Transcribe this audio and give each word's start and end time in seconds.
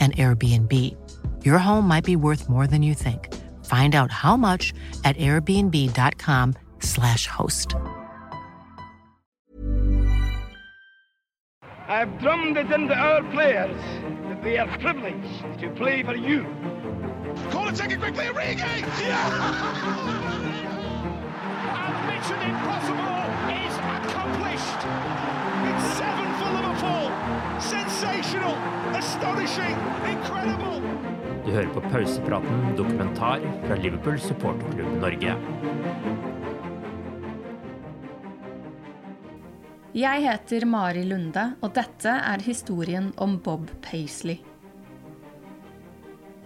an 0.00 0.12
Airbnb. 0.12 0.72
Your 1.44 1.58
home 1.58 1.88
might 1.88 2.04
be 2.04 2.14
worth 2.14 2.48
more 2.48 2.68
than 2.68 2.82
you 2.82 2.94
think. 2.94 3.34
Find 3.64 3.96
out 3.96 4.12
how 4.12 4.36
much 4.36 4.72
at 5.04 5.16
airbnb.com/slash 5.16 7.26
host. 7.26 7.74
I've 11.88 12.18
drummed 12.18 12.56
it 12.56 12.68
into 12.72 12.94
our 12.94 13.22
players 13.30 13.76
that 14.28 14.42
they 14.42 14.58
are 14.58 14.66
privileged 14.78 15.60
to 15.60 15.70
play 15.70 16.02
for 16.02 16.16
you. 16.16 16.44
Call 17.50 17.68
it, 17.68 17.76
take 17.76 17.92
it 17.92 18.00
quickly, 18.00 18.24
Origi! 18.30 18.82
And 21.68 22.06
Mission 22.08 22.40
Impossible 22.42 23.22
is 23.54 23.76
accomplished. 23.76 24.82
It's 25.68 26.00
Du 27.96 28.02
hører 31.48 31.70
på 31.72 31.80
Pausepraten 31.86 32.74
dokumentar 32.76 33.40
fra 33.62 33.78
Liverpool 33.80 34.18
supporterklubb 34.20 34.98
Norge. 35.00 35.32
Jeg 39.96 40.26
heter 40.26 40.68
Mari 40.68 41.06
Lunde, 41.08 41.46
og 41.64 41.72
dette 41.78 42.12
er 42.20 42.44
historien 42.44 43.08
om 43.16 43.38
Bob 43.40 43.64
Paisley. 43.80 44.44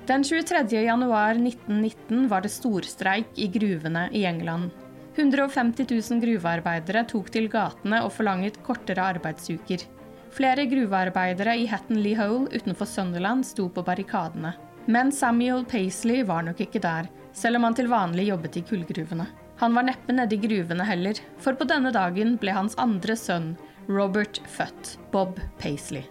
Den 0.06 0.22
23. 0.22 0.70
januar 0.86 1.34
1919 1.34 2.30
var 2.30 2.46
det 2.46 2.54
storstreik 2.54 3.34
i 3.34 3.50
gruvene 3.50 4.06
i 4.14 4.22
England. 4.30 4.70
150 5.18 5.82
000 5.82 6.22
gruvearbeidere 6.22 7.02
tok 7.10 7.34
til 7.34 7.50
gatene 7.50 8.04
og 8.06 8.14
forlanget 8.14 8.62
kortere 8.62 9.02
arbeidsuker. 9.16 9.82
Flere 10.30 10.64
gruvearbeidere 10.70 11.56
i 11.58 11.66
Hattonley 11.66 12.14
Hole 12.14 12.48
utenfor 12.54 12.86
Sunderland 12.86 13.46
sto 13.46 13.68
på 13.68 13.82
barrikadene. 13.82 14.52
Men 14.86 15.10
Samuel 15.12 15.64
Paisley 15.64 16.22
var 16.26 16.44
nok 16.46 16.60
ikke 16.62 16.82
der, 16.82 17.10
selv 17.32 17.58
om 17.58 17.66
han 17.66 17.76
til 17.76 17.90
vanlig 17.90 18.28
jobbet 18.30 18.60
i 18.60 18.62
kullgruvene. 18.66 19.26
Han 19.60 19.74
var 19.76 19.84
neppe 19.90 20.14
nede 20.14 20.38
i 20.38 20.40
gruvene 20.40 20.86
heller, 20.88 21.18
for 21.42 21.58
på 21.58 21.66
denne 21.68 21.92
dagen 21.92 22.38
ble 22.40 22.54
hans 22.56 22.78
andre 22.80 23.16
sønn, 23.18 23.52
Robert, 23.90 24.40
født, 24.48 24.96
Bob 25.12 25.36
Paisley. 25.60 26.06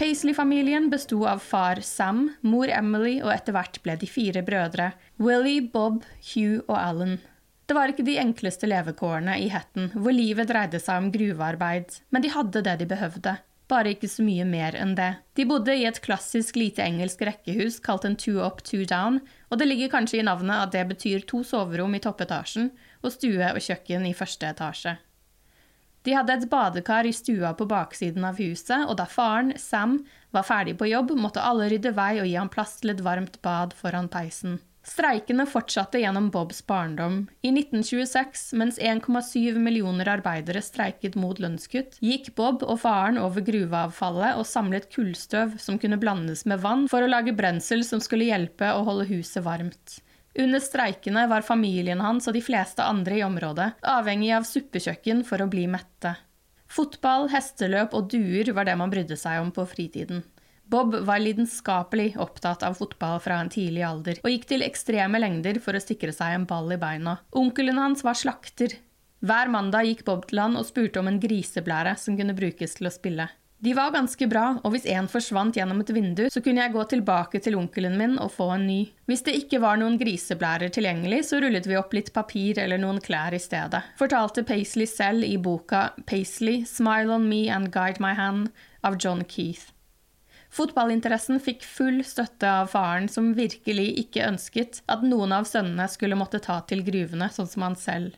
Paisley-familien 0.00 0.88
besto 0.92 1.22
av 1.28 1.42
far 1.44 1.80
Sam, 1.84 2.30
mor 2.42 2.70
Emily 2.72 3.18
og 3.20 3.32
etter 3.34 3.52
hvert 3.56 3.80
ble 3.84 3.98
de 4.00 4.08
fire 4.08 4.42
brødre, 4.44 4.90
Willie, 5.20 5.64
Bob, 5.72 6.02
Hugh 6.32 6.64
og 6.66 6.76
Alan. 6.80 7.18
Det 7.70 7.74
var 7.76 7.92
ikke 7.92 8.02
de 8.02 8.16
enkleste 8.18 8.66
levekårene 8.66 9.36
i 9.38 9.44
Hetten, 9.46 9.92
hvor 9.94 10.10
livet 10.10 10.48
dreide 10.50 10.80
seg 10.82 11.04
om 11.04 11.04
gruvearbeid, 11.14 12.00
men 12.10 12.24
de 12.24 12.32
hadde 12.34 12.64
det 12.66 12.72
de 12.80 12.86
behøvde, 12.90 13.34
bare 13.70 13.92
ikke 13.94 14.08
så 14.10 14.24
mye 14.26 14.42
mer 14.42 14.74
enn 14.74 14.96
det. 14.98 15.12
De 15.38 15.44
bodde 15.46 15.76
i 15.78 15.84
et 15.86 16.00
klassisk 16.02 16.56
lite 16.58 16.82
engelsk 16.82 17.20
rekkehus 17.28 17.76
kalt 17.84 18.08
en 18.08 18.16
two 18.18 18.40
up, 18.42 18.64
two 18.66 18.82
down, 18.82 19.20
og 19.54 19.60
det 19.60 19.68
ligger 19.70 19.92
kanskje 19.92 20.18
i 20.18 20.24
navnet 20.26 20.64
at 20.64 20.72
det 20.74 20.82
betyr 20.88 21.22
to 21.30 21.44
soverom 21.46 21.94
i 21.94 22.00
toppetasjen 22.02 22.72
og 23.04 23.14
stue 23.14 23.52
og 23.52 23.62
kjøkken 23.62 24.08
i 24.10 24.16
første 24.18 24.50
etasje. 24.50 24.96
De 26.02 26.16
hadde 26.16 26.40
et 26.40 26.48
badekar 26.50 27.06
i 27.06 27.14
stua 27.14 27.52
på 27.54 27.68
baksiden 27.70 28.26
av 28.26 28.42
huset, 28.42 28.82
og 28.88 28.98
da 28.98 29.06
faren, 29.06 29.54
Sam, 29.62 30.00
var 30.34 30.48
ferdig 30.50 30.74
på 30.80 30.90
jobb, 30.90 31.14
måtte 31.14 31.46
alle 31.46 31.70
rydde 31.70 31.94
vei 31.94 32.16
og 32.18 32.26
gi 32.26 32.34
ham 32.34 32.50
plass 32.50 32.80
til 32.82 32.96
et 32.96 33.06
varmt 33.06 33.38
bad 33.46 33.78
foran 33.78 34.10
peisen. 34.10 34.58
Streikene 34.80 35.44
fortsatte 35.46 36.00
gjennom 36.00 36.30
Bobs 36.32 36.62
barndom. 36.66 37.26
I 37.44 37.50
1926, 37.52 38.52
mens 38.56 38.78
1,7 38.80 39.58
millioner 39.60 40.08
arbeidere 40.08 40.62
streiket 40.64 41.18
mot 41.20 41.38
lønnskutt, 41.38 41.98
gikk 42.00 42.32
Bob 42.38 42.64
og 42.64 42.80
faren 42.80 43.20
over 43.20 43.44
gruveavfallet 43.44 44.40
og 44.40 44.48
samlet 44.48 44.88
kullstøv 44.94 45.58
som 45.60 45.76
kunne 45.78 46.00
blandes 46.00 46.46
med 46.48 46.64
vann 46.64 46.86
for 46.88 47.04
å 47.04 47.10
lage 47.10 47.36
brensel 47.36 47.84
som 47.84 48.00
skulle 48.00 48.30
hjelpe 48.32 48.72
å 48.72 48.80
holde 48.88 49.10
huset 49.12 49.44
varmt. 49.44 50.00
Under 50.38 50.62
streikene 50.62 51.26
var 51.28 51.44
familien 51.44 52.00
hans 52.00 52.28
og 52.30 52.36
de 52.38 52.42
fleste 52.44 52.84
andre 52.86 53.18
i 53.18 53.24
området 53.26 53.72
avhengig 53.84 54.32
av 54.32 54.48
suppekjøkken 54.48 55.24
for 55.28 55.42
å 55.42 55.50
bli 55.50 55.66
mette. 55.68 56.14
Fotball, 56.70 57.26
hesteløp 57.32 57.96
og 57.98 58.12
duer 58.12 58.52
var 58.54 58.68
det 58.68 58.76
man 58.78 58.92
brydde 58.92 59.18
seg 59.18 59.42
om 59.42 59.50
på 59.52 59.66
fritiden. 59.68 60.22
Bob 60.70 60.94
var 60.94 61.18
lidenskapelig 61.18 62.12
opptatt 62.22 62.62
av 62.62 62.76
fotball 62.78 63.18
fra 63.20 63.40
en 63.42 63.48
tidlig 63.50 63.82
alder, 63.82 64.20
og 64.22 64.30
gikk 64.30 64.44
til 64.52 64.62
ekstreme 64.62 65.18
lengder 65.18 65.58
for 65.64 65.74
å 65.74 65.82
sikre 65.82 66.14
seg 66.14 66.36
en 66.36 66.46
ball 66.46 66.70
i 66.70 66.78
beina. 66.78 67.16
Onkelen 67.34 67.80
hans 67.80 68.04
var 68.06 68.14
slakter. 68.14 68.76
Hver 69.26 69.50
mandag 69.50 69.88
gikk 69.88 70.04
Bob 70.06 70.28
til 70.30 70.38
han 70.38 70.54
og 70.56 70.68
spurte 70.68 71.02
om 71.02 71.10
en 71.10 71.18
griseblære 71.20 71.96
som 71.98 72.14
kunne 72.16 72.36
brukes 72.38 72.78
til 72.78 72.86
å 72.86 72.92
spille. 72.94 73.26
De 73.60 73.74
var 73.76 73.90
ganske 73.92 74.28
bra, 74.30 74.44
og 74.62 74.72
hvis 74.72 74.86
en 74.88 75.10
forsvant 75.10 75.58
gjennom 75.58 75.82
et 75.82 75.90
vindu, 75.92 76.22
så 76.32 76.40
kunne 76.40 76.62
jeg 76.62 76.72
gå 76.72 76.84
tilbake 76.94 77.42
til 77.44 77.58
onkelen 77.58 77.98
min 77.98 78.14
og 78.22 78.30
få 78.32 78.46
en 78.54 78.68
ny. 78.70 78.78
Hvis 79.10 79.26
det 79.26 79.34
ikke 79.40 79.60
var 79.60 79.82
noen 79.82 79.98
griseblærer 80.00 80.70
tilgjengelig, 80.72 81.24
så 81.28 81.42
rullet 81.42 81.66
vi 81.68 81.76
opp 81.82 81.92
litt 81.98 82.08
papir 82.14 82.62
eller 82.62 82.80
noen 82.80 83.02
klær 83.04 83.34
i 83.36 83.42
stedet, 83.42 83.82
fortalte 84.00 84.46
Paisley 84.48 84.88
selv 84.88 85.26
i 85.26 85.34
boka 85.36 85.90
Paisley, 86.06 86.62
Smile 86.62 87.18
on 87.18 87.28
Me 87.28 87.42
and 87.52 87.74
Guide 87.74 88.00
My 88.00 88.14
Hand 88.14 88.54
av 88.86 88.96
John 89.02 89.26
Keith. 89.28 89.69
Fotballinteressen 90.50 91.38
fikk 91.42 91.62
full 91.62 92.00
støtte 92.06 92.48
av 92.50 92.72
faren, 92.72 93.06
som 93.08 93.30
virkelig 93.36 93.86
ikke 94.02 94.26
ønsket 94.26 94.80
at 94.90 95.04
noen 95.06 95.34
av 95.36 95.46
sønnene 95.46 95.86
skulle 95.90 96.18
måtte 96.18 96.42
ta 96.42 96.58
til 96.66 96.82
gruvene, 96.86 97.30
sånn 97.30 97.50
som 97.50 97.66
han 97.68 97.78
selv. 97.78 98.16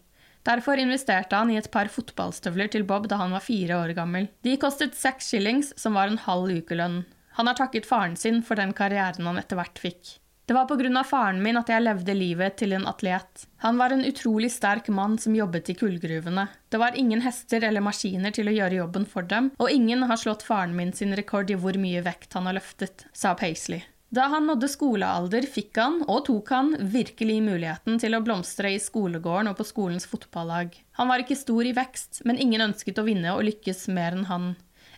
Derfor 0.49 0.81
investerte 0.81 1.39
han 1.39 1.53
i 1.53 1.59
et 1.61 1.71
par 1.71 1.91
fotballstøvler 1.93 2.73
til 2.73 2.87
Bob 2.89 3.07
da 3.11 3.21
han 3.21 3.35
var 3.37 3.45
fire 3.45 3.77
år 3.85 3.93
gammel. 3.99 4.27
De 4.43 4.57
kostet 4.59 4.97
seks 4.99 5.29
shillings, 5.31 5.71
som 5.79 5.95
var 5.99 6.11
en 6.11 6.19
halv 6.25 6.51
ukelønn. 6.51 7.03
Han 7.37 7.49
har 7.49 7.57
takket 7.61 7.87
faren 7.89 8.17
sin 8.19 8.43
for 8.43 8.59
den 8.59 8.75
karrieren 8.77 9.29
han 9.29 9.39
etter 9.41 9.61
hvert 9.61 9.79
fikk. 9.81 10.17
Det 10.45 10.55
var 10.55 10.67
av 10.67 11.05
faren 11.07 11.43
min 11.43 11.57
at 11.57 11.69
jeg 11.71 11.83
levde 11.85 12.15
livet 12.15 12.57
til 12.59 12.73
en 12.75 12.87
atlet. 12.91 13.45
Han 13.63 13.79
var 13.79 13.95
en 13.95 14.05
utrolig 14.05 14.51
sterk 14.51 14.89
mann 14.89 15.15
som 15.19 15.37
jobbet 15.37 15.71
i 15.71 15.75
kullgruvene. 15.75 16.49
Det 16.69 16.81
var 16.83 16.99
ingen 16.99 17.23
hester 17.23 17.63
eller 17.63 17.81
maskiner 17.81 18.35
til 18.35 18.51
å 18.51 18.57
gjøre 18.57 18.81
jobben 18.81 19.07
for 19.07 19.23
dem, 19.23 19.53
og 19.63 19.71
ingen 19.71 20.03
har 20.03 20.19
slått 20.19 20.43
faren 20.43 20.75
min 20.77 20.93
sin 20.93 21.15
rekord 21.15 21.51
i 21.51 21.55
hvor 21.55 21.79
mye 21.79 22.03
vekt 22.03 22.35
han 22.35 22.51
har 22.51 22.59
løftet, 22.59 23.07
sa 23.13 23.37
Paisley. 23.39 23.85
Da 24.13 24.27
han 24.29 24.45
nådde 24.45 24.69
skolealder, 24.69 25.47
fikk 25.49 25.79
han, 25.81 26.03
og 26.05 26.27
tok 26.27 26.51
han, 26.53 26.75
virkelig 26.93 27.39
muligheten 27.47 27.97
til 28.03 28.13
å 28.13 28.21
blomstre 28.21 28.75
i 28.75 28.83
skolegården 28.83 29.49
og 29.49 29.57
på 29.57 29.65
skolens 29.65 30.05
fotballag. 30.11 30.75
Han 30.99 31.09
var 31.09 31.23
ikke 31.23 31.39
stor 31.39 31.65
i 31.65 31.73
vekst, 31.73 32.21
men 32.29 32.37
ingen 32.37 32.67
ønsket 32.67 33.01
å 33.01 33.07
vinne 33.07 33.33
og 33.33 33.47
lykkes 33.47 33.87
mer 33.95 34.19
enn 34.19 34.29
han. 34.29 34.51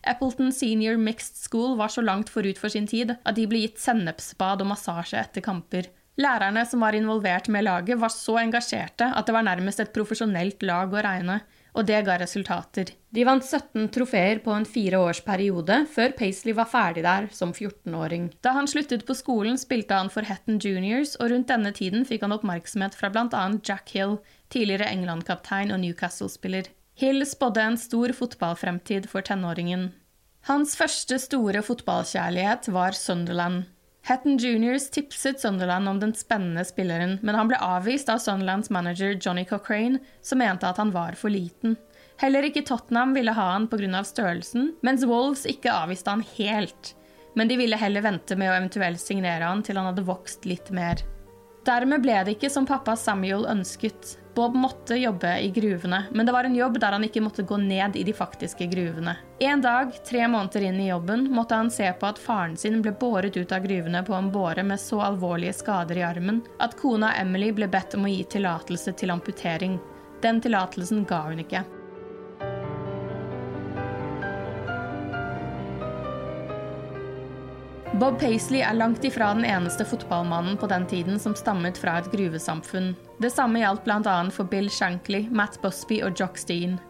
Appleton 0.06 0.52
Senior 0.52 0.96
Mixed 1.00 1.36
School 1.40 1.76
var 1.80 1.92
så 1.92 2.04
langt 2.04 2.30
forut 2.32 2.60
for 2.60 2.72
sin 2.72 2.86
tid 2.90 3.16
at 3.16 3.36
de 3.36 3.46
ble 3.50 3.64
gitt 3.64 3.82
sennepsbad 3.82 4.64
og 4.64 4.72
massasje 4.74 5.20
etter 5.20 5.44
kamper. 5.44 5.90
Lærerne 6.20 6.62
som 6.70 6.84
var 6.84 6.94
involvert 6.94 7.48
med 7.50 7.64
laget, 7.66 7.98
var 7.98 8.12
så 8.12 8.36
engasjerte 8.38 9.08
at 9.18 9.26
det 9.26 9.34
var 9.34 9.46
nærmest 9.46 9.80
et 9.82 9.90
profesjonelt 9.94 10.62
lag 10.62 10.92
å 10.94 11.02
regne, 11.02 11.40
og 11.74 11.88
det 11.88 12.04
ga 12.06 12.14
resultater. 12.20 12.92
De 13.10 13.24
vant 13.26 13.42
17 13.42 13.88
trofeer 13.94 14.38
på 14.44 14.54
en 14.54 14.66
fireårsperiode, 14.68 15.80
før 15.90 16.14
Paisley 16.14 16.54
var 16.54 16.70
ferdig 16.70 17.02
der 17.02 17.26
som 17.34 17.50
14-åring. 17.50 18.28
Da 18.46 18.54
han 18.54 18.70
sluttet 18.70 19.02
på 19.08 19.16
skolen, 19.18 19.58
spilte 19.58 19.98
han 19.98 20.12
for 20.12 20.26
Hatton 20.28 20.62
Juniors, 20.62 21.16
og 21.18 21.34
rundt 21.34 21.50
denne 21.50 21.74
tiden 21.74 22.06
fikk 22.06 22.22
han 22.22 22.36
oppmerksomhet 22.36 22.94
fra 22.94 23.10
bl.a. 23.10 23.44
Jack 23.66 23.90
Hill, 23.96 24.20
tidligere 24.54 24.92
England-kaptein 24.94 25.74
og 25.74 25.82
Newcastle-spiller. 25.82 26.70
Hill 26.94 27.26
spådde 27.26 27.62
en 27.62 27.78
stor 27.78 28.12
fotballfremtid 28.14 29.08
for 29.10 29.26
tenåringen. 29.26 29.88
Hans 30.46 30.76
første 30.78 31.18
store 31.18 31.62
fotballkjærlighet 31.64 32.68
var 32.70 32.94
Sunderland. 32.94 33.64
Hatton 34.04 34.36
Juniors 34.36 34.90
tipset 34.92 35.40
Sunderland 35.40 35.88
om 35.88 36.00
den 36.00 36.12
spennende 36.14 36.62
spilleren, 36.68 37.16
men 37.22 37.34
han 37.34 37.48
ble 37.48 37.56
avvist 37.56 38.10
av 38.12 38.20
Sunderlands 38.20 38.70
manager 38.70 39.16
Johnny 39.16 39.46
Cochrane, 39.48 39.98
som 40.22 40.38
mente 40.38 40.68
at 40.68 40.78
han 40.78 40.92
var 40.92 41.16
for 41.16 41.32
liten. 41.32 41.78
Heller 42.20 42.46
ikke 42.46 42.62
Tottenham 42.68 43.14
ville 43.16 43.32
ha 43.32 43.46
han 43.54 43.66
pga. 43.68 44.04
størrelsen, 44.04 44.74
mens 44.82 45.04
Wolves 45.04 45.46
ikke 45.46 45.72
avviste 45.72 46.10
han 46.10 46.22
helt. 46.36 46.94
Men 47.34 47.48
de 47.48 47.56
ville 47.56 47.76
heller 47.76 48.04
vente 48.04 48.36
med 48.36 48.52
å 48.52 48.54
eventuelt 48.54 49.00
signere 49.00 49.42
han 49.42 49.62
til 49.62 49.80
han 49.80 49.88
hadde 49.90 50.06
vokst 50.06 50.44
litt 50.44 50.70
mer. 50.70 51.00
Dermed 51.66 52.04
ble 52.04 52.20
det 52.24 52.36
ikke 52.36 52.52
som 52.52 52.66
pappa 52.66 52.94
Samuel 52.94 53.48
ønsket. 53.48 54.18
Bob 54.34 54.54
måtte 54.54 54.94
jobbe 54.94 55.40
i 55.40 55.50
gruvene, 55.50 56.04
men 56.10 56.26
det 56.26 56.32
var 56.32 56.44
en 56.44 56.54
jobb 56.54 56.78
der 56.80 56.96
han 56.96 57.04
ikke 57.06 57.20
måtte 57.22 57.44
gå 57.46 57.56
ned 57.56 57.94
i 57.96 58.02
de 58.02 58.12
faktiske 58.12 58.66
gruvene. 58.66 59.14
En 59.38 59.60
dag, 59.62 59.92
tre 60.08 60.26
måneder 60.28 60.66
inn 60.66 60.80
i 60.82 60.88
jobben, 60.88 61.28
måtte 61.30 61.54
han 61.54 61.70
se 61.70 61.92
på 62.00 62.08
at 62.08 62.18
faren 62.18 62.56
sin 62.58 62.80
ble 62.82 62.90
båret 62.98 63.36
ut 63.36 63.54
av 63.54 63.62
gruvene 63.62 64.02
på 64.02 64.16
en 64.18 64.32
båre 64.34 64.66
med 64.66 64.82
så 64.82 64.98
alvorlige 65.06 65.54
skader 65.60 66.02
i 66.02 66.02
armen 66.02 66.42
at 66.58 66.74
kona 66.80 67.12
Emily 67.20 67.52
ble 67.54 67.70
bedt 67.70 67.94
om 67.94 68.08
å 68.08 68.10
gi 68.10 68.26
tillatelse 68.34 68.96
til 68.98 69.14
amputering. 69.14 69.78
Den 70.22 70.42
tillatelsen 70.42 71.06
ga 71.06 71.22
hun 71.28 71.46
ikke. 71.46 71.62
Bob 77.94 78.18
Paisley 78.18 78.66
er 78.66 78.74
langt 78.74 79.04
ifra 79.06 79.30
den 79.38 79.46
eneste 79.46 79.86
fotballmannen 79.86 80.58
på 80.58 80.66
den 80.66 80.90
tiden 80.90 81.22
som 81.22 81.38
stammet 81.38 81.78
fra 81.78 82.00
et 82.00 82.10
gruvesamfunn. 82.10 82.96
Det 83.22 83.30
samme 83.30 83.60
gjaldt 83.62 83.84
bl.a. 83.84 84.16
for 84.34 84.50
Bill 84.50 84.66
Shankly, 84.70 85.28
Matt 85.30 85.60
Busby 85.62 86.00
og 86.02 86.18
Jock 86.18 86.38
Steen. 86.38 86.80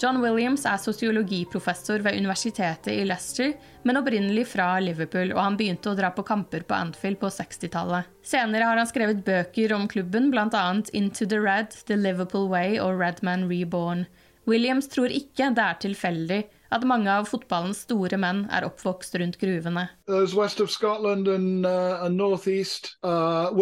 John 0.00 0.18
Williams 0.22 0.64
er 0.66 0.80
sosiologiprofessor 0.80 2.02
ved 2.02 2.16
universitetet 2.18 2.90
i 2.90 3.04
Leicester, 3.06 3.52
men 3.86 4.00
opprinnelig 4.00 4.48
fra 4.50 4.72
Liverpool, 4.82 5.30
og 5.36 5.42
han 5.42 5.58
begynte 5.60 5.92
å 5.92 5.98
dra 5.98 6.10
på 6.10 6.24
kamper 6.26 6.64
på 6.66 6.74
Anfield 6.74 7.20
på 7.20 7.30
60-tallet. 7.30 8.08
Senere 8.26 8.66
har 8.66 8.80
han 8.80 8.90
skrevet 8.90 9.22
bøker 9.26 9.76
om 9.76 9.86
klubben, 9.90 10.32
bl.a. 10.32 10.64
Into 10.96 11.28
the 11.30 11.38
Red, 11.38 11.76
The 11.86 12.00
Liverpool 12.00 12.48
Way 12.50 12.80
og 12.82 12.98
Redman 12.98 13.46
Reborn. 13.52 14.08
Williams 14.50 14.90
tror 14.92 15.12
ikke 15.14 15.52
det 15.54 15.62
er 15.62 15.80
tilfeldig 15.84 16.40
at 16.74 16.84
mange 16.88 17.12
av 17.12 17.28
fotballens 17.30 17.84
store 17.86 18.18
menn 18.20 18.44
er 18.52 18.66
oppvokst 18.66 19.14
rundt 19.20 19.38
gruvene. 19.40 19.86
Those 20.10 20.34
west 20.36 20.60
of 20.60 20.72
Scotland 20.72 21.28
and, 21.28 21.64
uh, 21.64 22.02
and 22.04 22.18
northeast 22.18 22.96
uh, 23.04 23.52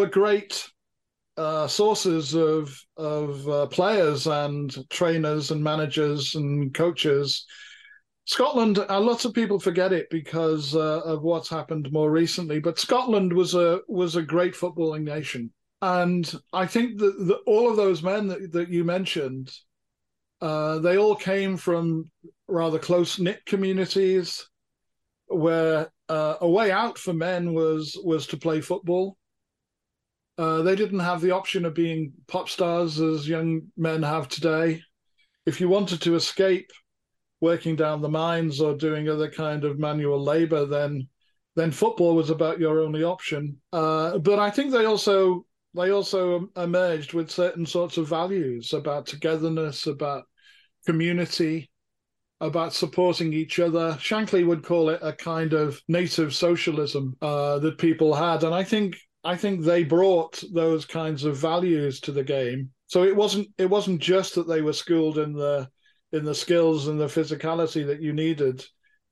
uh, 1.37 1.67
sources 1.67 2.35
of 2.35 2.79
of 2.97 3.49
uh, 3.49 3.67
players 3.67 4.27
and 4.27 4.89
trainers 4.91 5.51
and 5.51 5.63
managers 5.63 6.35
and 6.35 6.75
coaches. 6.75 7.47
Scotland, 8.25 8.79
uh, 8.79 9.01
lots 9.01 9.25
of 9.25 9.35
people 9.35 9.59
forget 9.59 9.93
it 9.93 10.09
because 10.09 10.77
uh, 10.77 11.01
of 11.01 11.23
what's 11.23 11.49
happened 11.49 11.91
more 11.91 12.11
recently. 12.11 12.61
But 12.61 12.79
Scotland 12.79 13.33
was 13.33 13.55
a 13.55 13.81
was 13.89 14.17
a 14.17 14.23
great 14.23 14.55
footballing 14.55 15.03
nation, 15.03 15.53
and 15.81 16.33
I 16.53 16.67
think 16.67 16.99
that, 16.99 17.17
that 17.27 17.41
all 17.47 17.69
of 17.69 17.77
those 17.77 18.03
men 18.03 18.29
that, 18.29 18.53
that 18.53 18.69
you 18.69 18.85
mentioned 18.85 19.53
uh, 20.43 20.81
they 20.81 20.99
all 20.99 21.15
came 21.15 21.57
from 21.57 22.11
rather 22.49 22.79
close 22.79 23.21
knit 23.21 23.47
communities 23.47 24.49
where 25.29 25.89
uh, 26.09 26.35
a 26.41 26.51
way 26.51 26.73
out 26.73 26.99
for 26.99 27.13
men 27.13 27.55
was 27.55 27.97
was 28.05 28.27
to 28.27 28.37
play 28.37 28.61
football. 28.61 29.17
Uh, 30.43 30.61
they 30.63 30.75
didn't 30.75 30.99
have 30.99 31.21
the 31.21 31.31
option 31.31 31.65
of 31.65 31.73
being 31.73 32.13
pop 32.27 32.49
stars 32.49 33.01
as 33.01 33.29
young 33.29 33.63
men 33.77 34.03
have 34.03 34.29
today. 34.29 34.83
If 35.47 35.61
you 35.61 35.69
wanted 35.69 36.03
to 36.03 36.17
escape 36.17 36.69
working 37.41 37.77
down 37.77 38.03
the 38.03 38.09
mines 38.09 38.61
or 38.61 38.77
doing 38.77 39.09
other 39.09 39.31
kind 39.31 39.63
of 39.63 39.79
manual 39.79 40.21
labor, 40.21 40.67
then 40.67 41.07
then 41.55 41.71
football 41.71 42.17
was 42.17 42.31
about 42.31 42.59
your 42.59 42.81
only 42.81 43.05
option. 43.05 43.61
Uh, 43.73 44.19
but 44.19 44.41
I 44.41 44.51
think 44.51 44.73
they 44.73 44.85
also 44.85 45.47
they 45.77 45.91
also 45.91 46.49
emerged 46.57 47.13
with 47.13 47.31
certain 47.31 47.65
sorts 47.65 47.97
of 47.97 48.09
values 48.09 48.73
about 48.73 49.07
togetherness, 49.07 49.87
about 49.87 50.25
community, 50.87 51.71
about 52.41 52.73
supporting 52.73 53.33
each 53.33 53.61
other. 53.61 53.97
Shankly 54.01 54.45
would 54.45 54.65
call 54.65 54.89
it 54.89 54.99
a 55.03 55.13
kind 55.13 55.53
of 55.53 55.81
native 55.87 56.35
socialism 56.35 57.17
uh, 57.23 57.61
that 57.61 57.79
people 57.79 58.13
had, 58.13 58.43
and 58.43 58.53
I 58.53 58.65
think 58.65 58.97
I 59.25 59.37
think 59.37 59.63
they 59.63 59.85
brought 59.85 60.43
those 60.53 60.85
kinds 60.85 61.25
of 61.25 61.37
values 61.37 62.01
to 62.01 62.13
the 62.13 62.25
game. 62.25 62.71
So 62.87 63.05
it 63.05 63.17
wasn't 63.17 63.49
it 63.59 63.71
wasn't 63.71 64.01
just 64.03 64.35
that 64.35 64.49
they 64.49 64.63
were 64.63 64.73
schooled 64.73 65.19
in 65.19 65.33
the 65.33 65.69
in 66.13 66.25
the 66.25 66.35
skills 66.35 66.89
and 66.89 67.01
the 67.01 67.07
physicality 67.07 67.87
that 67.87 68.03
you 68.03 68.13
needed. 68.13 68.65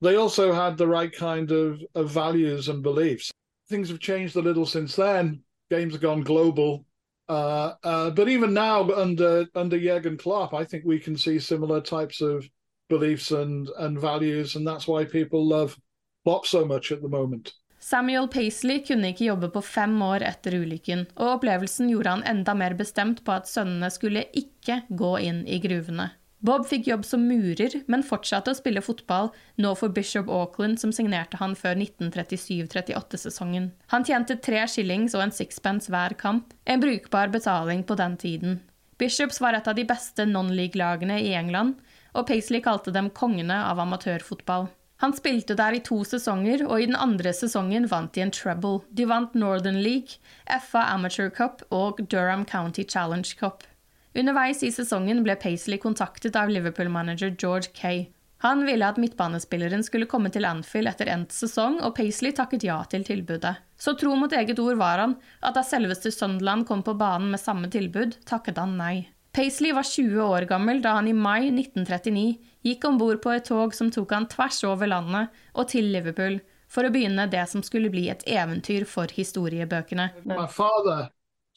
They 0.03 0.17
also 0.17 0.53
had 0.53 0.77
the 0.77 0.89
right 0.89 1.12
kind 1.12 1.51
of, 1.51 1.83
of 1.95 2.11
values 2.11 2.69
and 2.69 2.83
beliefs. 2.83 3.31
Things 3.69 3.89
have 3.89 4.01
changed 4.01 4.37
a 4.37 4.43
little 4.43 4.67
since 4.67 4.97
then. 4.97 5.43
Games 5.71 5.93
have 5.93 6.03
gone 6.03 6.23
global. 6.23 6.85
Uh, 7.29 7.75
uh, 7.85 8.11
but 8.11 8.29
even 8.29 8.53
now, 8.53 8.91
under 8.91 9.47
under 9.55 9.79
Jurgen 9.79 10.17
Klopp, 10.17 10.53
I 10.53 10.65
think 10.65 10.85
we 10.85 10.99
can 10.99 11.17
see 11.17 11.39
similar 11.39 11.81
types 11.81 12.21
of 12.21 12.49
beliefs 12.89 13.31
and 13.31 13.69
and 13.79 14.01
values, 14.01 14.57
and 14.57 14.67
that's 14.67 14.89
why 14.89 15.05
people 15.05 15.47
love 15.47 15.79
Klopp 16.25 16.45
so 16.45 16.65
much 16.65 16.91
at 16.91 17.01
the 17.01 17.09
moment. 17.09 17.53
Samuel 17.91 18.29
Paisley 18.31 18.85
kunne 18.87 19.09
ikke 19.11 19.27
jobbe 19.27 19.49
på 19.51 19.61
fem 19.67 19.97
år 20.07 20.23
etter 20.23 20.55
ulykken, 20.63 21.09
og 21.19 21.41
opplevelsen 21.41 21.89
gjorde 21.91 22.13
han 22.13 22.23
enda 22.37 22.55
mer 22.55 22.77
bestemt 22.79 23.25
på 23.27 23.35
at 23.35 23.51
sønnene 23.51 23.89
skulle 23.91 24.29
ikke 24.37 24.85
gå 24.95 25.17
inn 25.27 25.41
i 25.51 25.59
gruvene. 25.63 26.13
Bob 26.47 26.69
fikk 26.71 26.87
jobb 26.87 27.03
som 27.05 27.27
murer, 27.27 27.75
men 27.91 28.07
fortsatte 28.07 28.55
å 28.55 28.57
spille 28.57 28.81
fotball, 28.85 29.33
nå 29.61 29.75
for 29.77 29.93
Bishop 29.93 30.31
Auckland, 30.31 30.79
som 30.81 30.95
signerte 30.95 31.37
han 31.43 31.57
før 31.59 31.83
1937-38-sesongen. 31.83 33.73
Han 33.93 34.07
tjente 34.07 34.39
tre 34.39 34.62
shillings 34.71 35.19
og 35.19 35.26
en 35.26 35.35
sixpence 35.35 35.91
hver 35.91 36.14
kamp, 36.21 36.55
en 36.64 36.81
brukbar 36.81 37.35
betaling 37.35 37.83
på 37.85 37.99
den 37.99 38.17
tiden. 38.23 38.61
Bishops 39.03 39.43
var 39.43 39.59
et 39.59 39.69
av 39.69 39.75
de 39.75 39.85
beste 39.88 40.25
non-league-lagene 40.31 41.19
i 41.26 41.35
England, 41.35 41.81
og 42.14 42.31
Paisley 42.31 42.62
kalte 42.62 42.95
dem 42.95 43.11
kongene 43.11 43.64
av 43.67 43.83
amatørfotball. 43.83 44.71
Han 45.00 45.14
spilte 45.16 45.57
der 45.57 45.78
i 45.78 45.80
to 45.80 46.02
sesonger, 46.04 46.66
og 46.69 46.83
i 46.83 46.87
den 46.90 46.99
andre 46.99 47.33
sesongen 47.33 47.88
vant 47.88 48.12
de 48.12 48.21
en 48.21 48.33
treble. 48.37 48.83
De 48.92 49.07
vant 49.09 49.35
Northern 49.35 49.80
League, 49.80 50.21
FA 50.47 50.85
Amateur 50.92 51.30
Cup 51.33 51.64
og 51.73 52.02
Durham 52.12 52.45
County 52.45 52.85
Challenge 52.85 53.33
Cup. 53.38 53.64
Underveis 54.12 54.61
i 54.66 54.73
sesongen 54.75 55.23
ble 55.25 55.38
Paisley 55.40 55.78
kontaktet 55.80 56.37
av 56.37 56.50
Liverpool-manager 56.52 57.33
George 57.38 57.73
Kay. 57.73 58.09
Han 58.45 58.64
ville 58.64 58.88
at 58.88 58.99
midtbanespilleren 59.00 59.85
skulle 59.85 60.09
komme 60.09 60.33
til 60.33 60.49
Anfield 60.49 60.88
etter 60.88 61.09
endt 61.12 61.33
sesong, 61.37 61.78
og 61.85 61.95
Paisley 61.97 62.33
takket 62.37 62.64
ja 62.64 62.78
til 62.88 63.04
tilbudet. 63.04 63.54
Så 63.80 63.95
tro 64.00 64.14
mot 64.16 64.33
eget 64.33 64.61
ord 64.61 64.80
var 64.80 65.00
han, 65.00 65.16
at 65.45 65.57
da 65.57 65.64
selveste 65.64 66.12
Sunderland 66.12 66.66
kom 66.69 66.85
på 66.85 66.97
banen 67.00 67.33
med 67.33 67.40
samme 67.40 67.69
tilbud, 67.73 68.16
takket 68.28 68.61
han 68.61 68.76
nei. 68.80 68.95
Paisley 69.33 69.73
var 69.73 69.87
20 69.87 70.23
år 70.25 70.47
gammel 70.51 70.81
da 70.83 70.97
han 70.99 71.09
i 71.09 71.15
mai 71.15 71.51
1939 71.51 72.39
gikk 72.67 72.87
om 72.89 72.99
bord 72.99 73.21
på 73.23 73.35
et 73.35 73.47
tog 73.47 73.75
som 73.77 73.93
tok 73.95 74.17
han 74.17 74.27
tvers 74.31 74.63
over 74.69 74.91
landet 74.91 75.43
og 75.55 75.69
til 75.71 75.91
Liverpool, 75.95 76.41
for 76.71 76.87
å 76.87 76.91
begynne 76.95 77.29
det 77.31 77.45
som 77.51 77.63
skulle 77.67 77.91
bli 77.91 78.09
et 78.11 78.23
eventyr 78.31 78.87
for 78.87 79.11
historiebøkene. 79.11 80.11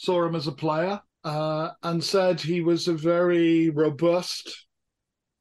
Saw 0.03 0.25
him 0.25 0.35
as 0.35 0.47
a 0.47 0.51
player. 0.51 0.99
uh, 1.23 1.69
and 1.83 2.03
said 2.03 2.41
he 2.41 2.61
was 2.61 2.87
a 2.87 2.93
very 2.93 3.69
robust, 3.69 4.67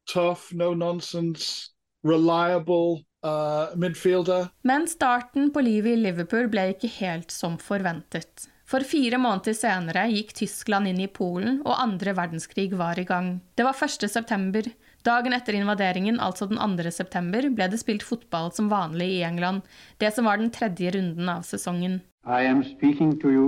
tough, 0.07 0.53
no 0.53 0.73
nonsense, 0.73 1.69
reliable 2.03 3.03
uh, 3.23 3.67
midfielder. 3.75 4.49
Men 4.63 4.87
starten 4.87 5.51
på 5.53 5.61
livet 5.61 5.97
i 5.97 6.01
Liverpool 6.01 6.49
ble 6.51 6.71
ikke 6.73 6.91
helt 6.99 7.31
som 7.31 7.57
forventet. 7.59 8.47
For 8.73 8.81
fire 8.89 9.19
måneder 9.21 9.53
senere 9.53 10.07
gikk 10.09 10.31
Tyskland 10.33 10.89
inn 10.89 11.01
i 11.03 11.05
Polen, 11.05 11.59
og 11.61 11.77
andre 11.77 12.15
verdenskrig 12.17 12.71
var 12.73 12.97
i 12.97 13.03
gang. 13.05 13.35
Det 13.53 13.67
var 13.67 13.77
1. 13.77 14.07
september. 14.09 14.65
Dagen 15.05 15.35
etter 15.37 15.53
invaderingen, 15.53 16.17
altså 16.17 16.47
den 16.49 16.57
2. 16.57 16.89
september, 16.89 17.45
ble 17.53 17.67
det 17.69 17.77
spilt 17.77 18.01
fotball 18.01 18.49
som 18.55 18.71
vanlig 18.71 19.11
i 19.19 19.21
England, 19.27 19.61
det 20.01 20.09
som 20.15 20.25
var 20.25 20.41
den 20.41 20.49
tredje 20.49 20.89
runden 20.95 21.29
av 21.29 21.45
sesongen. 21.45 21.99
I 22.25 22.49
am 22.49 22.63
speaking 22.63 23.13
to 23.21 23.29
you 23.29 23.45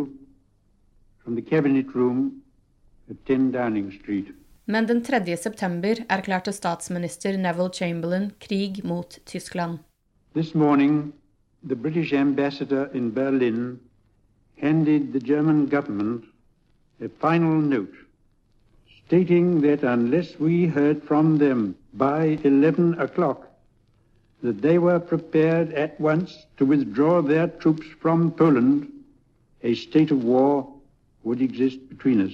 from 1.24 1.34
the 1.34 1.42
Cabinet 1.42 1.96
Room 1.96 2.44
at 3.10 3.18
10 3.26 3.50
Downing 3.58 3.90
Street. 3.98 4.30
Men 4.70 4.86
den 4.86 5.02
3. 5.02 5.26
september 5.38 6.06
erklærte 6.06 6.54
statsminister 6.54 7.34
Neville 7.34 7.74
Chamberlain 7.74 8.30
krig 8.38 8.84
mot 8.86 9.18
Tyskland. 9.26 9.82
This 10.36 10.54
morning, 10.54 11.14
the 11.68 11.76
British 11.76 12.14
ambassador 12.14 12.94
in 12.94 13.10
Berlin 13.12 13.80
handed 14.58 15.14
the 15.14 15.20
German 15.20 15.66
government 15.66 16.26
a 17.02 17.10
final 17.10 17.56
note 17.60 17.94
stating 19.06 19.62
that 19.62 19.84
unless 19.84 20.40
we 20.40 20.66
heard 20.66 21.04
from 21.04 21.38
them 21.38 21.76
by 21.94 22.40
11 22.44 23.00
o'clock, 23.00 23.48
that 24.42 24.62
they 24.62 24.78
were 24.80 25.00
prepared 25.00 25.72
at 25.74 26.00
once 26.00 26.46
to 26.58 26.66
withdraw 26.66 27.22
their 27.22 27.48
troops 27.48 27.86
from 28.00 28.32
Poland, 28.32 28.92
a 29.64 29.76
state 29.76 30.12
of 30.12 30.24
war 30.24 30.72
would 31.24 31.42
exist 31.42 31.88
between 31.90 32.22
us. 32.22 32.34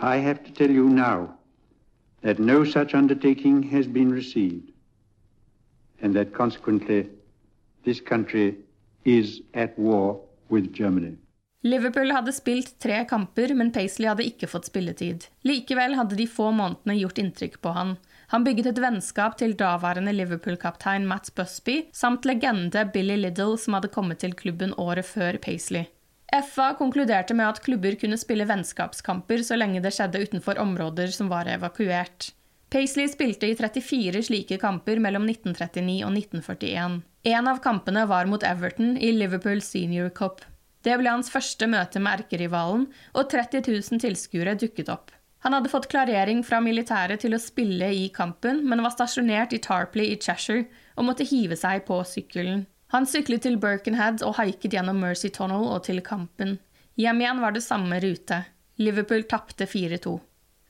I 0.00 0.16
have 0.16 0.44
to 0.44 0.52
tell 0.52 0.70
you 0.70 0.88
now 0.88 1.34
that 2.22 2.38
no 2.38 2.64
such 2.64 2.94
undertaking 2.94 3.62
has 3.64 3.86
been 3.86 4.10
received, 4.10 4.70
and 6.00 6.14
that 6.14 6.32
consequently 6.32 7.08
this 7.84 8.00
country 8.00 8.56
is 9.08 9.40
at 9.54 9.78
war 9.78 10.20
with 10.48 10.72
Germany. 10.72 11.16
Liverpool 11.62 12.12
hadde 12.14 12.32
spilt 12.32 12.76
tre 12.78 13.00
kamper, 13.10 13.54
men 13.54 13.72
Paisley 13.74 14.06
hadde 14.06 14.26
ikke 14.28 14.46
fått 14.46 14.68
spilletid. 14.68 15.26
Likevel 15.48 15.96
hadde 15.98 16.18
de 16.18 16.28
få 16.30 16.52
månedene 16.54 16.94
gjort 17.00 17.18
inntrykk 17.18 17.58
på 17.64 17.72
han. 17.74 17.96
Han 18.30 18.44
bygget 18.44 18.68
et 18.70 18.80
vennskap 18.84 19.38
til 19.40 19.56
daværende 19.58 20.12
Liverpool-kaptein 20.14 21.08
Matt 21.08 21.32
Busby, 21.34 21.80
samt 21.96 22.28
legende 22.28 22.84
Billy 22.94 23.16
Liddle, 23.16 23.58
som 23.58 23.74
hadde 23.74 23.90
kommet 23.90 24.20
til 24.22 24.36
klubben 24.38 24.74
året 24.78 25.08
før 25.08 25.40
Paisley. 25.42 25.88
FA 26.44 26.74
konkluderte 26.76 27.34
med 27.34 27.48
at 27.48 27.62
klubber 27.64 27.96
kunne 27.96 28.18
spille 28.20 28.44
vennskapskamper 28.46 29.42
så 29.42 29.56
lenge 29.56 29.80
det 29.80 29.94
skjedde 29.96 30.20
utenfor 30.20 30.60
områder 30.60 31.08
som 31.14 31.30
var 31.32 31.48
evakuert. 31.48 32.34
Paisley 32.68 33.08
spilte 33.08 33.48
i 33.48 33.56
34 33.56 34.26
slike 34.28 34.58
kamper 34.60 35.00
mellom 35.00 35.24
1939 35.24 36.02
og 36.04 36.12
1941. 36.12 36.98
En 37.28 37.48
av 37.48 37.58
kampene 37.60 38.06
var 38.06 38.24
mot 38.24 38.42
Everton 38.42 38.96
i 38.96 39.12
Liverpool 39.12 39.60
Senior 39.60 40.08
Cup. 40.08 40.40
Det 40.80 40.94
ble 40.96 41.10
hans 41.12 41.28
første 41.28 41.66
møte 41.68 42.00
med 42.00 42.22
erkerivalen, 42.22 42.86
og 43.12 43.28
30 43.28 43.66
000 43.68 44.00
tilskuere 44.00 44.54
dukket 44.56 44.88
opp. 44.88 45.12
Han 45.44 45.52
hadde 45.52 45.68
fått 45.68 45.90
klarering 45.92 46.40
fra 46.46 46.62
militæret 46.64 47.20
til 47.20 47.36
å 47.36 47.42
spille 47.42 47.90
i 47.92 48.06
kampen, 48.14 48.62
men 48.64 48.80
var 48.80 48.94
stasjonert 48.94 49.52
i 49.52 49.60
Tarpley 49.60 50.14
i 50.14 50.16
Cheshire 50.16 50.64
og 50.96 51.10
måtte 51.10 51.26
hive 51.28 51.58
seg 51.60 51.84
på 51.90 52.00
sykkelen. 52.08 52.64
Han 52.96 53.04
syklet 53.04 53.44
til 53.44 53.60
Birkenhead 53.60 54.24
og 54.24 54.38
haiket 54.40 54.78
gjennom 54.78 55.04
Mercy 55.04 55.28
Tunnel 55.28 55.68
og 55.68 55.84
til 55.84 56.00
kampen. 56.00 56.56
Hjem 56.96 57.20
igjen 57.20 57.44
var 57.44 57.52
det 57.52 57.66
samme 57.66 58.00
rute. 58.00 58.40
Liverpool 58.80 59.28
tapte 59.28 59.68
4-2. 59.68 60.16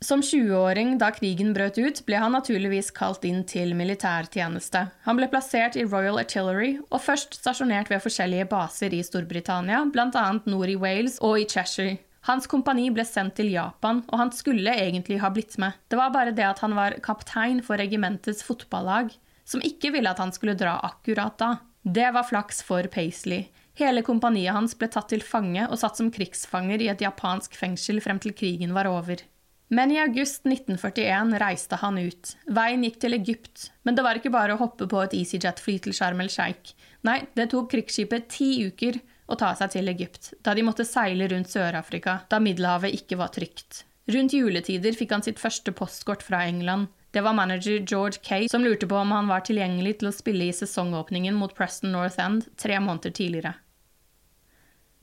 Som 0.00 0.20
20-åring 0.22 0.92
da 1.00 1.08
krigen 1.10 1.50
brøt 1.56 1.74
ut, 1.74 2.00
ble 2.06 2.20
han 2.22 2.30
naturligvis 2.36 2.92
kalt 2.94 3.24
inn 3.26 3.40
til 3.50 3.72
militærtjeneste. 3.74 4.84
Han 5.02 5.18
ble 5.18 5.26
plassert 5.32 5.74
i 5.74 5.82
Royal 5.82 6.20
Artillery 6.20 6.76
og 6.86 7.00
først 7.02 7.34
stasjonert 7.40 7.90
ved 7.90 8.04
forskjellige 8.04 8.46
baser 8.52 8.94
i 8.94 9.00
Storbritannia, 9.02 9.80
bl.a. 9.90 10.26
nord 10.46 10.70
i 10.70 10.76
Wales 10.78 11.16
og 11.18 11.40
i 11.42 11.48
Cheshire. 11.50 11.96
Hans 12.28 12.46
kompani 12.46 12.86
ble 12.94 13.02
sendt 13.08 13.34
til 13.40 13.50
Japan, 13.50 14.04
og 14.06 14.20
han 14.20 14.30
skulle 14.34 14.70
egentlig 14.70 15.18
ha 15.18 15.30
blitt 15.34 15.56
med. 15.58 15.74
Det 15.90 15.98
var 15.98 16.12
bare 16.14 16.34
det 16.36 16.46
at 16.46 16.62
han 16.62 16.76
var 16.78 16.94
kaptein 17.02 17.58
for 17.64 17.80
regimentets 17.80 18.44
fotballag, 18.46 19.10
som 19.48 19.64
ikke 19.66 19.90
ville 19.96 20.12
at 20.12 20.20
han 20.22 20.30
skulle 20.36 20.54
dra 20.58 20.76
akkurat 20.86 21.38
da. 21.40 21.48
Det 21.82 22.06
var 22.14 22.26
flaks 22.28 22.62
for 22.62 22.86
Paisley. 22.92 23.48
Hele 23.78 24.04
kompaniet 24.06 24.54
hans 24.54 24.76
ble 24.78 24.90
tatt 24.92 25.10
til 25.10 25.26
fange 25.26 25.66
og 25.66 25.78
satt 25.80 25.98
som 25.98 26.12
krigsfanger 26.14 26.84
i 26.84 26.90
et 26.92 27.02
japansk 27.02 27.58
fengsel 27.58 27.98
frem 28.04 28.22
til 28.22 28.36
krigen 28.38 28.76
var 28.76 28.90
over. 28.90 29.24
Men 29.68 29.90
i 29.92 29.98
august 30.00 30.46
1941 30.46 31.34
reiste 31.42 31.76
han 31.76 31.98
ut. 32.00 32.32
Veien 32.56 32.84
gikk 32.86 32.96
til 33.02 33.16
Egypt, 33.18 33.68
men 33.84 33.98
det 33.98 34.04
var 34.06 34.16
ikke 34.16 34.32
bare 34.32 34.56
å 34.56 34.60
hoppe 34.62 34.88
på 34.88 35.02
et 35.02 35.16
EasyJet-fly 35.18 35.76
til 35.84 35.96
Sharm 35.96 36.22
el 36.24 36.30
Sheikh. 36.32 36.72
Nei, 37.04 37.20
det 37.36 37.50
tok 37.52 37.68
krigsskipet 37.74 38.30
ti 38.32 38.48
uker 38.64 38.96
å 39.28 39.36
ta 39.36 39.52
seg 39.58 39.74
til 39.76 39.92
Egypt, 39.92 40.32
da 40.40 40.54
de 40.56 40.64
måtte 40.64 40.88
seile 40.88 41.28
rundt 41.28 41.52
Sør-Afrika, 41.52 42.22
da 42.32 42.40
Middelhavet 42.40 42.96
ikke 42.96 43.20
var 43.20 43.34
trygt. 43.34 43.84
Rundt 44.08 44.32
juletider 44.32 44.96
fikk 44.96 45.12
han 45.12 45.24
sitt 45.24 45.40
første 45.40 45.74
postkort 45.76 46.24
fra 46.24 46.46
England. 46.48 46.88
Det 47.12 47.20
var 47.24 47.36
manager 47.36 47.82
George 47.84 48.22
Kay 48.24 48.48
som 48.48 48.64
lurte 48.64 48.88
på 48.88 48.96
om 48.96 49.12
han 49.12 49.28
var 49.28 49.44
tilgjengelig 49.44 49.98
til 50.00 50.08
å 50.08 50.16
spille 50.16 50.48
i 50.48 50.54
sesongåpningen 50.56 51.36
mot 51.36 51.52
Preston 51.56 51.92
North 51.92 52.20
End 52.20 52.48
tre 52.56 52.80
måneder 52.80 53.12
tidligere. 53.12 53.52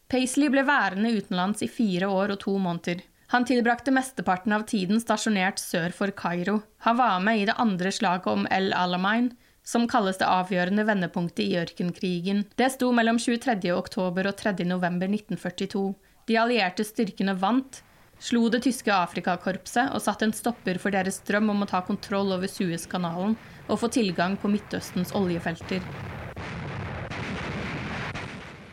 Paisley 0.09 0.49
ble 0.53 0.65
værende 0.65 1.13
utenlands 1.13 1.61
i 1.65 1.69
fire 1.69 2.09
år 2.09 2.33
og 2.33 2.41
to 2.41 2.57
måneder. 2.61 3.01
Han 3.33 3.45
tilbrakte 3.45 3.91
mesteparten 3.91 4.53
av 4.53 4.67
tiden 4.69 5.01
stasjonert 5.01 5.57
sør 5.61 5.93
for 5.95 6.13
Kairo. 6.13 6.59
Han 6.85 6.97
var 6.99 7.23
med 7.25 7.41
i 7.41 7.47
det 7.49 7.57
andre 7.57 7.91
slaget 7.91 8.29
om 8.29 8.45
El 8.53 8.69
Alamein, 8.77 9.31
som 9.65 9.87
kalles 9.89 10.19
det 10.21 10.27
avgjørende 10.29 10.85
vendepunktet 10.85 11.41
i 11.41 11.57
ørkenkrigen. 11.57 12.43
Det 12.55 12.69
sto 12.75 12.91
mellom 12.93 13.17
23. 13.17 13.57
oktober 13.73 14.29
og 14.29 14.37
3. 14.37 14.53
november 14.69 15.09
1942. 15.09 15.87
De 16.29 16.37
allierte 16.37 16.85
styrkene 16.85 17.33
vant, 17.41 17.81
slo 18.21 18.45
det 18.53 18.61
tyske 18.65 18.93
Afrikakorpset 18.93 19.89
og 19.89 20.03
satte 20.05 20.29
en 20.29 20.33
stopper 20.33 20.77
for 20.81 20.93
deres 20.93 21.17
drøm 21.25 21.49
om 21.53 21.65
å 21.65 21.69
ta 21.69 21.81
kontroll 21.85 22.31
over 22.37 22.49
Suezkanalen 22.49 23.35
og 23.65 23.81
få 23.81 23.89
tilgang 23.89 24.37
på 24.37 24.53
Midtøstens 24.53 25.13
oljefelter. 25.17 25.81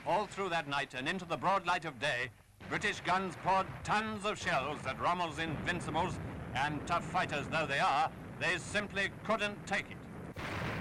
All 0.06 0.26
through 0.26 0.50
that 0.50 0.68
night 0.68 0.92
and 0.94 1.08
into 1.08 1.24
the 1.24 1.36
broad 1.36 1.66
light 1.66 1.86
of 1.86 1.98
day, 1.98 2.28
British 2.68 3.00
guns 3.00 3.36
poured 3.44 3.66
tons 3.84 4.24
of 4.24 4.38
shells 4.38 4.86
at 4.86 5.00
Rommel's 5.00 5.38
Invincibles, 5.38 6.14
and 6.54 6.80
tough 6.86 7.04
fighters 7.04 7.46
though 7.50 7.66
they 7.66 7.80
are, 7.80 8.10
they 8.40 8.58
simply 8.58 9.10
couldn't 9.26 9.56
take 9.66 9.90
it. 9.90 9.98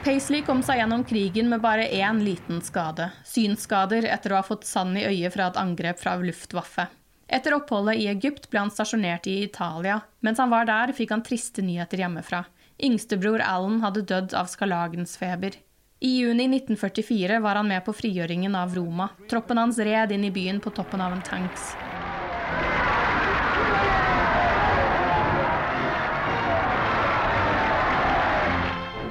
Paisley 0.03 0.41
kom 0.41 0.63
seg 0.65 0.79
gjennom 0.81 1.03
krigen 1.05 1.49
med 1.49 1.61
bare 1.61 1.85
én 1.85 2.23
liten 2.25 2.61
skade. 2.65 3.11
Synsskader 3.25 4.07
etter 4.09 4.33
å 4.33 4.39
ha 4.39 4.45
fått 4.47 4.65
sand 4.65 4.97
i 4.97 5.05
øyet 5.05 5.35
fra 5.35 5.51
et 5.51 5.59
angrep 5.61 5.99
fra 6.01 6.15
Luftwaffe. 6.17 6.87
Etter 7.31 7.53
oppholdet 7.55 8.01
i 8.01 8.07
Egypt 8.11 8.49
ble 8.49 8.63
han 8.63 8.73
stasjonert 8.73 9.27
i 9.29 9.43
Italia. 9.45 10.01
Mens 10.25 10.41
han 10.41 10.49
var 10.51 10.65
der, 10.65 10.91
fikk 10.97 11.13
han 11.13 11.23
triste 11.23 11.61
nyheter 11.63 12.01
hjemmefra. 12.01 12.43
Yngstebror 12.81 13.43
Alan 13.45 13.79
hadde 13.85 14.03
dødd 14.09 14.33
av 14.33 14.49
skarlagensfeber. 14.49 15.55
I 16.03 16.17
juni 16.17 16.43
1944 16.43 17.39
var 17.39 17.55
han 17.55 17.67
med 17.67 17.85
på 17.85 17.93
frigjøringen 17.93 18.55
av 18.57 18.71
Roma. 18.75 19.05
Troppen 19.29 19.59
hans 19.61 19.77
red 19.77 20.09
inn 20.11 20.23
i 20.25 20.31
byen 20.33 20.57
på 20.59 20.73
toppen 20.73 21.01
av 21.01 21.13
en 21.13 21.21
tanks. 21.21 21.75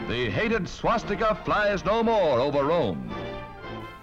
The 0.08 0.30
hated 0.34 0.66
swastika 0.68 1.36
flies 1.44 1.84
no 1.84 2.02
more 2.02 2.42
over 2.42 2.66
Rome. 2.66 3.29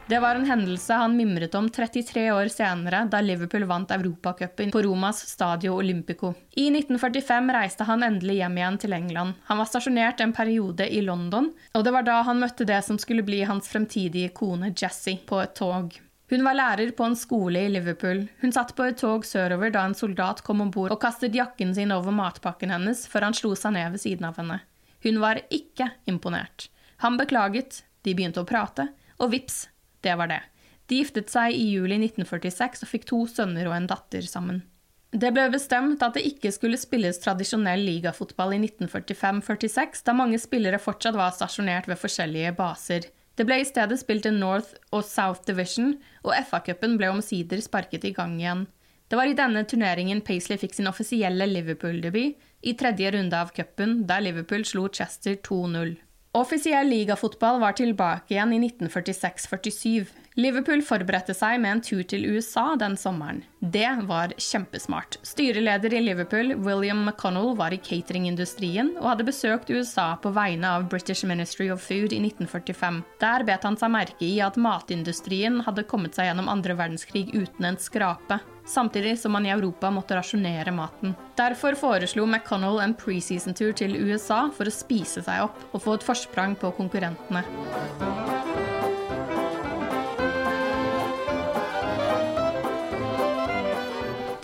Det 0.10 0.20
var 0.20 0.36
en 0.36 0.46
hendelse 0.46 0.94
han 0.94 1.18
mimret 1.18 1.56
om 1.56 1.66
33 1.70 2.32
år 2.32 2.48
senere, 2.48 3.02
da 3.12 3.20
Liverpool 3.20 3.66
vant 3.68 3.92
Europacupen 3.92 4.72
på 4.72 4.82
Romas 4.86 5.20
Stadio 5.28 5.74
Olympico. 5.76 6.30
I 6.56 6.70
1945 6.70 7.52
reiste 7.52 7.84
han 7.84 8.06
endelig 8.08 8.38
hjem 8.38 8.56
igjen 8.58 8.78
til 8.80 8.96
England. 8.96 9.36
Han 9.50 9.60
var 9.60 9.68
stasjonert 9.68 10.24
en 10.24 10.32
periode 10.38 10.88
i 10.88 11.02
London, 11.04 11.52
og 11.76 11.84
det 11.84 11.92
var 11.92 12.08
da 12.08 12.22
han 12.24 12.40
møtte 12.40 12.70
det 12.70 12.80
som 12.88 12.96
skulle 13.04 13.28
bli 13.28 13.42
hans 13.52 13.68
fremtidige 13.68 14.32
kone 14.32 14.72
Jessie, 14.72 15.20
på 15.28 15.44
et 15.44 15.58
tog. 15.60 16.00
Hun 16.32 16.48
var 16.48 16.56
lærer 16.56 16.96
på 16.96 17.04
en 17.04 17.20
skole 17.20 17.68
i 17.68 17.76
Liverpool. 17.76 18.30
Hun 18.40 18.56
satt 18.56 18.72
på 18.80 18.88
et 18.88 19.04
tog 19.04 19.28
sørover 19.28 19.76
da 19.76 19.84
en 19.90 20.00
soldat 20.06 20.40
kom 20.48 20.64
om 20.64 20.72
bord 20.72 20.96
og 20.96 21.04
kastet 21.04 21.36
jakken 21.36 21.76
sin 21.76 21.92
over 21.92 22.16
matpakken 22.16 22.72
hennes 22.72 23.04
før 23.12 23.28
han 23.28 23.36
slo 23.36 23.58
seg 23.60 23.76
ned 23.76 23.92
ved 23.92 24.08
siden 24.08 24.32
av 24.32 24.40
henne. 24.40 24.62
Hun 25.04 25.20
var 25.20 25.44
ikke 25.52 25.92
imponert. 26.08 26.70
Han 27.04 27.20
beklaget, 27.20 27.84
de 28.08 28.16
begynte 28.16 28.40
å 28.40 28.48
prate, 28.48 28.88
og 29.20 29.36
vips, 29.36 29.66
det 30.06 30.16
var 30.20 30.32
det. 30.32 30.42
De 30.88 31.02
giftet 31.02 31.32
seg 31.32 31.56
i 31.56 31.68
juli 31.74 31.98
1946 32.00 32.86
og 32.86 32.92
fikk 32.92 33.08
to 33.10 33.22
sønner 33.28 33.68
og 33.68 33.76
en 33.76 33.90
datter 33.90 34.24
sammen. 34.28 34.64
Det 35.12 35.32
ble 35.32 35.46
bestemt 35.52 36.02
at 36.04 36.18
det 36.18 36.26
ikke 36.28 36.52
skulle 36.52 36.80
spilles 36.80 37.20
tradisjonell 37.24 37.84
ligafotball 37.88 38.58
i 38.58 38.60
1945-46, 38.66 40.04
da 40.04 40.16
mange 40.16 40.40
spillere 40.40 40.80
fortsatt 40.84 41.16
var 41.16 41.36
stasjonert 41.36 41.88
ved 41.88 42.00
forskjellige 42.00 42.52
baser. 42.58 43.08
Det 43.38 43.46
ble 43.48 43.62
i 43.62 43.68
stedet 43.68 44.00
spilt 44.02 44.26
en 44.28 44.40
North 44.42 44.74
og 44.92 45.06
South 45.08 45.46
Division, 45.48 45.94
og 46.26 46.36
FA-cupen 46.50 46.98
ble 47.00 47.12
omsider 47.14 47.62
sparket 47.64 48.08
i 48.10 48.14
gang 48.18 48.36
igjen. 48.42 48.66
Det 49.08 49.16
var 49.16 49.30
i 49.32 49.38
denne 49.38 49.64
turneringen 49.64 50.20
Paisley 50.26 50.60
fikk 50.60 50.76
sin 50.76 50.90
offisielle 50.90 51.48
Liverpool-debut, 51.48 52.36
i 52.68 52.74
tredje 52.76 53.12
runde 53.14 53.38
av 53.38 53.54
cupen, 53.56 54.02
der 54.10 54.26
Liverpool 54.26 54.66
slo 54.68 54.88
Chester 54.92 55.38
2-0. 55.46 55.96
Offisiell 56.32 56.90
ligafotball 56.90 57.60
var 57.60 57.78
tilbake 57.78 58.34
igjen 58.34 58.54
i 58.54 58.60
1946-47. 58.70 60.06
Liverpool 60.38 60.84
forberedte 60.86 61.34
seg 61.34 61.58
med 61.64 61.72
en 61.72 61.80
tur 61.82 62.04
til 62.06 62.28
USA 62.30 62.76
den 62.78 62.94
sommeren. 63.00 63.40
Det 63.58 63.90
var 64.06 64.36
kjempesmart. 64.38 65.18
Styreleder 65.26 65.96
i 65.98 66.02
Liverpool, 66.04 66.52
William 66.62 67.00
McConnell, 67.08 67.56
var 67.58 67.74
i 67.74 67.80
cateringindustrien 67.82 68.92
og 69.00 69.08
hadde 69.10 69.26
besøkt 69.26 69.72
USA 69.74 70.12
på 70.22 70.30
vegne 70.36 70.76
av 70.78 70.86
British 70.92 71.26
Ministry 71.26 71.72
of 71.74 71.82
Food 71.82 72.14
i 72.14 72.22
1945. 72.22 73.02
Der 73.24 73.48
bet 73.50 73.66
han 73.66 73.80
seg 73.82 73.90
merke 73.96 74.28
i 74.28 74.36
at 74.46 74.62
matindustrien 74.62 75.64
hadde 75.66 75.88
kommet 75.90 76.14
seg 76.14 76.30
gjennom 76.30 76.54
andre 76.54 76.78
verdenskrig 76.78 77.32
uten 77.34 77.72
en 77.72 77.82
skrape. 77.82 78.38
samtidig 78.68 79.20
som 79.20 79.32
man 79.32 79.46
i 79.46 79.50
Europa 79.50 79.90
måtte 79.92 80.16
rasjonere 80.18 80.72
maten. 80.76 81.16
Derfor 81.40 81.76
foreslo 81.80 82.26
McConnell 82.28 82.82
en 82.84 82.96
preseason-tur 83.00 83.72
til 83.72 83.96
USA 83.96 84.50
for 84.52 84.68
å 84.68 84.76
spise 84.76 85.24
seg 85.24 85.48
opp 85.48 85.72
og 85.72 85.84
få 85.86 85.96
et 85.98 86.08
forsprang 86.12 86.58
på 86.60 86.76
konkurrentene. 86.76 87.46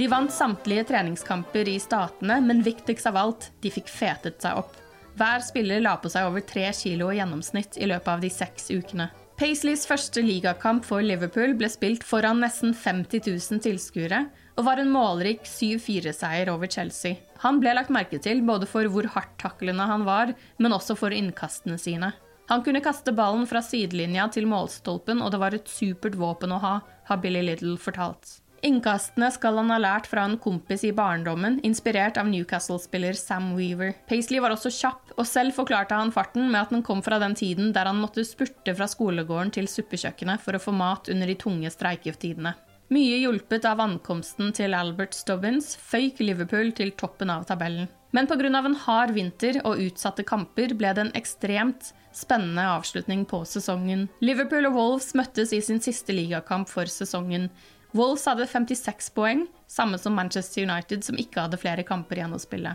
De 0.03 0.07
vant 0.12 0.31
samtlige 0.31 0.83
treningskamper 0.83 1.69
i 1.72 1.77
statene, 1.79 2.41
men 2.43 2.60
viktigst 2.60 3.07
av 3.07 3.15
alt, 3.22 3.45
de 3.63 3.69
fikk 3.72 3.88
fetet 3.88 4.43
seg 4.43 4.57
opp. 4.60 4.74
Hver 5.15 5.39
spiller 5.48 5.79
la 5.79 5.93
på 5.95 6.12
seg 6.12 6.27
over 6.27 6.43
tre 6.43 6.65
kilo 6.75 7.07
i 7.13 7.22
gjennomsnitt 7.22 7.77
i 7.79 7.88
løpet 7.88 8.10
av 8.12 8.19
de 8.25 8.31
seks 8.33 8.67
ukene. 8.74 9.07
Paisleys 9.39 9.88
første 9.88 10.19
ligakamp 10.19 10.83
for 10.83 11.00
Liverpool 11.07 11.55
ble 11.55 11.72
spilt 11.72 12.03
foran 12.03 12.43
nesten 12.43 12.75
50 12.75 13.24
000 13.31 13.63
tilskuere, 13.63 14.25
og 14.60 14.67
var 14.67 14.83
en 14.83 14.91
målrik 14.91 15.48
7-4-seier 15.48 16.51
over 16.51 16.67
Chelsea. 16.67 17.24
Han 17.48 17.63
ble 17.63 17.77
lagt 17.79 17.95
merke 17.95 18.19
til 18.19 18.43
både 18.43 18.67
for 18.67 18.91
hvor 18.91 19.07
hardttaklende 19.15 19.88
han 19.88 20.03
var, 20.03 20.36
men 20.60 20.75
også 20.81 21.00
for 21.00 21.15
innkastene 21.15 21.79
sine. 21.79 22.12
Han 22.51 22.67
kunne 22.67 22.83
kaste 22.83 23.15
ballen 23.15 23.48
fra 23.48 23.63
sidelinja 23.63 24.27
til 24.36 24.51
målstolpen, 24.51 25.24
og 25.24 25.31
det 25.31 25.43
var 25.48 25.55
et 25.55 25.72
supert 25.79 26.19
våpen 26.19 26.51
å 26.51 26.60
ha, 26.60 26.77
har 27.07 27.24
Billy 27.24 27.48
Little 27.53 27.79
fortalt. 27.79 28.42
Innkastene 28.63 29.27
skal 29.36 29.58
han 29.60 29.72
ha 29.74 29.77
lært 29.82 30.05
fra 30.08 30.24
en 30.24 30.38
kompis 30.39 30.86
i 30.88 30.93
barndommen, 30.96 31.58
inspirert 31.67 32.15
av 32.15 32.29
Newcastle-spiller 32.32 33.17
Sam 33.20 33.50
Weaver. 33.58 33.91
Paisley 34.08 34.39
var 34.39 34.55
også 34.55 34.72
kjapp, 34.72 35.12
og 35.17 35.27
selv 35.27 35.51
forklarte 35.58 35.98
han 36.00 36.13
farten 36.15 36.48
med 36.48 36.62
at 36.62 36.72
den 36.72 36.84
kom 36.88 37.01
fra 37.03 37.20
den 37.20 37.36
tiden 37.36 37.74
der 37.75 37.89
han 37.91 38.00
måtte 38.00 38.24
spurte 38.24 38.72
fra 38.77 38.88
skolegården 38.88 39.51
til 39.58 39.67
suppekjøkkenet 39.67 40.39
for 40.46 40.55
å 40.55 40.63
få 40.63 40.72
mat 40.79 41.12
under 41.12 41.27
de 41.27 41.36
tunge 41.43 41.74
streiketidene. 41.75 42.53
Mye 42.93 43.17
hjulpet 43.20 43.67
av 43.67 43.84
ankomsten 43.84 44.55
til 44.55 44.75
Albert 44.77 45.15
Stubbins 45.17 45.74
føyk 45.79 46.24
Liverpool 46.24 46.72
til 46.77 46.96
toppen 46.96 47.32
av 47.34 47.43
tabellen. 47.50 47.91
Men 48.13 48.27
pga. 48.29 48.48
en 48.48 48.75
hard 48.86 49.12
vinter 49.12 49.60
og 49.65 49.79
utsatte 49.82 50.24
kamper 50.24 50.75
ble 50.77 50.93
det 50.93 51.01
en 51.01 51.15
ekstremt 51.17 51.91
spennende 52.13 52.62
avslutning 52.77 53.25
på 53.25 53.39
sesongen. 53.50 54.08
Liverpool 54.22 54.67
og 54.70 54.75
Wolves 54.77 55.15
møttes 55.17 55.51
i 55.51 55.62
sin 55.65 55.82
siste 55.82 56.13
ligakamp 56.13 56.70
for 56.70 56.86
sesongen. 56.86 57.50
Wolves 57.93 58.25
hadde 58.25 58.47
56 58.50 59.12
poeng, 59.13 59.45
samme 59.69 60.00
som 60.01 60.15
Manchester 60.17 60.65
United, 60.65 61.03
som 61.05 61.17
ikke 61.17 61.45
hadde 61.45 61.59
flere 61.62 61.85
kamper 61.85 62.17
igjen 62.17 62.33
å 62.33 62.41
spille. 62.41 62.73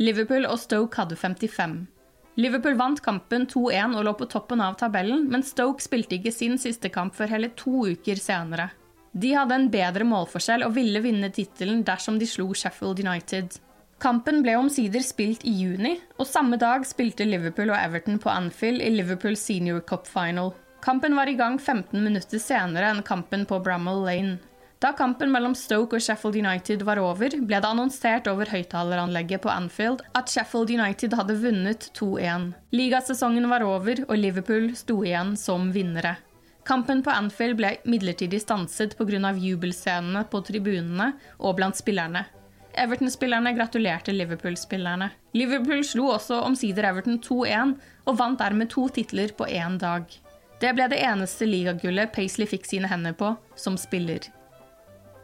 Liverpool 0.00 0.48
og 0.48 0.56
Stoke 0.58 1.02
hadde 1.02 1.18
55. 1.20 1.82
Liverpool 2.40 2.78
vant 2.78 3.02
kampen 3.04 3.44
2-1 3.46 3.92
og 3.94 4.06
lå 4.08 4.14
på 4.18 4.26
toppen 4.32 4.62
av 4.64 4.78
tabellen, 4.80 5.28
men 5.30 5.44
Stoke 5.46 5.84
spilte 5.84 6.16
ikke 6.16 6.32
sin 6.34 6.56
siste 6.58 6.88
kamp 6.90 7.14
før 7.14 7.30
hele 7.36 7.52
to 7.60 7.84
uker 7.92 8.18
senere. 8.18 8.70
De 9.12 9.30
hadde 9.36 9.54
en 9.54 9.68
bedre 9.70 10.06
målforskjell 10.08 10.64
og 10.66 10.74
ville 10.74 11.04
vinne 11.04 11.30
tittelen 11.30 11.84
dersom 11.86 12.16
de 12.18 12.26
slo 12.26 12.48
Sheffield 12.56 13.04
United. 13.04 13.60
Kampen 14.02 14.40
ble 14.42 14.56
omsider 14.58 15.04
spilt 15.06 15.44
i 15.46 15.52
juni, 15.60 15.94
og 16.18 16.26
samme 16.26 16.58
dag 16.58 16.82
spilte 16.88 17.28
Liverpool 17.28 17.70
og 17.70 17.78
Everton 17.78 18.18
på 18.18 18.32
Anfield 18.32 18.82
i 18.82 18.90
Liverpool 18.96 19.36
Senior 19.38 19.84
Cup 19.86 20.08
Final. 20.10 20.50
Kampen 20.82 21.14
var 21.16 21.30
i 21.30 21.36
gang 21.38 21.60
15 21.60 22.02
minutter 22.02 22.42
senere 22.42 22.90
enn 22.90 23.04
kampen 23.06 23.46
på 23.48 23.60
Bramall 23.62 24.02
Lane. 24.04 24.34
Da 24.84 24.90
kampen 24.92 25.30
mellom 25.32 25.54
Stoke 25.56 25.96
og 25.96 26.02
Sheffield 26.04 26.36
United 26.36 26.82
var 26.84 26.98
over, 27.00 27.32
ble 27.32 27.56
det 27.56 27.68
annonsert 27.70 28.26
over 28.28 28.50
høyttaleranlegget 28.52 29.40
på 29.40 29.48
Anfield 29.48 30.02
at 30.12 30.28
Sheffield 30.28 30.74
United 30.74 31.16
hadde 31.16 31.38
vunnet 31.40 31.86
2-1. 31.96 32.50
Ligasesongen 32.76 33.48
var 33.48 33.64
over, 33.64 34.02
og 34.04 34.20
Liverpool 34.20 34.74
sto 34.76 34.98
igjen 35.00 35.38
som 35.40 35.70
vinnere. 35.72 36.18
Kampen 36.68 37.00
på 37.00 37.14
Anfield 37.14 37.56
ble 37.62 37.72
midlertidig 37.88 38.42
stanset 38.44 38.92
pga. 38.98 39.32
jubelscenene 39.32 40.26
på 40.28 40.42
tribunene 40.44 41.14
og 41.38 41.56
blant 41.56 41.80
spillerne. 41.80 42.26
Everton-spillerne 42.76 43.56
gratulerte 43.56 44.12
Liverpool-spillerne. 44.12 45.10
Liverpool 45.32 45.80
slo 45.80 46.12
også 46.18 46.44
omsider 46.44 46.90
Everton 46.92 47.22
2-1 47.24 47.76
og 48.04 48.20
vant 48.20 48.38
dermed 48.38 48.68
to 48.68 48.88
titler 48.88 49.32
på 49.32 49.48
én 49.48 49.80
dag. 49.80 50.04
Det 50.60 50.76
ble 50.76 50.92
det 50.92 51.00
eneste 51.00 51.48
ligagullet 51.48 52.12
Paisley 52.12 52.44
fikk 52.44 52.68
sine 52.68 52.92
hender 52.92 53.16
på 53.16 53.32
som 53.56 53.80
spiller. 53.80 54.28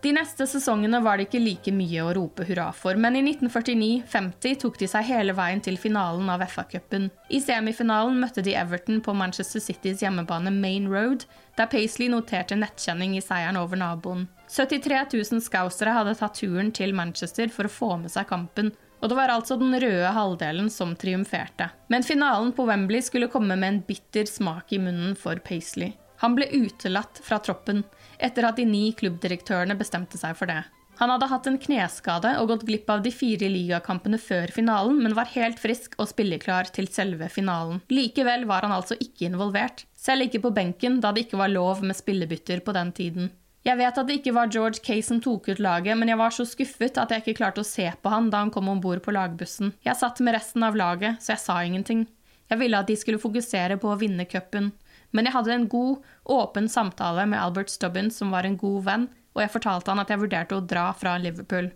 De 0.00 0.12
neste 0.16 0.46
sesongene 0.48 0.96
var 1.04 1.18
det 1.18 1.26
ikke 1.26 1.42
like 1.42 1.72
mye 1.76 2.00
å 2.00 2.12
rope 2.16 2.46
hurra 2.48 2.70
for, 2.72 2.96
men 2.96 3.18
i 3.18 3.20
1949-50 3.20 4.56
tok 4.62 4.78
de 4.80 4.88
seg 4.88 5.04
hele 5.10 5.34
veien 5.36 5.60
til 5.60 5.76
finalen 5.76 6.30
av 6.32 6.40
FA-cupen. 6.48 7.10
I 7.28 7.40
semifinalen 7.44 8.16
møtte 8.22 8.40
de 8.46 8.54
Everton 8.56 9.02
på 9.04 9.12
Manchester 9.12 9.60
Citys 9.60 10.00
hjemmebane 10.00 10.54
Main 10.56 10.88
Road, 10.88 11.26
der 11.60 11.68
Paisley 11.68 12.08
noterte 12.08 12.56
nettkjenning 12.56 13.18
i 13.18 13.24
seieren 13.24 13.60
over 13.60 13.76
naboen. 13.76 14.24
73 14.48 15.04
000 15.12 15.44
scousere 15.44 15.92
hadde 15.92 16.16
tatt 16.16 16.40
turen 16.40 16.72
til 16.72 16.96
Manchester 16.96 17.52
for 17.52 17.68
å 17.68 17.74
få 17.76 17.92
med 18.00 18.14
seg 18.14 18.30
kampen, 18.32 18.72
og 19.00 19.12
det 19.12 19.20
var 19.20 19.32
altså 19.32 19.60
den 19.60 19.76
røde 19.80 20.16
halvdelen 20.16 20.72
som 20.72 20.96
triumferte. 20.96 21.68
Men 21.92 22.04
finalen 22.04 22.54
på 22.56 22.64
Wembley 22.68 23.04
skulle 23.04 23.28
komme 23.32 23.56
med 23.56 23.68
en 23.68 23.84
bitter 23.84 24.24
smak 24.28 24.72
i 24.72 24.80
munnen 24.80 25.12
for 25.16 25.40
Paisley. 25.44 25.92
Han 26.20 26.34
ble 26.36 26.48
utelatt 26.52 27.20
fra 27.24 27.38
troppen 27.40 27.84
etter 28.20 28.46
at 28.48 28.60
de 28.60 28.66
ni 28.68 28.90
klubbdirektørene 28.96 29.76
bestemte 29.78 30.20
seg 30.20 30.36
for 30.38 30.50
det. 30.50 30.62
Han 31.00 31.08
hadde 31.08 31.30
hatt 31.30 31.46
en 31.48 31.56
kneskade 31.56 32.34
og 32.42 32.50
gått 32.50 32.66
glipp 32.68 32.90
av 32.92 33.00
de 33.00 33.08
fire 33.14 33.48
ligakampene 33.48 34.18
før 34.20 34.52
finalen, 34.52 34.98
men 35.00 35.16
var 35.16 35.30
helt 35.32 35.60
frisk 35.62 35.94
og 35.96 36.10
spilleklar 36.10 36.68
til 36.76 36.90
selve 36.92 37.30
finalen. 37.32 37.80
Likevel 37.88 38.44
var 38.50 38.66
han 38.66 38.74
altså 38.76 38.98
ikke 39.00 39.30
involvert, 39.30 39.86
selv 39.96 40.26
ikke 40.26 40.42
på 40.44 40.52
benken 40.58 41.00
da 41.00 41.14
det 41.16 41.24
ikke 41.24 41.40
var 41.40 41.54
lov 41.54 41.80
med 41.80 41.96
spillebytter 41.96 42.60
på 42.66 42.76
den 42.76 42.92
tiden. 42.92 43.30
Jeg 43.64 43.76
vet 43.76 43.96
at 44.00 44.06
det 44.08 44.18
ikke 44.20 44.32
var 44.36 44.52
George 44.52 44.80
Kay 44.84 45.00
som 45.04 45.18
tok 45.24 45.48
ut 45.48 45.58
laget, 45.60 45.96
men 45.96 46.08
jeg 46.08 46.20
var 46.20 46.36
så 46.36 46.44
skuffet 46.48 47.00
at 47.00 47.10
jeg 47.12 47.24
ikke 47.24 47.38
klarte 47.40 47.64
å 47.64 47.70
se 47.70 47.88
på 47.92 48.12
han 48.12 48.28
da 48.32 48.44
han 48.44 48.52
kom 48.52 48.68
om 48.72 48.80
bord 48.80 49.00
på 49.04 49.12
lagbussen. 49.16 49.74
Jeg 49.84 50.00
satt 50.00 50.20
med 50.24 50.36
resten 50.36 50.64
av 50.64 50.76
laget, 50.76 51.20
så 51.20 51.32
jeg 51.34 51.44
sa 51.46 51.58
ingenting. 51.64 52.06
Jeg 52.50 52.60
ville 52.60 52.76
at 52.76 52.88
de 52.88 52.96
skulle 53.00 53.20
fokusere 53.20 53.76
på 53.80 53.88
å 53.88 53.98
vinne 54.00 54.28
cupen. 54.28 54.72
Men 55.16 55.26
jeg 55.26 55.34
hadde 55.34 55.54
en 55.54 55.68
god, 55.70 56.04
åpen 56.30 56.68
samtale 56.70 57.26
med 57.26 57.40
Albert 57.40 57.72
Stubbins, 57.72 58.18
som 58.20 58.30
var 58.34 58.46
en 58.46 58.58
god 58.60 58.84
venn, 58.86 59.08
og 59.34 59.42
jeg 59.44 59.54
fortalte 59.54 59.92
han 59.92 60.02
at 60.02 60.10
jeg 60.12 60.22
vurderte 60.22 60.58
å 60.58 60.66
dra 60.72 60.90
fra 60.96 61.16
Liverpool. 61.18 61.70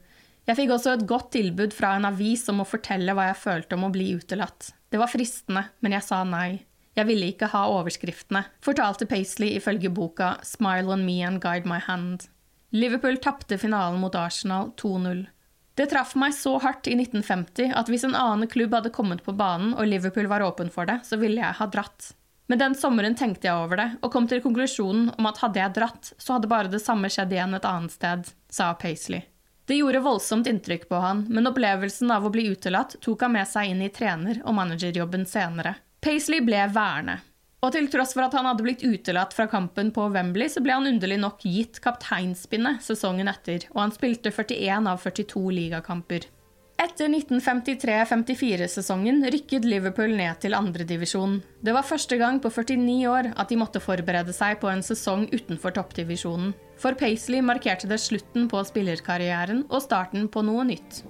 Jeg 0.44 0.58
fikk 0.58 0.74
også 0.74 0.92
et 0.94 1.06
godt 1.08 1.30
tilbud 1.32 1.72
fra 1.72 1.94
en 1.96 2.06
avis 2.10 2.44
om 2.52 2.60
å 2.60 2.68
fortelle 2.68 3.14
hva 3.16 3.30
jeg 3.30 3.40
følte 3.40 3.78
om 3.78 3.86
å 3.86 3.92
bli 3.94 4.10
utelatt. 4.18 4.74
Det 4.92 5.00
var 5.00 5.10
fristende, 5.10 5.64
men 5.80 5.96
jeg 5.96 6.04
sa 6.04 6.20
nei. 6.28 6.64
Jeg 6.94 7.08
ville 7.08 7.30
ikke 7.32 7.48
ha 7.50 7.64
overskriftene, 7.74 8.44
fortalte 8.62 9.08
Paisley 9.10 9.56
ifølge 9.58 9.90
boka 9.90 10.36
Smile 10.46 10.92
on 10.94 11.02
me 11.06 11.18
and 11.26 11.40
guide 11.42 11.66
my 11.66 11.80
hand. 11.82 12.28
Liverpool 12.74 13.16
tapte 13.22 13.58
finalen 13.58 14.00
mot 14.02 14.14
Arsenal 14.18 14.70
2-0. 14.78 15.24
Det 15.74 15.88
traff 15.90 16.12
meg 16.18 16.36
så 16.36 16.52
hardt 16.62 16.86
i 16.86 16.94
1950 16.94 17.72
at 17.74 17.90
hvis 17.90 18.04
en 18.06 18.14
annen 18.18 18.50
klubb 18.50 18.76
hadde 18.76 18.92
kommet 18.94 19.24
på 19.26 19.34
banen 19.34 19.72
og 19.74 19.88
Liverpool 19.90 20.28
var 20.30 20.44
åpen 20.46 20.70
for 20.74 20.86
det, 20.86 21.00
så 21.06 21.18
ville 21.18 21.42
jeg 21.42 21.58
ha 21.58 21.66
dratt. 21.70 22.12
Men 22.46 22.60
den 22.60 22.74
sommeren 22.76 23.14
tenkte 23.16 23.48
jeg 23.48 23.56
over 23.56 23.80
det, 23.80 23.86
og 24.04 24.12
kom 24.12 24.26
til 24.28 24.42
konklusjonen 24.44 25.14
om 25.16 25.28
at 25.30 25.40
hadde 25.40 25.62
jeg 25.62 25.76
dratt, 25.78 26.10
så 26.18 26.36
hadde 26.36 26.50
bare 26.50 26.72
det 26.72 26.82
samme 26.84 27.08
skjedd 27.12 27.32
igjen 27.32 27.56
et 27.56 27.68
annet 27.68 27.94
sted, 27.94 28.32
sa 28.52 28.74
Paisley. 28.76 29.24
Det 29.64 29.78
gjorde 29.78 30.02
voldsomt 30.04 30.48
inntrykk 30.50 30.88
på 30.90 30.98
han, 31.00 31.24
men 31.32 31.48
opplevelsen 31.48 32.10
av 32.12 32.26
å 32.26 32.32
bli 32.32 32.50
utelatt 32.52 32.98
tok 33.00 33.24
han 33.24 33.32
med 33.32 33.48
seg 33.48 33.70
inn 33.72 33.80
i 33.80 33.88
trener- 33.88 34.42
og 34.44 34.58
managerjobben 34.58 35.24
senere. 35.28 35.78
Paisley 36.04 36.44
ble 36.44 36.66
værende. 36.68 37.22
Og 37.64 37.72
til 37.72 37.86
tross 37.88 38.12
for 38.12 38.26
at 38.26 38.34
han 38.36 38.44
hadde 38.44 38.64
blitt 38.66 38.84
utelatt 38.84 39.32
fra 39.32 39.46
kampen 39.48 39.88
på 39.96 40.10
Wembley, 40.12 40.50
så 40.52 40.60
ble 40.60 40.76
han 40.76 40.88
underlig 40.90 41.16
nok 41.22 41.46
gitt 41.48 41.80
kapteinspinnet 41.80 42.84
sesongen 42.84 43.30
etter, 43.30 43.64
og 43.72 43.86
han 43.86 43.94
spilte 43.94 44.28
41 44.28 44.90
av 44.90 45.00
42 45.00 45.44
ligakamper. 45.62 46.28
Etter 46.84 47.08
1953-54-sesongen 47.08 49.22
rykket 49.32 49.64
Liverpool 49.64 50.12
ned 50.18 50.36
til 50.42 50.52
andredivisjon. 50.58 51.38
Det 51.64 51.72
var 51.72 51.86
første 51.88 52.18
gang 52.20 52.40
på 52.44 52.50
49 52.52 53.08
år 53.08 53.32
at 53.32 53.48
de 53.48 53.56
måtte 53.56 53.80
forberede 53.80 54.36
seg 54.36 54.60
på 54.60 54.68
en 54.68 54.84
sesong 54.84 55.24
utenfor 55.32 55.72
toppdivisjonen. 55.78 56.52
For 56.76 56.92
Paisley 56.98 57.40
markerte 57.40 57.88
det 57.88 58.00
slutten 58.04 58.48
på 58.52 58.60
spillerkarrieren 58.68 59.64
og 59.70 59.80
starten 59.86 60.28
på 60.28 60.44
noe 60.44 60.64
nytt. 60.74 61.00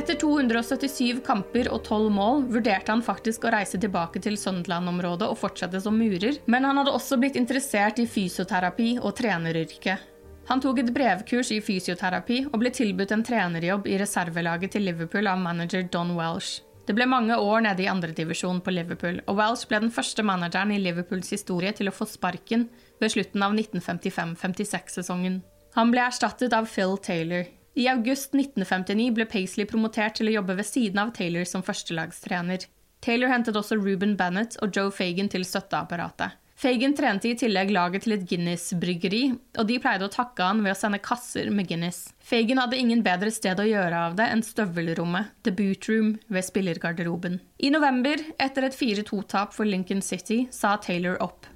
Etter 0.00 0.16
277 0.16 1.18
kamper 1.26 1.68
og 1.68 1.82
12 1.84 2.06
mål 2.14 2.46
vurderte 2.48 2.88
han 2.88 3.02
faktisk 3.04 3.42
å 3.44 3.50
reise 3.52 3.76
tilbake 3.76 4.22
til 4.24 4.38
Sunderland-området 4.40 5.26
og 5.28 5.36
fortsette 5.36 5.82
som 5.84 5.98
murer, 6.00 6.38
men 6.48 6.64
han 6.64 6.80
hadde 6.80 6.94
også 6.96 7.18
blitt 7.20 7.36
interessert 7.36 8.00
i 8.00 8.06
fysioterapi 8.08 8.94
og 9.02 9.12
treneryrket. 9.18 10.06
Han 10.48 10.64
tok 10.64 10.80
et 10.80 10.94
brevkurs 10.96 11.52
i 11.52 11.60
fysioterapi 11.60 12.46
og 12.46 12.56
ble 12.62 12.72
tilbudt 12.72 13.12
en 13.12 13.26
trenerjobb 13.28 13.90
i 13.92 14.00
reservelaget 14.00 14.72
til 14.78 14.88
Liverpool 14.88 15.28
av 15.28 15.44
manager 15.44 15.84
Don 15.92 16.16
Welsh. 16.16 16.64
Det 16.88 16.96
ble 16.96 17.04
mange 17.04 17.36
år 17.36 17.68
nede 17.68 17.84
i 17.84 17.92
andredivisjon 17.92 18.64
på 18.64 18.72
Liverpool, 18.72 19.20
og 19.28 19.36
Welsh 19.36 19.68
ble 19.68 19.84
den 19.84 19.92
første 19.92 20.24
manageren 20.24 20.72
i 20.72 20.80
Liverpools 20.80 21.28
historie 21.36 21.76
til 21.76 21.92
å 21.92 21.96
få 22.00 22.08
sparken 22.08 22.70
ved 23.04 23.18
slutten 23.18 23.44
av 23.44 23.52
1955-56-sesongen. 23.52 25.42
Han 25.76 25.92
ble 25.92 26.08
erstattet 26.08 26.56
av 26.56 26.72
Phil 26.72 26.96
Taylor. 27.04 27.50
I 27.78 27.86
august 27.88 28.34
1959 28.34 29.14
ble 29.14 29.26
Paisley 29.30 29.66
promotert 29.68 30.18
til 30.18 30.30
å 30.30 30.36
jobbe 30.40 30.56
ved 30.58 30.66
siden 30.66 30.98
av 31.04 31.14
Taylor 31.14 31.46
som 31.46 31.62
førstelagstrener. 31.62 32.66
Taylor 33.00 33.30
hentet 33.32 33.56
også 33.56 33.78
Ruben 33.78 34.16
Bennett 34.18 34.58
og 34.60 34.74
Joe 34.76 34.90
Fagan 34.92 35.30
til 35.30 35.46
støtteapparatet. 35.46 36.36
Fagan 36.60 36.92
trente 36.92 37.30
i 37.30 37.36
tillegg 37.40 37.70
laget 37.72 38.04
til 38.04 38.12
et 38.12 38.26
Guinness-bryggeri, 38.28 39.22
og 39.56 39.68
de 39.70 39.78
pleide 39.80 40.04
å 40.04 40.12
takke 40.12 40.44
han 40.44 40.58
ved 40.60 40.74
å 40.74 40.76
sende 40.76 40.98
kasser 41.00 41.48
med 41.54 41.70
Guinness. 41.70 42.10
Fagan 42.20 42.60
hadde 42.60 42.76
ingen 42.76 43.00
bedre 43.06 43.32
sted 43.32 43.62
å 43.62 43.64
gjøre 43.64 44.02
av 44.10 44.18
det 44.18 44.26
enn 44.28 44.44
støvelrommet, 44.44 45.30
The 45.46 45.54
Boot 45.56 45.88
Room, 45.88 46.10
ved 46.28 46.44
spillergarderoben. 46.44 47.38
I 47.64 47.70
november, 47.72 48.20
etter 48.36 48.68
et 48.68 48.76
4-2-tap 48.76 49.56
for 49.56 49.64
Lincoln 49.64 50.04
City, 50.04 50.42
sa 50.52 50.74
Taylor 50.76 51.16
opp. 51.24 51.48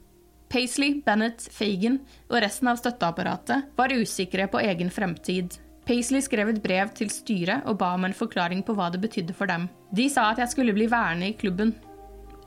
Paisley, 0.48 1.03
Bennett, 1.05 1.44
Fagan 1.53 1.98
og 2.31 2.40
resten 2.40 2.72
av 2.72 2.81
støtteapparatet 2.81 3.77
var 3.77 3.92
usikre 3.92 4.48
på 4.48 4.64
egen 4.64 4.88
fremtid. 4.94 5.59
Paisley 5.85 6.23
skrev 6.25 6.49
et 6.49 6.62
brev 6.64 6.88
til 6.97 7.11
styret 7.12 7.66
og 7.68 7.77
ba 7.83 7.90
om 7.92 8.07
en 8.07 8.16
forklaring 8.16 8.62
på 8.64 8.73
hva 8.77 8.87
det 8.92 9.03
betydde 9.03 9.35
for 9.37 9.51
dem. 9.51 9.66
De 9.92 10.09
sa 10.09 10.31
at 10.31 10.38
jeg 10.40 10.55
skulle 10.55 10.73
bli 10.73 10.87
værende 10.88 11.29
i 11.29 11.37
klubben. 11.37 11.75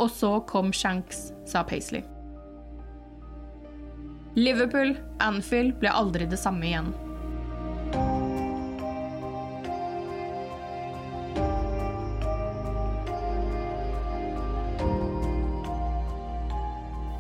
Og 0.02 0.10
så 0.10 0.40
kom 0.50 0.72
Shanks, 0.74 1.32
sa 1.46 1.62
Paisley. 1.62 2.02
Liverpool, 4.38 4.96
Anfield, 5.22 5.76
ble 5.82 5.90
aldri 5.94 6.26
det 6.30 6.40
samme 6.42 6.66
igjen. 6.66 6.90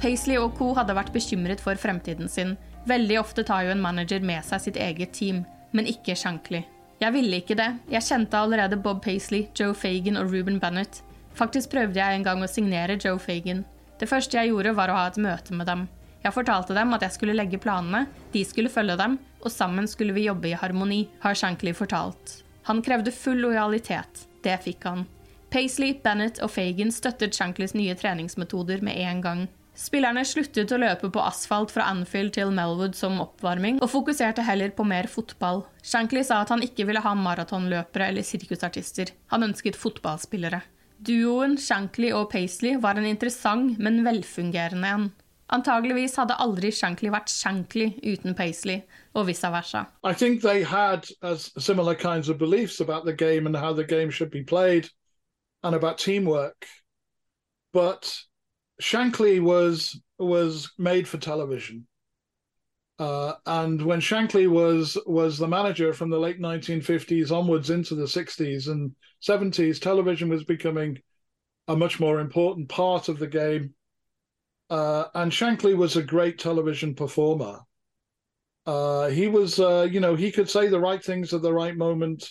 Paisley 0.01 0.37
og 0.37 0.53
co. 0.57 0.71
hadde 0.77 0.97
vært 0.97 1.13
bekymret 1.13 1.61
for 1.61 1.77
fremtiden 1.77 2.29
sin. 2.29 2.55
Veldig 2.89 3.21
ofte 3.21 3.45
tar 3.45 3.65
jo 3.65 3.73
en 3.73 3.81
manager 3.81 4.21
med 4.25 4.45
seg 4.45 4.61
sitt 4.63 4.77
eget 4.81 5.13
team, 5.17 5.41
men 5.71 5.89
ikke 5.89 6.15
Shankly. 6.15 6.63
Jeg 6.97 7.13
ville 7.13 7.41
ikke 7.41 7.57
det. 7.57 7.69
Jeg 7.93 8.05
kjente 8.07 8.39
allerede 8.39 8.79
Bob 8.81 9.03
Paisley, 9.03 9.45
Joe 9.57 9.75
Fagan 9.77 10.17
og 10.17 10.31
Ruben 10.33 10.57
Bennett. 10.59 11.03
Faktisk 11.37 11.71
prøvde 11.75 11.99
jeg 11.99 12.17
en 12.17 12.25
gang 12.25 12.41
å 12.41 12.49
signere 12.49 12.97
Joe 12.97 13.19
Fagan. 13.21 13.63
Det 13.99 14.09
første 14.09 14.37
jeg 14.37 14.49
gjorde, 14.51 14.73
var 14.77 14.89
å 14.89 14.97
ha 14.97 15.05
et 15.09 15.19
møte 15.21 15.53
med 15.53 15.69
dem. 15.69 15.85
Jeg 16.23 16.33
fortalte 16.33 16.75
dem 16.75 16.93
at 16.95 17.05
jeg 17.05 17.13
skulle 17.13 17.35
legge 17.37 17.59
planene, 17.61 18.07
de 18.33 18.41
skulle 18.45 18.71
følge 18.73 18.97
dem, 18.99 19.19
og 19.43 19.53
sammen 19.53 19.87
skulle 19.87 20.15
vi 20.17 20.25
jobbe 20.25 20.49
i 20.49 20.57
harmoni, 20.57 21.03
har 21.21 21.37
Shankly 21.37 21.75
fortalt. 21.77 22.39
Han 22.67 22.81
krevde 22.83 23.13
full 23.15 23.39
lojalitet. 23.45 24.25
Det 24.43 24.57
fikk 24.65 24.89
han. 24.89 25.05
Paisley, 25.53 25.93
Bennett 26.03 26.41
og 26.43 26.51
Fagan 26.51 26.91
støttet 26.91 27.37
Shanklys 27.37 27.75
nye 27.77 27.95
treningsmetoder 27.95 28.81
med 28.83 28.97
en 28.99 29.21
gang. 29.23 29.45
Spillerne 29.77 30.23
sluttet 30.25 30.71
å 30.73 30.79
løpe 30.81 31.11
på 31.13 31.21
asfalt 31.21 31.69
fra 31.69 31.85
Anfield 31.91 32.33
til 32.33 32.49
Melwood 32.49 32.95
som 32.97 33.19
oppvarming, 33.21 33.77
og 33.77 33.91
fokuserte 33.91 34.41
heller 34.41 34.71
på 34.73 34.85
mer 34.89 35.05
fotball. 35.11 35.61
Shankly 35.85 36.23
sa 36.25 36.39
at 36.41 36.49
han 36.49 36.63
ikke 36.65 36.87
ville 36.89 37.03
ha 37.03 37.11
maratonløpere 37.13 38.07
eller 38.09 38.25
sirkusartister. 38.25 39.13
Han 39.29 39.45
ønsket 39.45 39.77
fotballspillere. 39.77 40.63
Duoen 40.97 41.53
Shankly 41.61 42.09
og 42.17 42.31
Paisley 42.31 42.79
var 42.81 42.97
en 42.97 43.05
interessant, 43.05 43.77
men 43.77 44.01
velfungerende 44.05 44.93
en. 44.95 45.07
Antageligvis 45.53 46.17
hadde 46.17 46.39
aldri 46.41 46.73
Shankly 46.73 47.11
vært 47.13 47.29
Shankly 47.29 47.91
uten 48.01 48.33
Paisley, 48.35 48.81
og 49.13 49.29
vice 49.29 49.47
versa. 49.53 49.85
I 50.03 50.13
think 50.13 50.41
they 50.41 50.63
had 50.63 51.05
similar 51.61 51.93
kinds 51.93 52.29
of 52.29 52.39
beliefs 52.39 52.81
about 52.81 53.05
the 53.05 53.13
game 53.13 53.45
and 53.45 53.55
how 53.55 53.73
the 53.73 53.85
game 53.85 54.09
should 54.09 54.31
be 54.31 54.43
played 54.43 54.89
and 55.63 55.75
about 55.75 55.99
teamwork. 55.99 56.65
But 57.73 58.26
Shankly 58.81 59.41
was 59.41 59.99
was 60.19 60.71
made 60.77 61.07
for 61.07 61.17
television. 61.17 61.87
Uh, 62.99 63.33
and 63.45 63.81
when 63.81 63.99
Shankly 63.99 64.49
was 64.49 64.97
was 65.05 65.37
the 65.37 65.47
manager 65.47 65.93
from 65.93 66.09
the 66.09 66.19
late 66.19 66.39
1950s 66.39 67.31
onwards 67.31 67.69
into 67.69 67.95
the 67.95 68.05
60s 68.05 68.67
and 68.67 68.95
70s, 69.21 69.79
television 69.79 70.29
was 70.29 70.43
becoming 70.43 70.97
a 71.67 71.75
much 71.75 71.99
more 71.99 72.19
important 72.19 72.69
part 72.69 73.09
of 73.09 73.19
the 73.19 73.27
game. 73.27 73.73
Uh, 74.69 75.05
and 75.13 75.31
Shankly 75.31 75.75
was 75.75 75.95
a 75.95 76.03
great 76.03 76.39
television 76.39 76.95
performer. 76.95 77.59
Uh, 78.65 79.07
he 79.07 79.27
was, 79.27 79.59
uh, 79.59 79.87
you 79.89 79.99
know, 79.99 80.15
he 80.15 80.31
could 80.31 80.49
say 80.49 80.67
the 80.67 80.79
right 80.79 81.03
things 81.03 81.33
at 81.33 81.41
the 81.41 81.53
right 81.53 81.75
moment. 81.75 82.29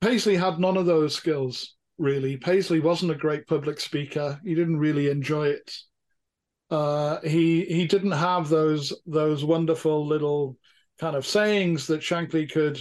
Paisley 0.00 0.36
had 0.36 0.58
none 0.58 0.76
of 0.76 0.86
those 0.86 1.14
skills 1.14 1.74
really. 1.98 2.36
Paisley 2.36 2.80
wasn't 2.80 3.12
a 3.12 3.14
great 3.14 3.46
public 3.46 3.80
speaker. 3.80 4.40
He 4.44 4.54
didn't 4.54 4.78
really 4.78 5.10
enjoy 5.10 5.48
it. 5.48 5.72
Uh, 6.70 7.20
he 7.22 7.64
he 7.64 7.86
didn't 7.86 8.12
have 8.12 8.48
those 8.48 8.92
those 9.06 9.44
wonderful 9.44 10.06
little 10.06 10.56
kind 11.00 11.16
of 11.16 11.26
sayings 11.26 11.86
that 11.86 12.00
Shankly 12.00 12.50
could 12.50 12.78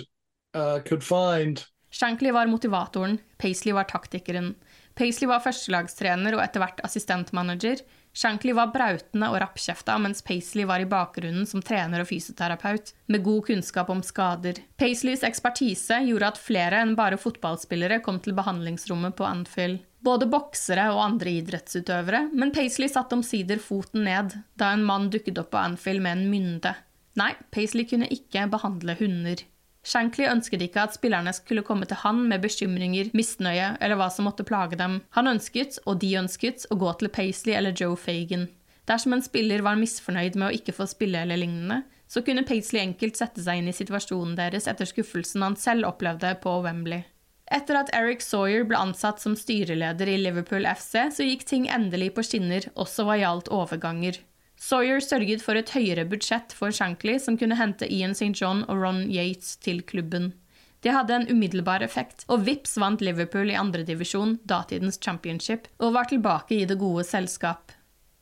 uh, 0.54 0.80
could 0.86 1.04
find. 1.04 1.66
Shankly 1.92 2.32
var 2.34 2.48
motivatoren, 2.48 3.20
Paisley 3.38 3.72
var 3.72 3.84
taktikeren. 3.84 4.56
Paisley 4.96 5.28
var 5.28 5.40
førstelagstrener 5.40 6.36
og 6.36 6.44
etter 6.44 6.60
hvert 6.60 6.82
assistentmanager. 6.84 7.84
Shankly 8.18 8.54
var 8.58 8.72
brautende 8.74 9.28
og 9.30 9.38
rappkjefta, 9.44 9.98
mens 10.02 10.24
Paisley 10.26 10.66
var 10.66 10.82
i 10.82 10.88
bakgrunnen 10.90 11.46
som 11.46 11.62
trener 11.62 12.02
og 12.02 12.10
fysioterapeut, 12.10 12.96
med 13.14 13.22
god 13.26 13.44
kunnskap 13.52 13.92
om 13.94 14.02
skader. 14.06 14.58
Paisleys 14.82 15.22
ekspertise 15.28 16.00
gjorde 16.08 16.32
at 16.32 16.42
flere 16.42 16.80
enn 16.82 16.96
bare 16.98 17.20
fotballspillere 17.22 18.00
kom 18.06 18.18
til 18.24 18.34
behandlingsrommet 18.38 19.14
på 19.20 19.28
Anfield. 19.28 19.84
Både 20.02 20.26
boksere 20.32 20.88
og 20.96 21.04
andre 21.04 21.36
idrettsutøvere, 21.44 22.24
men 22.34 22.54
Paisley 22.56 22.90
satte 22.90 23.18
omsider 23.18 23.62
foten 23.62 24.08
ned 24.08 24.34
da 24.58 24.72
en 24.74 24.86
mann 24.88 25.12
dukket 25.14 25.38
opp 25.42 25.52
på 25.54 25.62
Anfield 25.62 26.02
med 26.02 26.18
en 26.18 26.32
mynde. 26.32 26.74
Nei, 27.22 27.32
Paisley 27.54 27.86
kunne 27.90 28.10
ikke 28.14 28.48
behandle 28.50 28.98
hunder. 28.98 29.46
Shankly 29.88 30.26
ønsket 30.28 30.66
ikke 30.66 30.84
at 30.84 30.96
spillerne 30.98 31.32
skulle 31.32 31.64
komme 31.64 31.88
til 31.88 32.02
han 32.02 32.26
med 32.28 32.44
bekymringer, 32.44 33.14
misnøye 33.16 33.76
eller 33.80 33.96
hva 34.00 34.10
som 34.12 34.28
måtte 34.28 34.44
plage 34.48 34.76
dem. 34.80 35.00
Han 35.16 35.32
ønsket, 35.32 35.80
og 35.88 36.02
de 36.02 36.12
ønsket, 36.20 36.66
å 36.74 36.80
gå 36.82 36.92
til 37.00 37.12
Paisley 37.14 37.56
eller 37.56 37.76
Joe 37.78 37.96
Fagan. 37.96 38.50
Dersom 38.88 39.16
en 39.16 39.24
spiller 39.24 39.64
var 39.64 39.80
misfornøyd 39.80 40.36
med 40.36 40.50
å 40.50 40.56
ikke 40.56 40.76
få 40.76 40.88
spille 40.92 41.24
eller 41.24 41.40
lignende, 41.40 41.82
så 42.08 42.24
kunne 42.24 42.46
Paisley 42.48 42.84
enkelt 42.84 43.20
sette 43.20 43.44
seg 43.44 43.60
inn 43.60 43.72
i 43.72 43.76
situasjonen 43.76 44.36
deres 44.40 44.68
etter 44.68 44.88
skuffelsen 44.88 45.44
han 45.44 45.58
selv 45.60 45.88
opplevde 45.90 46.34
på 46.44 46.60
Wembley. 46.64 47.04
Etter 47.52 47.80
at 47.80 47.92
Eric 47.96 48.24
Sawyer 48.24 48.66
ble 48.68 48.80
ansatt 48.80 49.24
som 49.24 49.36
styreleder 49.40 50.10
i 50.12 50.18
Liverpool 50.20 50.68
FC, 50.68 51.08
så 51.16 51.24
gikk 51.24 51.46
ting 51.48 51.68
endelig 51.72 52.12
på 52.16 52.26
skinner, 52.28 52.68
også 52.76 53.08
hva 53.08 53.16
gjaldt 53.22 53.52
overganger. 53.56 54.20
Sawyer 54.58 55.00
sørget 55.06 55.44
for 55.46 55.58
et 55.60 55.70
høyere 55.70 56.08
budsjett 56.10 56.54
for 56.58 56.74
Shankly, 56.74 57.20
som 57.22 57.38
kunne 57.38 57.58
hente 57.60 57.88
Ian 57.94 58.18
St. 58.18 58.34
John 58.34 58.64
og 58.66 58.82
Ron 58.82 59.04
Yates 59.06 59.56
til 59.62 59.84
klubben. 59.86 60.32
Det 60.82 60.94
hadde 60.94 61.14
en 61.14 61.28
umiddelbar 61.30 61.86
effekt, 61.86 62.26
og 62.30 62.46
Vips 62.46 62.78
vant 62.82 63.02
Liverpool 63.02 63.50
i 63.54 63.58
andredivisjon, 63.58 64.38
datidens 64.50 65.00
championship, 65.02 65.68
og 65.82 65.94
var 65.94 66.10
tilbake 66.10 66.58
i 66.58 66.68
det 66.70 66.78
gode 66.82 67.06
selskap. 67.06 67.74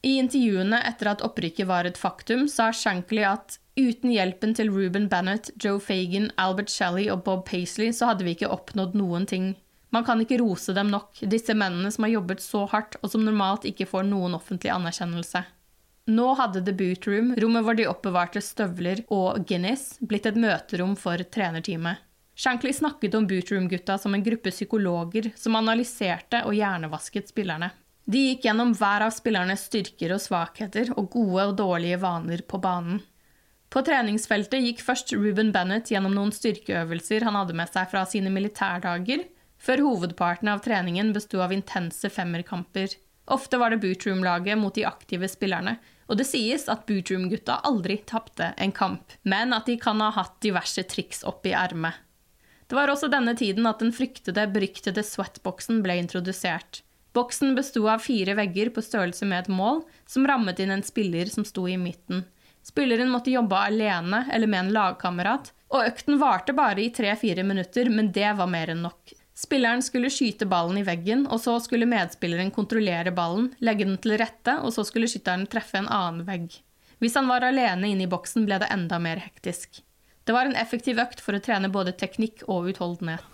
I 0.06 0.20
intervjuene 0.22 0.80
etter 0.86 1.10
at 1.16 1.24
opprykket 1.26 1.68
var 1.68 1.88
et 1.88 1.98
faktum, 1.98 2.46
sa 2.52 2.70
Shankly 2.76 3.24
at 3.26 3.58
uten 3.80 4.12
hjelpen 4.14 4.54
til 4.56 4.70
Ruben 4.72 5.08
Bennett, 5.12 5.50
Joe 5.60 5.80
Fagan, 5.82 6.30
Albert 6.38 6.70
Shelley 6.72 7.10
og 7.12 7.24
Bob 7.26 7.48
Paisley, 7.50 7.92
så 7.96 8.12
hadde 8.12 8.28
vi 8.28 8.36
ikke 8.36 8.52
oppnådd 8.54 8.96
noen 8.96 9.26
ting. 9.28 9.54
Man 9.96 10.06
kan 10.06 10.20
ikke 10.22 10.42
rose 10.42 10.76
dem 10.76 10.92
nok, 10.92 11.24
disse 11.32 11.56
mennene 11.56 11.92
som 11.92 12.06
har 12.06 12.18
jobbet 12.18 12.44
så 12.44 12.66
hardt, 12.72 13.00
og 13.02 13.12
som 13.12 13.24
normalt 13.24 13.68
ikke 13.68 13.88
får 13.90 14.08
noen 14.08 14.36
offentlig 14.38 14.72
anerkjennelse. 14.76 15.46
Nå 16.06 16.26
hadde 16.38 16.62
The 16.62 16.74
Boot 16.78 17.08
Room, 17.10 17.32
rommet 17.42 17.66
hvor 17.66 17.78
de 17.78 17.88
oppbevarte 17.90 18.42
støvler 18.44 19.02
og 19.10 19.42
Guinness, 19.50 19.96
blitt 20.06 20.28
et 20.30 20.38
møterom 20.38 20.94
for 21.00 21.18
trenerteamet. 21.18 22.04
Shankly 22.36 22.74
snakket 22.76 23.16
om 23.16 23.26
Bootroom-gutta 23.26 23.96
som 23.98 24.14
en 24.14 24.24
gruppe 24.24 24.52
psykologer 24.52 25.32
som 25.40 25.56
analyserte 25.58 26.44
og 26.46 26.54
hjernevasket 26.54 27.32
spillerne. 27.32 27.72
De 28.06 28.22
gikk 28.22 28.46
gjennom 28.46 28.76
hver 28.78 29.08
av 29.08 29.14
spillernes 29.16 29.64
styrker 29.66 30.14
og 30.14 30.22
svakheter 30.22 30.92
og 30.94 31.08
gode 31.16 31.48
og 31.50 31.56
dårlige 31.64 31.98
vaner 32.04 32.44
på 32.46 32.60
banen. 32.62 33.00
På 33.74 33.82
treningsfeltet 33.82 34.62
gikk 34.62 34.84
først 34.86 35.16
Ruben 35.16 35.50
Bennett 35.56 35.90
gjennom 35.90 36.14
noen 36.14 36.36
styrkeøvelser 36.36 37.26
han 37.26 37.40
hadde 37.40 37.56
med 37.58 37.72
seg 37.72 37.90
fra 37.90 38.04
sine 38.06 38.30
militærdager, 38.36 39.26
før 39.58 39.82
hovedparten 39.88 40.52
av 40.54 40.62
treningen 40.62 41.10
besto 41.16 41.42
av 41.42 41.56
intense 41.56 42.12
femmerkamper. 42.14 42.94
Ofte 43.26 43.58
var 43.58 43.74
det 43.74 43.82
Bootroom-laget 43.82 44.58
mot 44.58 44.76
de 44.76 44.86
aktive 44.86 45.28
spillerne, 45.30 45.78
og 46.06 46.20
det 46.20 46.28
sies 46.30 46.68
at 46.70 46.86
Bootroom-gutta 46.86 47.60
aldri 47.66 47.98
tapte 48.06 48.52
en 48.62 48.74
kamp, 48.76 49.16
men 49.24 49.54
at 49.56 49.66
de 49.66 49.80
kan 49.82 50.02
ha 50.04 50.12
hatt 50.14 50.38
diverse 50.46 50.84
triks 50.90 51.24
opp 51.26 51.46
i 51.50 51.56
ermet. 51.58 51.98
Det 52.68 52.78
var 52.78 52.90
også 52.90 53.10
denne 53.10 53.36
tiden 53.38 53.66
at 53.70 53.82
den 53.82 53.94
fryktede, 53.94 54.48
beryktede 54.54 55.04
sweatboksen 55.06 55.82
ble 55.86 55.98
introdusert. 56.02 56.82
Boksen 57.16 57.54
besto 57.56 57.86
av 57.88 58.02
fire 58.04 58.36
vegger 58.38 58.72
på 58.76 58.84
størrelse 58.84 59.26
med 59.30 59.46
et 59.46 59.52
mål, 59.54 59.84
som 60.10 60.26
rammet 60.28 60.60
inn 60.60 60.74
en 60.74 60.86
spiller 60.86 61.30
som 61.32 61.46
sto 61.48 61.68
i 61.70 61.78
midten. 61.80 62.26
Spilleren 62.66 63.12
måtte 63.14 63.34
jobbe 63.34 63.58
alene 63.58 64.26
eller 64.34 64.50
med 64.50 64.66
en 64.66 64.74
lagkamerat, 64.76 65.52
og 65.74 65.86
økten 65.86 66.18
varte 66.22 66.54
bare 66.58 66.82
i 66.82 66.92
tre-fire 66.94 67.46
minutter, 67.46 67.90
men 67.90 68.12
det 68.14 68.34
var 68.38 68.50
mer 68.50 68.74
enn 68.74 68.84
nok. 68.86 69.14
Spilleren 69.36 69.84
skulle 69.84 70.10
skyte 70.10 70.46
ballen 70.48 70.78
i 70.80 70.84
veggen, 70.88 71.26
og 71.28 71.42
så 71.44 71.58
skulle 71.60 71.88
medspilleren 71.92 72.54
kontrollere 72.56 73.12
ballen, 73.12 73.50
legge 73.60 73.84
den 73.84 73.98
til 74.00 74.16
rette, 74.22 74.54
og 74.64 74.72
så 74.72 74.86
skulle 74.88 75.10
skytteren 75.12 75.44
treffe 75.52 75.82
en 75.82 75.90
annen 75.92 76.24
vegg. 76.28 76.56
Hvis 77.04 77.18
han 77.20 77.28
var 77.28 77.44
alene 77.44 77.90
inne 77.92 78.06
i 78.06 78.12
boksen, 78.12 78.46
ble 78.48 78.62
det 78.64 78.70
enda 78.72 78.96
mer 79.04 79.20
hektisk. 79.20 79.82
Det 80.24 80.34
var 80.34 80.48
en 80.48 80.56
effektiv 80.56 81.02
økt 81.04 81.20
for 81.22 81.36
å 81.36 81.42
trene 81.44 81.68
både 81.70 81.92
teknikk 82.00 82.46
og 82.48 82.72
utholdenhet. 82.72 83.28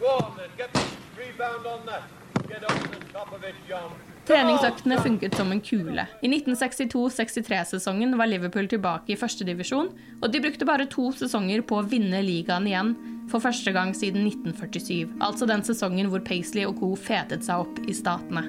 Go 0.00 0.06
on 0.06 0.36
then. 0.36 0.50
Get 0.58 0.70
rebound 1.16 1.66
on 1.66 1.86
that. 1.86 2.02
Get 2.48 2.64
over 2.64 2.88
the 2.88 3.12
top 3.12 3.32
of 3.32 3.44
it, 3.44 3.54
John. 3.68 3.92
Treningsøktene 4.24 4.96
funket 5.04 5.34
som 5.36 5.50
en 5.52 5.60
kule. 5.60 6.06
I 6.24 6.28
1962-63-sesongen 6.30 8.14
var 8.16 8.30
Liverpool 8.30 8.64
tilbake 8.72 9.12
i 9.12 9.18
førstedivisjon, 9.20 9.90
og 10.22 10.30
de 10.32 10.40
brukte 10.40 10.64
bare 10.64 10.86
to 10.88 11.10
sesonger 11.12 11.60
på 11.68 11.76
å 11.76 11.84
vinne 11.84 12.22
ligaen 12.24 12.64
igjen 12.70 12.94
for 13.28 13.44
første 13.44 13.74
gang 13.76 13.92
siden 13.92 14.24
1947. 14.30 15.18
Altså 15.20 15.44
den 15.50 15.64
sesongen 15.66 16.08
hvor 16.08 16.24
Paisley 16.24 16.64
og 16.64 16.78
co. 16.80 16.94
fetet 16.96 17.44
seg 17.44 17.66
opp 17.66 17.82
i 17.84 17.96
Statene. 17.96 18.46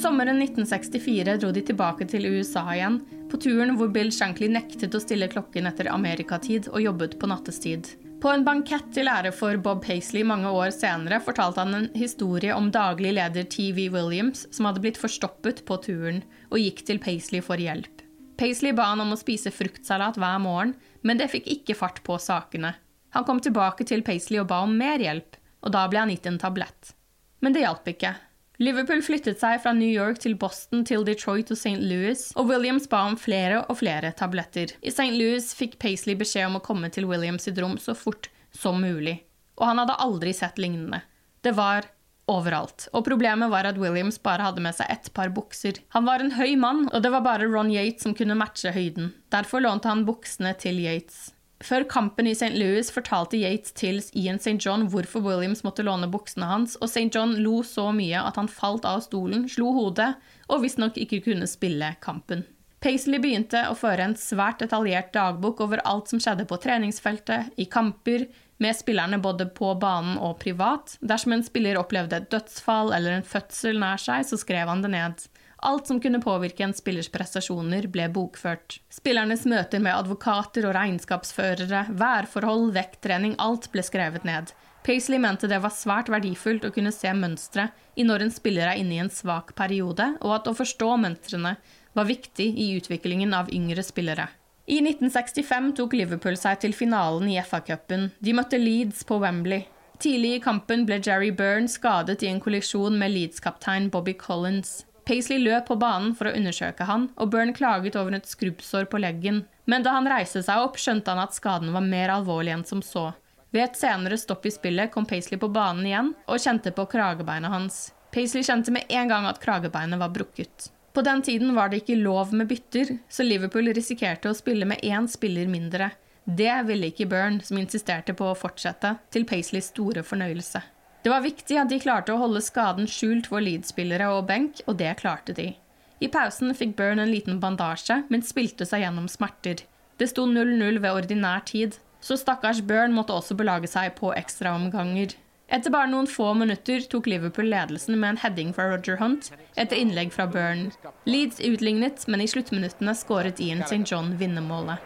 Sommeren 0.00 0.38
1964 0.44 1.34
dro 1.42 1.50
de 1.50 1.64
tilbake 1.66 2.06
til 2.08 2.28
USA 2.30 2.62
igjen, 2.76 3.00
på 3.30 3.42
turen 3.42 3.74
hvor 3.76 3.90
Bill 3.90 4.14
Shankly 4.14 4.46
nektet 4.54 4.94
å 4.94 5.02
stille 5.02 5.26
klokken 5.30 5.66
etter 5.66 5.90
amerikatid 5.90 6.70
og 6.70 6.86
jobbet 6.86 7.18
på 7.18 7.28
nattestid. 7.34 7.90
På 8.20 8.28
en 8.28 8.42
bankett 8.44 8.90
til 8.92 9.08
ære 9.08 9.30
for 9.32 9.56
Bob 9.64 9.78
Paisley 9.86 10.26
mange 10.28 10.50
år 10.52 10.74
senere 10.76 11.22
fortalte 11.24 11.62
han 11.62 11.76
en 11.78 11.86
historie 11.96 12.52
om 12.52 12.66
daglig 12.68 13.14
leder 13.16 13.46
TV 13.48 13.86
Williams 13.94 14.42
som 14.52 14.68
hadde 14.68 14.82
blitt 14.84 15.00
forstoppet 15.00 15.62
på 15.64 15.78
turen, 15.86 16.20
og 16.52 16.60
gikk 16.60 16.82
til 16.84 17.00
Paisley 17.00 17.40
for 17.40 17.56
hjelp. 17.56 18.04
Paisley 18.36 18.76
ba 18.76 18.90
han 18.90 19.00
om 19.00 19.14
å 19.14 19.20
spise 19.20 19.52
fruktsalat 19.52 20.20
hver 20.20 20.36
morgen, 20.44 20.74
men 21.00 21.16
det 21.16 21.30
fikk 21.32 21.48
ikke 21.48 21.78
fart 21.78 22.02
på 22.04 22.18
sakene. 22.20 22.74
Han 23.16 23.24
kom 23.24 23.40
tilbake 23.40 23.88
til 23.88 24.04
Paisley 24.04 24.42
og 24.42 24.50
ba 24.52 24.60
om 24.66 24.76
mer 24.76 25.00
hjelp, 25.00 25.40
og 25.64 25.72
da 25.72 25.86
ble 25.88 26.04
han 26.04 26.12
gitt 26.12 26.28
en 26.28 26.40
tablett. 26.44 26.92
Men 27.40 27.56
det 27.56 27.64
hjalp 27.64 27.88
ikke. 27.88 28.12
Liverpool 28.60 29.00
flyttet 29.00 29.40
seg 29.40 29.62
fra 29.64 29.70
New 29.72 29.88
York 29.88 30.18
til 30.20 30.34
Boston 30.36 30.82
til 30.84 31.00
Detroit 31.08 31.48
og 31.48 31.56
St. 31.56 31.78
Louis, 31.80 32.26
og 32.36 32.50
Williams 32.50 32.84
ba 32.92 33.06
om 33.08 33.16
flere 33.16 33.62
og 33.72 33.78
flere 33.80 34.10
tabletter. 34.12 34.74
I 34.84 34.92
St. 34.92 35.14
Louis 35.16 35.46
fikk 35.56 35.78
Paisley 35.80 36.18
beskjed 36.20 36.50
om 36.50 36.58
å 36.58 36.64
komme 36.66 36.90
til 36.92 37.08
Williams 37.08 37.48
sitt 37.48 37.56
rom 37.56 37.78
så 37.80 37.94
fort 37.96 38.28
som 38.52 38.82
mulig, 38.84 39.16
og 39.56 39.64
han 39.70 39.80
hadde 39.80 39.96
aldri 40.04 40.36
sett 40.36 40.60
lignende. 40.60 41.00
Det 41.40 41.54
var 41.56 41.88
overalt, 42.28 42.90
og 42.92 43.06
problemet 43.08 43.48
var 43.48 43.64
at 43.64 43.80
Williams 43.80 44.20
bare 44.20 44.44
hadde 44.50 44.60
med 44.60 44.76
seg 44.76 44.92
ett 44.92 45.08
par 45.16 45.32
bukser. 45.32 45.80
Han 45.96 46.04
var 46.04 46.20
en 46.20 46.36
høy 46.36 46.52
mann, 46.60 46.84
og 46.92 47.00
det 47.00 47.16
var 47.16 47.24
bare 47.24 47.48
Ron 47.48 47.72
Yates 47.72 48.04
som 48.04 48.12
kunne 48.18 48.36
matche 48.36 48.76
høyden. 48.76 49.14
Derfor 49.32 49.64
lånte 49.64 49.88
han 49.88 50.04
buksene 50.04 50.52
til 50.60 50.84
Yates. 50.84 51.30
Før 51.60 51.84
kampen 51.84 52.24
i 52.24 52.32
St. 52.32 52.54
Louis 52.56 52.88
fortalte 52.88 53.36
Yates 53.36 53.74
til 53.76 53.98
Ian 54.16 54.40
St. 54.40 54.56
John 54.64 54.86
hvorfor 54.88 55.20
Williams 55.24 55.60
måtte 55.66 55.84
låne 55.84 56.08
buksene 56.08 56.48
hans, 56.48 56.78
og 56.80 56.88
St. 56.88 57.10
John 57.12 57.34
lo 57.44 57.60
så 57.66 57.90
mye 57.92 58.22
at 58.24 58.40
han 58.40 58.48
falt 58.48 58.88
av 58.88 59.02
stolen, 59.04 59.44
slo 59.48 59.74
hodet 59.76 60.14
og 60.48 60.64
visstnok 60.64 60.96
ikke 61.00 61.20
kunne 61.28 61.48
spille 61.50 61.92
kampen. 62.00 62.46
Paisley 62.80 63.20
begynte 63.20 63.66
å 63.68 63.76
føre 63.76 64.06
en 64.08 64.16
svært 64.16 64.62
detaljert 64.62 65.12
dagbok 65.12 65.60
over 65.66 65.82
alt 65.84 66.08
som 66.08 66.20
skjedde 66.22 66.46
på 66.48 66.56
treningsfeltet, 66.62 67.52
i 67.60 67.68
kamper, 67.68 68.24
med 68.60 68.76
spillerne 68.76 69.16
både 69.20 69.46
på 69.56 69.72
banen 69.80 70.18
og 70.20 70.38
privat. 70.40 70.96
Dersom 71.00 71.32
en 71.32 71.44
spiller 71.44 71.78
opplevde 71.80 72.18
et 72.20 72.28
dødsfall 72.32 72.92
eller 72.92 73.16
en 73.16 73.24
fødsel 73.24 73.80
nær 73.80 74.00
seg, 74.00 74.24
så 74.28 74.36
skrev 74.40 74.68
han 74.68 74.84
det 74.84 74.92
ned. 74.92 75.22
Alt 75.62 75.86
som 75.86 76.00
kunne 76.00 76.22
påvirke 76.24 76.64
en 76.64 76.72
spillers 76.72 77.10
prestasjoner, 77.12 77.84
ble 77.92 78.06
bokført. 78.08 78.78
Spillernes 78.88 79.44
møter 79.44 79.82
med 79.84 79.92
advokater 79.92 80.64
og 80.64 80.74
regnskapsførere, 80.76 81.84
værforhold, 82.00 82.70
vekttrening, 82.76 83.36
alt 83.38 83.68
ble 83.72 83.84
skrevet 83.84 84.24
ned. 84.24 84.54
Paisley 84.86 85.20
mente 85.20 85.50
det 85.50 85.58
var 85.60 85.74
svært 85.76 86.08
verdifullt 86.08 86.64
å 86.64 86.72
kunne 86.72 86.92
se 86.96 87.12
mønstre 87.12 87.68
i 88.00 88.06
når 88.08 88.24
en 88.24 88.32
spiller 88.32 88.70
er 88.70 88.80
inne 88.80 88.96
i 88.96 89.02
en 89.02 89.12
svak 89.12 89.52
periode, 89.58 90.14
og 90.24 90.38
at 90.38 90.48
å 90.48 90.56
forstå 90.56 90.94
mønstrene 91.02 91.58
var 91.92 92.08
viktig 92.08 92.46
i 92.56 92.70
utviklingen 92.78 93.36
av 93.36 93.52
yngre 93.52 93.84
spillere. 93.84 94.30
I 94.70 94.78
1965 94.80 95.72
tok 95.76 95.96
Liverpool 95.98 96.36
seg 96.38 96.62
til 96.62 96.72
finalen 96.76 97.28
i 97.28 97.36
FA-cupen. 97.42 98.12
De 98.22 98.32
møtte 98.36 98.60
Leeds 98.60 99.02
på 99.04 99.18
Wembley. 99.20 99.66
Tidlig 100.00 100.36
i 100.38 100.42
kampen 100.44 100.86
ble 100.88 101.00
Jerry 101.04 101.32
Byrne 101.36 101.68
skadet 101.68 102.22
i 102.24 102.30
en 102.30 102.40
kollisjon 102.40 102.94
med 102.96 103.12
Leeds-kaptein 103.12 103.90
Bobby 103.92 104.14
Collins. 104.16 104.86
Paisley 105.10 105.40
løp 105.42 105.66
på 105.66 105.74
banen 105.74 106.12
for 106.14 106.28
å 106.30 106.32
undersøke 106.38 106.86
han, 106.86 107.08
og 107.18 107.32
Byrne 107.32 107.50
klaget 107.56 107.96
over 107.98 108.14
et 108.14 108.28
skrubbsår 108.30 108.84
på 108.92 109.00
leggen. 109.02 109.40
Men 109.66 109.82
da 109.82 109.96
han 109.96 110.06
reiste 110.06 110.38
seg 110.46 110.62
opp, 110.62 110.78
skjønte 110.78 111.10
han 111.10 111.18
at 111.18 111.34
skaden 111.34 111.72
var 111.74 111.82
mer 111.82 112.12
alvorlig 112.14 112.52
enn 112.54 112.62
som 112.68 112.78
så. 112.78 113.08
Ved 113.50 113.64
et 113.64 113.80
senere 113.80 114.14
stopp 114.22 114.46
i 114.46 114.54
spillet 114.54 114.92
kom 114.94 115.08
Paisley 115.10 115.40
på 115.42 115.50
banen 115.50 115.88
igjen 115.88 116.12
og 116.30 116.38
kjente 116.38 116.70
på 116.76 116.86
kragebeinet 116.92 117.50
hans. 117.50 117.80
Paisley 118.14 118.46
kjente 118.46 118.70
med 118.70 118.86
en 118.86 119.10
gang 119.10 119.26
at 119.26 119.42
kragebeinet 119.42 119.98
var 119.98 120.14
brukket. 120.14 120.70
På 120.94 121.02
den 121.02 121.26
tiden 121.26 121.56
var 121.58 121.74
det 121.74 121.82
ikke 121.82 121.98
lov 121.98 122.30
med 122.30 122.46
bytter, 122.46 123.00
så 123.10 123.26
Liverpool 123.26 123.74
risikerte 123.74 124.30
å 124.30 124.38
spille 124.38 124.62
med 124.62 124.86
én 124.86 125.10
spiller 125.10 125.50
mindre. 125.50 125.90
Det 126.22 126.54
ville 126.70 126.94
ikke 126.94 127.10
Byrne, 127.10 127.42
som 127.42 127.58
insisterte 127.58 128.14
på 128.14 128.30
å 128.30 128.38
fortsette, 128.38 128.94
til 129.10 129.26
Paisleys 129.26 129.72
store 129.74 130.06
fornøyelse. 130.06 130.62
Det 131.02 131.08
var 131.08 131.24
viktig 131.24 131.56
at 131.56 131.70
de 131.72 131.78
klarte 131.80 132.12
å 132.12 132.20
holde 132.20 132.42
skaden 132.44 132.88
skjult 132.90 133.30
for 133.30 133.40
Leeds-spillere 133.40 134.10
og 134.12 134.26
benk, 134.28 134.60
og 134.68 134.76
det 134.82 134.92
klarte 135.00 135.32
de. 135.36 135.54
I 136.00 136.08
pausen 136.12 136.52
fikk 136.56 136.76
Byrne 136.76 137.06
en 137.06 137.12
liten 137.12 137.40
bandasje, 137.40 138.02
men 138.12 138.24
spilte 138.24 138.66
seg 138.68 138.84
gjennom 138.84 139.08
smerter. 139.08 139.64
Det 140.00 140.10
sto 140.12 140.26
0-0 140.28 140.80
ved 140.80 140.90
ordinær 140.92 141.44
tid, 141.48 141.78
så 142.00 142.16
stakkars 142.20 142.60
Byrne 142.64 142.96
måtte 142.96 143.16
også 143.16 143.36
belage 143.36 143.68
seg 143.68 143.94
på 143.96 144.12
ekstraomganger. 144.16 145.16
Etter 145.50 145.72
bare 145.74 145.90
noen 145.90 146.06
få 146.06 146.30
minutter 146.38 146.84
tok 146.92 147.08
Liverpool 147.10 147.48
ledelsen 147.50 147.96
med 147.98 148.12
en 148.12 148.20
heading 148.22 148.52
fra 148.54 148.68
Roger 148.70 149.00
Hunt 149.00 149.32
etter 149.58 149.76
innlegg 149.76 150.12
fra 150.14 150.28
Byrne. 150.30 150.70
Leeds 151.10 151.40
utlignet, 151.42 152.06
men 152.06 152.22
i 152.22 152.28
sluttminuttene 152.30 152.94
skåret 152.94 153.40
Ian 153.42 153.64
St. 153.66 153.82
John 153.88 154.14
vinnermålet. 154.20 154.78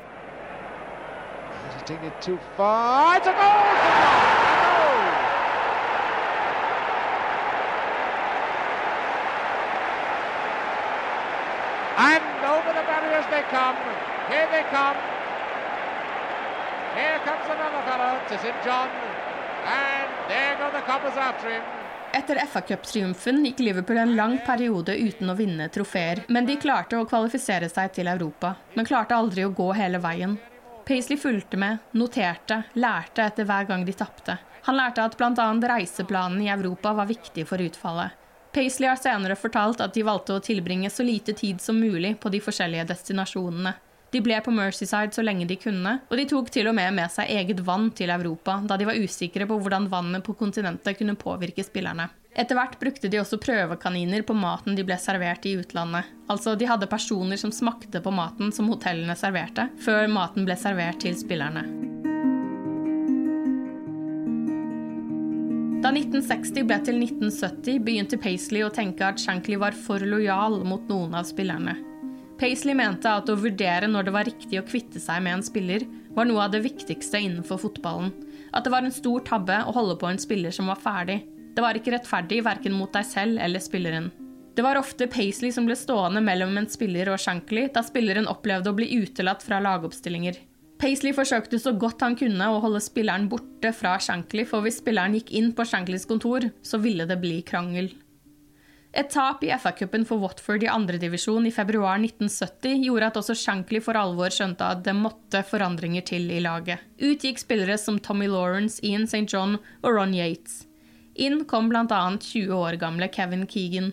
And 11.96 12.22
over 12.42 12.72
the 12.74 12.84
barriers 12.90 13.26
they 13.30 13.42
come. 13.50 13.76
Here 14.28 14.48
they 14.50 14.64
come. 14.70 14.96
Here 16.98 17.18
comes 17.26 17.46
another 17.46 17.82
fellow 17.86 18.12
to 18.28 18.34
St. 18.38 18.58
John. 18.64 18.88
And 19.66 20.10
there 20.28 20.56
go 20.58 20.70
the 20.70 20.82
coppers 20.86 21.16
after 21.16 21.50
him. 21.50 21.62
Etter 22.14 22.38
FA-cuptriumfen 22.46 23.44
gikk 23.44 23.58
Liverpool 23.58 23.98
en 23.98 24.14
lang 24.14 24.36
periode 24.46 24.94
uten 24.94 25.30
å 25.30 25.34
vinne 25.34 25.66
trofeer, 25.74 26.20
men 26.28 26.46
de 26.46 26.54
klarte 26.62 26.94
å 26.94 27.06
kvalifisere 27.10 27.66
seg 27.66 27.90
til 27.96 28.06
Europa, 28.06 28.52
men 28.78 28.86
klarte 28.86 29.16
aldri 29.18 29.42
å 29.42 29.50
gå 29.50 29.72
hele 29.74 29.98
veien. 29.98 30.36
Paisley 30.86 31.18
fulgte 31.18 31.58
med, 31.58 31.82
noterte, 31.98 32.60
lærte 32.78 33.26
etter 33.26 33.48
hver 33.48 33.66
gang 33.66 33.82
de 33.86 33.96
tapte. 33.98 34.36
Han 34.68 34.78
lærte 34.78 35.02
at 35.02 35.16
bl.a. 35.18 35.48
reiseplanen 35.74 36.44
i 36.44 36.52
Europa 36.54 36.94
var 36.94 37.10
viktig 37.10 37.48
for 37.50 37.58
utfallet. 37.58 38.14
Paisley 38.54 38.88
har 38.88 38.96
senere 38.96 39.34
fortalt 39.36 39.80
at 39.82 39.96
de 39.96 40.04
valgte 40.06 40.36
å 40.36 40.42
tilbringe 40.42 40.90
så 40.90 41.02
lite 41.02 41.34
tid 41.34 41.60
som 41.60 41.80
mulig 41.80 42.14
på 42.22 42.30
de 42.30 42.38
forskjellige 42.42 42.86
destinasjonene. 42.92 43.74
De 44.14 44.20
ble 44.22 44.36
på 44.46 44.52
Mercyside 44.54 45.10
så 45.10 45.24
lenge 45.26 45.48
de 45.50 45.56
kunne, 45.58 45.96
og 46.06 46.20
de 46.20 46.26
tok 46.30 46.52
til 46.54 46.68
og 46.70 46.76
med 46.78 46.94
med 46.94 47.10
seg 47.10 47.32
eget 47.34 47.64
vann 47.66 47.88
til 47.98 48.12
Europa, 48.14 48.60
da 48.62 48.78
de 48.78 48.86
var 48.86 49.00
usikre 49.00 49.48
på 49.50 49.58
hvordan 49.58 49.88
vannet 49.90 50.22
på 50.22 50.36
kontinentet 50.38 51.00
kunne 51.00 51.16
påvirke 51.18 51.66
spillerne. 51.66 52.06
Etter 52.34 52.54
hvert 52.54 52.78
brukte 52.78 53.10
de 53.10 53.18
også 53.18 53.40
prøvekaniner 53.42 54.22
på 54.26 54.38
maten 54.38 54.78
de 54.78 54.86
ble 54.86 55.00
servert 55.02 55.46
i 55.50 55.56
utlandet. 55.58 56.06
Altså, 56.30 56.54
de 56.54 56.70
hadde 56.70 56.90
personer 56.90 57.42
som 57.42 57.50
smakte 57.54 58.02
på 58.02 58.14
maten 58.14 58.54
som 58.54 58.70
hotellene 58.70 59.18
serverte, 59.18 59.66
før 59.82 60.06
maten 60.06 60.46
ble 60.46 60.58
servert 60.62 61.02
til 61.02 61.18
spillerne. 61.18 61.66
Da 65.84 65.90
1960 65.92 66.64
ble 66.64 66.76
til 66.80 66.96
1970, 66.96 67.74
begynte 67.84 68.16
Paisley 68.16 68.62
å 68.64 68.70
tenke 68.72 69.04
at 69.04 69.20
Shankly 69.20 69.58
var 69.60 69.74
for 69.76 70.00
lojal 70.00 70.62
mot 70.64 70.86
noen 70.88 71.12
av 71.18 71.26
spillerne. 71.28 71.74
Paisley 72.40 72.72
mente 72.78 73.10
at 73.12 73.28
å 73.28 73.36
vurdere 73.36 73.90
når 73.90 74.06
det 74.06 74.14
var 74.14 74.24
riktig 74.24 74.62
å 74.62 74.64
kvitte 74.64 75.02
seg 75.02 75.20
med 75.26 75.36
en 75.36 75.44
spiller, 75.44 75.84
var 76.16 76.24
noe 76.24 76.46
av 76.46 76.54
det 76.54 76.62
viktigste 76.64 77.20
innenfor 77.20 77.60
fotballen. 77.66 78.14
At 78.56 78.64
det 78.64 78.72
var 78.72 78.86
en 78.86 78.96
stor 78.96 79.26
tabbe 79.28 79.60
å 79.60 79.74
holde 79.76 79.98
på 80.00 80.08
en 80.08 80.22
spiller 80.22 80.56
som 80.56 80.72
var 80.72 80.80
ferdig. 80.80 81.18
Det 81.52 81.60
var 81.60 81.76
ikke 81.76 81.92
rettferdig 81.98 82.40
verken 82.48 82.78
mot 82.78 82.96
deg 82.96 83.04
selv 83.04 83.44
eller 83.44 83.60
spilleren. 83.60 84.08
Det 84.56 84.64
var 84.64 84.80
ofte 84.80 85.10
Paisley 85.12 85.52
som 85.52 85.68
ble 85.68 85.76
stående 85.76 86.24
mellom 86.24 86.56
en 86.56 86.70
spiller 86.70 87.12
og 87.12 87.20
Shankly, 87.20 87.68
da 87.76 87.84
spilleren 87.84 88.30
opplevde 88.32 88.72
å 88.72 88.80
bli 88.80 88.88
utelatt 89.02 89.44
fra 89.44 89.60
lagoppstillinger. 89.60 90.40
Paisley 90.80 91.14
forsøkte 91.16 91.58
så 91.62 91.72
godt 91.78 92.02
han 92.04 92.16
kunne 92.18 92.48
å 92.50 92.60
holde 92.62 92.82
spilleren 92.82 93.28
borte 93.30 93.70
fra 93.76 93.94
Shankly, 94.02 94.44
for 94.48 94.64
hvis 94.64 94.80
spilleren 94.82 95.14
gikk 95.16 95.30
inn 95.36 95.52
på 95.56 95.66
Shanklys 95.68 96.06
kontor, 96.10 96.50
så 96.66 96.80
ville 96.82 97.06
det 97.08 97.20
bli 97.22 97.38
krangel. 97.46 97.92
Et 98.94 99.08
tap 99.10 99.40
i 99.42 99.50
FA-cupen 99.50 100.04
for 100.06 100.22
Watford 100.22 100.62
i 100.62 100.70
andredivisjon 100.70 101.48
i 101.48 101.54
februar 101.54 101.98
1970 101.98 102.84
gjorde 102.86 103.08
at 103.10 103.16
også 103.18 103.34
Shankly 103.40 103.80
for 103.82 103.98
alvor 103.98 104.30
skjønte 104.30 104.68
at 104.70 104.84
det 104.86 104.94
måtte 104.94 105.42
forandringer 105.48 106.04
til 106.06 106.28
i 106.30 106.38
laget. 106.42 106.82
Ut 107.02 107.26
gikk 107.26 107.42
spillere 107.42 107.74
som 107.80 107.98
Tommy 107.98 108.28
Lawrence, 108.30 108.78
Ian 108.86 109.08
St. 109.10 109.26
John 109.26 109.58
og 109.82 109.90
Ron 109.96 110.14
Yates. 110.14 110.62
Inn 111.18 111.42
kom 111.50 111.72
bl.a. 111.72 111.84
20 111.90 112.54
år 112.54 112.78
gamle 112.78 113.10
Kevin 113.10 113.48
Keegan. 113.50 113.92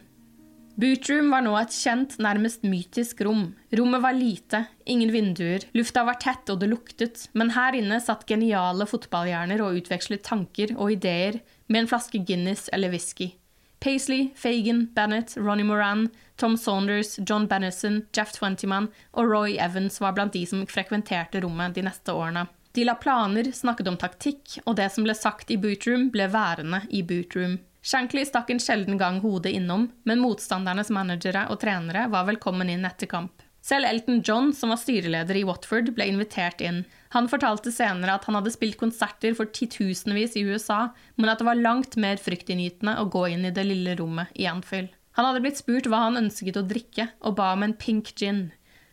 Bootroom 0.79 1.27
var 1.33 1.43
nå 1.43 1.51
et 1.59 1.73
kjent, 1.75 2.13
nærmest 2.23 2.63
mytisk 2.63 3.19
rom. 3.27 3.49
Rommet 3.75 4.01
var 4.03 4.15
lite, 4.15 4.63
ingen 4.85 5.11
vinduer, 5.11 5.65
lufta 5.75 6.05
var 6.07 6.19
tett 6.21 6.49
og 6.49 6.61
det 6.61 6.69
luktet, 6.71 7.25
men 7.35 7.51
her 7.57 7.75
inne 7.75 7.99
satt 8.01 8.23
geniale 8.29 8.87
fotballhjerner 8.87 9.61
og 9.65 9.81
utvekslet 9.81 10.23
tanker 10.23 10.71
og 10.77 10.95
ideer 10.95 11.41
med 11.67 11.83
en 11.83 11.91
flaske 11.91 12.23
Guinness 12.23 12.69
eller 12.71 12.93
whisky. 12.93 13.33
Paisley, 13.81 14.29
Fagan, 14.37 14.85
Bennett, 14.95 15.35
Ronny 15.37 15.63
Moran, 15.63 16.07
Tom 16.37 16.55
Saunders, 16.57 17.17
John 17.19 17.47
Bennison, 17.47 18.03
Jeff 18.13 18.31
Twentyman 18.31 18.91
og 19.11 19.31
Roy 19.31 19.57
Evans 19.57 19.99
var 20.01 20.13
blant 20.13 20.33
de 20.37 20.45
som 20.45 20.63
frekventerte 20.69 21.41
rommet 21.41 21.75
de 21.75 21.83
neste 21.87 22.13
årene. 22.13 22.45
De 22.71 22.85
la 22.87 22.95
planer, 22.95 23.49
snakket 23.51 23.89
om 23.91 23.97
taktikk, 23.99 24.61
og 24.63 24.77
det 24.77 24.87
som 24.93 25.03
ble 25.03 25.15
sagt 25.17 25.51
i 25.51 25.57
bootroom, 25.59 26.07
ble 26.13 26.29
værende 26.31 26.85
i 26.89 27.01
bootroom. 27.03 27.57
Shankly 27.81 28.25
stakk 28.29 28.51
en 28.53 28.59
sjelden 28.61 28.97
gang 29.01 29.19
hodet 29.23 29.55
innom, 29.57 29.87
men 30.05 30.21
motstandernes 30.21 30.91
managere 30.93 31.47
og 31.49 31.63
trenere 31.63 32.05
var 32.13 32.27
velkommen 32.27 32.69
inn 32.69 32.85
etter 32.85 33.09
kamp. 33.09 33.41
Selv 33.61 33.85
Elton 33.85 34.21
John, 34.25 34.53
som 34.53 34.69
var 34.73 34.79
styreleder 34.81 35.37
i 35.37 35.43
Watford, 35.45 35.91
ble 35.93 36.07
invitert 36.09 36.61
inn. 36.65 36.83
Han 37.13 37.29
fortalte 37.29 37.73
senere 37.73 38.15
at 38.17 38.25
han 38.25 38.37
hadde 38.37 38.53
spilt 38.53 38.77
konserter 38.77 39.35
for 39.37 39.49
titusenvis 39.53 40.37
i 40.37 40.45
USA, 40.45 40.87
men 41.17 41.29
at 41.29 41.41
det 41.41 41.49
var 41.49 41.61
langt 41.61 41.97
mer 41.97 42.21
fryktinngytende 42.21 42.97
å 43.01 43.09
gå 43.09 43.27
inn 43.33 43.45
i 43.45 43.53
det 43.53 43.65
lille 43.67 43.97
rommet 43.97 44.33
i 44.33 44.49
Anfield. 44.49 44.89
Han 45.17 45.27
hadde 45.27 45.43
blitt 45.43 45.61
spurt 45.61 45.89
hva 45.89 46.07
han 46.07 46.21
ønsket 46.21 46.57
å 46.57 46.65
drikke, 46.65 47.09
og 47.25 47.37
ba 47.37 47.51
om 47.53 47.65
en 47.65 47.77
pink 47.77 48.13
gin. 48.17 48.47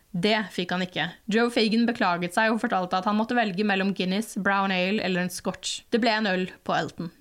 Det 0.09 0.37
fikk 0.53 0.73
han 0.73 0.85
ikke. 0.85 1.05
Joe 1.29 1.53
Fagan 1.53 1.85
beklaget 1.89 2.33
seg 2.37 2.53
og 2.53 2.61
fortalte 2.61 2.97
at 2.97 3.05
han 3.09 3.17
måtte 3.17 3.37
velge 3.37 3.65
mellom 3.65 3.93
Guinness, 3.97 4.33
brown 4.37 4.73
ale 4.73 5.01
eller 5.05 5.25
en 5.25 5.33
scotch. 5.33 5.83
Det 5.93 6.01
ble 6.01 6.17
en 6.17 6.29
øl 6.29 6.49
på 6.65 6.73
Elton. 6.77 7.13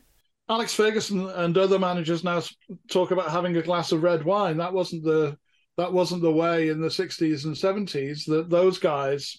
Alex 0.51 0.73
Ferguson 0.73 1.29
and 1.29 1.57
other 1.59 1.79
managers 1.79 2.25
now 2.25 2.43
talk 2.91 3.11
about 3.11 3.31
having 3.31 3.57
a 3.57 3.63
glass 3.63 3.93
of 3.93 4.03
red 4.03 4.25
wine. 4.25 4.57
That 4.57 4.73
wasn't 4.73 5.05
the 5.05 5.37
that 5.77 5.93
wasn't 5.93 6.23
the 6.23 6.33
way 6.33 6.69
in 6.69 6.81
the 6.81 6.89
60s 6.89 7.45
and 7.45 7.55
70s. 7.55 8.25
That 8.27 8.51
those 8.51 8.79
guys, 8.79 9.39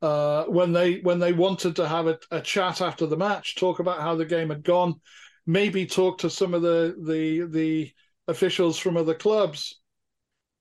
uh, 0.00 0.44
when 0.44 0.72
they 0.72 1.00
when 1.00 1.18
they 1.18 1.32
wanted 1.32 1.76
to 1.76 1.88
have 1.88 2.06
a, 2.06 2.18
a, 2.30 2.40
chat 2.40 2.80
after 2.80 3.06
the 3.06 3.16
match, 3.16 3.56
talk 3.56 3.80
about 3.80 4.00
how 4.00 4.14
the 4.14 4.24
game 4.24 4.50
had 4.50 4.62
gone, 4.62 5.00
maybe 5.46 5.86
talk 5.86 6.18
to 6.18 6.30
some 6.30 6.54
of 6.54 6.62
the 6.62 6.94
the 7.02 7.46
the 7.46 7.90
officials 8.28 8.78
from 8.78 8.96
other 8.96 9.14
clubs. 9.14 9.80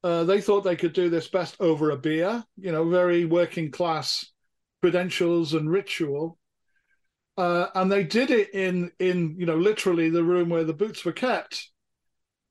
Uh, 0.04 0.24
they 0.24 0.40
thought 0.42 0.62
they 0.62 0.78
could 0.78 0.94
do 0.94 1.10
this 1.10 1.28
best 1.28 1.58
over 1.60 1.92
a 1.92 1.98
beer. 1.98 2.44
You 2.58 2.72
know, 2.72 2.90
very 2.90 3.26
working 3.26 3.70
class 3.70 4.26
credentials 4.82 5.54
and 5.54 5.70
ritual. 5.70 6.39
Uh, 7.40 7.70
and 7.76 7.90
they 7.90 8.04
did 8.04 8.32
it 8.32 8.54
in 8.54 8.92
in 9.00 9.34
you 9.40 9.46
know 9.46 9.56
literally 9.56 10.10
the 10.10 10.22
room 10.22 10.50
where 10.50 10.66
the 10.66 10.74
boots 10.74 11.06
were 11.06 11.14
kept 11.14 11.70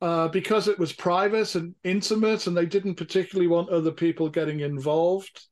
uh, 0.01 0.29
because 0.29 0.66
it 0.66 0.79
was 0.79 0.94
private 0.94 1.55
and 1.57 1.74
intimate, 1.85 2.46
and 2.46 2.57
they 2.57 2.64
didn't 2.64 2.94
particularly 2.94 3.48
want 3.48 3.68
other 3.68 3.92
people 3.92 4.31
getting 4.31 4.61
involved. 4.61 5.44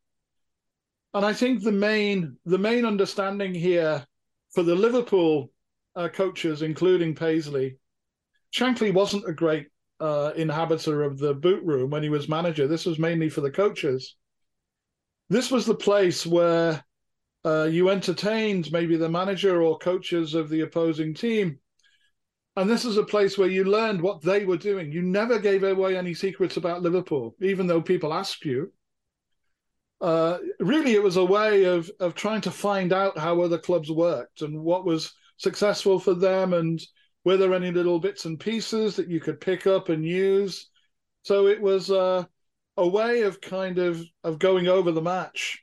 And 1.12 1.22
I 1.22 1.34
think 1.34 1.62
the 1.62 1.70
main 1.70 2.38
the 2.46 2.56
main 2.56 2.86
understanding 2.86 3.52
here 3.52 4.06
for 4.54 4.62
the 4.62 4.74
Liverpool 4.74 5.50
uh, 5.94 6.08
coaches, 6.08 6.62
including 6.62 7.14
Paisley, 7.14 7.76
Shankly 8.54 8.90
wasn't 8.90 9.28
a 9.28 9.34
great 9.34 9.66
uh, 10.00 10.32
inhabitor 10.34 11.02
of 11.02 11.18
the 11.18 11.34
boot 11.34 11.62
room 11.62 11.90
when 11.90 12.02
he 12.02 12.08
was 12.08 12.26
manager. 12.26 12.66
This 12.66 12.86
was 12.86 12.98
mainly 12.98 13.28
for 13.28 13.42
the 13.42 13.50
coaches. 13.50 14.16
This 15.28 15.50
was 15.50 15.66
the 15.66 15.74
place 15.74 16.26
where 16.26 16.82
uh, 17.46 17.68
you 17.70 17.90
entertained 17.90 18.72
maybe 18.72 18.96
the 18.96 19.08
manager 19.08 19.62
or 19.62 19.78
coaches 19.78 20.34
of 20.34 20.48
the 20.48 20.62
opposing 20.62 21.14
team. 21.14 21.60
And 22.56 22.68
this 22.68 22.84
is 22.84 22.96
a 22.96 23.04
place 23.04 23.38
where 23.38 23.48
you 23.48 23.62
learned 23.62 24.02
what 24.02 24.20
they 24.20 24.44
were 24.44 24.56
doing. 24.56 24.90
You 24.90 25.02
never 25.02 25.38
gave 25.38 25.62
away 25.62 25.96
any 25.96 26.12
secrets 26.12 26.56
about 26.56 26.82
Liverpool, 26.82 27.36
even 27.40 27.68
though 27.68 27.80
people 27.80 28.12
asked 28.12 28.44
you. 28.44 28.72
Uh, 30.00 30.38
really, 30.58 30.94
it 30.94 31.02
was 31.02 31.16
a 31.16 31.24
way 31.24 31.64
of 31.64 31.88
of 32.00 32.14
trying 32.14 32.40
to 32.42 32.50
find 32.50 32.92
out 32.92 33.16
how 33.16 33.40
other 33.40 33.58
clubs 33.58 33.90
worked 33.92 34.42
and 34.42 34.60
what 34.60 34.84
was 34.84 35.14
successful 35.36 36.00
for 36.00 36.14
them, 36.14 36.52
and 36.52 36.82
were 37.24 37.36
there 37.36 37.54
any 37.54 37.70
little 37.70 38.00
bits 38.00 38.24
and 38.24 38.40
pieces 38.40 38.96
that 38.96 39.08
you 39.08 39.20
could 39.20 39.40
pick 39.40 39.68
up 39.68 39.88
and 39.88 40.04
use. 40.04 40.68
So 41.22 41.46
it 41.46 41.60
was 41.60 41.90
uh, 41.92 42.24
a 42.76 42.88
way 42.88 43.22
of 43.22 43.40
kind 43.40 43.78
of 43.78 44.02
of 44.24 44.40
going 44.40 44.66
over 44.66 44.90
the 44.90 45.02
match 45.02 45.62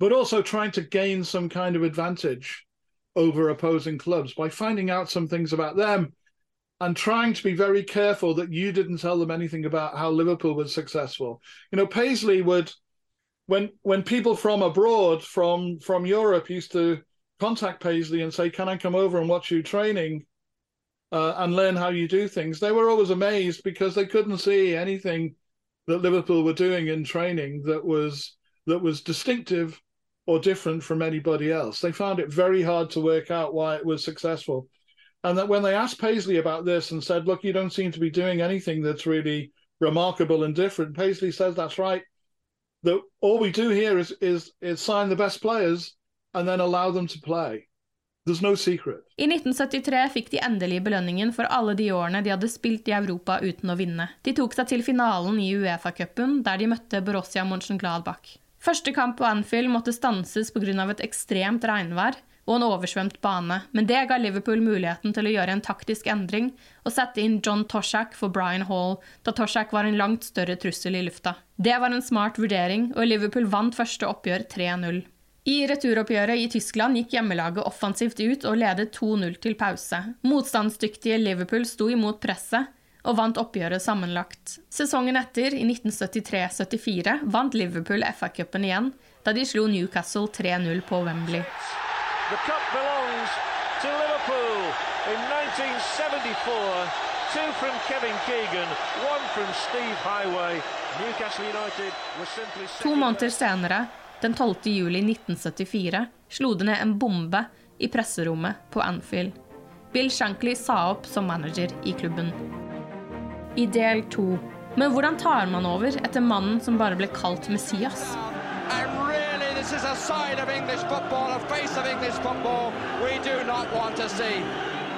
but 0.00 0.12
also 0.12 0.42
trying 0.42 0.72
to 0.72 0.80
gain 0.80 1.22
some 1.22 1.48
kind 1.48 1.76
of 1.76 1.84
advantage 1.84 2.66
over 3.14 3.50
opposing 3.50 3.98
clubs 3.98 4.32
by 4.34 4.48
finding 4.48 4.90
out 4.90 5.10
some 5.10 5.28
things 5.28 5.52
about 5.52 5.76
them 5.76 6.12
and 6.80 6.96
trying 6.96 7.34
to 7.34 7.42
be 7.42 7.52
very 7.52 7.82
careful 7.82 8.34
that 8.34 8.52
you 8.52 8.72
didn't 8.72 8.96
tell 8.96 9.18
them 9.18 9.30
anything 9.30 9.66
about 9.66 9.98
how 9.98 10.10
Liverpool 10.10 10.54
was 10.54 10.74
successful. 10.74 11.42
You 11.70 11.76
know, 11.76 11.86
Paisley 11.86 12.40
would 12.40 12.72
when 13.46 13.70
when 13.82 14.02
people 14.02 14.34
from 14.34 14.62
abroad 14.62 15.22
from 15.22 15.78
from 15.80 16.06
Europe 16.06 16.48
used 16.48 16.72
to 16.72 17.02
contact 17.38 17.82
Paisley 17.82 18.22
and 18.22 18.32
say, 18.32 18.48
"Can 18.48 18.68
I 18.68 18.78
come 18.78 18.94
over 18.94 19.18
and 19.18 19.28
watch 19.28 19.50
you 19.50 19.62
training 19.62 20.24
uh, 21.12 21.34
and 21.36 21.54
learn 21.54 21.76
how 21.76 21.88
you 21.90 22.08
do 22.08 22.26
things?" 22.26 22.58
They 22.58 22.72
were 22.72 22.88
always 22.88 23.10
amazed 23.10 23.62
because 23.64 23.94
they 23.94 24.06
couldn't 24.06 24.38
see 24.38 24.74
anything 24.74 25.34
that 25.88 26.00
Liverpool 26.00 26.42
were 26.44 26.54
doing 26.54 26.88
in 26.88 27.04
training 27.04 27.64
that 27.64 27.84
was 27.84 28.36
that 28.66 28.78
was 28.78 29.02
distinctive 29.02 29.78
or 30.30 30.38
different 30.38 30.80
from 30.80 31.02
anybody 31.02 31.50
else. 31.50 31.80
They 31.80 31.90
found 31.90 32.20
it 32.20 32.32
very 32.32 32.62
hard 32.62 32.88
to 32.90 33.00
work 33.00 33.32
out 33.32 33.52
why 33.52 33.74
it 33.74 33.84
was 33.84 34.04
successful. 34.04 34.68
And 35.24 35.36
that 35.36 35.48
when 35.48 35.62
they 35.64 35.74
asked 35.74 36.00
Paisley 36.00 36.36
about 36.38 36.64
this 36.64 36.92
and 36.92 37.02
said, 37.02 37.26
look, 37.26 37.42
you 37.42 37.52
don't 37.52 37.72
seem 37.72 37.90
to 37.90 37.98
be 37.98 38.10
doing 38.10 38.40
anything 38.40 38.80
that's 38.80 39.06
really 39.06 39.50
remarkable 39.80 40.44
and 40.44 40.54
different, 40.54 40.96
Paisley 40.96 41.32
says 41.32 41.56
that's 41.56 41.78
right. 41.78 42.02
That 42.84 43.00
all 43.20 43.40
we 43.40 43.50
do 43.50 43.70
here 43.70 43.98
is 43.98 44.12
is 44.20 44.52
is 44.60 44.80
sign 44.80 45.08
the 45.08 45.22
best 45.24 45.42
players 45.42 45.96
and 46.32 46.46
then 46.48 46.60
allow 46.60 46.92
them 46.92 47.08
to 47.08 47.18
play. 47.20 47.66
There's 48.24 48.42
no 48.42 48.54
secret. 48.54 49.02
I 49.18 49.26
1973 49.26 50.04
fikk 50.14 50.30
de 50.30 50.44
endelig 50.46 50.78
belønningen 50.86 51.32
for 51.34 51.50
alle 51.50 51.74
de 51.74 51.88
årene 51.92 52.22
de 52.22 52.30
hadde 52.30 52.52
spilt 52.52 52.88
i 52.88 52.94
Europa 52.94 53.40
uten 53.42 53.72
å 53.74 53.76
vinne. 53.80 54.06
De 54.22 54.36
tok 54.36 54.54
seg 54.54 54.70
til 54.70 54.86
finalen 54.86 55.42
i 55.42 55.50
Uefa-cupen, 55.58 56.38
der 56.46 56.62
de 56.62 56.70
møtte 56.70 57.02
Borussia 57.02 57.44
Mönchengladbach. 57.48 58.38
Første 58.60 58.92
kamp 58.92 59.16
på 59.16 59.24
Anfield 59.24 59.72
måtte 59.72 59.92
stanses 59.96 60.52
pga. 60.52 60.90
et 60.90 61.00
ekstremt 61.00 61.64
regnvær 61.64 62.18
og 62.46 62.56
en 62.56 62.64
oversvømt 62.66 63.20
bane, 63.22 63.62
men 63.72 63.86
det 63.86 64.08
ga 64.08 64.18
Liverpool 64.18 64.60
muligheten 64.60 65.14
til 65.14 65.28
å 65.28 65.32
gjøre 65.32 65.54
en 65.54 65.62
taktisk 65.64 66.06
endring 66.10 66.50
og 66.84 66.92
sette 66.92 67.22
inn 67.22 67.40
John 67.40 67.64
Toshak 67.64 68.16
for 68.18 68.28
Brian 68.28 68.66
Hall, 68.66 68.98
da 69.24 69.32
Toshak 69.32 69.72
var 69.72 69.86
en 69.86 69.96
langt 69.96 70.26
større 70.26 70.56
trussel 70.56 70.98
i 70.98 71.04
lufta. 71.06 71.36
Det 71.56 71.78
var 71.78 71.94
en 71.94 72.02
smart 72.02 72.40
vurdering, 72.42 72.90
og 72.96 73.06
Liverpool 73.06 73.46
vant 73.46 73.76
første 73.76 74.08
oppgjør 74.08 74.48
3-0. 74.50 75.00
I 75.48 75.56
returoppgjøret 75.70 76.42
i 76.42 76.50
Tyskland 76.52 76.98
gikk 76.98 77.14
hjemmelaget 77.16 77.64
offensivt 77.64 78.20
ut 78.20 78.44
og 78.44 78.58
ledet 78.60 78.90
2-0 78.98 79.38
til 79.40 79.56
pause. 79.56 80.02
Motstandsdyktige 80.26 81.16
Liverpool 81.22 81.64
sto 81.68 81.88
imot 81.88 82.20
presset, 82.20 82.68
og 83.04 83.16
vant 83.16 83.38
oppgjøret 83.40 83.82
sammenlagt. 83.82 84.58
Sesongen 84.72 85.18
etter, 85.20 85.54
i 85.56 85.64
1973-74, 85.68 87.20
vant 87.32 87.56
Liverpool 87.56 88.04
FA-cupen 88.16 88.66
igjen, 88.68 88.90
da 89.24 89.34
de 89.36 89.44
slo 89.46 89.66
Newcastle 89.68 90.28
3-0 90.32 90.82
på 90.88 91.02
Wembley. 91.06 91.42
The 92.30 92.40
cup 92.46 92.64
belongs 92.74 93.30
to 93.82 93.88
Liverpool 93.88 94.60
in 95.12 95.20
1974. 95.56 97.10
Two 97.32 97.52
from 97.60 97.74
Kevin 97.88 98.16
Keegan, 98.26 98.70
one 99.12 99.24
from 99.34 99.48
Steve 99.66 99.98
Highway. 100.02 100.54
Newcastle 101.00 101.44
United 101.44 101.92
was 102.18 102.28
simply 102.28 102.66
To 102.82 102.94
måneder 102.94 103.30
senere, 103.30 103.86
den 104.20 104.34
12. 104.34 104.54
juli 104.62 104.98
1974, 104.98 106.06
slo 106.28 106.54
det 106.54 106.64
ned 106.64 106.78
en 106.82 106.98
bombe 106.98 107.44
i 107.78 107.88
presserommet 107.88 108.54
på 108.70 108.80
Anfield. 108.80 109.32
Bill 109.92 110.10
Shankly 110.10 110.56
sa 110.56 110.90
opp 110.90 111.06
som 111.06 111.26
manager 111.26 111.70
i 111.84 111.92
klubben 111.92 112.32
i 113.56 113.66
del 113.66 114.02
to. 114.12 114.38
Men 114.78 114.92
hvordan 114.94 115.16
tar 115.18 115.46
man 115.50 115.66
over 115.66 115.96
etter 115.98 116.22
mannen 116.22 116.60
som 116.62 116.78
bare 116.78 116.98
ble 116.98 117.08
kalt 117.14 117.48
Messias? 117.50 118.12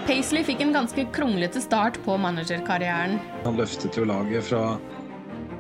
Paisley 0.07 0.43
fikk 0.45 0.61
en 0.61 0.73
ganske 0.75 1.05
kronglete 1.15 1.61
start 1.63 1.99
på 2.05 2.17
managerkarrieren. 2.19 3.21
Han 3.45 3.57
løftet 3.57 3.97
jo 3.97 4.05
laget 4.09 4.49
fra 4.51 4.63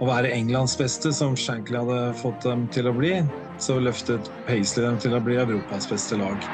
å 0.03 0.09
være 0.09 0.32
Englands 0.34 0.74
beste, 0.78 1.12
som 1.14 1.36
Shankly 1.38 1.78
hadde 1.78 2.01
fått 2.18 2.43
dem 2.43 2.66
til 2.74 2.90
å 2.90 2.95
bli, 2.97 3.14
så 3.62 3.78
løftet 3.78 4.30
Paisley 4.49 4.84
dem 4.84 4.99
til 4.99 5.14
å 5.14 5.22
bli 5.22 5.38
Europas 5.38 5.86
beste 5.90 6.18
lag. 6.18 6.51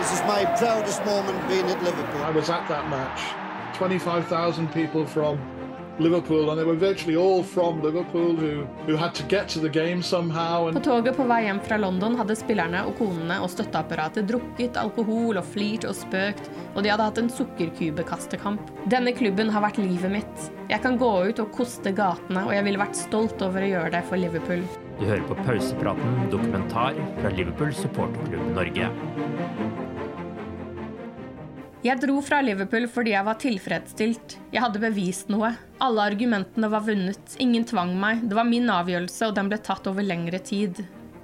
This 0.00 0.12
is 0.14 0.22
my 0.22 0.46
proudest 0.56 1.04
moment 1.04 1.46
being 1.46 1.66
at 1.66 1.82
Liverpool. 1.82 2.22
I 2.22 2.30
was 2.30 2.48
at 2.48 2.66
that 2.68 2.88
match. 2.88 3.20
25,000 3.74 4.72
people 4.72 5.04
from 5.04 5.38
Liverpool, 5.98 6.48
and 6.50 6.58
they 6.58 6.64
were 6.64 6.74
virtually 6.74 7.16
all 7.16 7.42
from 7.42 7.82
Liverpool 7.82 8.34
who, 8.34 8.64
who 8.86 8.96
had 8.96 9.14
to 9.14 9.22
get 9.24 9.46
to 9.50 9.58
the 9.58 9.68
game 9.68 10.02
somehow. 10.02 10.68
And... 10.68 10.76
På 10.76 10.84
toget 10.84 11.16
på 11.16 11.24
vei 11.28 11.42
hjem 11.44 11.60
fra 11.60 11.76
London 11.76 12.16
hadde 12.16 12.36
spillerne 12.40 12.80
og 12.88 12.96
konene 12.96 13.36
og 13.44 13.52
støtteapparatet 13.52 14.24
drukket 14.30 14.80
alkohol 14.80 15.36
og 15.36 15.44
flirt 15.52 15.84
og 15.84 15.92
spøkt, 15.98 16.48
og 16.72 16.80
de 16.80 16.94
hadde 16.94 17.08
hatt 17.10 17.20
en 17.20 17.28
sukkerkubekastekamp. 17.36 18.72
Denne 18.88 19.12
klubben 19.12 19.52
har 19.52 19.68
vært 19.68 19.82
livet 19.84 20.16
mitt. 20.16 20.46
Jeg 20.72 20.80
kan 20.80 20.96
gå 20.96 21.12
ut 21.28 21.44
og 21.44 21.52
koste 21.52 21.92
gatene, 21.92 22.46
og 22.46 22.56
jeg 22.56 22.64
ville 22.70 22.80
vært 22.80 22.96
stolt 22.96 23.44
over 23.44 23.68
å 23.68 23.74
gjøre 23.74 23.92
det 23.98 24.06
for 24.08 24.24
Liverpool. 24.24 24.64
Du 25.00 25.06
hører 25.08 25.28
på 25.28 25.36
pausepraten 25.46 26.26
dokumentar 26.32 26.96
fra 27.20 27.36
Liverpool 27.36 27.76
supporterklubb 27.76 28.50
Norge. 28.56 28.88
Jeg 31.80 31.96
dro 31.96 32.18
fra 32.20 32.42
Liverpool 32.44 32.84
fordi 32.92 33.14
jeg 33.14 33.24
var 33.24 33.38
tilfredsstilt. 33.40 34.34
Jeg 34.52 34.60
hadde 34.60 34.82
bevist 34.82 35.30
noe. 35.32 35.54
Alle 35.80 36.08
argumentene 36.10 36.68
var 36.68 36.84
vunnet. 36.84 37.36
Ingen 37.40 37.64
tvang 37.64 37.94
meg. 37.96 38.26
Det 38.28 38.36
var 38.36 38.44
min 38.44 38.68
avgjørelse, 38.68 39.30
og 39.30 39.38
den 39.38 39.48
ble 39.48 39.56
tatt 39.64 39.88
over 39.88 40.04
lengre 40.04 40.42
tid. 40.44 40.82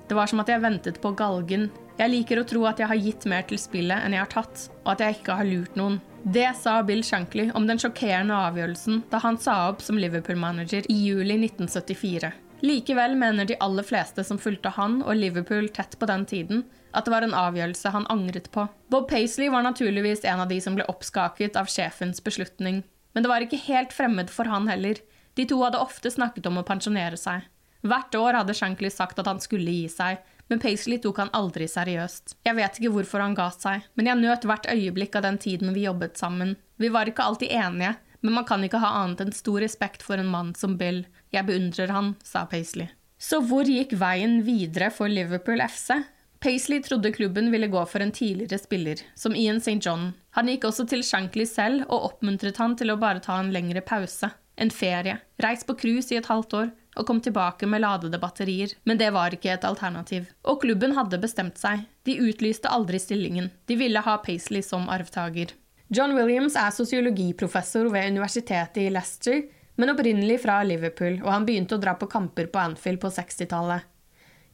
Det 0.09 0.17
var 0.17 0.31
som 0.31 0.41
at 0.41 0.49
jeg 0.49 0.63
ventet 0.65 1.01
på 1.03 1.13
galgen. 1.19 1.69
Jeg 2.01 2.13
liker 2.13 2.41
å 2.41 2.47
tro 2.49 2.65
at 2.71 2.81
jeg 2.81 2.89
har 2.89 3.03
gitt 3.05 3.27
mer 3.29 3.45
til 3.45 3.61
spillet 3.61 4.01
enn 4.01 4.17
jeg 4.17 4.23
har 4.23 4.33
tatt, 4.33 4.65
og 4.87 4.95
at 4.95 5.05
jeg 5.05 5.19
ikke 5.19 5.37
har 5.37 5.49
lurt 5.51 5.77
noen. 5.77 6.01
Det 6.25 6.49
sa 6.57 6.79
Bill 6.89 7.05
Shankly 7.05 7.51
om 7.53 7.69
den 7.69 7.81
sjokkerende 7.81 8.41
avgjørelsen 8.49 9.05
da 9.13 9.21
han 9.23 9.37
sa 9.39 9.59
opp 9.69 9.85
som 9.85 10.01
Liverpool-manager 10.01 10.89
i 10.89 10.97
juli 11.05 11.37
1974. 11.37 12.33
Likevel 12.65 13.13
mener 13.21 13.45
de 13.45 13.61
aller 13.61 13.85
fleste 13.85 14.25
som 14.25 14.41
fulgte 14.41 14.73
han 14.73 15.03
og 15.05 15.21
Liverpool 15.21 15.69
tett 15.69 15.99
på 16.01 16.09
den 16.09 16.25
tiden, 16.29 16.65
at 16.97 17.05
det 17.05 17.13
var 17.13 17.27
en 17.27 17.37
avgjørelse 17.37 17.93
han 17.93 18.09
angret 18.13 18.49
på. 18.55 18.65
Bob 18.93 19.09
Paisley 19.11 19.51
var 19.53 19.67
naturligvis 19.67 20.25
en 20.25 20.41
av 20.41 20.49
de 20.49 20.61
som 20.65 20.79
ble 20.79 20.87
oppskaket 20.89 21.59
av 21.61 21.69
sjefens 21.69 22.23
beslutning. 22.25 22.81
Men 23.13 23.25
det 23.25 23.33
var 23.33 23.45
ikke 23.45 23.61
helt 23.67 23.93
fremmed 23.93 24.33
for 24.33 24.49
han 24.49 24.69
heller. 24.71 24.99
De 25.37 25.45
to 25.49 25.59
hadde 25.61 25.81
ofte 25.83 26.11
snakket 26.13 26.49
om 26.49 26.59
å 26.61 26.65
pensjonere 26.67 27.21
seg. 27.21 27.45
Hvert 27.87 28.17
år 28.19 28.41
hadde 28.41 28.57
Shankly 28.57 28.91
sagt 28.91 29.21
at 29.21 29.29
han 29.29 29.43
skulle 29.43 29.71
gi 29.71 29.87
seg, 29.93 30.23
men 30.49 30.63
Paisley 30.63 30.99
tok 31.03 31.21
han 31.21 31.33
aldri 31.37 31.69
seriøst. 31.69 32.39
Jeg 32.47 32.57
vet 32.57 32.79
ikke 32.79 32.93
hvorfor 32.95 33.23
han 33.23 33.37
ga 33.37 33.51
seg, 33.55 33.85
men 33.95 34.09
jeg 34.09 34.23
nøt 34.23 34.47
hvert 34.49 34.69
øyeblikk 34.73 35.19
av 35.19 35.27
den 35.27 35.39
tiden 35.43 35.75
vi 35.77 35.87
jobbet 35.87 36.19
sammen. 36.19 36.57
Vi 36.81 36.91
var 36.93 37.11
ikke 37.11 37.27
alltid 37.27 37.53
enige, 37.53 37.95
men 38.25 38.39
man 38.39 38.47
kan 38.49 38.65
ikke 38.65 38.81
ha 38.83 38.95
annet 39.03 39.23
enn 39.23 39.35
stor 39.37 39.61
respekt 39.63 40.05
for 40.07 40.19
en 40.19 40.31
mann 40.33 40.55
som 40.59 40.79
Bill. 40.81 41.05
Jeg 41.35 41.47
beundrer 41.49 41.93
han, 41.95 42.15
sa 42.25 42.47
Paisley. 42.51 42.89
Så 43.19 43.41
hvor 43.49 43.69
gikk 43.69 43.95
veien 43.97 44.41
videre 44.47 44.91
for 44.93 45.09
Liverpool 45.09 45.63
FC? 45.65 45.95
Paisley 46.47 46.83
trodde 46.83 47.13
klubben 47.13 47.51
ville 47.51 47.67
gå 47.67 47.87
for 47.87 48.01
en 48.01 48.13
tidligere 48.13 48.59
spiller, 48.59 48.97
som 49.15 49.37
Ian 49.37 49.57
St. 49.57 49.81
John. 49.83 50.13
Han 50.31 50.47
gikk 50.47 50.69
også 50.69 50.85
til 50.87 51.01
Shankly 51.03 51.43
selv 51.51 51.89
og 51.89 52.05
oppmuntret 52.07 52.61
han 52.63 52.77
til 52.79 52.93
å 52.93 52.97
bare 53.03 53.19
ta 53.25 53.41
en 53.43 53.51
lengre 53.51 53.81
pause. 53.83 54.29
En 54.55 54.71
ferie. 54.71 55.17
Reis 55.43 55.65
på 55.67 55.75
cruise 55.75 56.15
i 56.15 56.21
et 56.21 56.29
halvt 56.31 56.55
år 56.55 56.69
og 56.71 57.07
kom 57.09 57.19
tilbake 57.21 57.67
med 57.67 57.83
ladede 57.83 58.21
batterier. 58.23 58.77
Men 58.87 59.01
det 59.01 59.09
var 59.17 59.35
ikke 59.35 59.57
et 59.57 59.67
alternativ. 59.67 60.29
Og 60.47 60.61
klubben 60.63 60.95
hadde 60.95 61.19
bestemt 61.19 61.59
seg. 61.59 61.83
De 62.07 62.15
utlyste 62.29 62.71
aldri 62.71 63.03
stillingen. 63.03 63.51
De 63.67 63.81
ville 63.83 64.05
ha 64.07 64.17
Paisley 64.23 64.63
som 64.63 64.87
arvtaker. 64.87 65.51
John 65.91 66.15
Williams 66.15 66.55
er 66.55 66.71
sosiologiprofessor 66.71 67.91
ved 67.91 68.15
universitetet 68.15 68.85
i 68.85 68.95
Leicester, 68.95 69.43
men 69.83 69.91
opprinnelig 69.91 70.39
fra 70.47 70.63
Liverpool, 70.63 71.19
og 71.27 71.29
han 71.41 71.51
begynte 71.51 71.75
å 71.75 71.83
dra 71.83 71.99
på 71.99 72.07
kamper 72.07 72.47
på 72.55 72.63
Anfield 72.69 73.03
på 73.03 73.11
60-tallet. 73.19 73.91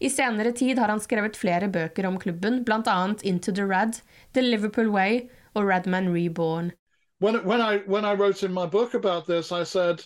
I 0.02 0.10
senere 0.10 0.52
tid 0.52 0.78
har 0.78 0.88
han 0.88 1.00
skrevet 1.00 1.36
flere 1.38 1.68
bøker 1.68 2.06
om 2.06 2.18
klubben, 2.18 2.64
bl.a. 2.64 3.14
Into 3.22 3.52
the 3.52 3.64
Rad, 3.64 4.00
The 4.34 4.42
Liverpool 4.42 4.90
Way 4.90 5.28
og 5.54 5.68
Radman 5.68 6.12
Reborn. 6.14 6.72
When, 7.20 7.44
when, 7.44 7.60
I, 7.60 7.78
when 7.86 8.04
I 8.04 8.14
wrote 8.14 8.42
in 8.42 8.52
my 8.52 8.66
book 8.66 8.94
about 8.94 9.26
this, 9.26 9.52
I 9.52 9.64
said, 9.64 10.04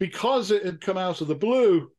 because 0.00 0.50
it 0.50 0.64
had 0.64 0.80
come 0.80 0.98
out 0.98 1.20
of 1.20 1.28
the 1.28 1.34
blue, 1.34 1.90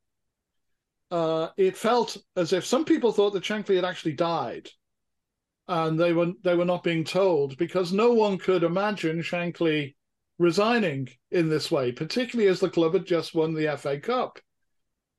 uh, 1.11 1.47
it 1.57 1.77
felt 1.77 2.17
as 2.35 2.51
if 2.51 2.65
some 2.65 2.83
people 2.83 3.13
thought 3.13 3.33
that 3.33 3.43
Shankly 3.43 3.75
had 3.75 3.85
actually 3.85 4.15
died. 4.15 4.69
and 5.67 5.99
they 5.99 6.13
were 6.13 6.33
they 6.43 6.55
were 6.55 6.65
not 6.65 6.83
being 6.83 7.03
told 7.03 7.57
because 7.57 7.91
no 7.91 8.13
one 8.13 8.37
could 8.37 8.63
imagine 8.63 9.21
Shankly 9.21 9.95
resigning 10.39 11.09
in 11.31 11.49
this 11.49 11.71
way, 11.71 11.91
particularly 11.91 12.49
as 12.49 12.59
the 12.59 12.69
club 12.69 12.93
had 12.93 13.05
just 13.05 13.33
won 13.33 13.53
the 13.53 13.75
FA 13.77 13.99
Cup, 13.99 14.39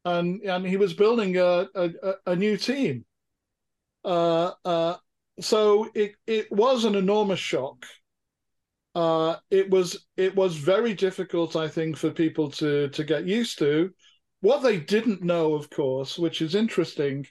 and 0.05 0.43
and 0.43 0.67
he 0.67 0.77
was 0.77 0.95
building 0.95 1.37
a 1.37 1.67
a, 1.75 1.91
a 2.27 2.37
new 2.37 2.57
team. 2.57 3.05
Uh, 4.05 4.53
uh, 4.65 4.97
so 5.41 5.89
it 5.95 6.13
it 6.27 6.51
was 6.51 6.85
an 6.85 6.95
enormous 6.95 7.41
shock. 7.41 7.85
Uh, 8.95 9.37
it 9.51 9.71
was 9.71 10.07
it 10.17 10.35
was 10.35 10.57
very 10.57 10.95
difficult, 10.95 11.57
I 11.57 11.69
think, 11.69 11.97
for 11.97 12.11
people 12.11 12.51
to 12.53 12.89
to 12.89 13.05
get 13.05 13.27
used 13.27 13.59
to. 13.59 13.91
What 14.41 14.63
they 14.63 14.79
didn't 14.79 15.23
know, 15.23 15.55
of 15.55 15.71
course, 15.71 16.19
which 16.19 16.43
is 16.43 16.55
interesting, 16.55 17.27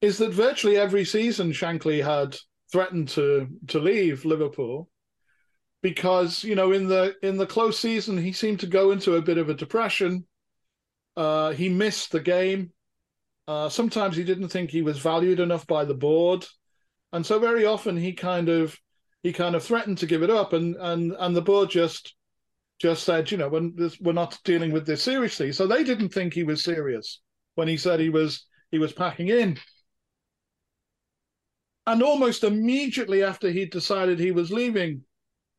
is 0.00 0.18
that 0.18 0.32
virtually 0.32 0.76
every 0.76 1.04
season 1.04 1.52
Shankly 1.52 2.02
had 2.02 2.36
threatened 2.72 3.08
to 3.10 3.48
to 3.68 3.78
leave 3.78 4.24
Liverpool 4.24 4.88
because 5.82 6.42
you 6.42 6.54
know 6.54 6.72
in 6.72 6.88
the 6.88 7.14
in 7.22 7.36
the 7.36 7.46
close 7.46 7.78
season 7.78 8.18
he 8.18 8.32
seemed 8.32 8.60
to 8.60 8.66
go 8.66 8.90
into 8.90 9.14
a 9.16 9.22
bit 9.22 9.38
of 9.38 9.48
a 9.48 9.54
depression. 9.54 10.26
Uh, 11.16 11.52
he 11.52 11.68
missed 11.68 12.12
the 12.12 12.20
game. 12.20 12.72
Uh, 13.48 13.68
sometimes 13.68 14.16
he 14.16 14.24
didn't 14.24 14.48
think 14.48 14.70
he 14.70 14.82
was 14.82 14.98
valued 14.98 15.40
enough 15.40 15.66
by 15.66 15.84
the 15.84 15.94
board, 15.94 16.44
and 17.12 17.24
so 17.24 17.38
very 17.38 17.64
often 17.64 17.96
he 17.96 18.12
kind 18.12 18.48
of 18.48 18.76
he 19.22 19.32
kind 19.32 19.54
of 19.54 19.62
threatened 19.62 19.98
to 19.98 20.06
give 20.06 20.22
it 20.22 20.30
up, 20.30 20.52
and 20.52 20.76
and 20.76 21.12
and 21.18 21.36
the 21.36 21.42
board 21.42 21.70
just 21.70 22.14
just 22.78 23.04
said, 23.04 23.30
you 23.30 23.38
know, 23.38 23.48
when 23.48 23.74
this, 23.76 23.98
we're 24.00 24.12
not 24.12 24.38
dealing 24.44 24.72
with 24.72 24.86
this 24.86 25.02
seriously. 25.02 25.52
So 25.52 25.66
they 25.66 25.82
didn't 25.84 26.10
think 26.10 26.34
he 26.34 26.42
was 26.42 26.62
serious 26.62 27.20
when 27.54 27.68
he 27.68 27.76
said 27.76 28.00
he 28.00 28.10
was 28.10 28.46
he 28.70 28.78
was 28.78 28.92
packing 28.92 29.28
in. 29.28 29.58
And 31.86 32.02
almost 32.02 32.42
immediately 32.42 33.22
after 33.22 33.48
he'd 33.50 33.70
decided 33.70 34.18
he 34.18 34.32
was 34.32 34.50
leaving, 34.50 35.02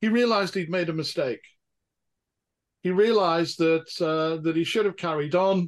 he 0.01 0.10
realized 0.10 0.53
he'd 0.53 0.70
made 0.70 0.89
a 0.89 0.93
mistake. 0.93 1.41
He 2.88 2.91
realized 2.91 3.57
that 3.57 3.89
uh, 3.99 4.41
that 4.43 4.55
he 4.55 4.63
should 4.63 4.85
have 4.85 4.95
carried 4.95 5.35
on. 5.35 5.67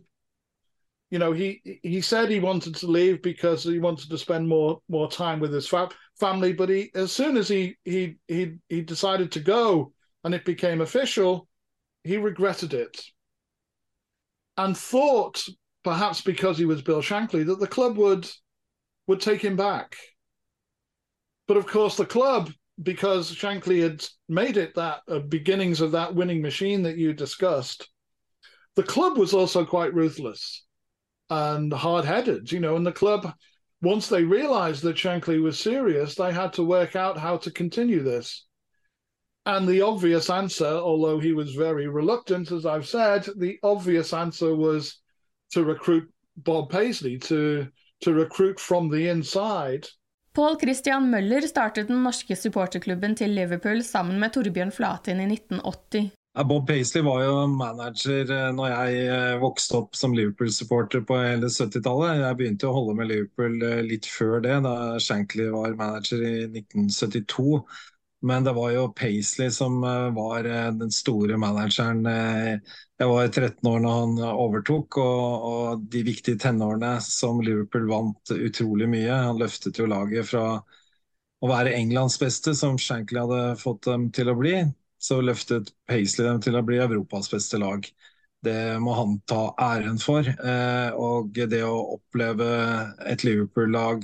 You 1.09 1.19
know, 1.19 1.33
he 1.33 1.79
he 1.83 1.99
said 1.99 2.29
he 2.29 2.39
wanted 2.39 2.75
to 2.75 2.87
leave 2.87 3.21
because 3.21 3.65
he 3.65 3.77
wanted 3.77 4.09
to 4.09 4.17
spend 4.17 4.47
more 4.47 4.79
more 4.87 5.11
time 5.11 5.41
with 5.41 5.51
his 5.51 5.67
fa- 5.67 5.89
family. 6.17 6.53
But 6.53 6.69
he, 6.69 6.91
as 6.95 7.11
soon 7.11 7.35
as 7.35 7.49
he 7.49 7.75
he 7.83 8.15
he 8.29 8.53
he 8.69 8.79
decided 8.79 9.33
to 9.33 9.41
go 9.41 9.91
and 10.23 10.33
it 10.33 10.45
became 10.45 10.79
official, 10.79 11.49
he 12.05 12.15
regretted 12.15 12.73
it 12.73 13.03
and 14.55 14.77
thought, 14.77 15.45
perhaps 15.83 16.21
because 16.21 16.57
he 16.57 16.63
was 16.63 16.81
Bill 16.81 17.01
Shankly, 17.01 17.45
that 17.47 17.59
the 17.59 17.67
club 17.67 17.97
would 17.97 18.31
would 19.07 19.19
take 19.19 19.41
him 19.41 19.57
back 19.57 19.97
but 21.49 21.57
of 21.57 21.65
course, 21.67 21.97
the 21.97 22.05
club, 22.05 22.53
because 22.81 23.33
Shankly 23.33 23.81
had 23.81 24.05
made 24.27 24.57
it 24.57 24.75
that 24.75 25.01
uh, 25.07 25.19
beginnings 25.19 25.81
of 25.81 25.91
that 25.91 26.15
winning 26.15 26.41
machine 26.41 26.83
that 26.83 26.97
you 26.97 27.13
discussed, 27.13 27.89
the 28.75 28.83
club 28.83 29.17
was 29.17 29.33
also 29.33 29.65
quite 29.65 29.93
ruthless 29.93 30.65
and 31.29 31.71
hard 31.73 32.05
headed, 32.05 32.51
you 32.51 32.59
know, 32.59 32.75
and 32.75 32.85
the 32.85 32.91
club, 32.91 33.33
once 33.81 34.07
they 34.07 34.23
realized 34.23 34.83
that 34.83 34.95
Shankly 34.95 35.41
was 35.41 35.59
serious, 35.59 36.15
they 36.15 36.31
had 36.31 36.53
to 36.53 36.63
work 36.63 36.95
out 36.95 37.17
how 37.17 37.37
to 37.37 37.51
continue 37.51 38.03
this. 38.03 38.45
And 39.45 39.67
the 39.67 39.81
obvious 39.81 40.29
answer, 40.29 40.67
although 40.67 41.19
he 41.19 41.33
was 41.33 41.55
very 41.55 41.87
reluctant, 41.87 42.51
as 42.51 42.65
I've 42.65 42.87
said, 42.87 43.27
the 43.37 43.57
obvious 43.63 44.13
answer 44.13 44.55
was 44.55 44.99
to 45.51 45.63
recruit 45.63 46.11
Bob 46.37 46.69
Paisley, 46.69 47.17
to 47.19 47.67
to 48.01 48.13
recruit 48.13 48.59
from 48.59 48.89
the 48.89 49.09
inside 49.09 49.85
Paul 50.37 50.59
Christian 50.61 51.09
Møller 51.09 51.45
startet 51.49 51.89
den 51.89 52.03
norske 52.05 52.37
supporterklubben 52.37 53.15
til 53.17 53.33
Liverpool 53.33 53.81
sammen 53.85 54.19
med 54.21 54.35
Torbjørn 54.35 54.71
Flatin 54.75 55.21
i 55.23 55.27
1980. 55.33 56.11
Bob 56.45 56.67
Paisley 56.67 57.01
var 57.03 57.23
jo 57.25 57.47
manager 57.51 58.29
eh, 58.31 58.49
når 58.55 58.69
jeg 58.69 59.07
eh, 59.09 59.39
vokste 59.41 59.79
opp 59.81 59.97
som 59.97 60.13
Liverpool-supporter 60.15 61.01
på 61.07 61.17
hele 61.19 61.49
70-tallet. 61.49 62.21
Jeg 62.21 62.37
begynte 62.39 62.69
å 62.69 62.75
holde 62.75 62.95
med 62.99 63.09
Liverpool 63.09 63.57
eh, 63.65 63.81
litt 63.83 64.07
før 64.07 64.37
det, 64.45 64.59
da 64.63 64.75
Shankly 65.01 65.49
var 65.51 65.75
manager 65.79 66.21
i 66.23 66.35
1972. 66.45 67.63
Men 68.21 68.43
det 68.43 68.51
var 68.57 68.71
jo 68.73 68.89
Paisley 68.91 69.51
som 69.51 69.81
var 70.15 70.43
den 70.75 70.91
store 70.91 71.37
manageren. 71.39 72.03
Jeg 72.99 73.07
var 73.07 73.27
13 73.27 73.69
år 73.69 73.79
når 73.79 73.93
han 73.95 74.17
overtok, 74.27 74.97
og, 74.99 75.45
og, 75.49 75.85
de 75.93 76.01
viktige 76.03 76.39
tenårene 76.43 76.97
som 77.05 77.39
Liverpool 77.39 77.87
vant 77.87 78.33
utrolig 78.35 78.89
mye. 78.91 79.21
Han 79.29 79.39
løftet 79.39 79.79
jo 79.79 79.87
laget 79.87 80.27
fra 80.27 80.43
å 81.39 81.47
være 81.47 81.77
Englands 81.77 82.19
beste, 82.19 82.51
som 82.59 82.75
Shankly 82.75 83.21
hadde 83.21 83.59
fått 83.61 83.87
dem 83.87 84.09
til 84.15 84.31
å 84.31 84.35
bli, 84.35 84.57
så 84.99 85.21
løftet 85.23 85.71
Paisley 85.87 86.27
dem 86.27 86.41
til 86.43 86.59
å 86.59 86.65
bli 86.67 86.81
Europas 86.83 87.31
beste 87.31 87.61
lag. 87.61 87.87
Det 88.43 88.79
må 88.83 88.95
han 88.95 89.17
ta 89.27 89.53
æren 89.59 89.99
for. 89.99 90.27
Og 90.99 91.39
det 91.51 91.63
å 91.63 91.95
oppleve 91.95 92.49
et 93.07 93.23
Liverpool-lag 93.27 94.03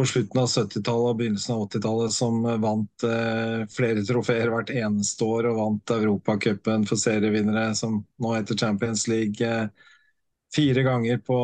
på 0.00 0.06
slutten 0.08 0.40
av 0.40 0.48
70-tallet 0.48 1.12
og 1.12 1.18
begynnelsen 1.18 1.54
av 1.54 1.66
80-tallet 1.66 2.14
som 2.16 2.40
vant 2.62 3.04
eh, 3.04 3.66
flere 3.68 4.04
trofeer 4.08 4.48
hvert 4.48 4.70
eneste 4.72 5.26
år 5.28 5.50
og 5.50 5.58
vant 5.58 5.92
Europacupen 5.98 6.86
for 6.88 7.00
serievinnere, 7.00 7.74
som 7.76 7.98
nå 8.22 8.30
heter 8.32 8.56
Champions 8.56 9.04
League, 9.12 9.44
eh, 9.44 9.68
fire 10.56 10.82
ganger 10.86 11.18
på, 11.18 11.40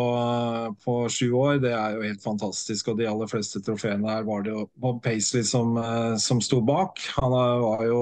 på 0.84 0.94
sju 1.12 1.28
år. 1.36 1.58
Det 1.66 1.74
er 1.76 1.98
jo 1.98 2.06
helt 2.06 2.24
fantastisk. 2.24 2.88
Og 2.88 2.96
de 3.02 3.10
aller 3.10 3.28
fleste 3.30 3.60
trofeene 3.66 4.08
her 4.10 4.24
var 4.26 4.46
det 4.46 4.54
jo 4.54 4.64
Bob 4.80 5.02
Paisley 5.04 5.44
som, 5.44 5.76
eh, 5.82 6.16
som 6.22 6.40
sto 6.40 6.62
bak. 6.64 7.02
Han 7.20 7.36
var 7.36 7.84
jo 7.84 8.00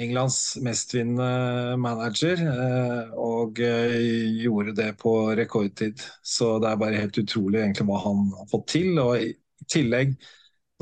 Englands 0.00 0.56
mestvinnende 0.64 1.76
manager, 1.76 2.40
eh, 2.48 3.10
og 3.20 3.60
eh, 3.60 3.98
gjorde 4.42 4.72
det 4.78 4.90
på 4.98 5.12
rekordtid. 5.36 6.00
Så 6.24 6.56
det 6.64 6.70
er 6.70 6.80
bare 6.80 7.02
helt 7.02 7.18
utrolig 7.20 7.60
egentlig 7.60 7.86
hva 7.90 8.00
han 8.08 8.24
har 8.38 8.48
fått 8.50 8.70
til. 8.72 8.96
Og 9.02 9.20
i 9.62 9.68
tillegg, 9.70 10.16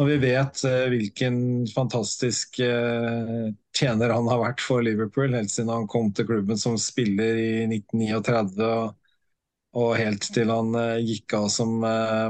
når 0.00 0.08
vi 0.08 0.16
vet 0.22 0.62
eh, 0.68 0.86
hvilken 0.92 1.36
fantastisk 1.74 2.56
tjener 2.60 4.14
han 4.14 4.30
har 4.30 4.40
vært 4.42 4.64
for 4.64 4.84
Liverpool 4.84 5.36
helt 5.36 5.52
siden 5.52 5.72
han 5.72 5.90
kom 5.90 6.10
til 6.16 6.28
klubben 6.30 6.58
som 6.60 6.78
spiller 6.80 7.36
i 7.36 7.52
1939 7.68 8.72
og 9.80 9.92
helt 9.94 10.24
til 10.34 10.50
han 10.50 10.74
gikk 11.06 11.36
av 11.38 11.44
som 11.54 11.76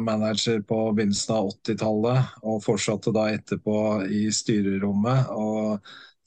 manager 0.04 0.58
på 0.68 0.80
begynnelsen 0.92 1.32
av 1.38 1.46
80-tallet, 1.54 2.34
og 2.44 2.58
fortsatte 2.60 3.14
da 3.16 3.30
etterpå 3.32 3.76
i 4.12 4.26
styrerommet. 4.34 5.30
og 5.32 5.80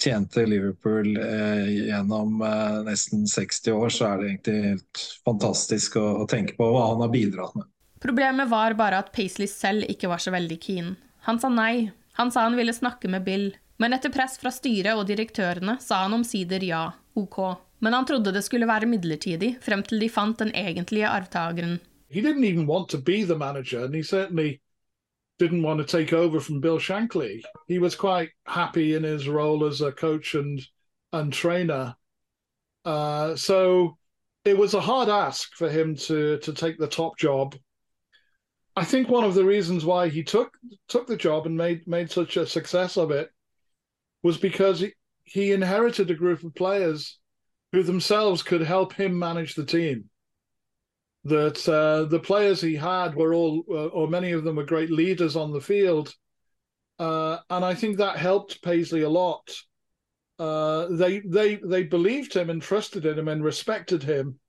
tjente 0.03 0.45
Liverpool 0.45 1.17
eh, 1.17 1.87
gjennom 1.87 2.41
eh, 2.41 2.79
nesten 2.83 3.27
60 3.27 3.71
år, 3.71 3.89
så 3.89 4.07
er 4.07 4.17
det 4.17 4.31
egentlig 4.31 4.57
helt 4.63 5.03
fantastisk 5.25 5.97
å, 6.01 6.07
å, 6.23 6.27
tenke 6.29 6.57
på 6.57 6.69
hva 6.73 6.89
han 6.91 7.03
har 7.05 7.13
bidratt 7.13 7.55
med. 7.59 7.69
Problemet 8.03 8.49
var 8.49 8.73
bare 8.75 8.97
at 8.99 9.13
Paisley 9.15 9.47
selv 9.47 9.85
ikke 9.87 10.09
var 10.11 10.19
så 10.19 10.31
veldig 10.33 10.57
keen. 10.59 10.95
Han 11.23 11.37
sa 11.39 11.47
nei. 11.49 11.91
Han 12.19 12.31
sa 12.35 12.41
han 12.43 12.57
ville 12.59 12.73
snakke 12.75 13.07
med 13.07 13.23
Bill. 13.23 13.53
Men 13.79 13.95
etter 13.95 14.11
press 14.11 14.35
fra 14.41 14.51
styret 14.51 14.99
og 14.99 15.07
direktørene 15.07 15.77
sa 15.79 16.01
han 16.03 16.17
omsider 16.17 16.65
ja, 16.67 16.83
ok. 17.15 17.39
Men 17.79 17.95
han 17.95 18.05
trodde 18.05 18.33
det 18.35 18.43
skulle 18.43 18.67
være 18.67 18.89
midlertidig, 18.91 19.55
frem 19.63 19.85
til 19.87 20.03
de 20.03 20.09
fant 20.11 20.39
den 20.39 20.51
egentlige 20.51 21.07
arvtakeren. 21.07 21.79
He 22.09 22.21
didn't 22.21 22.45
even 22.45 22.67
want 22.67 22.89
to 22.89 22.97
be 22.97 23.23
the 23.23 23.37
manager, 23.37 23.85
and 23.85 23.95
he 23.95 24.03
certainly 24.03 24.59
didn't 25.39 25.63
want 25.63 25.79
to 25.79 25.85
take 25.85 26.13
over 26.13 26.39
from 26.39 26.61
Bill 26.61 26.79
Shankly. 26.79 27.41
He 27.67 27.79
was 27.79 27.95
quite 27.95 28.29
happy 28.45 28.95
in 28.95 29.03
his 29.03 29.27
role 29.27 29.65
as 29.67 29.81
a 29.81 29.91
coach 29.91 30.35
and 30.35 30.59
and 31.13 31.33
trainer. 31.33 31.95
Uh, 32.85 33.35
so 33.35 33.97
it 34.45 34.57
was 34.57 34.73
a 34.73 34.81
hard 34.81 35.09
ask 35.09 35.55
for 35.55 35.69
him 35.69 35.95
to 35.95 36.37
to 36.39 36.53
take 36.53 36.77
the 36.77 36.87
top 36.87 37.17
job. 37.17 37.55
I 38.75 38.85
think 38.85 39.07
one 39.07 39.23
of 39.23 39.35
the 39.35 39.45
reasons 39.45 39.85
why 39.85 40.09
he 40.09 40.23
took 40.23 40.51
took 40.87 41.07
the 41.07 41.17
job 41.17 41.45
and 41.45 41.55
made 41.55 41.87
made 41.87 42.09
such 42.09 42.37
a 42.37 42.47
success 42.47 42.97
of 42.97 43.11
it 43.11 43.29
was 44.23 44.37
because 44.37 44.79
he, 44.79 44.93
he 45.23 45.51
inherited 45.51 46.09
a 46.09 46.15
group 46.15 46.43
of 46.43 46.55
players 46.55 47.19
who 47.71 47.83
themselves 47.83 48.41
could 48.41 48.61
help 48.61 48.93
him 48.93 49.17
manage 49.17 49.55
the 49.55 49.65
team 49.65 50.09
that 51.25 51.67
uh, 51.69 52.05
the 52.05 52.19
players 52.19 52.61
he 52.61 52.75
had 52.75 53.15
were 53.15 53.33
all, 53.33 53.63
uh, 53.69 53.87
or 53.87 54.07
many 54.07 54.31
of 54.31 54.43
them 54.43 54.57
were 54.57 54.65
great 54.65 54.91
leaders 54.91 55.35
on 55.35 55.51
the 55.51 55.61
field. 55.61 56.13
Uh, 56.99 57.37
and 57.49 57.63
I 57.63 57.73
think 57.73 57.97
that 57.97 58.17
helped 58.17 58.61
Paisley 58.61 59.01
a 59.01 59.09
lot. 59.09 59.49
Uh, 60.37 60.87
they 60.89 61.19
they 61.19 61.55
they 61.55 61.83
believed 61.83 62.33
him 62.33 62.49
and 62.49 62.61
trusted 62.61 63.05
in 63.05 63.17
him 63.17 63.27
and 63.27 63.43
respected 63.43 64.03
him, 64.03 64.39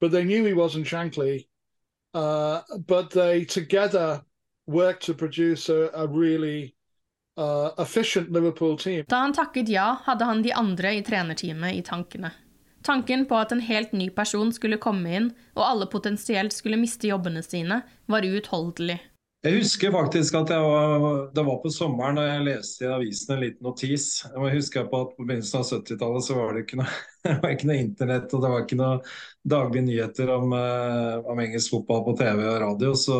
but 0.00 0.10
they 0.10 0.24
knew 0.24 0.44
he 0.44 0.52
wasn't 0.52 0.86
Shankly. 0.86 1.46
Uh, 2.14 2.60
but 2.86 3.10
they 3.10 3.44
together 3.44 4.20
worked 4.66 5.02
to 5.06 5.14
produce 5.14 5.68
a, 5.68 5.90
a 5.94 6.06
really 6.06 6.74
uh, 7.36 7.70
efficient 7.78 8.30
Liverpool 8.30 8.78
team. 8.78 9.04
Da 9.08 9.16
han 9.16 9.32
takket 9.32 9.68
ja, 9.68 9.96
hadde 10.04 10.24
han 10.24 10.42
de 10.42 10.52
andre 10.52 10.94
i 10.94 11.02
trenerteamet 11.02 11.74
i 11.74 11.82
tankene. 11.82 12.30
Tanken 12.84 13.26
på 13.26 13.36
at 13.36 13.52
en 13.52 13.60
helt 13.64 13.92
ny 13.92 14.10
person 14.10 14.52
skulle 14.52 14.76
komme 14.76 15.16
inn, 15.16 15.30
og 15.56 15.64
alle 15.64 15.86
potensielt 15.90 16.52
skulle 16.52 16.76
miste 16.76 17.08
jobbene 17.08 17.42
sine, 17.42 17.80
var 18.06 18.26
uutholdelig. 18.28 18.98
Jeg 19.44 19.58
husker 19.60 19.92
faktisk 19.92 20.36
at 20.38 20.50
var, 20.56 21.02
det 21.36 21.42
var 21.44 21.58
på 21.60 21.68
sommeren 21.72 22.16
da 22.16 22.22
jeg 22.24 22.44
leste 22.46 22.86
i 22.86 22.88
avisen 22.88 23.34
en 23.34 23.42
liten 23.42 23.66
notis. 23.66 24.06
Jeg 24.24 24.54
husker 24.54 24.86
på 24.88 25.00
at 25.04 25.10
På 25.18 25.26
begynnelsen 25.26 25.58
av 25.60 25.66
70-tallet 25.68 26.24
så 26.24 26.36
var 26.38 26.54
det 26.54 26.62
ikke 26.64 26.78
noe, 26.80 26.94
noe 27.68 27.76
internett 27.76 28.32
og 28.32 28.40
det 28.40 28.52
var 28.54 28.64
ikke 28.64 28.78
noe 28.80 28.94
daglige 29.54 29.84
nyheter 29.90 30.32
om, 30.32 30.54
uh, 30.56 31.28
om, 31.28 31.42
engelsk 31.44 31.74
fotball 31.74 32.06
på 32.06 32.16
TV 32.22 32.40
og 32.40 32.56
radio. 32.62 32.94
Så, 32.96 33.18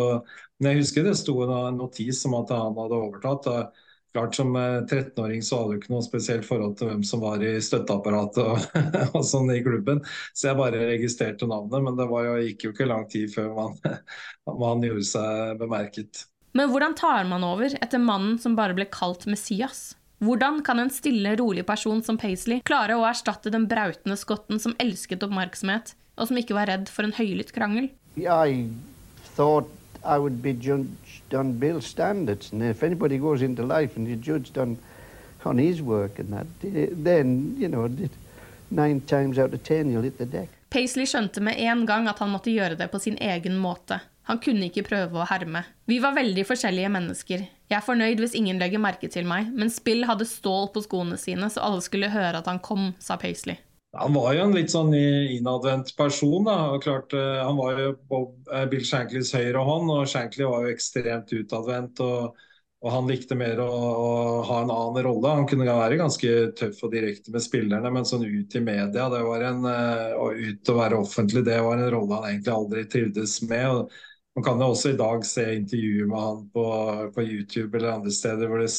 men 0.56 0.70
jeg 0.72 0.80
husker 0.80 1.04
det 1.04 1.14
sto 1.20 1.36
en 1.44 1.76
notis 1.82 2.24
om 2.24 2.38
at 2.40 2.54
han 2.56 2.80
hadde 2.80 3.02
overtatt. 3.02 3.50
Da, 3.50 3.92
klart 4.14 4.34
Som 4.38 4.56
13-åring 4.56 5.40
eh, 5.40 5.42
så 5.42 5.58
hadde 5.58 5.74
du 5.74 5.80
ikke 5.80 5.92
noe 5.92 6.04
spesielt 6.06 6.46
forhold 6.46 6.76
til 6.78 6.90
hvem 6.90 7.02
som 7.06 7.22
var 7.24 7.42
i 7.42 7.56
støtteapparatet 7.62 8.44
og, 8.44 8.68
og, 9.16 9.24
sånn 9.26 9.50
i 9.54 9.62
klubben, 9.64 10.04
så 10.32 10.52
jeg 10.52 10.60
bare 10.60 10.84
registrerte 10.92 11.48
navnet. 11.50 11.82
Men 11.82 11.98
det 11.98 12.06
jo, 12.06 12.36
gikk 12.46 12.68
jo 12.68 12.72
ikke 12.74 12.86
lang 12.86 13.08
tid 13.10 13.32
før 13.34 13.50
man, 13.56 13.76
man 14.62 14.86
gjorde 14.86 15.08
seg 15.10 15.58
bemerket. 15.58 16.24
Men 16.54 16.70
hvordan 16.70 16.94
tar 16.94 17.26
man 17.26 17.42
over 17.42 17.74
etter 17.82 17.98
mannen 17.98 18.38
som 18.38 18.54
bare 18.54 18.76
ble 18.78 18.86
kalt 18.86 19.26
Messias? 19.26 19.96
Hvordan 20.22 20.62
kan 20.64 20.78
en 20.78 20.92
stille, 20.94 21.34
rolig 21.36 21.66
person 21.66 21.98
som 22.06 22.16
Paisley 22.20 22.62
klare 22.64 22.94
å 22.94 23.02
erstatte 23.08 23.50
den 23.50 23.66
brautende 23.68 24.16
skotten 24.16 24.62
som 24.62 24.76
elsket 24.78 25.26
oppmerksomhet, 25.26 25.96
og 26.14 26.30
som 26.30 26.38
ikke 26.38 26.54
var 26.54 26.70
redd 26.70 26.86
for 26.92 27.04
en 27.04 27.16
høylytt 27.16 27.50
krangel? 27.52 27.90
I 28.14 28.70
thought 29.34 29.66
I 30.06 30.22
would 30.22 30.38
be 30.44 30.54
on 31.34 31.58
Bill's 31.58 31.86
standards. 31.86 32.52
And 32.52 32.62
if 32.62 32.82
anybody 32.82 33.18
goes 33.18 33.42
into 33.42 33.62
life 33.62 33.96
and 33.96 34.08
you're 34.08 34.16
judged 34.16 34.58
on, 34.58 34.78
on 35.44 35.58
his 35.58 35.82
work 35.82 36.18
and 36.18 36.32
that, 36.32 36.46
then, 37.04 37.56
you 37.58 37.68
know, 37.68 37.88
nine 38.70 39.00
times 39.00 39.38
out 39.38 39.54
of 39.54 39.62
ten 39.62 39.90
you'll 39.90 40.02
hit 40.02 40.18
the 40.18 40.26
deck. 40.26 40.48
Paisley 40.70 41.06
skjønte 41.06 41.40
med 41.40 41.60
en 41.62 41.84
gang 41.86 42.08
at 42.10 42.18
han 42.18 42.32
måtte 42.32 42.50
gjøre 42.50 42.74
det 42.78 42.88
på 42.90 42.98
sin 42.98 43.18
egen 43.22 43.58
måte. 43.62 44.00
Han 44.24 44.40
kunne 44.40 44.70
ikke 44.70 44.86
prøve 44.86 45.20
å 45.20 45.26
herme. 45.28 45.60
Vi 45.86 46.00
var 46.00 46.16
veldig 46.16 46.46
forskjellige 46.48 46.90
mennesker. 46.90 47.44
Jeg 47.68 47.76
er 47.76 47.84
fornøyd 47.84 48.22
hvis 48.22 48.34
ingen 48.38 48.58
legger 48.58 48.80
merke 48.80 49.10
til 49.12 49.28
meg, 49.28 49.50
men 49.52 49.70
Spill 49.72 50.06
hadde 50.08 50.26
stål 50.28 50.70
på 50.72 50.82
skoene 50.86 51.18
sine, 51.20 51.50
så 51.52 51.62
alle 51.66 51.84
skulle 51.84 52.10
høre 52.12 52.40
at 52.40 52.48
han 52.48 52.62
kom, 52.64 52.92
sa 52.98 53.18
Paisley. 53.20 53.60
Han 53.96 54.14
var 54.14 54.32
jo 54.34 54.46
en 54.46 54.54
litt 54.56 54.72
sånn 54.72 54.94
innadvendt 54.94 55.94
person. 55.98 56.44
da, 56.46 56.56
og 56.74 56.82
klart 56.82 57.14
eh, 57.14 57.42
Han 57.44 57.58
var 57.60 57.78
jo 57.78 57.92
Bob, 58.10 58.32
eh, 58.50 58.66
Bill 58.70 58.84
Shankleys 58.86 59.34
høyre 59.36 59.62
hånd, 59.66 59.92
og 59.92 60.08
Shankly 60.10 60.48
var 60.48 60.66
jo 60.66 60.74
ekstremt 60.74 61.30
utadvendt. 61.34 62.02
og, 62.04 62.40
og 62.84 62.92
Han 62.92 63.10
likte 63.10 63.38
mer 63.38 63.60
å, 63.62 63.68
å, 63.70 64.08
ha 64.48 64.62
en 64.62 64.72
annen 64.74 65.06
rolle. 65.06 65.36
Han 65.38 65.46
kunne 65.50 65.68
være 65.68 66.00
ganske 66.00 66.32
tøff 66.58 66.82
og 66.84 66.94
direkte 66.96 67.34
med 67.34 67.44
spillerne, 67.44 67.92
men 67.94 68.08
sånn 68.08 68.26
ut 68.26 68.58
i 68.58 68.64
media 68.64 69.06
det 69.12 69.22
var 69.28 69.46
en, 69.50 69.62
eh, 69.70 70.16
og 70.18 70.42
ut 70.42 70.74
å 70.74 70.80
være 70.80 70.98
offentlig, 71.04 71.44
det 71.46 71.60
var 71.62 71.78
en 71.78 71.94
rolle 71.94 72.18
han 72.18 72.28
egentlig 72.32 72.56
aldri 72.58 72.84
trivdes 72.90 73.38
med. 73.46 73.68
og 73.70 74.02
man 74.34 74.44
kan 74.44 74.58
jo 74.58 74.72
også 74.72 74.90
i 74.90 74.98
dag 74.98 75.22
se 75.26 75.44
intervjuer 75.60 76.08
med 76.10 76.18
han 76.18 76.42
på, 76.54 76.66
på 77.14 77.22
YouTube 77.22 77.78
eller 77.78 77.94
andre 77.94 78.10
steder 78.14 78.50
hvor 78.50 78.64
det, 78.64 78.70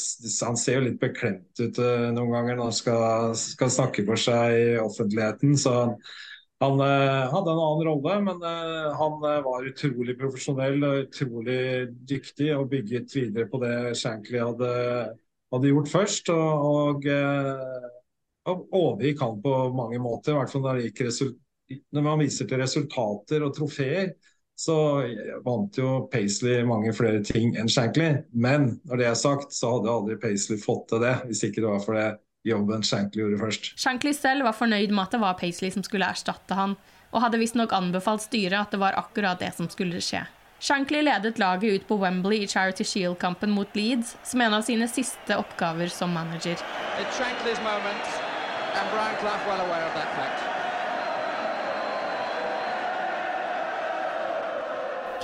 han 0.43 0.57
ser 0.59 0.79
jo 0.79 0.85
litt 0.89 0.99
beklemt 0.99 1.61
ut 1.61 1.79
uh, 1.79 2.09
noen 2.11 2.33
ganger 2.33 2.57
når 2.57 2.71
han 2.71 2.75
skal, 2.75 3.35
skal, 3.39 3.71
snakke 3.71 4.03
for 4.07 4.19
seg 4.19 4.55
i 4.59 4.65
offentligheten. 4.83 5.55
Så 5.59 5.71
han, 5.77 5.93
han 6.63 6.83
uh, 6.83 7.31
hadde 7.31 7.53
en 7.53 7.63
annen 7.69 7.87
rolle, 7.87 8.17
men 8.27 8.43
uh, 8.43 8.91
han 8.99 9.17
var 9.47 9.69
utrolig 9.71 10.17
profesjonell 10.19 10.83
og 10.83 11.05
utrolig 11.05 11.61
dyktig 12.03 12.51
og 12.57 12.67
bygget 12.75 13.15
videre 13.15 13.47
på 13.47 13.63
det 13.63 13.77
Shankly 14.01 14.43
hadde, 14.43 14.75
hadde 15.55 15.71
gjort 15.71 15.95
først. 15.95 16.35
Og, 16.35 17.07
og, 17.07 17.89
og 18.51 18.67
overgikk 18.75 19.23
han 19.23 19.39
på 19.39 19.57
mange 19.79 20.03
måter, 20.03 20.35
i 20.35 20.39
hvert 20.41 20.51
fall 20.51 20.67
når, 20.67 20.83
når 21.95 22.09
man 22.11 22.25
viser 22.27 22.51
til 22.51 22.59
resultater 22.59 23.47
og 23.47 23.55
trofeer 23.55 24.17
så 24.55 24.75
vant 25.43 25.77
jo 25.77 26.05
Paisley 26.11 26.63
mange 26.67 26.93
flere 26.95 27.19
ting 27.23 27.57
enn 27.59 27.69
Shankly. 27.71 28.11
Men 28.31 28.77
når 28.87 29.01
det 29.01 29.09
er 29.09 29.17
sagt, 29.19 29.51
så 29.53 29.75
hadde 29.75 29.91
aldri 29.91 30.15
Paisley 30.21 30.59
fått 30.61 30.87
til 30.91 31.03
det, 31.03 31.17
hvis 31.27 31.43
ikke 31.47 31.61
det 31.61 31.71
var 31.73 31.83
for 31.83 31.99
det 31.99 32.07
jobben 32.45 32.85
Shankly 32.85 33.23
gjorde 33.23 33.41
først. 33.41 33.73
Shankly 33.81 34.13
selv 34.15 34.47
var 34.47 34.55
fornøyd 34.55 34.93
med 34.93 35.07
at 35.07 35.17
det 35.17 35.21
var 35.23 35.37
Paisley 35.39 35.73
som 35.73 35.83
skulle 35.83 36.07
erstatte 36.07 36.55
han, 36.55 36.77
og 37.11 37.21
hadde 37.23 37.39
visstnok 37.41 37.75
anbefalt 37.75 38.25
styret 38.25 38.57
at 38.59 38.73
det 38.73 38.81
var 38.81 38.97
akkurat 38.99 39.39
det 39.41 39.51
som 39.57 39.69
skulle 39.71 40.01
skje. 40.03 40.23
Shankly 40.59 41.01
ledet 41.03 41.39
laget 41.39 41.75
ut 41.75 41.87
på 41.87 41.97
Wembley 41.99 42.45
i 42.45 42.47
Charity 42.47 42.85
Shield-kampen 42.87 43.51
mot 43.51 43.75
Leeds 43.75 44.15
som 44.23 44.41
en 44.41 44.55
av 44.55 44.63
sine 44.63 44.87
siste 44.87 45.37
oppgaver 45.37 45.91
som 45.91 46.13
manager. 46.15 46.55
It's 47.01 47.19
Shankly's 47.19 47.61
moment, 47.61 48.07
and 48.79 48.87
Brian 48.93 49.15
Clough 49.19 49.47
well 49.47 49.61
aware 49.67 49.85
of 49.85 49.93
that 49.99 50.15
fact. 50.15 50.44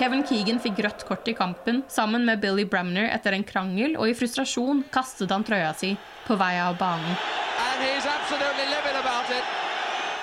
Kevin 0.02 0.24
Keegan 0.26 0.58
fikk 0.58 0.80
rødt 0.82 1.04
kort 1.06 1.28
i 1.30 1.34
kampen 1.38 1.84
sammen 1.88 2.24
med 2.26 2.40
Billy 2.42 2.64
Bremner 2.66 3.12
etter 3.14 3.36
en 3.38 3.44
krangel, 3.46 3.94
og 4.02 4.10
i 4.10 4.16
frustrasjon 4.18 4.80
kastet 4.90 5.30
han 5.30 5.44
trøya 5.46 5.76
si 5.78 5.92
på 6.26 6.38
vei 6.42 6.56
av 6.58 6.80
banen. 6.80 7.14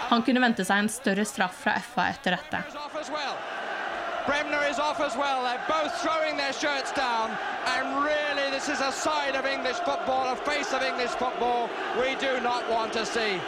Han 0.09 0.25
kunne 0.27 0.43
vente 0.43 0.67
seg 0.67 0.83
en 0.83 0.91
større 0.91 1.27
straff 1.31 1.63
fra 1.63 1.77
FA 1.79 2.09
etter 2.11 2.35
dette. 2.35 2.65
Bremner 4.27 4.67
is 4.67 4.81
off 4.83 4.99
as 5.01 5.15
well. 5.15 5.47
They're 5.47 5.69
both 5.71 5.95
throwing 6.03 6.37
their 6.37 6.53
shirts 6.53 6.91
down. 6.99 7.31
And 7.77 8.03
really, 8.03 8.51
this 8.51 8.69
is 8.69 8.81
a 8.81 8.91
side 8.91 9.39
of 9.39 9.47
English 9.47 9.79
football, 9.87 10.27
a 10.33 10.37
face 10.43 10.75
of 10.75 10.83
English 10.83 11.15
football 11.23 11.71
we 12.03 12.19
do 12.19 12.41
not 12.43 12.69
want 12.69 12.93
to 12.95 13.07
see. 13.07 13.39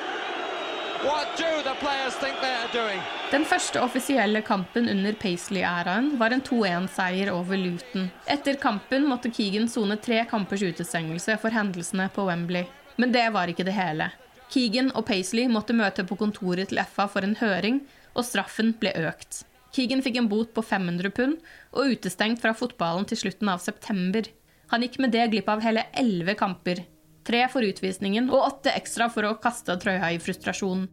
Den 3.30 3.44
første 3.48 3.80
offisielle 3.80 4.42
kampen 4.44 4.88
under 4.92 5.14
Paisley-æraen 5.16 6.10
var 6.20 6.34
en 6.36 6.42
2-1-seier 6.44 7.30
over 7.32 7.56
Luton. 7.56 8.10
Etter 8.28 8.58
kampen 8.60 9.06
måtte 9.08 9.30
Keegan 9.32 9.68
sone 9.72 9.96
tre 9.96 10.18
kampers 10.28 10.60
utestengelse 10.60 11.38
for 11.40 11.56
hendelsene 11.56 12.10
på 12.12 12.26
Wembley. 12.28 12.66
Men 13.00 13.16
det 13.16 13.24
var 13.32 13.48
ikke 13.48 13.64
det 13.64 13.78
hele. 13.78 14.10
Keegan 14.52 14.92
og 14.92 15.06
Paisley 15.08 15.48
måtte 15.48 15.78
møte 15.78 16.04
på 16.04 16.20
kontoret 16.20 16.68
til 16.68 16.82
FA 16.84 17.08
for 17.08 17.24
en 17.24 17.38
høring, 17.40 17.80
og 18.12 18.26
straffen 18.28 18.74
ble 18.82 18.92
økt. 19.08 19.46
Keegan 19.72 20.04
fikk 20.04 20.20
en 20.20 20.28
bot 20.28 20.52
på 20.52 20.66
500 20.66 21.16
pund 21.16 21.40
og 21.72 21.94
utestengt 21.94 22.44
fra 22.44 22.52
fotballen 22.52 23.08
til 23.08 23.24
slutten 23.24 23.48
av 23.48 23.64
september. 23.64 24.28
Han 24.74 24.84
gikk 24.84 25.00
med 25.00 25.16
det 25.16 25.30
glipp 25.32 25.48
av 25.48 25.64
hele 25.64 25.88
elleve 25.96 26.36
kamper. 26.36 26.84
Tre 27.26 27.44
for 27.52 27.66
utvisningen 27.66 28.30
og 28.32 28.46
åtte 28.46 28.72
ekstra 28.72 29.10
for 29.12 29.28
å 29.28 29.36
kaste 29.42 29.76
trøya 29.80 30.14
i 30.14 30.20
frustrasjon. 30.22 30.88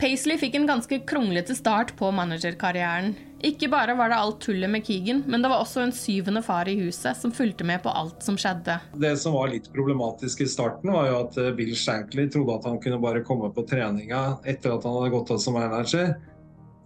Paisley 0.00 0.36
fikk 0.40 0.56
en 0.58 0.66
ganske 0.66 0.98
kronglete 1.06 1.54
start 1.54 1.92
på 1.96 2.10
managerkarrieren. 2.12 3.14
Ikke 3.44 3.68
bare 3.70 3.94
var 3.94 4.10
det 4.10 4.16
alt 4.18 4.40
tullet 4.42 4.70
med 4.72 4.86
Keegan, 4.86 5.22
men 5.30 5.44
det 5.44 5.50
var 5.52 5.62
også 5.62 5.84
en 5.84 5.92
syvende 5.94 6.42
far 6.42 6.68
i 6.68 6.74
huset 6.80 7.16
som 7.20 7.32
fulgte 7.32 7.66
med 7.68 7.82
på 7.84 7.92
alt 7.92 8.24
som 8.24 8.36
skjedde. 8.40 8.78
Det 9.00 9.12
som 9.20 9.36
var 9.36 9.52
litt 9.52 9.70
problematisk 9.72 10.42
i 10.42 10.48
starten, 10.50 10.92
var 10.92 11.10
jo 11.10 11.18
at 11.22 11.38
eh, 11.40 11.52
Bill 11.56 11.74
Shankly 11.78 12.26
trodde 12.32 12.58
at 12.58 12.68
han 12.68 12.80
kunne 12.82 12.98
bare 13.04 13.22
komme 13.24 13.52
på 13.54 13.66
treninga 13.68 14.22
etter 14.42 14.74
at 14.74 14.88
han 14.88 14.96
hadde 14.98 15.12
gått 15.14 15.34
av 15.36 15.42
som 15.44 15.56
manager 15.60 16.16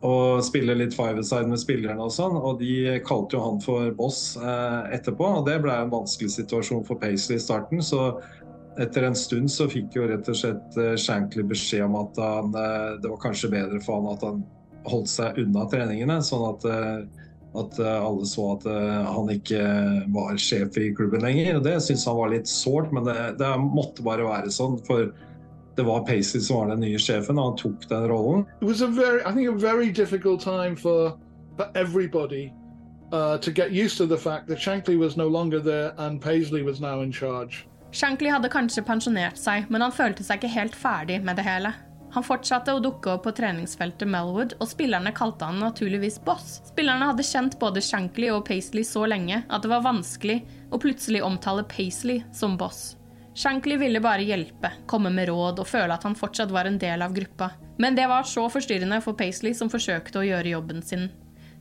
og 0.07 0.45
spille 0.47 0.77
litt 0.79 0.95
five-side 0.95 1.49
med 1.51 1.59
spillerne 1.59 2.05
og 2.05 2.13
sånn. 2.15 2.37
Og 2.39 2.61
de 2.63 2.99
kalte 3.07 3.35
jo 3.35 3.43
han 3.43 3.63
for 3.63 3.91
boss 3.99 4.37
eh, 4.39 4.95
etterpå, 4.95 5.27
og 5.41 5.47
det 5.49 5.59
ble 5.65 5.75
en 5.75 5.91
vanskelig 5.91 6.37
situasjon 6.37 6.85
for 6.87 7.01
Paisley 7.03 7.41
i 7.41 7.43
starten. 7.43 7.83
Så 7.83 8.13
etter 8.79 9.09
en 9.09 9.17
stund 9.19 9.51
så 9.51 9.67
fikk 9.71 9.97
jo 9.99 10.07
rett 10.07 10.29
og 10.31 10.39
slett 10.39 10.79
eh, 10.79 10.95
Shankly 10.99 11.43
beskjed 11.51 11.89
om 11.89 11.99
at 12.05 12.21
han, 12.23 12.53
eh, 12.55 12.93
det 13.03 13.11
var 13.11 13.23
kanskje 13.27 13.51
bedre 13.53 13.81
for 13.83 13.99
han 13.99 14.13
at 14.15 14.27
han 14.27 14.45
holdt 14.89 15.11
seg 15.11 15.41
unna 15.43 15.67
treningene, 15.69 16.21
sånn 16.25 16.47
at, 16.53 16.69
eh, 16.71 17.25
at 17.59 17.81
alle 17.81 18.27
så 18.29 18.45
at 18.53 18.67
han 18.69 19.31
ikke 19.33 19.63
var 20.15 20.37
sjef 20.39 20.77
i 20.79 20.93
klubben 20.95 21.25
lenger. 21.25 21.57
Og 21.59 21.65
det 21.65 21.79
syntes 21.83 22.05
han 22.07 22.19
var 22.21 22.31
litt 22.31 22.51
sårt, 22.51 22.93
men 22.95 23.09
det, 23.09 23.17
det 23.41 23.49
måtte 23.65 24.05
bare 24.07 24.29
være 24.29 24.53
sånn. 24.55 24.77
for 24.87 25.09
det 25.79 25.87
var 25.87 26.03
Paisley 26.05 26.43
som 26.43 26.59
var 26.59 26.75
den 26.75 26.83
nye 26.85 26.99
sjefen, 26.99 27.39
og 27.39 27.53
han 27.53 27.57
tok 27.63 27.89
den 27.89 28.11
rollen. 28.11 28.45
It 28.61 28.69
was 28.69 28.83
a 28.83 28.91
very, 28.91 29.23
I 29.23 29.33
think, 29.33 29.49
a 29.49 29.57
very 29.57 29.93
difficult 29.95 30.43
time 30.45 30.77
for 30.77 31.17
for 31.59 31.69
everybody 31.75 32.53
uh, 33.13 33.37
to 33.39 33.51
get 33.51 33.73
used 33.73 33.99
to 33.99 34.07
the 34.07 34.17
fact 34.17 34.47
that 34.49 34.59
Shankly 34.59 34.97
was 34.97 35.17
no 35.17 35.29
longer 35.29 35.61
there 35.61 35.93
and 35.99 36.21
Paisley 36.21 36.63
was 36.63 36.81
now 36.81 37.03
in 37.03 37.13
charge. 37.13 37.67
Shankly 37.91 38.31
hadde 38.31 38.51
kanskje 38.53 38.85
pensjonert 38.85 39.39
seg, 39.41 39.71
men 39.73 39.83
han 39.83 39.95
følte 39.97 40.25
seg 40.25 40.39
ikke 40.39 40.53
helt 40.53 40.77
ferdig 40.77 41.23
med 41.25 41.41
det 41.41 41.47
hele. 41.47 41.73
Han 42.13 42.25
fortsatte 42.25 42.73
å 42.73 42.83
dukke 42.85 43.15
opp 43.15 43.25
på 43.27 43.33
treningsfeltet 43.37 44.09
Melwood, 44.09 44.55
og 44.61 44.69
spillerne 44.71 45.13
kalte 45.17 45.49
han 45.49 45.61
naturligvis 45.61 46.21
boss. 46.25 46.59
Spillerne 46.69 47.11
hadde 47.11 47.27
kjent 47.27 47.59
både 47.61 47.83
Shankly 47.85 48.31
og 48.33 48.45
Paisley 48.49 48.85
så 48.85 49.07
lenge 49.09 49.43
at 49.49 49.65
det 49.65 49.73
var 49.73 49.85
vanskelig 49.85 50.39
å 50.73 50.81
plutselig 50.81 51.25
omtale 51.25 51.65
Paisley 51.69 52.23
som 52.33 52.57
boss. 52.61 52.98
Shankly 53.39 53.77
ville 53.77 54.01
bare 54.01 54.23
hjelpe, 54.23 54.71
komme 54.87 55.11
med 55.15 55.29
råd 55.29 55.61
og 55.63 55.67
føle 55.71 55.95
at 55.95 56.03
han 56.03 56.17
fortsatt 56.19 56.51
var 56.51 56.67
en 56.67 56.79
del 56.83 57.05
av 57.07 57.13
gruppa. 57.15 57.53
Men 57.79 57.95
det 57.95 58.09
var 58.11 58.25
så 58.27 58.49
forstyrrende 58.51 58.99
for 59.05 59.15
Paisley, 59.15 59.55
som 59.55 59.71
forsøkte 59.71 60.19
å 60.19 60.25
gjøre 60.27 60.57
jobben 60.57 60.83
sin. 60.83 61.05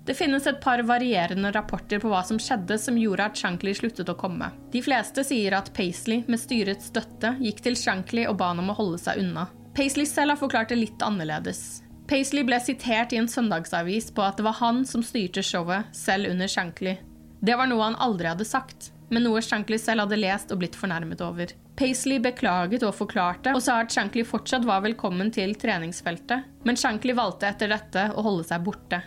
Det 0.08 0.16
finnes 0.18 0.48
et 0.50 0.58
par 0.64 0.82
varierende 0.90 1.52
rapporter 1.54 2.02
på 2.02 2.10
hva 2.10 2.24
som 2.26 2.40
skjedde 2.42 2.80
som 2.82 2.98
gjorde 2.98 3.30
at 3.30 3.38
Shankly 3.38 3.76
sluttet 3.78 4.10
å 4.10 4.18
komme. 4.18 4.50
De 4.74 4.82
fleste 4.82 5.22
sier 5.28 5.54
at 5.54 5.70
Paisley, 5.78 6.24
med 6.26 6.42
styrets 6.42 6.90
støtte, 6.90 7.36
gikk 7.46 7.62
til 7.62 7.78
Shankly 7.78 8.26
og 8.26 8.40
ba 8.42 8.50
han 8.56 8.66
om 8.66 8.74
å 8.74 8.78
holde 8.82 9.04
seg 9.04 9.22
unna. 9.22 9.46
Paisley 9.78 10.10
selv 10.10 10.34
har 10.34 10.42
forklart 10.42 10.74
det 10.74 10.82
litt 10.82 11.06
annerledes. 11.06 11.84
Paisley 12.10 12.48
ble 12.48 12.58
sitert 12.58 13.14
i 13.14 13.22
en 13.22 13.30
søndagsavis 13.30 14.10
på 14.18 14.26
at 14.26 14.42
det 14.42 14.50
var 14.50 14.58
han 14.64 14.82
som 14.82 15.06
styrte 15.06 15.46
showet, 15.46 15.94
selv 15.94 16.34
under 16.34 16.50
Shankly. 16.50 16.98
Det 17.38 17.54
var 17.54 17.70
noe 17.70 17.92
han 17.92 18.02
aldri 18.02 18.34
hadde 18.34 18.50
sagt 18.50 18.96
men 19.10 19.24
noe 19.26 19.42
Shankly 19.44 19.80
selv 19.82 20.06
hadde 20.06 20.20
lest 20.20 20.52
og 20.54 20.62
blitt 20.62 20.78
fornærmet 20.78 21.22
over. 21.24 21.54
Paisley 21.78 22.20
beklaget 22.24 22.84
og 22.88 22.96
forklarte, 22.98 23.54
og 23.56 23.62
sa 23.64 23.82
at 23.84 23.94
Shankly 23.94 24.26
fortsatt 24.28 24.66
var 24.68 24.82
velkommen 24.86 25.30
til 25.34 25.54
treningsfeltet, 25.60 26.48
men 26.66 26.80
Shankly 26.80 27.16
valgte 27.18 27.52
etter 27.52 27.72
dette 27.72 28.08
å 28.16 28.26
holde 28.26 28.48
seg 28.50 28.66
borte. 28.66 29.04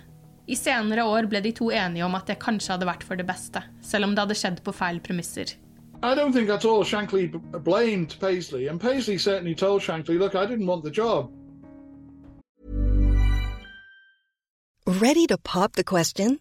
I 0.51 0.57
senere 0.59 1.05
år 1.07 1.29
ble 1.31 1.43
de 1.45 1.53
to 1.55 1.69
enige 1.71 2.07
om 2.07 2.15
at 2.19 2.31
det 2.31 2.41
kanskje 2.43 2.75
hadde 2.75 2.89
vært 2.89 3.05
for 3.07 3.19
det 3.19 3.27
beste, 3.29 3.63
selv 3.87 4.09
om 4.09 4.15
det 4.15 4.25
hadde 4.25 4.39
skjedd 4.39 4.63
på 4.67 4.75
feil 4.75 5.03
premisser. 5.05 5.53
I 6.03 6.15
don't 6.17 6.33
think 6.33 6.49
at 6.49 6.65
all 6.65 6.83
Shankly 6.83 7.29
blamed 7.63 8.17
Paisley, 8.21 8.69
and 8.69 8.81
Paisley 8.81 9.19
certainly 9.19 9.55
told 9.55 9.83
Shankly, 9.83 10.19
look, 10.19 10.35
I 10.35 10.47
didn't 10.47 10.67
want 10.67 10.83
the 10.83 10.91
job. 10.91 11.31
Ready 14.87 15.27
to 15.27 15.37
pop 15.39 15.73
the 15.77 15.85
question? 15.85 16.41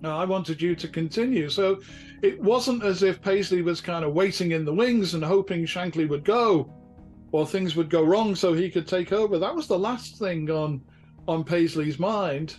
No, 0.00 0.16
I 0.16 0.24
wanted 0.24 0.60
you 0.60 0.74
to 0.76 0.88
continue. 0.88 1.48
So 1.48 1.80
it 2.22 2.40
wasn't 2.40 2.82
as 2.84 3.02
if 3.02 3.22
Paisley 3.22 3.62
was 3.62 3.80
kind 3.80 4.04
of 4.04 4.12
waiting 4.12 4.52
in 4.52 4.64
the 4.64 4.74
wings 4.74 5.14
and 5.14 5.24
hoping 5.24 5.64
Shankly 5.64 6.08
would 6.08 6.24
go 6.24 6.70
or 7.32 7.46
things 7.46 7.74
would 7.76 7.90
go 7.90 8.02
wrong 8.02 8.34
so 8.34 8.52
he 8.52 8.70
could 8.70 8.86
take 8.86 9.12
over. 9.12 9.38
That 9.38 9.54
was 9.54 9.66
the 9.66 9.78
last 9.78 10.18
thing 10.18 10.50
on 10.50 10.82
on 11.26 11.42
Paisley's 11.42 11.98
mind. 11.98 12.56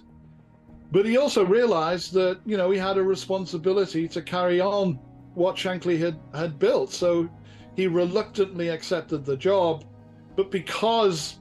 But 0.92 1.06
he 1.06 1.18
also 1.18 1.46
realized 1.46 2.14
that, 2.14 2.40
you 2.46 2.58
know, 2.58 2.72
he 2.72 2.80
had 2.80 2.98
a 2.98 3.04
responsibility 3.04 4.08
to 4.08 4.22
carry 4.22 4.60
on 4.60 4.94
what 5.36 5.56
Shankly 5.56 6.00
had, 6.00 6.20
had 6.34 6.58
built. 6.58 6.92
So 6.92 7.30
he 7.76 7.88
reluctantly 7.88 8.70
accepted 8.70 9.24
the 9.24 9.38
job. 9.38 9.86
But 10.36 10.50
because 10.50 11.40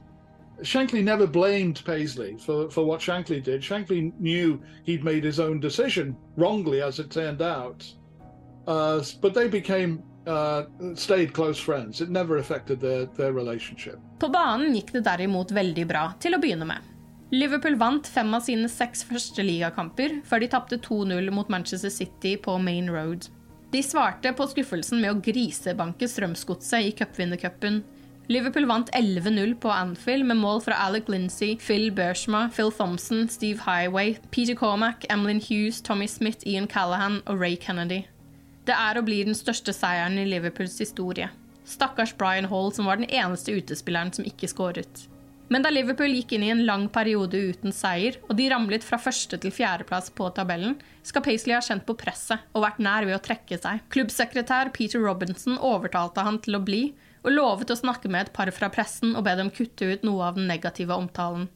Shankly 0.61 1.03
never 1.03 1.27
blamed 1.27 1.83
Paisley 1.85 2.37
for, 2.37 2.69
for 2.69 2.85
what 2.85 3.01
Shankly 3.01 3.43
did, 3.43 3.61
Shankly 3.61 4.13
knew 4.19 4.61
he'd 4.83 5.03
made 5.03 5.23
his 5.23 5.39
own 5.39 5.59
decision, 5.59 6.15
wrongly 6.37 6.81
as 6.81 6.99
it 6.99 7.11
turned 7.11 7.41
out. 7.41 7.85
Uh, 8.67 9.03
but 9.21 9.33
they 9.33 9.47
became 9.47 10.01
uh, 10.27 10.63
their, 10.79 13.05
their. 13.05 13.99
På 14.19 14.29
banen 14.29 14.75
gikk 14.75 14.91
det 14.95 15.05
derimot 15.05 15.51
veldig 15.51 15.87
bra, 15.87 16.09
til 16.19 16.35
å 16.35 16.41
begynne 16.41 16.65
med. 16.65 16.91
Liverpool 17.33 17.75
vant 17.75 18.07
fem 18.07 18.33
av 18.37 18.43
sine 18.45 18.69
seks 18.69 19.03
første 19.03 19.43
ligakamper, 19.43 20.21
før 20.25 20.43
de 20.43 20.49
tapte 20.49 20.77
2-0 20.77 21.31
mot 21.33 21.49
Manchester 21.49 21.93
City 21.93 22.35
på 22.37 22.57
Main 22.61 22.89
Road. 22.89 23.27
De 23.73 23.81
svarte 23.83 24.31
på 24.37 24.45
skuffelsen 24.47 25.01
med 25.01 25.11
å 25.11 25.21
grisebanke 25.25 26.07
Strømsgodset 26.07 26.85
i 26.85 26.93
cupvinnercupen. 26.95 27.81
Liverpool 28.27 28.65
vant 28.65 28.89
11-0 28.89 29.53
på 29.61 29.69
Anfield 29.69 30.25
med 30.25 30.39
mål 30.41 30.61
fra 30.65 30.73
Alec 30.87 31.07
Lindsay, 31.07 31.57
Phil 31.61 31.91
Bershma, 31.91 32.49
Phil 32.49 32.71
Thompson, 32.71 33.27
Steve 33.29 33.61
Highway, 33.61 34.17
Peter 34.31 34.55
Cormack, 34.55 35.05
Emlyn 35.09 35.41
Hughes, 35.41 35.81
Tommy 35.81 36.07
Smith, 36.07 36.47
Ian 36.47 36.67
Callahan 36.67 37.21
og 37.25 37.39
Ray 37.39 37.55
Kennedy. 37.55 38.01
Det 38.65 38.73
er 38.73 38.97
og 38.97 39.05
blir 39.05 39.27
den 39.27 39.37
største 39.37 39.73
seieren 39.77 40.17
i 40.17 40.25
Liverpools 40.25 40.79
historie. 40.81 41.29
Stakkars 41.65 42.15
Brian 42.17 42.49
Hall, 42.49 42.73
som 42.73 42.89
var 42.89 42.97
den 42.97 43.09
eneste 43.09 43.53
utespilleren 43.53 44.13
som 44.13 44.25
ikke 44.25 44.49
skåret. 44.49 45.05
Men 45.53 45.61
da 45.61 45.69
Liverpool 45.69 46.09
gikk 46.09 46.33
inn 46.33 46.47
i 46.47 46.49
en 46.49 46.65
lang 46.65 46.87
periode 46.89 47.37
uten 47.37 47.73
seier, 47.75 48.17
og 48.25 48.33
de 48.39 48.49
ramlet 48.49 48.85
fra 48.85 48.97
første 48.97 49.37
til 49.37 49.53
fjerdeplass 49.53 50.09
på 50.17 50.31
tabellen, 50.33 50.79
skal 51.05 51.21
Paisley 51.21 51.53
ha 51.53 51.61
kjent 51.61 51.85
på 51.85 51.93
presset 52.01 52.41
og 52.55 52.65
vært 52.65 52.81
nær 52.81 53.05
ved 53.05 53.19
å 53.19 53.21
trekke 53.21 53.59
seg. 53.61 53.85
Klubbsekretær 53.93 54.73
Peter 54.73 55.05
Robinson 55.05 55.61
overtalte 55.61 56.25
han 56.25 56.41
til 56.41 56.57
å 56.57 56.63
bli, 56.65 56.87
og 57.25 57.33
lovet 57.33 57.71
å 57.73 57.79
snakke 57.79 58.09
med 58.11 58.27
et 58.27 58.33
par 58.35 58.51
fra 58.53 58.69
pressen 58.69 59.15
og 59.15 59.25
be 59.25 59.33
dem 59.39 59.49
kutte 59.53 59.87
ut 59.89 60.05
noe 60.05 60.27
av 60.29 60.37
den 60.37 60.45
negative 60.49 60.93
omtalen. 60.93 61.47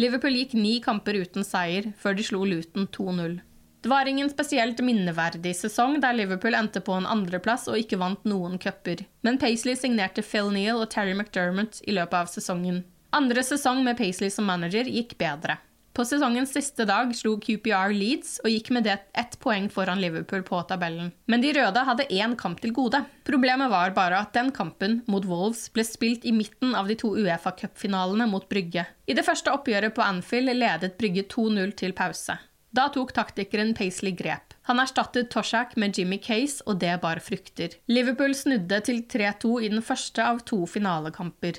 Liverpool 0.00 0.38
gikk 0.38 0.54
ni 0.56 0.78
kamper 0.80 1.18
uten 1.20 1.44
seier, 1.44 1.90
før 1.98 2.16
de 2.16 2.24
slo 2.24 2.44
Luton 2.48 2.88
2-0. 2.94 3.40
Det 3.82 3.90
var 3.92 4.08
ingen 4.10 4.30
spesielt 4.30 4.80
minneverdig 4.82 5.52
sesong 5.54 6.00
der 6.02 6.16
Liverpool 6.16 6.56
endte 6.58 6.80
på 6.82 6.96
en 6.96 7.06
andreplass 7.06 7.68
og 7.70 7.78
ikke 7.78 8.00
vant 8.00 8.24
noen 8.26 8.56
cuper, 8.62 9.04
men 9.22 9.38
Paisley 9.38 9.78
signerte 9.78 10.24
Phil 10.26 10.50
Neal 10.54 10.80
og 10.80 10.88
Terry 10.94 11.14
McDermott 11.14 11.82
i 11.84 11.94
løpet 11.94 12.18
av 12.24 12.32
sesongen. 12.32 12.82
Andre 13.14 13.44
sesong 13.46 13.84
med 13.86 13.98
Paisley 14.00 14.32
som 14.34 14.48
manager 14.50 14.88
gikk 14.90 15.14
bedre. 15.20 15.60
På 15.98 16.04
sesongens 16.06 16.52
siste 16.54 16.84
dag 16.86 17.10
slo 17.18 17.32
QPR 17.42 17.90
Leeds 17.90 18.36
og 18.44 18.52
gikk 18.52 18.68
med 18.70 18.84
det 18.86 18.92
ett 19.18 19.32
poeng 19.42 19.64
foran 19.66 19.98
Liverpool 19.98 20.44
på 20.46 20.60
tabellen. 20.70 21.08
Men 21.26 21.42
de 21.42 21.50
røde 21.56 21.82
hadde 21.88 22.06
én 22.14 22.36
kamp 22.38 22.60
til 22.62 22.70
gode. 22.76 23.00
Problemet 23.26 23.66
var 23.72 23.90
bare 23.96 24.20
at 24.22 24.30
den 24.36 24.52
kampen 24.54 25.00
mot 25.10 25.26
Wolves 25.26 25.64
ble 25.74 25.82
spilt 25.82 26.22
i 26.22 26.30
midten 26.36 26.76
av 26.78 26.86
de 26.86 26.94
to 27.00 27.10
Uefa 27.18 27.50
Cup-finalene 27.50 28.28
mot 28.30 28.46
Brygge. 28.46 28.84
I 29.10 29.16
det 29.18 29.24
første 29.26 29.50
oppgjøret 29.50 29.96
på 29.96 30.04
Anfield 30.06 30.54
ledet 30.54 30.94
Brygge 31.02 31.26
2-0 31.34 31.74
til 31.82 31.96
pause. 31.98 32.38
Da 32.70 32.86
tok 32.94 33.10
taktikeren 33.16 33.74
Paisley 33.74 34.14
grep. 34.14 34.54
Han 34.70 34.78
erstattet 34.78 35.32
Toshak 35.32 35.74
med 35.80 35.98
Jimmy 35.98 36.20
Case, 36.22 36.62
og 36.68 36.78
det 36.78 36.94
bar 37.02 37.18
frukter. 37.24 37.74
Liverpool 37.90 38.38
snudde 38.38 38.78
til 38.86 39.02
3-2 39.02 39.54
i 39.64 39.72
den 39.72 39.82
første 39.82 40.22
av 40.22 40.44
to 40.46 40.62
finalekamper. 40.68 41.58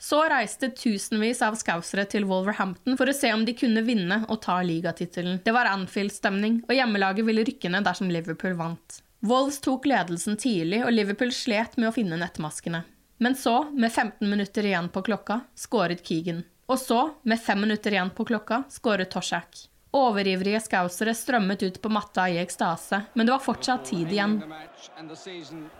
Så 0.00 0.20
reiste 0.28 0.68
tusenvis 0.76 1.40
av 1.42 1.56
skausere 1.56 2.04
til 2.10 2.26
Wolverhampton 2.28 2.98
for 2.98 3.08
å 3.08 3.14
se 3.16 3.30
om 3.32 3.46
de 3.46 3.54
kunne 3.56 3.82
vinne 3.86 4.20
og 4.28 4.42
ta 4.44 4.58
ligatittelen. 4.62 5.40
Det 5.44 5.54
var 5.56 5.70
Anfield-stemning, 5.70 6.60
og 6.68 6.74
hjemmelaget 6.76 7.26
ville 7.26 7.44
rykke 7.48 7.72
ned 7.72 7.86
dersom 7.88 8.12
Liverpool 8.12 8.58
vant. 8.58 9.00
Wolves 9.26 9.58
tok 9.64 9.88
ledelsen 9.88 10.36
tidlig, 10.36 10.82
og 10.84 10.92
Liverpool 10.92 11.32
slet 11.34 11.78
med 11.80 11.88
å 11.88 11.94
finne 11.96 12.20
nettmaskene. 12.20 12.82
Men 13.18 13.34
så, 13.34 13.62
med 13.72 13.92
15 13.92 14.28
minutter 14.28 14.68
igjen 14.68 14.90
på 14.92 15.02
klokka, 15.06 15.40
skåret 15.56 16.04
Keegan. 16.04 16.44
Og 16.68 16.78
så, 16.82 17.00
med 17.24 17.40
5 17.40 17.64
minutter 17.64 17.96
igjen 17.96 18.12
på 18.12 18.26
klokka, 18.28 18.64
skåret 18.68 19.10
Toshak. 19.14 19.64
Overivrige 19.94 20.60
scousere 20.60 21.14
strømmet 21.14 21.62
ut 21.62 21.82
på 21.82 21.88
matta 21.88 22.26
i 22.28 22.38
ekstase, 22.42 23.02
men 23.14 23.26
det 23.26 23.32
var 23.32 23.44
fortsatt 23.44 23.84
tid 23.90 24.12
igjen. 24.12 24.42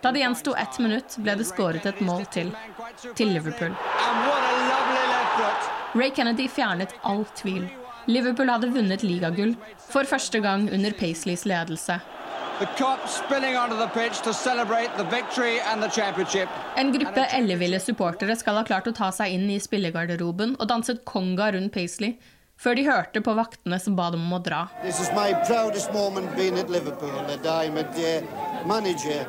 Da 0.03 0.13
det 0.13 0.23
gjensto 0.23 0.55
ett 0.57 0.79
minutt, 0.79 1.17
ble 1.19 1.35
det 1.37 1.47
skåret 1.49 1.87
et 1.87 2.01
mål 2.01 2.25
til. 2.33 2.53
Til 3.15 3.35
Liverpool. 3.35 3.75
Ray 5.97 6.11
Kennedy 6.11 6.49
fjernet 6.49 6.95
all 7.03 7.25
tvil. 7.37 7.67
Liverpool 8.07 8.49
hadde 8.49 8.71
vunnet 8.71 9.03
ligagull, 9.03 9.57
for 9.91 10.07
første 10.07 10.41
gang 10.41 10.69
under 10.73 10.95
Paisleys 10.95 11.45
ledelse. 11.45 11.99
En 16.77 16.93
gruppe 16.95 17.27
elleville 17.39 17.81
supportere 17.85 18.37
skal 18.39 18.57
ha 18.57 18.65
klart 18.65 18.89
å 18.89 18.95
ta 18.97 19.11
seg 19.13 19.35
inn 19.35 19.51
i 19.53 19.59
spillegarderoben 19.61 20.55
og 20.57 20.71
danset 20.71 21.05
konga 21.05 21.51
rundt 21.53 21.75
Paisley, 21.75 22.17
før 22.57 22.79
de 22.79 22.87
hørte 22.87 23.23
på 23.23 23.35
vaktene 23.37 23.79
som 23.81 23.97
ba 23.97 24.11
dem 24.15 24.25
om 24.27 24.37
å 24.39 24.43
dra. 24.43 24.67
This 24.83 25.01
is 25.01 25.11
my 25.17 25.35
proudest 25.47 25.93
moment 25.93 26.35
being 26.37 26.59
at 26.59 26.71
Liverpool, 26.71 27.13
that 27.29 27.47
I'm 27.47 27.77
a 27.77 27.87
manager 28.67 29.25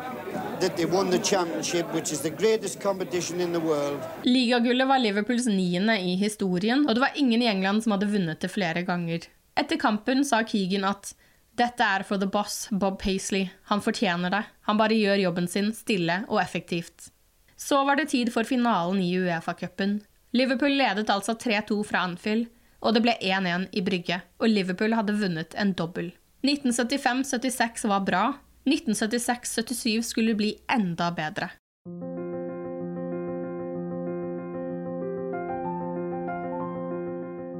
that 0.59 0.75
they 0.77 0.85
won 0.85 1.09
the 1.11 1.19
championship, 1.19 1.93
which 1.93 2.11
is 2.11 2.21
the 2.21 2.29
greatest 2.29 2.81
competition 2.81 3.41
in 3.41 3.53
the 3.53 3.59
world. 3.59 4.01
Ligagullet 4.23 4.87
var 4.87 4.99
Liverpools 4.99 5.47
niende 5.47 5.99
i 5.99 6.15
historien, 6.15 6.87
og 6.87 6.95
det 6.95 7.01
var 7.01 7.15
ingen 7.15 7.41
i 7.41 7.47
England 7.47 7.83
som 7.83 7.95
hadde 7.95 8.09
vunnet 8.11 8.41
det 8.41 8.51
flere 8.51 8.83
ganger. 8.87 9.27
Etter 9.57 9.79
kampen 9.81 10.25
sa 10.25 10.43
Keegan 10.45 10.85
at 10.85 11.13
dette 11.57 11.81
er 11.81 12.03
for 12.05 12.21
the 12.21 12.29
boss, 12.29 12.67
Bob 12.71 12.99
Paisley. 13.01 13.49
Han 13.71 13.81
fortjener 13.81 14.29
det. 14.29 14.43
Han 14.69 14.77
bare 14.77 14.97
gjør 14.97 15.23
jobben 15.23 15.47
sin 15.49 15.71
stille 15.73 16.19
og 16.27 16.41
effektivt. 16.41 17.09
Så 17.57 17.81
var 17.85 17.97
det 17.97 18.11
tid 18.11 18.29
for 18.33 18.45
finalen 18.45 19.01
i 19.01 19.15
Uefa-cupen. 19.17 19.99
Liverpool 20.37 20.75
ledet 20.77 21.09
altså 21.09 21.33
3-2 21.33 21.79
fra 21.87 22.03
Anfield, 22.05 22.45
og 22.81 22.95
det 22.95 23.03
ble 23.05 23.15
1-1 23.21 23.69
i 23.71 23.83
Brygge, 23.85 24.21
og 24.41 24.51
Liverpool 24.51 24.95
hadde 24.97 25.17
vunnet 25.17 25.55
en 25.57 25.73
dobbel. 25.77 26.11
1975-76 26.45 27.87
var 27.89 28.05
bra, 28.07 28.25
1976-77 28.67 30.01
skulle 30.01 30.35
bli 30.37 30.53
enda 30.71 31.09
bedre. 31.15 31.49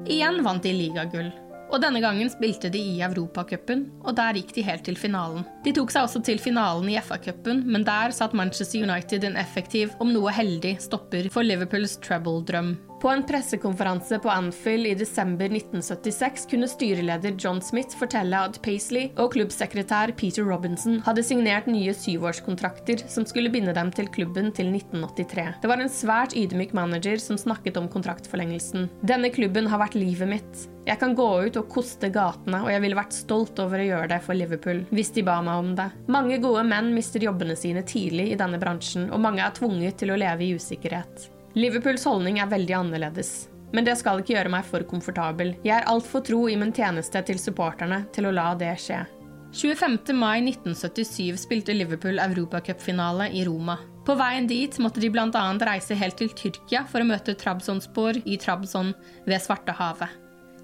Igjen 0.07 0.39
vant 0.45 0.63
de 0.63 0.71
ligagull, 0.71 1.33
og 1.67 1.81
denne 1.83 1.99
gangen 1.99 2.29
spilte 2.31 2.69
de 2.71 2.79
i 2.79 2.99
Europacupen, 3.03 3.81
og 4.07 4.15
der 4.15 4.37
gikk 4.39 4.53
de 4.55 4.63
helt 4.63 4.85
til 4.87 4.95
finalen. 4.99 5.43
De 5.65 5.73
tok 5.75 5.91
seg 5.91 6.07
også 6.07 6.21
til 6.23 6.39
finalen 6.39 6.87
i 6.91 6.95
FA-cupen, 7.03 7.65
men 7.67 7.83
der 7.87 8.15
satt 8.15 8.35
Manchester 8.37 8.85
United 8.87 9.27
en 9.27 9.35
effektiv, 9.39 9.91
om 9.99 10.13
noe 10.13 10.31
heldig, 10.31 10.77
stopper 10.83 11.27
for 11.33 11.43
Liverpools 11.43 11.97
treble-drøm. 12.05 12.77
På 12.99 13.09
en 13.09 13.23
pressekonferanse 13.23 14.17
på 14.19 14.29
Anfield 14.29 14.87
i 14.87 14.93
desember 14.97 15.45
1976 15.45 16.47
kunne 16.49 16.67
styreleder 16.67 17.35
John 17.37 17.61
Smith 17.61 17.93
fortelle 17.97 18.39
at 18.49 18.57
Paisley 18.65 19.11
og 19.21 19.35
klubbsekretær 19.35 20.15
Peter 20.17 20.47
Robinson 20.47 20.97
hadde 21.05 21.21
signert 21.25 21.69
nye 21.69 21.93
syvårskontrakter 21.93 23.03
som 23.05 23.27
skulle 23.29 23.51
binde 23.53 23.75
dem 23.77 23.91
til 23.93 24.09
klubben 24.09 24.49
til 24.49 24.71
1983. 24.73 25.45
Det 25.61 25.69
var 25.69 25.83
en 25.83 25.93
svært 25.93 26.33
ydmyk 26.33 26.73
manager 26.77 27.21
som 27.21 27.37
snakket 27.37 27.77
om 27.77 27.91
kontraktforlengelsen. 27.93 28.89
Denne 29.05 29.29
klubben 29.29 29.69
har 29.69 29.83
vært 29.83 29.99
livet 29.99 30.33
mitt. 30.33 30.65
Jeg 30.89 30.97
kan 30.97 31.13
gå 31.13 31.29
ut 31.45 31.61
og 31.61 31.69
koste 31.69 32.09
gatene, 32.09 32.63
og 32.63 32.71
jeg 32.71 32.81
ville 32.81 32.97
vært 32.97 33.13
stolt 33.13 33.61
over 33.61 33.83
å 33.83 33.89
gjøre 33.91 34.11
det 34.15 34.21
for 34.25 34.39
Liverpool, 34.39 34.85
hvis 34.89 35.13
de 35.13 35.27
ba 35.27 35.37
meg 35.45 35.61
om 35.61 35.73
det. 35.77 35.91
Mange 36.09 36.41
gode 36.41 36.65
menn 36.65 36.93
mister 36.97 37.21
jobbene 37.21 37.59
sine 37.59 37.85
tidlig 37.85 38.31
i 38.31 38.39
denne 38.39 38.57
bransjen, 38.57 39.11
og 39.11 39.21
mange 39.21 39.43
er 39.45 39.53
tvunget 39.53 39.99
til 40.01 40.15
å 40.15 40.21
leve 40.23 40.47
i 40.47 40.55
usikkerhet. 40.57 41.27
Liverpools 41.55 42.03
holdning 42.05 42.41
er 42.41 42.49
veldig 42.51 42.75
annerledes. 42.75 43.47
Men 43.75 43.87
det 43.87 43.97
skal 43.99 44.21
ikke 44.21 44.35
gjøre 44.35 44.51
meg 44.51 44.65
for 44.67 44.83
komfortabel. 44.87 45.53
Jeg 45.65 45.75
er 45.79 45.87
altfor 45.91 46.23
tro 46.25 46.45
i 46.49 46.55
min 46.59 46.73
tjeneste 46.75 47.21
til 47.27 47.39
supporterne 47.41 48.05
til 48.15 48.29
å 48.29 48.33
la 48.35 48.53
det 48.59 48.73
skje. 48.81 49.03
25. 49.57 50.13
mai 50.15 50.41
1977 50.43 51.39
spilte 51.39 51.75
Liverpool 51.75 52.19
europacupfinale 52.19 53.29
i 53.33 53.45
Roma. 53.47 53.77
På 54.07 54.15
veien 54.19 54.47
dit 54.47 54.75
måtte 54.83 55.01
de 55.03 55.09
bl.a. 55.11 55.43
reise 55.67 55.95
helt 55.99 56.19
til 56.19 56.31
Tyrkia 56.31 56.83
for 56.87 57.03
å 57.03 57.07
møte 57.07 57.35
Trabzonspor 57.35 58.21
i 58.23 58.37
Trabzon 58.39 58.93
ved 59.25 59.43
Svartehavet. 59.43 60.13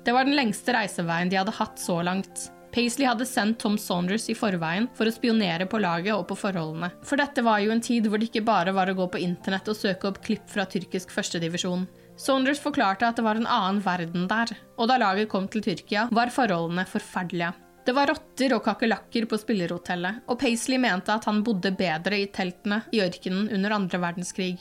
Det 0.03 0.11
var 0.15 0.27
den 0.27 0.35
lengste 0.35 0.75
reiseveien 0.75 1.31
de 1.31 1.39
hadde 1.39 1.55
hatt 1.55 1.79
så 1.79 2.01
langt. 2.03 2.49
Paisley 2.73 3.05
hadde 3.05 3.25
sendt 3.29 3.59
Tom 3.61 3.75
Saunders 3.77 4.25
i 4.29 4.33
forveien 4.33 4.87
for 4.97 5.05
å 5.05 5.13
spionere 5.13 5.67
på 5.69 5.77
laget 5.77 6.15
og 6.15 6.25
på 6.31 6.37
forholdene. 6.41 6.89
For 7.05 7.21
dette 7.21 7.43
var 7.45 7.59
jo 7.61 7.69
en 7.73 7.83
tid 7.85 8.07
hvor 8.09 8.17
det 8.17 8.31
ikke 8.31 8.45
bare 8.47 8.73
var 8.73 8.89
å 8.89 8.95
gå 8.97 9.05
på 9.13 9.21
internett 9.21 9.69
og 9.69 9.77
søke 9.77 10.09
opp 10.09 10.17
klipp 10.25 10.47
fra 10.49 10.65
tyrkisk 10.65 11.13
førstedivisjon. 11.13 11.85
Saunders 12.17 12.61
forklarte 12.61 13.05
at 13.05 13.19
det 13.19 13.25
var 13.25 13.37
en 13.37 13.49
annen 13.49 13.81
verden 13.85 14.25
der, 14.29 14.55
og 14.77 14.89
da 14.89 14.97
laget 15.01 15.29
kom 15.29 15.45
til 15.49 15.61
Tyrkia, 15.65 16.07
var 16.13 16.33
forholdene 16.33 16.85
forferdelige. 16.89 17.53
Det 17.83 17.93
var 17.93 18.09
rotter 18.09 18.53
og 18.55 18.63
kakerlakker 18.65 19.25
på 19.29 19.37
spillerhotellet, 19.41 20.23
og 20.29 20.39
Paisley 20.39 20.79
mente 20.81 21.13
at 21.13 21.25
han 21.29 21.41
bodde 21.45 21.73
bedre 21.77 22.21
i 22.21 22.29
teltene 22.33 22.83
i 22.95 23.01
ørkenen 23.03 23.49
under 23.53 23.75
andre 23.75 24.01
verdenskrig. 24.01 24.55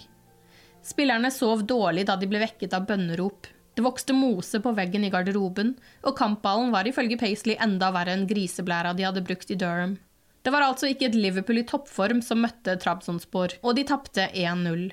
Spillerne 0.83 1.31
sov 1.31 1.63
dårlig 1.69 2.09
da 2.09 2.17
de 2.19 2.29
ble 2.29 2.41
vekket 2.43 2.75
av 2.75 2.89
bønnerop. 2.89 3.47
Det 3.75 3.85
vokste 3.85 4.13
mose 4.13 4.61
på 4.61 4.73
veggen 4.77 5.05
i 5.07 5.11
garderoben, 5.13 5.75
og 6.05 6.17
kampballen 6.19 6.73
var 6.75 6.89
ifølge 6.89 7.17
Paisley 7.21 7.57
enda 7.57 7.89
verre 7.95 8.13
enn 8.17 8.27
griseblæra 8.29 8.93
de 8.97 9.07
hadde 9.09 9.25
brukt 9.25 9.51
i 9.51 9.57
Durham. 9.57 9.97
Det 10.43 10.53
var 10.53 10.67
altså 10.67 10.91
ikke 10.91 11.07
et 11.09 11.17
Liverpool 11.17 11.63
i 11.63 11.67
toppform 11.69 12.21
som 12.25 12.43
møtte 12.43 12.75
Trabzonspor, 12.83 13.57
og 13.63 13.79
de 13.79 13.87
tapte 13.89 14.27
1-0. 14.35 14.91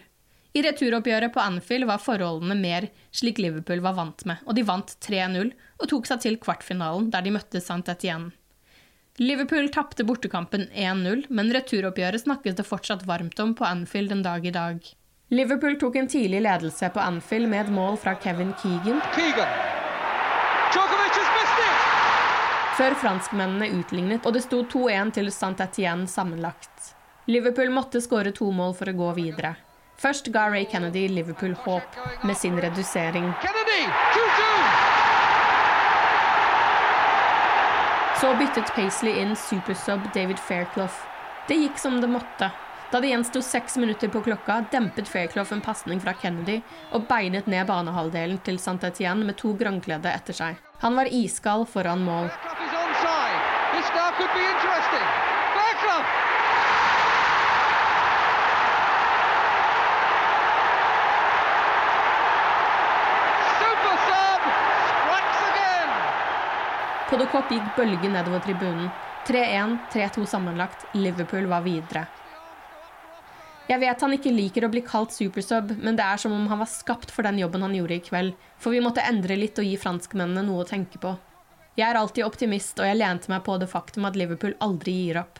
I 0.57 0.63
returoppgjøret 0.65 1.33
på 1.33 1.41
Anfield 1.43 1.85
var 1.89 2.01
forholdene 2.01 2.55
mer 2.57 2.87
slik 3.13 3.41
Liverpool 3.41 3.83
var 3.85 3.97
vant 3.97 4.23
med, 4.29 4.39
og 4.45 4.55
de 4.57 4.65
vant 4.65 4.95
3-0 5.05 5.51
og 5.51 5.89
tok 5.91 6.09
seg 6.09 6.23
til 6.23 6.37
kvartfinalen, 6.41 7.09
der 7.13 7.25
de 7.25 7.33
møtte 7.35 7.61
Saint-Etienne. 7.61 8.31
Liverpool 9.19 9.67
tapte 9.73 10.05
bortekampen 10.07 10.69
1-0, 10.71 11.25
men 11.27 11.51
returoppgjøret 11.51 12.23
snakkes 12.23 12.55
det 12.55 12.65
fortsatt 12.65 13.03
varmt 13.09 13.41
om 13.43 13.51
på 13.57 13.67
Anfield 13.67 14.13
en 14.15 14.23
dag 14.23 14.45
i 14.47 14.53
dag. 14.55 14.79
Liverpool 15.31 15.75
tok 15.79 15.95
en 15.95 16.07
tidlig 16.07 16.41
ledelse 16.41 16.89
på 16.89 16.99
Anfield 16.99 17.49
med 17.49 17.61
et 17.61 17.71
mål 17.71 17.97
fra 18.01 18.15
Kevin 18.17 18.53
Keegan. 18.61 19.01
Keegan. 19.13 19.51
Før 22.77 22.95
franskmennene 22.97 23.67
utlignet, 23.77 24.25
og 24.25 24.33
det 24.33 24.41
sto 24.47 24.63
2-1 24.63 25.11
til 25.19 25.27
Saint-Étienne 25.29 26.07
sammenlagt. 26.09 26.95
Liverpool 27.29 27.69
måtte 27.69 28.01
skåre 28.01 28.31
to 28.33 28.47
mål 28.55 28.73
for 28.79 28.89
å 28.89 28.95
gå 28.97 29.09
videre. 29.19 29.51
Først 30.01 30.31
ga 30.33 30.47
Ray 30.49 30.65
Kennedy 30.71 31.03
Liverpool 31.11 31.53
håp 31.65 31.99
med 32.23 32.37
sin 32.37 32.57
redusering. 32.57 33.27
Så 38.21 38.33
byttet 38.39 38.73
Paisley 38.73 39.21
inn 39.21 39.35
supersub 39.37 40.09
David 40.15 40.41
Fairclough. 40.41 40.97
Det 41.45 41.59
gikk 41.59 41.77
som 41.77 42.01
det 42.01 42.09
måtte. 42.09 42.49
Da 42.91 42.99
det 42.99 43.07
gjensto 43.07 43.41
seks 43.41 43.77
minutter 43.77 44.09
på 44.09 44.21
klokka, 44.25 44.65
dempet 44.71 45.07
Fairclough 45.07 45.53
en 45.53 45.61
pasning 45.61 45.99
fra 46.01 46.13
Kennedy 46.17 46.55
og 46.89 47.03
beinet 47.05 47.45
ned 47.45 47.67
banehalvdelen 47.69 48.39
til 48.41 48.57
St. 48.57 48.81
Etienne 48.87 49.27
med 49.27 49.37
to 49.37 49.51
grønnkledde 49.53 50.09
etter 50.09 50.33
seg. 50.33 50.57
Han 50.81 50.97
var 50.97 51.11
iskald 51.13 51.67
foran 51.69 52.01
mål. 52.01 52.31
Cop 67.29 67.51
gikk 67.53 67.75
bølgen 67.77 68.15
nedover 68.15 68.41
tribunen. 68.41 68.87
3-1, 69.27 69.75
3-2 69.93 70.25
sammenlagt. 70.25 70.87
Liverpool 70.97 71.45
var 71.51 71.61
videre. 71.61 72.07
Jeg 73.69 73.83
vet 73.83 74.01
han 74.01 74.13
ikke 74.15 74.31
liker 74.33 74.65
å 74.65 74.71
bli 74.73 74.81
kalt 74.81 75.13
supersub, 75.13 75.75
men 75.77 75.97
det 75.97 76.01
er 76.01 76.17
som 76.17 76.33
om 76.33 76.47
han 76.49 76.61
var 76.63 76.69
skapt 76.71 77.11
for 77.13 77.27
den 77.27 77.37
jobben 77.37 77.61
han 77.61 77.75
gjorde 77.77 77.99
i 77.99 78.01
kveld, 78.01 78.31
for 78.57 78.73
vi 78.73 78.81
måtte 78.81 79.03
endre 79.05 79.37
litt 79.37 79.59
og 79.61 79.67
gi 79.67 79.75
franskmennene 79.77 80.41
noe 80.47 80.63
å 80.63 80.69
tenke 80.69 80.97
på. 81.01 81.11
Jeg 81.77 81.85
er 81.85 81.99
alltid 81.99 82.25
optimist, 82.25 82.81
og 82.81 82.89
jeg 82.89 82.97
lente 82.97 83.29
meg 83.29 83.43
på 83.45 83.59
det 83.61 83.69
faktum 83.69 84.07
at 84.09 84.17
Liverpool 84.17 84.55
aldri 84.65 84.95
gir 85.03 85.21
opp. 85.21 85.37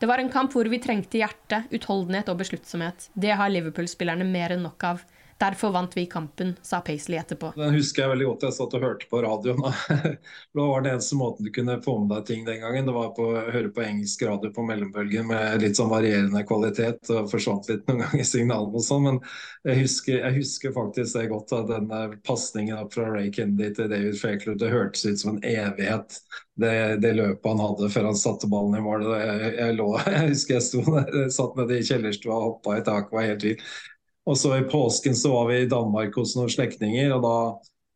Det 0.00 0.08
var 0.08 0.18
en 0.18 0.32
kamp 0.32 0.56
hvor 0.56 0.68
vi 0.72 0.80
trengte 0.80 1.20
hjerte, 1.20 1.60
utholdenhet 1.76 2.32
og 2.32 2.40
besluttsomhet. 2.40 3.10
Det 3.12 3.36
har 3.36 3.52
Liverpool-spillerne 3.52 4.24
mer 4.24 4.56
enn 4.56 4.64
nok 4.64 4.88
av. 4.88 5.04
Derfor 5.38 5.70
vant 5.74 5.96
vi 5.96 6.06
kampen, 6.06 6.54
sa 6.62 6.80
Paisley 6.80 7.18
etterpå. 7.18 7.52
Den 7.56 7.74
husker 7.74 8.04
jeg 8.04 8.10
veldig 8.12 8.26
godt. 8.28 8.44
Jeg 8.46 8.56
satt 8.56 8.74
og 8.78 8.84
hørte 8.86 9.08
på 9.10 9.22
radioen. 9.24 9.64
Da 9.64 10.66
var 10.70 10.84
det 10.84 10.92
eneste 10.92 11.18
måten 11.18 11.46
du 11.46 11.50
kunne 11.54 11.80
få 11.82 11.96
med 12.00 12.12
deg 12.14 12.28
ting 12.28 12.44
den 12.46 12.60
gangen. 12.62 12.86
Det 12.86 12.94
var 12.94 13.10
på, 13.16 13.26
å 13.32 13.42
høre 13.50 13.72
på 13.74 13.82
engelsk 13.82 14.22
radio 14.28 14.52
på 14.54 14.66
mellombølgen 14.68 15.26
med 15.32 15.64
litt 15.64 15.78
sånn 15.80 15.90
varierende 15.90 16.44
kvalitet. 16.46 17.02
og 17.10 17.30
Forsvant 17.32 17.70
litt 17.70 17.82
noen 17.90 18.04
ganger 18.04 18.28
signalene 18.28 18.78
og 18.78 18.86
sånn. 18.86 19.08
Men 19.08 19.20
jeg 19.66 19.80
husker, 19.82 20.20
jeg 20.20 20.38
husker 20.38 20.76
faktisk 20.76 21.18
det 21.18 21.26
godt. 21.32 21.56
at 21.58 21.72
Den 21.72 22.20
pasningen 22.26 22.78
opp 22.78 22.94
fra 22.94 23.08
Ray 23.10 23.32
Kennedy 23.34 23.72
til 23.74 23.90
David 23.90 24.20
Fairclough, 24.20 24.60
det 24.60 24.70
hørtes 24.70 25.02
ut 25.08 25.24
som 25.24 25.34
en 25.34 25.42
evighet. 25.42 26.20
Det, 26.54 26.74
det 27.02 27.16
løpet 27.18 27.50
han 27.50 27.58
hadde 27.64 27.88
før 27.90 28.06
han 28.12 28.18
satte 28.18 28.46
ballen 28.46 28.78
i 28.78 28.84
mål. 28.84 29.08
Jeg, 29.18 29.50
jeg, 29.58 29.80
jeg 30.14 30.30
husker 30.30 30.56
jeg 30.60 30.68
sto 30.68 30.84
der, 30.86 31.26
satt 31.34 31.58
nede 31.58 31.80
i 31.80 31.88
kjellerstua 31.90 32.38
og 32.38 32.46
hoppa 32.52 32.78
i 32.78 32.86
taket, 32.86 33.18
var 33.18 33.28
helt 33.32 33.48
vill. 33.50 33.66
Og 34.24 34.38
så 34.40 34.54
I 34.56 34.66
påsken 34.68 35.16
så 35.16 35.32
var 35.32 35.48
vi 35.50 35.62
i 35.62 35.70
Danmark 35.70 36.16
hos 36.16 36.34
noen 36.38 36.52
slektninger. 36.52 37.12
og 37.12 37.24
da, 37.24 37.36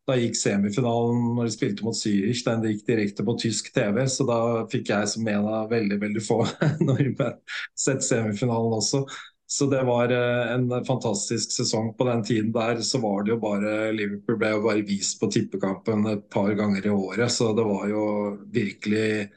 da 0.09 0.17
gikk 0.19 0.37
semifinalen 0.37 1.23
når 1.37 1.49
de 1.49 1.55
spilte 1.55 1.85
mot 1.85 1.97
Zürich, 1.97 2.43
den 2.45 2.67
gikk 2.69 2.85
direkte 2.87 3.25
på 3.25 3.37
tysk 3.41 3.71
TV. 3.73 4.03
Så 4.05 4.27
da 4.29 4.39
fikk 4.69 4.93
jeg 4.93 5.09
som 5.09 5.27
en 5.27 5.49
av 5.49 5.73
veldig 5.73 5.99
veldig 6.05 6.23
få 6.25 6.43
nordmenn 6.89 7.41
sett 7.77 8.05
semifinalen 8.05 8.77
også. 8.77 9.03
Så 9.49 9.65
det 9.65 9.81
var 9.81 10.11
eh, 10.13 10.53
en 10.53 10.69
fantastisk 10.85 11.51
sesong. 11.51 11.95
På 11.97 12.05
den 12.05 12.21
tiden 12.23 12.51
der 12.53 12.83
så 12.85 13.01
var 13.01 13.23
det 13.25 13.33
jo 13.33 13.41
bare 13.41 13.91
Liverpool 13.97 14.37
ble 14.37 14.51
jo 14.53 14.65
bare 14.67 14.85
vist 14.85 15.17
på 15.17 15.31
tippekampen 15.33 16.05
et 16.11 16.27
par 16.29 16.53
ganger 16.53 16.85
i 16.85 16.91
året. 16.93 17.33
Så 17.33 17.55
det 17.57 17.65
var 17.65 17.87
jo 17.89 18.03
virkelig 18.53 19.31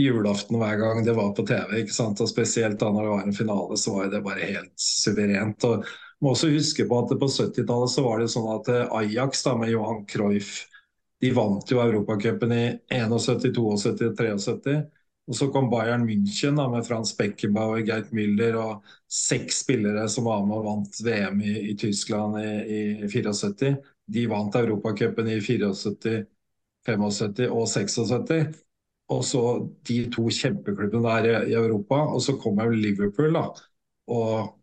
julaften 0.00 0.56
hver 0.56 0.80
gang 0.80 1.04
det 1.04 1.12
var 1.12 1.34
på 1.36 1.44
TV. 1.44 1.82
ikke 1.82 1.92
sant? 1.92 2.24
Og 2.24 2.32
Spesielt 2.32 2.80
da 2.80 2.88
når 2.88 3.04
det 3.04 3.12
var 3.12 3.26
en 3.28 3.36
finale, 3.36 3.76
så 3.76 3.98
var 3.98 4.08
det 4.08 4.24
bare 4.24 4.48
helt 4.54 4.72
suverent. 4.80 5.68
og 5.68 5.84
må 6.20 6.34
også 6.34 6.50
huske 6.52 6.84
på 6.88 6.98
at 7.00 7.14
På 7.20 7.28
70-tallet 7.28 7.92
så 7.92 8.04
var 8.04 8.20
det 8.20 8.30
sånn 8.32 8.48
at 8.52 8.68
Ajax 9.00 9.44
da 9.46 9.54
med 9.58 9.72
Johan 9.72 10.04
Cruyff 10.10 10.66
de 11.20 11.30
vant 11.36 11.68
jo 11.68 11.80
Europacupen 11.82 12.52
i 12.52 12.64
71, 12.88 13.82
72, 13.84 14.14
73. 14.16 14.76
Og 15.30 15.36
Så 15.36 15.48
kom 15.52 15.68
Bayern 15.70 16.06
München 16.08 16.56
da 16.58 16.64
med 16.72 16.86
Frans 16.86 17.12
Beckenbauer, 17.18 17.82
Geit 17.86 18.08
Müller 18.16 18.56
og 18.58 18.86
seks 19.06 19.60
spillere 19.66 20.06
som 20.10 20.26
var 20.26 20.46
med 20.46 20.56
og 20.56 20.66
vant 20.66 21.00
VM 21.04 21.42
i, 21.44 21.54
i 21.70 21.76
Tyskland 21.78 22.40
i, 22.40 22.48
i 23.04 23.10
74. 23.12 23.74
De 24.10 24.24
vant 24.30 24.56
Europacupen 24.62 25.28
i 25.30 25.36
74, 25.44 26.24
75 26.88 27.46
og 27.52 27.68
76. 27.68 28.56
Og 29.10 29.22
så 29.26 29.44
de 29.86 30.00
to 30.14 30.24
kjempeklubbene 30.32 31.04
der 31.04 31.28
i, 31.28 31.52
i 31.52 31.58
Europa. 31.60 32.00
Og 32.14 32.24
så 32.24 32.38
kommer 32.40 32.72
Liverpool 32.72 33.36
da, 33.36 33.44
og 34.10 34.56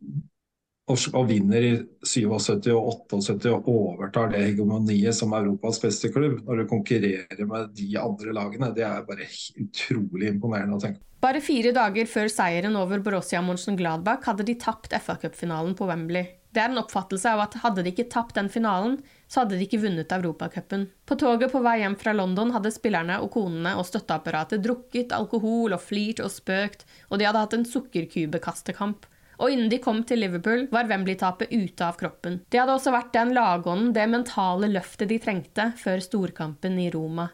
og, 0.88 1.24
vinner 1.28 1.66
i 1.66 1.72
77 2.08 2.70
og 2.72 3.10
78 3.12 3.52
og 3.52 3.68
overtar 3.72 4.32
det 4.32 4.46
hegemoniet 4.46 5.16
som 5.16 5.36
Europas 5.36 5.82
beste 5.84 6.12
klubb. 6.14 6.40
Når 6.48 6.62
du 6.62 6.70
konkurrerer 6.70 7.44
med 7.50 7.74
de 7.76 7.90
andre 8.00 8.36
lagene. 8.36 8.72
Det 8.76 8.86
er 8.88 9.04
bare 9.08 9.28
utrolig 9.60 10.32
imponerende 10.32 10.78
å 10.78 10.84
tenke 10.84 11.02
på. 11.02 11.04
Bare 11.28 11.42
fire 11.42 11.72
dager 11.74 12.06
før 12.08 12.30
seieren 12.30 12.78
over 12.78 13.02
Borussia 13.04 13.42
Mönchengladbach 13.42 14.28
hadde 14.30 14.46
de 14.48 14.54
tapt 14.62 14.94
FA-cupfinalen 14.94 15.74
på 15.76 15.88
Wembley. 15.90 16.28
Det 16.54 16.62
er 16.62 16.72
en 16.72 16.80
oppfattelse 16.80 17.34
av 17.34 17.42
at 17.44 17.58
hadde 17.64 17.84
de 17.84 17.92
ikke 17.92 18.08
tapt 18.14 18.38
den 18.38 18.48
finalen, 18.54 18.96
så 19.28 19.42
hadde 19.42 19.58
de 19.58 19.66
ikke 19.66 19.82
vunnet 19.82 20.14
Europacupen. 20.14 20.88
På 21.10 21.18
toget 21.20 21.52
på 21.52 21.62
vei 21.66 21.80
hjem 21.82 21.98
fra 22.00 22.14
London 22.16 22.54
hadde 22.56 22.72
spillerne 22.74 23.18
og 23.26 23.34
konene 23.34 23.76
og 23.78 23.86
støtteapparatet 23.90 24.64
drukket 24.64 25.14
alkohol 25.18 25.76
og 25.76 25.84
flirt 25.84 26.22
og 26.24 26.32
spøkt, 26.34 26.88
og 27.12 27.20
de 27.20 27.28
hadde 27.28 27.44
hatt 27.44 27.58
en 27.58 27.68
sukkerkubekastekamp. 27.68 29.10
Og 29.38 29.54
innen 29.54 29.70
de 29.70 29.78
kom 29.82 30.00
til 30.08 30.24
Liverpool, 30.24 30.66
var 30.74 30.88
Wembley-tapet 30.90 31.52
ute 31.54 31.86
av 31.86 31.98
kroppen. 32.00 32.40
Det 32.50 32.62
hadde 32.62 32.74
også 32.74 32.94
vært 32.94 33.14
den 33.14 33.36
lagånden, 33.38 33.92
det 33.94 34.08
mentale 34.10 34.70
løftet 34.72 35.12
de 35.12 35.20
trengte 35.22 35.72
før 35.78 36.02
storkampen 36.02 36.80
i 36.82 36.90
Roma. 36.94 37.30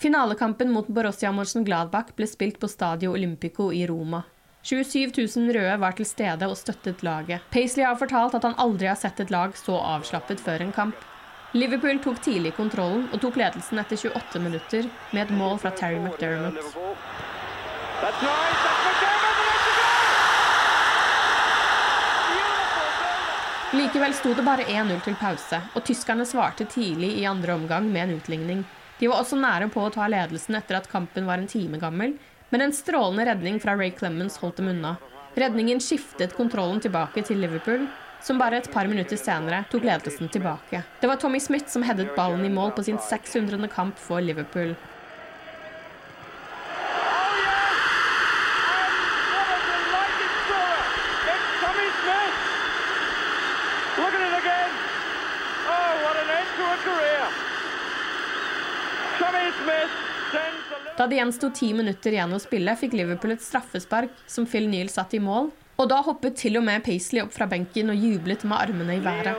Finalekampen 0.00 0.72
mot 0.72 0.88
Borussia 0.88 1.32
Mönchengladbach 1.32 2.14
ble 2.16 2.28
spilt 2.28 2.58
på 2.60 2.68
Stadio 2.68 3.12
Olympico 3.16 3.70
i 3.72 3.84
Roma. 3.88 4.22
27 4.66 5.12
000 5.14 5.52
røde 5.54 5.76
var 5.78 5.94
til 5.96 6.08
stede 6.08 6.48
og 6.50 6.56
støttet 6.58 7.04
laget. 7.06 7.44
Paisley 7.52 7.84
har 7.86 8.00
fortalt 8.00 8.34
at 8.34 8.44
han 8.48 8.56
aldri 8.58 8.88
har 8.90 8.98
sett 8.98 9.20
et 9.22 9.30
lag 9.30 9.54
så 9.56 9.76
avslappet 9.78 10.42
før 10.42 10.64
en 10.64 10.74
kamp. 10.74 11.04
Liverpool 11.54 12.00
tok 12.04 12.18
tidlig 12.24 12.56
kontrollen 12.56 13.06
og 13.12 13.22
tok 13.22 13.38
ledelsen 13.40 13.80
etter 13.80 14.00
28 14.00 14.42
minutter 14.42 14.88
med 15.12 15.22
et 15.22 15.36
mål 15.36 15.60
fra 15.62 15.70
Terry 15.70 16.00
McDermott. 16.00 16.56
and 16.56 16.56
it's 16.56 16.76
a 16.76 18.20
goal! 18.20 18.46
Likevel 23.74 24.14
sto 24.14 24.30
det 24.34 24.44
bare 24.46 24.62
1-0 24.70 25.00
til 25.02 25.16
pause, 25.18 25.58
og 25.74 25.82
tyskerne 25.84 26.22
svarte 26.28 26.68
tidlig 26.70 27.08
i 27.18 27.24
andre 27.26 27.56
omgang 27.58 27.88
med 27.90 28.04
en 28.04 28.20
utligning. 28.20 28.60
De 29.00 29.08
var 29.10 29.18
også 29.18 29.36
nære 29.40 29.66
på 29.74 29.82
å 29.82 29.90
ta 29.90 30.06
ledelsen 30.06 30.54
etter 30.54 30.78
at 30.78 30.86
kampen 30.88 31.26
var 31.26 31.42
en 31.42 31.50
time 31.50 31.80
gammel, 31.82 32.14
men 32.54 32.62
en 32.62 32.74
strålende 32.76 33.26
redning 33.26 33.58
fra 33.60 33.74
Ray 33.74 33.90
Clemens 33.90 34.38
holdt 34.38 34.60
dem 34.62 34.70
unna. 34.70 34.94
Redningen 35.34 35.82
skiftet 35.82 36.36
kontrollen 36.38 36.78
tilbake 36.80 37.26
til 37.26 37.42
Liverpool, 37.42 37.88
som 38.22 38.38
bare 38.38 38.62
et 38.62 38.70
par 38.70 38.86
minutter 38.86 39.18
senere 39.18 39.64
tok 39.72 39.84
ledelsen 39.84 40.30
tilbake. 40.30 40.84
Det 41.02 41.10
var 41.10 41.18
Tommy 41.18 41.42
Smith 41.42 41.66
som 41.68 41.82
headet 41.82 42.14
ballen 42.14 42.46
i 42.46 42.52
mål 42.52 42.70
på 42.78 42.86
sin 42.86 43.02
600. 43.02 43.66
kamp 43.74 43.98
for 43.98 44.22
Liverpool. 44.22 44.76
Da 60.96 61.04
det 61.06 61.18
gjensto 61.18 61.50
ti 61.52 61.74
minutter 61.76 62.14
igjen 62.14 62.32
å 62.32 62.38
spille, 62.40 62.72
fikk 62.80 62.94
Liverpool 62.96 63.34
et 63.34 63.42
straffespark 63.44 64.14
som 64.32 64.46
Phil 64.48 64.64
Neal 64.72 64.88
satte 64.88 65.18
i 65.18 65.20
mål. 65.20 65.50
Og 65.76 65.90
da 65.92 65.98
hoppet 66.00 66.38
til 66.40 66.56
og 66.56 66.64
med 66.64 66.80
Paisley 66.86 67.20
opp 67.20 67.34
fra 67.36 67.44
benken 67.50 67.92
og 67.92 68.00
jublet 68.00 68.46
med 68.48 68.56
armene 68.56 68.96
i 68.96 69.02
været. 69.04 69.36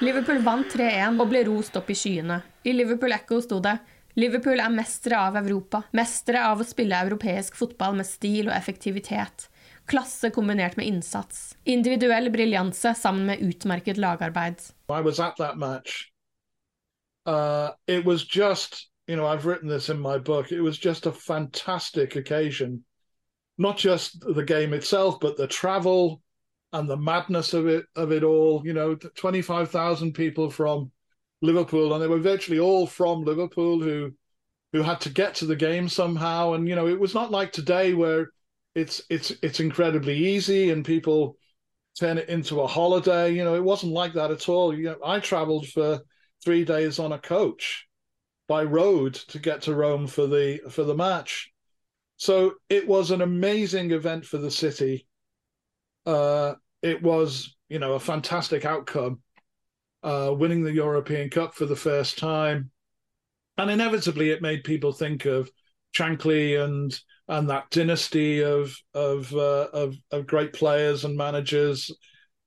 Liverpool 0.00 0.38
vant 0.46 0.70
3-1 0.70 1.18
og 1.18 1.26
ble 1.32 1.42
rost 1.50 1.74
opp 1.82 1.90
i 1.90 1.98
skyene. 1.98 2.38
I 2.62 2.78
Liverpool 2.78 3.12
Echo 3.12 3.42
sto 3.42 3.58
det 3.64 3.74
Liverpool 4.18 4.58
er 4.58 4.72
mestere 4.74 5.20
av 5.28 5.36
Europa. 5.38 5.84
Mestere 5.94 6.42
av 6.48 6.60
å 6.60 6.66
spille 6.66 6.98
europeisk 7.06 7.58
fotball 7.58 7.98
med 8.00 8.08
stil 8.08 8.48
og 8.48 8.56
effektivitet. 8.56 9.46
Klasse 9.90 10.30
kombinert 10.34 10.76
med 10.78 10.86
innsats. 10.86 11.56
Individuell 11.64 12.30
briljanse 12.30 12.94
sammen 12.98 13.26
med 13.26 13.42
utmerket 13.42 13.98
lagarbeid. 13.98 14.62
I 14.88 15.00
was 15.00 15.20
at 15.20 15.36
that 15.38 15.58
match. 15.58 16.10
Uh, 17.26 17.70
it 17.86 18.04
was 18.04 18.24
just, 18.24 18.90
you 19.06 19.16
know, 19.16 19.26
I've 19.26 19.46
written 19.46 19.68
this 19.68 19.88
in 19.88 19.98
my 20.00 20.18
book. 20.18 20.52
It 20.52 20.60
was 20.60 20.78
just 20.78 21.06
a 21.06 21.12
fantastic 21.12 22.16
occasion. 22.16 22.84
Not 23.58 23.76
just 23.76 24.20
the 24.20 24.44
game 24.44 24.72
itself, 24.72 25.20
but 25.20 25.36
the 25.36 25.46
travel 25.46 26.22
and 26.72 26.88
the 26.88 26.96
madness 26.96 27.52
of 27.52 27.66
it 27.66 27.84
of 27.94 28.12
it 28.12 28.22
all. 28.22 28.62
You 28.64 28.72
know, 28.72 28.94
25,000 28.94 30.14
people 30.14 30.50
from 30.50 30.90
Liverpool, 31.42 31.92
and 31.92 32.02
they 32.02 32.08
were 32.08 32.18
virtually 32.18 32.58
all 32.58 32.86
from 32.86 33.24
Liverpool 33.24 33.80
who 33.82 34.12
who 34.72 34.82
had 34.82 35.00
to 35.00 35.10
get 35.10 35.34
to 35.36 35.46
the 35.46 35.56
game 35.56 35.88
somehow. 35.88 36.52
And 36.52 36.68
you 36.68 36.74
know, 36.74 36.86
it 36.86 37.00
was 37.00 37.14
not 37.14 37.30
like 37.30 37.52
today 37.52 37.94
where 37.94 38.28
it's 38.74 39.02
it's 39.10 39.32
it's 39.42 39.60
incredibly 39.60 40.16
easy 40.16 40.70
and 40.70 40.84
people 40.84 41.36
turn 41.98 42.18
it 42.18 42.28
into 42.28 42.60
a 42.60 42.66
holiday. 42.66 43.32
You 43.32 43.44
know, 43.44 43.54
it 43.54 43.64
wasn't 43.64 43.92
like 43.92 44.14
that 44.14 44.30
at 44.30 44.48
all. 44.48 44.76
You 44.76 44.84
know, 44.84 44.96
I 45.04 45.20
travelled 45.20 45.68
for 45.68 46.00
three 46.44 46.64
days 46.64 46.98
on 46.98 47.12
a 47.12 47.18
coach 47.18 47.86
by 48.48 48.64
road 48.64 49.14
to 49.14 49.38
get 49.38 49.62
to 49.62 49.74
Rome 49.74 50.06
for 50.06 50.26
the 50.26 50.60
for 50.70 50.84
the 50.84 50.94
match. 50.94 51.50
So 52.16 52.54
it 52.68 52.86
was 52.86 53.10
an 53.10 53.22
amazing 53.22 53.92
event 53.92 54.26
for 54.26 54.38
the 54.38 54.50
city. 54.50 55.06
Uh, 56.04 56.54
it 56.82 57.02
was, 57.02 57.56
you 57.68 57.78
know, 57.78 57.94
a 57.94 58.00
fantastic 58.00 58.64
outcome 58.64 59.20
uh, 60.02 60.34
winning 60.36 60.62
the 60.62 60.72
European 60.72 61.30
Cup 61.30 61.54
for 61.54 61.66
the 61.66 61.76
first 61.76 62.18
time. 62.18 62.70
And 63.58 63.70
inevitably, 63.70 64.30
it 64.30 64.42
made 64.42 64.64
people 64.64 64.92
think 64.92 65.26
of 65.26 65.50
Shankly 65.92 66.62
and 66.62 66.98
and 67.28 67.48
that 67.48 67.70
dynasty 67.70 68.42
of 68.42 68.76
of 68.94 69.32
uh, 69.34 69.68
of, 69.72 69.96
of, 70.10 70.26
great 70.26 70.52
players 70.52 71.04
and 71.04 71.16
managers. 71.16 71.90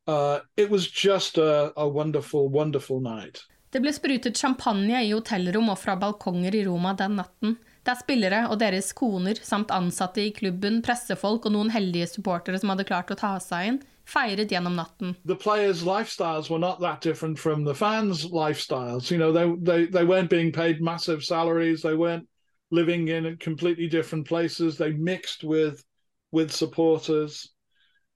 Uh, 0.08 0.40
it 0.58 0.70
was 0.70 0.88
just 0.88 1.38
a, 1.38 1.72
a 1.78 1.88
wonderful, 1.88 2.50
wonderful 2.50 3.00
night. 3.00 3.44
Det 3.72 3.82
ble 3.82 3.94
sprutet 3.94 4.38
champagne 4.38 5.00
i 5.02 5.14
hotellrom 5.14 5.72
og 5.74 5.80
fra 5.82 5.96
balkonger 5.98 6.54
i 6.56 6.66
Roma 6.68 6.94
den 6.94 7.16
natten. 7.18 7.56
Der 7.84 7.98
spillere 8.00 8.44
og 8.52 8.60
deres 8.62 8.92
koner 8.96 9.40
samt 9.42 9.72
ansatte 9.74 10.22
i 10.22 10.34
klubben, 10.36 10.82
pressefolk 10.86 11.48
og 11.48 11.56
noen 11.56 11.72
heldige 11.74 12.12
supportere 12.12 12.60
som 12.62 12.72
hadde 12.72 12.86
klart 12.88 13.12
å 13.12 13.18
ta 13.20 13.34
seg 13.44 13.72
inn, 13.72 13.80
feiret 14.06 14.50
gjennom 14.50 14.76
natten. 14.76 15.16
The 15.26 15.36
players' 15.36 15.84
lifestyles 15.84 16.50
were 16.50 16.60
not 16.60 16.80
that 16.82 17.02
different 17.02 17.40
from 17.40 17.64
the 17.64 17.76
fans' 17.76 18.26
lifestyles. 18.28 19.10
You 19.10 19.18
know, 19.18 19.32
they, 19.32 19.54
they, 19.62 19.86
they 19.86 20.06
weren't 20.06 20.30
being 20.30 20.52
paid 20.52 20.82
massive 20.82 21.24
salaries. 21.24 21.82
They 21.82 21.96
weren't 21.96 22.28
living 22.72 23.08
in 23.08 23.38
completely 23.38 23.88
different 23.88 24.28
places. 24.28 24.78
They 24.78 24.92
mixed 24.92 25.44
with 25.44 25.84
with 26.32 26.52
supporters. 26.52 27.52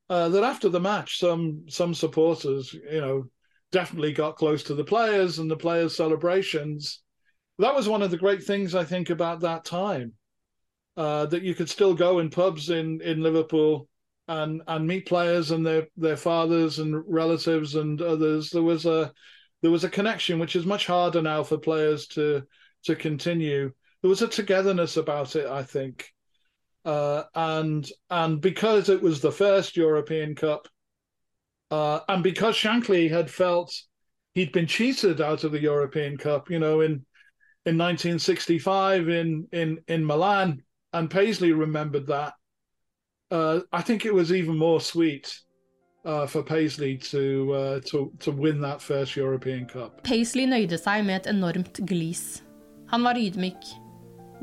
Uh, 0.10 0.30
that 0.30 0.44
after 0.44 0.70
the 0.70 0.80
match, 0.80 1.20
some 1.20 1.66
some 1.70 1.94
supporters, 1.94 2.74
you 2.74 3.02
know, 3.02 3.26
definitely 3.72 4.14
got 4.14 4.38
close 4.38 4.64
to 4.64 4.74
the 4.74 4.84
players 4.84 5.40
and 5.40 5.50
the 5.50 5.58
players' 5.58 5.96
celebrations. 5.96 7.02
That 7.60 7.76
was 7.76 7.88
one 7.88 8.02
of 8.02 8.12
the 8.12 8.18
great 8.18 8.44
things 8.44 8.76
I 8.76 8.84
think 8.84 9.10
about 9.10 9.42
that 9.42 9.66
time. 9.66 10.14
Uh, 10.96 11.28
that 11.28 11.44
you 11.44 11.54
could 11.54 11.70
still 11.70 11.94
go 11.94 12.20
in 12.20 12.30
pubs 12.30 12.70
in 12.70 13.02
in 13.02 13.22
Liverpool 13.22 13.88
and 14.28 14.62
and 14.68 14.88
meet 14.88 15.06
players 15.06 15.52
and 15.52 15.66
their 15.66 15.88
their 15.98 16.18
fathers 16.18 16.80
and 16.80 17.04
relatives 17.08 17.76
and 17.76 18.02
others. 18.02 18.50
There 18.50 18.64
was 18.64 18.86
a 18.86 19.12
there 19.62 19.72
was 19.72 19.84
a 19.84 19.90
connection 19.90 20.40
which 20.40 20.56
is 20.56 20.66
much 20.66 20.86
harder 20.86 21.22
now 21.22 21.44
for 21.44 21.58
players 21.58 22.08
to 22.10 22.44
to 22.84 22.96
continue. 22.96 23.72
There 24.02 24.10
was 24.10 24.22
a 24.22 24.28
togetherness 24.28 24.98
about 24.98 25.36
it, 25.36 25.48
I 25.48 25.64
think, 25.64 26.12
uh, 26.86 27.24
and 27.34 27.90
and 28.10 28.42
because 28.42 28.90
it 28.90 29.02
was 29.02 29.22
the 29.22 29.32
first 29.32 29.78
European 29.78 30.36
Cup, 30.36 30.68
uh, 31.72 32.02
and 32.08 32.24
because 32.24 32.56
Shankly 32.56 33.10
had 33.10 33.32
felt 33.32 33.74
he'd 34.34 34.52
been 34.52 34.68
cheated 34.68 35.20
out 35.20 35.44
of 35.44 35.52
the 35.52 35.62
European 35.62 36.18
Cup, 36.18 36.50
you 36.50 36.60
know, 36.60 36.82
in 36.82 37.06
in 37.66 37.78
1965 37.78 39.10
in 39.10 39.48
in 39.52 39.80
in 39.88 40.06
Milan, 40.06 40.64
and 40.94 41.10
Paisley 41.10 41.54
remembered 41.54 42.08
that 42.08 42.34
uh, 43.32 43.60
I 43.72 43.82
think 43.82 44.06
it 44.06 44.14
was 44.14 44.32
even 44.32 44.58
more 44.58 44.80
sweet 44.82 45.28
uh, 46.06 46.28
for 46.28 46.44
Paisley 46.44 46.98
to, 46.98 47.54
uh, 47.54 47.80
to, 47.86 48.12
to 48.20 48.32
win 48.32 48.62
that 48.62 48.82
first 48.82 49.16
European 49.16 49.66
Cup. 49.66 50.04
Paisley 50.04 50.48
nøyde 50.48 50.80
seg 50.80 51.06
med 51.06 51.22
et 51.22 51.34
enormt 51.34 51.82
glis. 51.88 52.42
Han 52.92 53.04
var 53.04 53.20
ydmyk. 53.20 53.74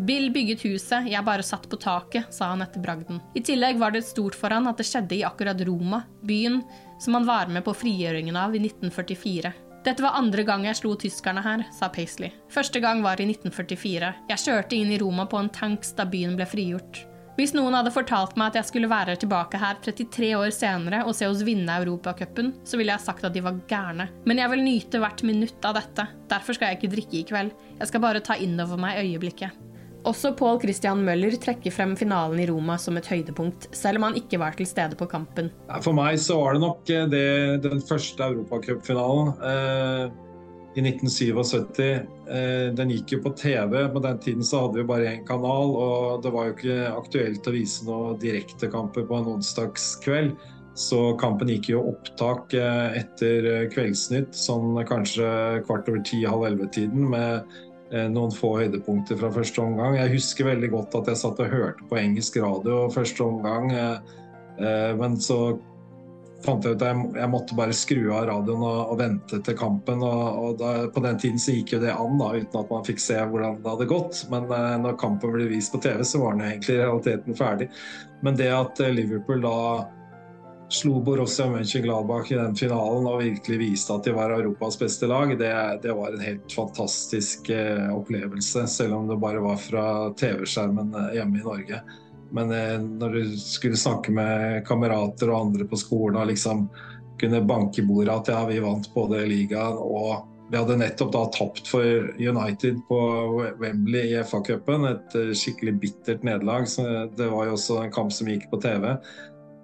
Bill 0.04 0.32
bygget 0.34 0.64
huset, 0.66 1.06
jeg 1.06 1.22
bare 1.24 1.42
satt 1.46 1.68
på 1.70 1.78
taket, 1.78 2.26
sa 2.34 2.48
han 2.50 2.64
etter 2.64 2.82
bragden. 2.82 3.20
I 3.38 3.44
tillegg 3.46 3.78
var 3.78 3.94
det 3.94 4.02
stort 4.02 4.34
for 4.34 4.50
han 4.50 4.66
at 4.66 4.80
det 4.80 4.88
skjedde 4.88 5.14
i 5.20 5.22
akkurat 5.26 5.60
Roma, 5.68 6.02
byen 6.26 6.64
som 7.00 7.14
han 7.14 7.28
var 7.28 7.52
med 7.52 7.62
på 7.64 7.76
frigjøringen 7.78 8.36
av 8.36 8.56
i 8.58 8.62
1944. 8.64 9.54
Dette 9.84 10.02
var 10.02 10.16
andre 10.18 10.42
gang 10.48 10.64
jeg 10.66 10.80
slo 10.80 10.96
tyskerne 10.98 11.42
her, 11.44 11.62
sa 11.76 11.90
Paisley. 11.92 12.32
Første 12.50 12.80
gang 12.82 13.04
var 13.04 13.20
i 13.20 13.28
1944. 13.28 14.12
Jeg 14.32 14.42
kjørte 14.46 14.78
inn 14.78 14.90
i 14.90 14.98
Roma 14.98 15.28
på 15.30 15.38
en 15.38 15.52
tanks 15.52 15.92
da 15.94 16.08
byen 16.08 16.34
ble 16.38 16.48
frigjort. 16.48 17.04
Hvis 17.34 17.50
noen 17.50 17.74
hadde 17.74 17.90
fortalt 17.90 18.36
meg 18.38 18.52
at 18.52 18.60
jeg 18.60 18.68
skulle 18.68 18.90
være 18.90 19.16
tilbake 19.18 19.58
her 19.58 19.80
33 19.82 20.30
år 20.38 20.52
senere 20.54 21.02
og 21.02 21.16
se 21.18 21.26
oss 21.26 21.42
vinne 21.46 21.80
Europacupen, 21.82 22.52
så 22.62 22.78
ville 22.78 22.94
jeg 22.94 23.02
sagt 23.02 23.26
at 23.26 23.34
de 23.34 23.42
var 23.42 23.58
gærne. 23.70 24.06
Men 24.22 24.38
jeg 24.38 24.52
vil 24.52 24.62
nyte 24.62 25.00
hvert 25.02 25.24
minutt 25.26 25.66
av 25.66 25.74
dette. 25.80 26.06
Derfor 26.30 26.54
skal 26.54 26.70
jeg 26.70 26.78
ikke 26.78 26.92
drikke 26.94 27.18
i 27.18 27.26
kveld. 27.26 27.52
Jeg 27.80 27.90
skal 27.90 28.04
bare 28.06 28.22
ta 28.22 28.38
innover 28.38 28.78
meg 28.78 29.02
øyeblikket. 29.02 29.60
Også 30.04 30.34
Paul 30.36 30.60
Christian 30.60 31.00
Møller 31.02 31.34
trekker 31.40 31.72
frem 31.72 31.94
finalen 31.96 32.42
i 32.42 32.46
Roma 32.50 32.76
som 32.78 33.00
et 33.00 33.08
høydepunkt, 33.08 33.70
selv 33.74 33.98
om 33.98 34.10
han 34.10 34.18
ikke 34.20 34.38
var 34.38 34.54
til 34.54 34.68
stede 34.68 34.98
på 35.00 35.08
kampen. 35.10 35.48
For 35.80 35.96
meg 35.96 36.20
så 36.22 36.36
var 36.38 36.54
det 36.54 36.62
nok 36.66 36.92
eh, 36.92 37.06
det, 37.10 37.24
den 37.64 37.80
første 37.82 38.28
europacupfinalen. 38.30 39.32
Eh 39.40 40.23
i 40.74 40.82
1977. 40.82 41.84
Eh, 42.28 42.72
den 42.74 42.90
gikk 42.90 43.14
jo 43.14 43.20
på 43.24 43.32
TV. 43.38 43.76
På 43.92 44.02
den 44.02 44.18
tiden 44.18 44.44
så 44.46 44.64
hadde 44.64 44.80
vi 44.80 44.88
bare 44.88 45.12
én 45.12 45.26
kanal, 45.26 45.74
og 45.78 46.24
det 46.24 46.32
var 46.34 46.48
jo 46.48 46.56
ikke 46.56 46.78
aktuelt 46.94 47.46
å 47.46 47.54
vise 47.54 47.86
noen 47.86 48.18
direktekamper 48.22 49.06
på 49.08 49.20
en 49.20 49.30
onsdagskveld. 49.36 50.34
Så 50.74 51.00
kampen 51.20 51.52
gikk 51.52 51.70
jo 51.70 51.84
opptak 51.92 52.56
eh, 52.58 52.98
etter 53.02 53.46
eh, 53.50 53.68
Kveldsnytt, 53.70 54.34
sånn 54.34 54.80
kanskje 54.88 55.28
kvart 55.68 55.90
over 55.92 56.02
ti, 56.06 56.24
halv 56.26 56.48
elleve-tiden, 56.50 57.06
med 57.14 57.60
noen 58.10 58.32
få 58.34 58.48
høydepunkter 58.58 59.18
fra 59.20 59.28
første 59.30 59.60
omgang. 59.62 59.94
Jeg 59.94 60.10
husker 60.16 60.48
veldig 60.48 60.70
godt 60.72 60.96
at 60.98 61.10
jeg 61.12 61.20
satt 61.20 61.38
og 61.44 61.52
hørte 61.52 61.84
på 61.86 61.98
engelsk 62.00 62.40
radio 62.42 62.88
første 62.90 63.22
omgang, 63.22 63.68
men 64.98 65.14
så 65.22 65.36
fant 66.44 66.64
jeg 66.66 66.76
ut 66.76 66.82
at 66.82 66.90
jeg, 66.92 67.08
jeg, 67.18 67.30
måtte 67.32 67.56
bare 67.58 67.76
skru 67.76 68.02
av 68.12 68.28
radioen 68.28 68.62
og, 68.62 68.80
og 68.92 69.00
vente 69.00 69.40
til 69.46 69.58
kampen. 69.58 70.04
Og, 70.04 70.22
og 70.44 70.60
da, 70.60 70.72
på 70.94 71.02
den 71.04 71.20
tiden 71.22 71.42
så 71.42 71.56
gikk 71.56 71.74
jo 71.76 71.82
det 71.82 71.94
an, 71.94 72.20
da, 72.20 72.30
uten 72.36 72.60
at 72.60 72.72
man 72.72 72.86
fikk 72.86 73.02
se 73.02 73.18
hvordan 73.18 73.60
det 73.64 73.74
hadde 73.74 73.90
gått. 73.90 74.22
Men 74.32 74.48
eh, 74.52 74.70
når 74.84 75.00
kampen 75.00 75.34
ble 75.34 75.50
vist 75.50 75.74
på 75.74 75.82
TV, 75.84 76.04
så 76.06 76.22
var 76.22 76.36
den 76.36 76.46
egentlig 76.48 76.76
i 76.76 76.80
realiteten 76.84 77.38
ferdig. 77.38 77.70
Men 78.24 78.40
det 78.40 78.52
at 78.54 78.80
eh, 78.84 78.94
Liverpool 78.94 79.44
da 79.44 79.58
slo 80.68 81.00
Borussia 81.00 81.46
Mönchengladbach 81.46 82.32
i 82.32 82.34
den 82.34 82.56
finalen 82.56 83.06
og 83.06 83.20
virkelig 83.22 83.58
viste 83.60 83.94
at 83.94 84.06
de 84.06 84.14
var 84.16 84.32
Europas 84.34 84.78
beste 84.80 85.06
lag, 85.06 85.34
det, 85.38 85.52
det 85.82 85.92
var 85.94 86.14
en 86.14 86.24
helt 86.24 86.52
fantastisk 86.52 87.50
eh, 87.52 87.90
opplevelse. 87.94 88.66
Selv 88.70 88.96
om 88.98 89.08
det 89.08 89.20
bare 89.22 89.42
var 89.44 89.60
fra 89.60 89.84
TV-skjermen 90.18 90.94
eh, 90.94 91.12
hjemme 91.18 91.40
i 91.40 91.44
Norge. 91.44 91.82
Men 92.32 92.52
eh, 92.54 92.76
når 92.80 93.18
du 93.18 93.36
skulle 93.38 93.78
snakke 93.78 94.14
med 94.14 94.62
kamerater 94.68 95.32
og 95.32 95.40
andre 95.40 95.68
på 95.68 95.78
skolen 95.80 96.20
og 96.20 96.30
liksom 96.32 96.68
kunne 97.20 97.44
banke 97.46 97.82
i 97.82 97.86
bordet 97.86 98.14
at 98.14 98.30
ja, 98.32 98.40
vi 98.48 98.62
vant 98.62 98.88
både 98.94 99.22
ligaen 99.30 99.76
og 99.78 100.30
vi 100.50 100.58
hadde 100.60 100.76
nettopp 100.76 101.12
da 101.14 101.22
tapt 101.32 101.68
for 101.70 102.10
United 102.20 102.82
på 102.88 102.98
Wembley 103.60 104.12
i 104.12 104.18
FA-cupen. 104.22 104.84
Et 104.90 105.16
eh, 105.18 105.32
skikkelig 105.34 105.78
bittert 105.82 106.26
nederlag. 106.26 106.68
Det 107.16 107.30
var 107.32 107.48
jo 107.48 107.56
også 107.56 107.80
en 107.82 107.94
kamp 107.94 108.12
som 108.12 108.28
gikk 108.30 108.50
på 108.52 108.60
TV. 108.62 108.92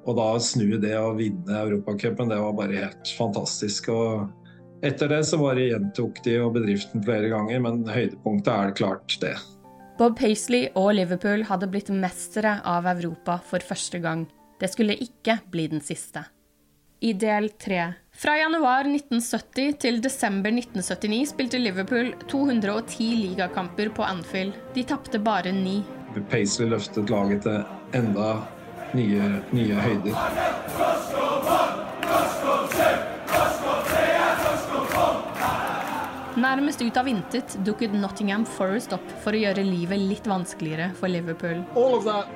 Og 0.08 0.16
da 0.16 0.28
snu 0.40 0.78
det 0.80 0.96
å 0.96 1.12
vinne 1.18 1.61
Europacupen, 1.61 2.32
det 2.32 2.40
var 2.40 2.56
bare 2.56 2.86
helt 2.86 3.12
fantastisk. 3.18 3.90
Og 3.92 4.86
etter 4.86 5.12
det 5.12 5.20
så 5.28 5.38
bare 5.40 5.68
gjentok 5.68 6.22
de 6.24 6.38
og 6.40 6.54
bedriften 6.56 7.04
flere 7.04 7.28
ganger, 7.32 7.61
men 7.62 7.82
høydepunktet 7.84 8.52
er 8.54 8.70
det 8.70 8.78
klart 8.80 9.18
det. 9.22 9.36
Bob 10.01 10.14
Paisley 10.16 10.70
og 10.80 10.94
Liverpool 10.96 11.42
hadde 11.44 11.66
blitt 11.68 11.90
mestere 11.92 12.55
av 12.64 12.86
Europa 12.88 13.34
for 13.44 13.61
første 13.61 13.98
gang. 14.01 14.22
Det 14.57 14.70
skulle 14.72 14.96
ikke 14.96 15.34
bli 15.53 15.66
den 15.68 15.82
siste. 15.84 16.22
I 17.05 17.12
del 17.20 17.51
tre 17.61 17.82
fra 18.16 18.38
januar 18.38 18.88
1970 18.88 19.76
til 19.84 20.01
desember 20.01 20.53
1979 20.57 21.34
spilte 21.34 21.61
Liverpool 21.61 22.14
210 22.32 23.11
ligakamper 23.26 23.92
på 23.92 24.09
Anfield. 24.09 24.57
De 24.72 24.84
tapte 24.88 25.20
bare 25.20 25.53
ni. 25.53 25.82
Paisley 26.32 26.72
løftet 26.72 27.12
laget 27.12 27.44
til 27.44 27.61
enda 28.01 28.32
nye, 28.96 29.30
nye 29.53 29.84
høyder. 29.84 30.16
Nærmest 36.38 36.82
ut 36.82 36.96
av 36.96 37.08
intet 37.08 37.56
dukket 37.66 37.94
Nottingham 37.94 38.44
Forest 38.46 38.92
opp 38.94 39.08
for 39.24 39.34
å 39.34 39.40
gjøre 39.40 39.64
livet 39.66 39.98
litt 39.98 40.28
vanskeligere 40.30 40.92
for 40.94 41.10
Liverpool. 41.10 41.64
All 41.74 41.96
of 41.96 42.04
that 42.06 42.30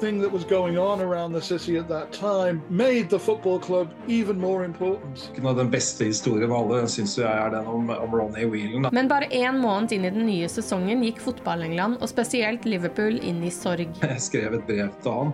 thing 0.00 0.20
that 0.20 0.32
was 0.32 0.44
going 0.44 0.76
on 0.78 1.00
around 1.00 1.32
the 1.32 1.40
city 1.40 1.76
at 1.78 1.88
that 1.88 2.12
time 2.12 2.60
made 2.68 3.08
the 3.08 3.18
football 3.18 3.58
club 3.58 3.88
even 4.08 4.40
more 4.40 4.64
important. 4.64 5.30
Den 5.36 5.70
beste 5.70 6.04
historien 6.04 6.50
av 6.50 6.56
alle 6.72 6.88
syns 6.90 7.14
jeg 7.18 7.30
er 7.30 7.54
den 7.54 7.70
om, 7.70 7.90
om 7.90 8.16
Ronny 8.18 8.48
Whelan. 8.50 8.90
Men 8.92 9.08
bare 9.08 9.30
én 9.30 9.60
måned 9.62 9.94
inn 9.94 10.04
i 10.04 10.10
den 10.10 10.26
nye 10.26 10.50
sesongen 10.50 11.04
gikk 11.06 11.22
fotball-England, 11.22 12.00
og 12.02 12.10
spesielt 12.10 12.66
Liverpool, 12.66 13.20
inn 13.22 13.44
i 13.46 13.52
sorg. 13.54 13.94
Jeg 14.02 14.26
skrev 14.26 14.58
et 14.58 14.66
brev 14.66 14.90
til 15.06 15.16
han 15.20 15.32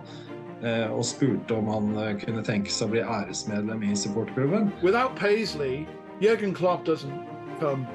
eh, 0.61 0.85
og 0.93 1.01
spurte 1.09 1.57
om 1.57 1.73
han 1.73 1.91
eh, 1.97 2.13
kunne 2.21 2.45
tenke 2.45 2.71
seg 2.71 2.91
å 2.91 2.95
bli 2.95 3.03
æresmedlem 3.03 3.89
i 3.89 3.97
supporterklubben. 3.97 4.69
Without 4.85 5.17
Paisley, 5.17 5.87
Jørgen 6.21 6.53
Klopp 6.53 6.85
doesn't 6.85 7.25
come 7.59 7.87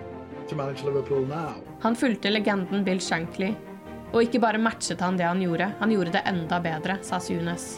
to 0.49 0.57
manage 0.57 0.85
Liverpool 0.85 1.27
now. 1.27 1.55
Han 1.81 1.97
fulgte 1.97 2.31
legenden 2.31 2.85
Bill 2.85 3.01
Shankly 3.01 3.55
og 4.13 4.23
ikke 4.25 4.41
bare 4.41 4.61
matchet 4.61 5.03
han 5.05 5.19
det 5.21 5.27
han 5.29 5.43
gjorde, 5.43 5.69
han 5.81 5.93
gjorde 5.93 6.15
det 6.17 6.25
enda 6.29 6.61
bedre, 6.65 6.99
sa 7.05 7.21
Sunes. 7.21 7.77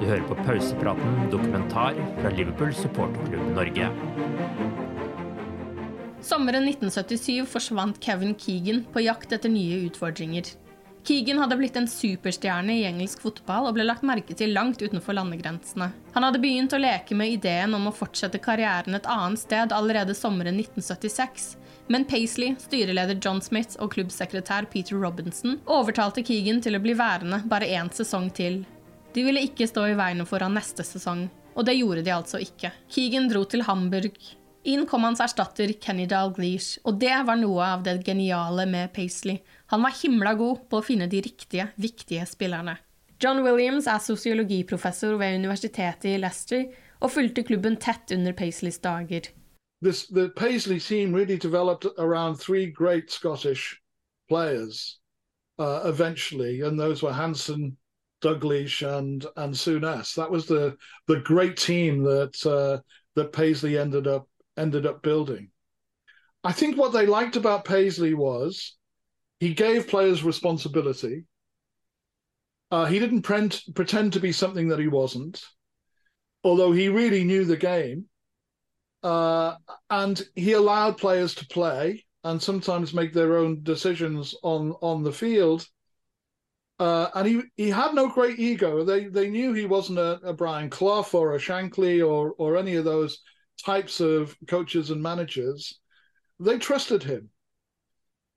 Du 0.00 0.04
hører 0.04 0.24
på 0.28 0.36
pausepraten 0.44 1.30
dokumentar 1.32 1.96
fra 2.20 2.32
Liverpool 2.36 2.74
supporterklubb 2.76 3.54
Norge. 3.56 3.88
Sommeren 6.20 6.66
1977 6.68 7.46
forsvant 7.48 8.00
Kevin 8.04 8.34
Keegan 8.36 8.82
på 8.92 9.00
jakt 9.06 9.32
etter 9.32 9.52
nye 9.52 9.86
utfordringer. 9.86 10.50
Keegan 11.08 11.40
hadde 11.40 11.56
blitt 11.56 11.78
en 11.80 11.88
superstjerne 11.88 12.74
i 12.76 12.84
engelsk 12.84 13.22
fotball 13.24 13.70
og 13.70 13.78
ble 13.78 13.86
lagt 13.88 14.04
merke 14.04 14.36
til 14.36 14.52
langt 14.52 14.82
utenfor 14.84 15.16
landegrensene. 15.16 15.88
Han 16.12 16.26
hadde 16.26 16.42
begynt 16.42 16.76
å 16.76 16.80
leke 16.80 17.16
med 17.16 17.38
ideen 17.38 17.72
om 17.76 17.88
å 17.88 17.94
fortsette 17.96 18.42
karrieren 18.44 18.98
et 18.98 19.08
annet 19.08 19.40
sted 19.40 19.72
allerede 19.72 20.16
sommeren 20.16 20.60
1976, 20.60 21.54
men 21.90 22.04
Paisley, 22.06 22.54
styreleder 22.58 23.18
John 23.18 23.40
Smith 23.42 23.74
og 23.82 23.90
klubbsekretær 23.96 24.68
Peter 24.70 24.94
Robinson 25.02 25.56
overtalte 25.66 26.22
Keegan 26.22 26.60
til 26.62 26.78
å 26.78 26.80
bli 26.82 26.94
værende 26.94 27.40
bare 27.50 27.66
én 27.66 27.90
sesong 27.90 28.28
til. 28.30 28.60
De 29.10 29.24
ville 29.26 29.42
ikke 29.42 29.66
stå 29.66 29.88
i 29.90 29.96
veien 29.98 30.22
for 30.22 30.44
han 30.44 30.54
neste 30.54 30.86
sesong, 30.86 31.24
og 31.58 31.66
det 31.66 31.74
gjorde 31.80 32.04
de 32.06 32.12
altså 32.14 32.38
ikke. 32.38 32.70
Keegan 32.94 33.26
dro 33.32 33.42
til 33.42 33.66
Hamburg. 33.66 34.20
Inn 34.70 34.84
kom 34.86 35.02
hans 35.08 35.22
erstatter 35.24 35.72
Kenny 35.82 36.06
Dalglish, 36.06 36.78
og 36.86 37.00
det 37.02 37.16
var 37.26 37.40
noe 37.40 37.72
av 37.72 37.82
det 37.82 37.96
geniale 38.06 38.68
med 38.70 38.92
Paisley. 38.94 39.40
Han 39.74 39.82
var 39.82 39.96
himla 39.98 40.36
god 40.38 40.68
på 40.70 40.78
å 40.78 40.86
finne 40.86 41.10
de 41.10 41.24
riktige, 41.26 41.72
viktige 41.74 42.28
spillerne. 42.28 42.76
John 43.20 43.42
Williams 43.42 43.90
er 43.90 43.98
sosiologiprofessor 43.98 45.18
ved 45.18 45.42
universitetet 45.42 46.12
i 46.14 46.16
Leicester 46.22 46.68
og 47.00 47.10
fulgte 47.16 47.42
klubben 47.50 47.80
tett 47.82 48.14
under 48.14 48.36
Paisleys 48.36 48.78
dager. 48.78 49.32
This 49.80 50.06
the 50.06 50.30
Paisley 50.30 50.78
team 50.78 51.12
really 51.12 51.38
developed 51.38 51.86
around 51.98 52.36
three 52.36 52.66
great 52.66 53.10
Scottish 53.10 53.80
players 54.28 54.98
uh, 55.58 55.82
eventually, 55.84 56.60
and 56.60 56.78
those 56.78 57.02
were 57.02 57.12
Hanson, 57.12 57.76
Douglas, 58.20 58.82
and 58.82 59.24
and 59.36 59.54
Souness. 59.54 60.14
That 60.14 60.30
was 60.30 60.46
the 60.46 60.76
the 61.06 61.20
great 61.20 61.56
team 61.56 62.02
that 62.04 62.46
uh, 62.46 62.82
that 63.14 63.32
Paisley 63.32 63.78
ended 63.78 64.06
up 64.06 64.28
ended 64.56 64.86
up 64.86 65.02
building. 65.02 65.50
I 66.44 66.52
think 66.52 66.76
what 66.76 66.92
they 66.92 67.06
liked 67.06 67.36
about 67.36 67.64
Paisley 67.64 68.14
was 68.14 68.76
he 69.40 69.54
gave 69.54 69.88
players 69.88 70.22
responsibility. 70.22 71.24
Uh, 72.70 72.84
he 72.84 72.98
didn't 72.98 73.22
pre- 73.22 73.50
pretend 73.74 74.12
to 74.12 74.20
be 74.20 74.32
something 74.32 74.68
that 74.68 74.78
he 74.78 74.86
wasn't, 74.88 75.42
although 76.44 76.70
he 76.70 76.88
really 76.88 77.24
knew 77.24 77.44
the 77.44 77.56
game 77.56 78.06
uh, 79.02 79.56
and 79.88 80.22
he 80.34 80.52
allowed 80.52 80.98
players 80.98 81.34
to 81.36 81.46
play 81.46 82.04
and 82.24 82.42
sometimes 82.42 82.92
make 82.92 83.12
their 83.12 83.36
own 83.36 83.62
decisions 83.62 84.34
on 84.42 84.72
on 84.82 85.02
the 85.02 85.12
field. 85.12 85.66
Uh, 86.78 87.10
and 87.14 87.28
he 87.28 87.42
he 87.56 87.70
had 87.70 87.94
no 87.94 88.08
great 88.08 88.38
ego. 88.38 88.84
They 88.84 89.04
they 89.06 89.28
knew 89.30 89.52
he 89.52 89.66
wasn't 89.66 89.98
a, 89.98 90.20
a 90.22 90.32
Brian 90.32 90.70
Clough 90.70 91.08
or 91.12 91.34
a 91.34 91.38
Shankly 91.38 92.06
or 92.06 92.34
or 92.38 92.56
any 92.56 92.76
of 92.76 92.84
those 92.84 93.20
types 93.64 94.00
of 94.00 94.36
coaches 94.48 94.90
and 94.90 95.02
managers. 95.02 95.78
They 96.38 96.58
trusted 96.58 97.02
him. 97.02 97.30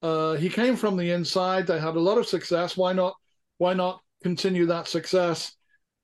Uh, 0.01 0.33
he 0.33 0.49
came 0.49 0.75
from 0.75 0.97
the 0.97 1.11
inside. 1.11 1.67
They 1.67 1.79
had 1.79 1.95
a 1.95 2.01
lot 2.01 2.17
of 2.17 2.27
success. 2.27 2.75
Why 2.75 2.93
not? 2.93 3.15
Why 3.57 3.73
not 3.73 4.01
continue 4.21 4.65
that 4.67 4.87
success? 4.87 5.55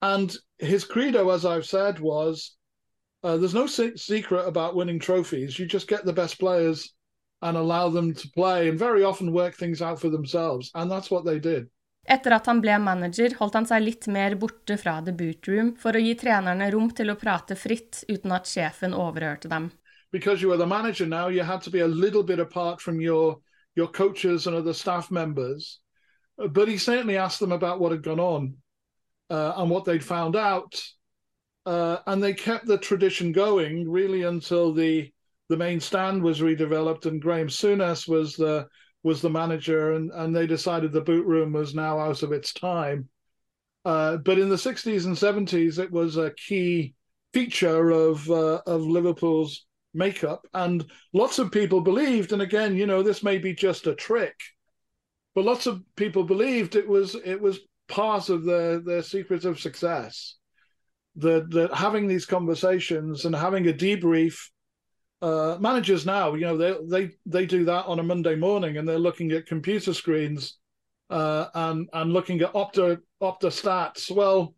And 0.02 0.34
his 0.58 0.86
credo, 0.86 1.30
as 1.32 1.46
I've 1.46 1.66
said, 1.66 2.00
was 2.00 2.56
uh, 3.24 3.38
there's 3.38 3.54
no 3.54 3.68
se- 3.68 3.98
secret 3.98 4.48
about 4.48 4.76
winning 4.76 5.00
trophies. 5.00 5.60
You 5.60 5.66
just 5.66 5.88
get 5.88 6.06
the 6.06 6.14
best 6.14 6.40
players 6.40 6.94
and 7.42 7.58
allow 7.58 7.90
them 7.90 8.14
to 8.14 8.30
play 8.32 8.70
and 8.70 8.78
very 8.78 9.04
often 9.04 9.32
work 9.32 9.56
things 9.56 9.82
out 9.82 10.00
for 10.00 10.10
themselves. 10.10 10.72
And 10.76 10.92
that's 10.92 11.10
what 11.12 11.26
they 11.26 11.40
did. 11.40 11.70
Etter 12.10 12.32
at 12.32 12.48
han 12.48 12.62
ble 12.64 12.78
manager, 12.82 13.30
holdt 13.38 13.54
han 13.54 13.68
seg 13.70 13.84
litt 13.84 14.08
mer 14.10 14.34
borte 14.40 14.80
fra 14.82 14.96
the 15.06 15.14
boot 15.14 15.48
room 15.48 15.76
for 15.78 15.94
å 15.94 16.02
gi 16.02 16.16
trenerne 16.18 16.72
rom 16.74 16.90
til 16.96 17.12
å 17.12 17.18
prate 17.20 17.58
fritt 17.60 18.04
uten 18.10 18.34
at 18.34 18.50
sjefen 18.50 18.96
overhørte 18.98 19.52
dem. 19.52 19.70
Because 20.12 20.42
you 20.42 20.50
were 20.50 20.58
the 20.58 20.66
manager 20.66 21.06
now, 21.06 21.28
you 21.28 21.44
had 21.44 21.62
to 21.62 21.70
be 21.70 21.82
a 21.82 21.88
little 21.88 22.24
bit 22.24 22.40
apart 22.40 22.82
from 22.82 23.00
your 23.00 23.38
your 23.76 23.88
coaches 23.88 24.48
and 24.48 24.56
other 24.56 24.74
staff 24.74 25.12
members. 25.12 25.80
But 26.38 26.68
he 26.68 26.78
certainly 26.78 27.18
asked 27.18 27.40
them 27.40 27.52
about 27.52 27.80
what 27.80 27.92
had 27.92 28.02
gone 28.02 28.20
on 28.20 28.56
uh, 29.30 29.54
and 29.58 29.70
what 29.70 29.86
they'd 29.86 30.04
found 30.04 30.36
out 30.36 30.82
uh, 31.70 32.02
and 32.08 32.24
they 32.24 32.34
kept 32.34 32.66
the 32.66 32.80
tradition 32.80 33.32
going 33.32 33.88
really 33.88 34.24
until 34.24 34.74
the 34.74 35.12
the 35.50 35.58
main 35.58 35.80
stand 35.80 36.24
was 36.24 36.42
redeveloped 36.42 37.06
and 37.06 37.22
Graham 37.22 37.48
Souness 37.48 38.08
was 38.08 38.36
the 38.36 38.68
was 39.04 39.22
the 39.22 39.30
manager 39.30 39.94
and 39.94 40.10
and 40.12 40.36
they 40.36 40.48
decided 40.48 40.92
the 40.92 41.02
boot 41.02 41.28
room 41.28 41.54
was 41.54 41.76
now 41.76 42.00
out 42.00 42.24
of 42.24 42.32
its 42.32 42.54
time. 42.54 43.08
Uh, 43.86 44.18
but 44.18 44.40
in 44.40 44.50
the 44.50 44.56
60s 44.56 45.06
and 45.06 45.16
70s, 45.16 45.78
it 45.78 45.92
was 45.92 46.18
a 46.18 46.32
key 46.32 46.96
feature 47.34 47.92
of 47.92 48.28
uh, 48.32 48.62
of 48.66 48.82
Liverpool's 48.82 49.68
makeup, 49.94 50.48
and 50.56 50.90
lots 51.14 51.38
of 51.38 51.52
people 51.52 51.82
believed. 51.82 52.34
And 52.34 52.42
again, 52.42 52.76
you 52.76 52.88
know, 52.88 53.04
this 53.04 53.22
may 53.22 53.38
be 53.38 53.54
just 53.54 53.86
a 53.86 53.94
trick, 53.94 54.34
but 55.36 55.46
lots 55.46 55.68
of 55.68 55.84
people 55.96 56.24
believed 56.24 56.76
it 56.76 56.88
was 56.88 57.14
it 57.14 57.40
was 57.40 57.60
part 57.88 58.30
of 58.30 58.44
the 58.44 58.82
their 58.84 59.04
secret 59.04 59.46
of 59.46 59.60
success 59.60 60.39
that 61.20 61.50
that 61.52 61.74
having 61.74 62.08
these 62.08 62.26
conversations 62.26 63.26
and 63.26 63.36
having 63.36 63.68
a 63.68 63.74
debrief 63.74 64.50
uh, 65.22 65.58
managers 65.60 66.06
now 66.06 66.34
you 66.34 66.46
know 66.46 66.58
they 66.58 66.76
they 66.88 67.12
they 67.26 67.46
do 67.46 67.66
that 67.66 67.86
on 67.86 68.00
a 68.00 68.04
monday 68.04 68.36
morning 68.36 68.78
and 68.78 68.88
they're 68.88 68.98
looking 68.98 69.32
at 69.32 69.46
computer 69.46 69.94
screens 69.94 70.60
uh, 71.10 71.48
and 71.54 71.90
and 71.94 72.14
looking 72.14 72.42
at 72.42 72.54
opta 72.54 73.00
opta 73.22 73.48
stats. 73.48 74.12
Well 74.12 74.56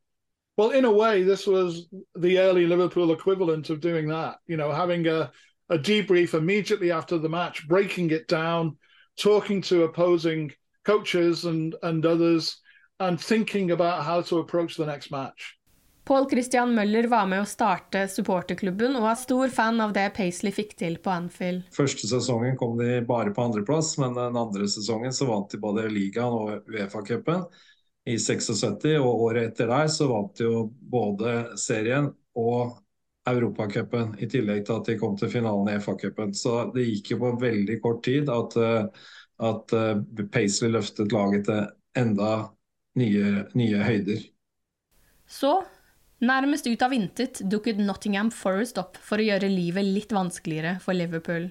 well 0.57 0.71
in 0.71 0.85
a 0.85 0.91
way 0.91 1.23
this 1.23 1.47
was 1.47 1.87
the 2.15 2.39
early 2.39 2.67
liverpool 2.67 3.11
equivalent 3.11 3.69
of 3.69 3.79
doing 3.79 4.09
that 4.09 4.37
you 4.47 4.57
know 4.57 4.71
having 4.71 5.07
a 5.07 5.31
a 5.69 5.77
debrief 5.77 6.33
immediately 6.33 6.91
after 6.91 7.17
the 7.17 7.29
match 7.29 7.67
breaking 7.67 8.11
it 8.11 8.27
down 8.27 8.77
talking 9.17 9.61
to 9.61 9.83
opposing 9.83 10.51
coaches 10.83 11.45
and 11.45 11.75
and 11.83 12.05
others 12.05 12.57
and 12.99 13.19
thinking 13.19 13.71
about 13.71 14.03
how 14.03 14.21
to 14.21 14.39
approach 14.39 14.75
the 14.75 14.85
next 14.85 15.09
match 15.09 15.57
Paul 16.03 16.25
Christian 16.29 16.73
Møller 16.75 17.05
var 17.07 17.27
med 17.29 17.43
å 17.43 17.47
starte 17.49 18.07
supporterklubben 18.09 18.95
og 18.97 19.05
er 19.11 19.19
stor 19.21 19.51
fan 19.53 19.81
av 19.83 19.93
det 19.95 20.07
Paisley 20.17 20.53
fikk 20.55 20.73
til 20.79 20.97
på 21.03 21.13
Anfield. 21.13 21.67
Første 21.75 22.09
sesongen 22.09 22.57
kom 22.59 22.73
de 22.79 22.99
bare 23.07 23.33
på 23.35 23.45
andreplass, 23.45 23.93
men 24.01 24.17
den 24.17 24.39
andre 24.39 24.69
sesongen 24.71 25.13
så 25.13 25.29
vant 25.29 25.53
de 25.53 25.61
både 25.61 25.85
ligaen 25.93 26.33
og 26.33 26.71
Uefa-cupen 26.71 27.45
i 28.09 28.17
76. 28.17 28.87
Og 28.97 29.27
året 29.27 29.51
etter 29.51 29.69
der 29.69 29.91
så 29.93 30.09
vant 30.09 30.33
de 30.39 30.49
jo 30.49 30.63
både 30.91 31.35
serien 31.61 32.09
og 32.37 32.79
Europacupen, 33.29 34.15
i 34.17 34.27
tillegg 34.29 34.63
til 34.65 34.79
at 34.79 34.87
de 34.89 34.97
kom 34.97 35.13
til 35.17 35.29
finalen 35.29 35.69
i 35.69 35.77
FA-cupen. 35.81 36.33
Så 36.33 36.71
det 36.73 36.87
gikk 36.87 37.13
jo 37.13 37.19
på 37.21 37.35
veldig 37.43 37.77
kort 37.83 38.01
tid 38.07 38.31
at, 38.33 38.57
eh, 38.57 39.11
at 39.45 39.75
eh, 39.77 40.25
Paisley 40.33 40.73
løftet 40.73 41.13
laget 41.13 41.45
til 41.49 41.67
enda 42.01 42.31
nye, 42.97 43.45
nye 43.57 43.83
høyder. 43.85 44.25
Så, 45.29 45.59
nærmest 46.21 46.67
ut 46.69 46.83
av 46.85 46.93
intet, 46.95 47.41
dukket 47.49 47.81
Nottingham 47.81 48.31
Forest 48.33 48.79
opp 48.81 48.99
for 49.01 49.21
å 49.21 49.25
gjøre 49.25 49.49
livet 49.51 49.87
litt 49.87 50.13
vanskeligere 50.15 50.77
for 50.83 50.97
Liverpool. 50.97 51.49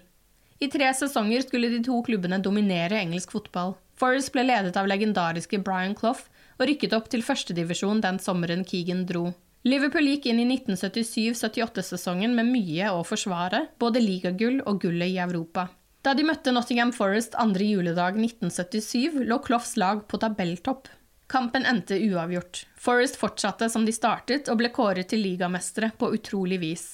I 0.60 0.68
tre 0.68 0.90
sesonger 0.92 1.46
skulle 1.46 1.70
de 1.72 1.80
to 1.84 1.98
klubbene 2.04 2.40
dominere 2.44 2.98
engelsk 3.00 3.32
fotball. 3.32 3.74
Forest 4.00 4.32
ble 4.34 4.44
ledet 4.46 4.76
av 4.76 4.88
legendariske 4.88 5.60
Brian 5.64 5.94
Clough 5.96 6.26
og 6.60 6.66
rykket 6.68 6.94
opp 6.96 7.08
til 7.12 7.24
førstedivisjon 7.24 8.02
den 8.04 8.20
sommeren 8.20 8.64
Keegan 8.68 9.06
dro. 9.08 9.30
Liverpool 9.68 10.06
gikk 10.08 10.30
inn 10.30 10.40
i 10.40 10.46
1977-78-sesongen 10.54 12.32
med 12.36 12.48
mye 12.48 12.92
å 12.94 13.02
forsvare, 13.04 13.66
både 13.80 14.00
ligagull 14.00 14.62
og 14.64 14.80
gullet 14.84 15.12
i 15.12 15.20
Europa. 15.20 15.66
Da 16.00 16.14
de 16.16 16.24
møtte 16.24 16.52
Nottingham 16.54 16.94
Forest 16.96 17.34
andre 17.36 17.66
juledag 17.68 18.16
1977, 18.16 19.20
lå 19.28 19.36
Cloughs 19.44 19.74
lag 19.80 20.06
på 20.08 20.20
tabelltopp. 20.22 20.88
Kampen 21.30 21.62
endte 21.66 21.94
uavgjort. 21.94 22.64
Forest 22.74 23.16
fortsatte 23.16 23.68
som 23.70 23.84
de 23.86 23.92
startet, 23.94 24.48
og 24.50 24.58
ble 24.58 24.72
kåret 24.74 25.12
til 25.12 25.22
ligamestere 25.22 25.92
på 25.94 26.08
utrolig 26.16 26.58
vis. 26.58 26.88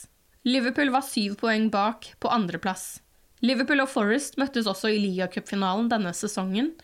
Liverpool 0.44 0.92
var 0.92 1.06
syv 1.06 1.38
poeng 1.40 1.70
bak, 1.72 2.10
på 2.20 2.28
andreplass. 2.28 2.98
Liverpool 3.40 3.80
og 3.80 3.88
Forest 3.88 4.36
møttes 4.36 4.68
også 4.68 4.92
i 4.92 5.00
ligacupfinalen 5.00 5.88
denne 5.88 6.12
sesongen, 6.12 6.74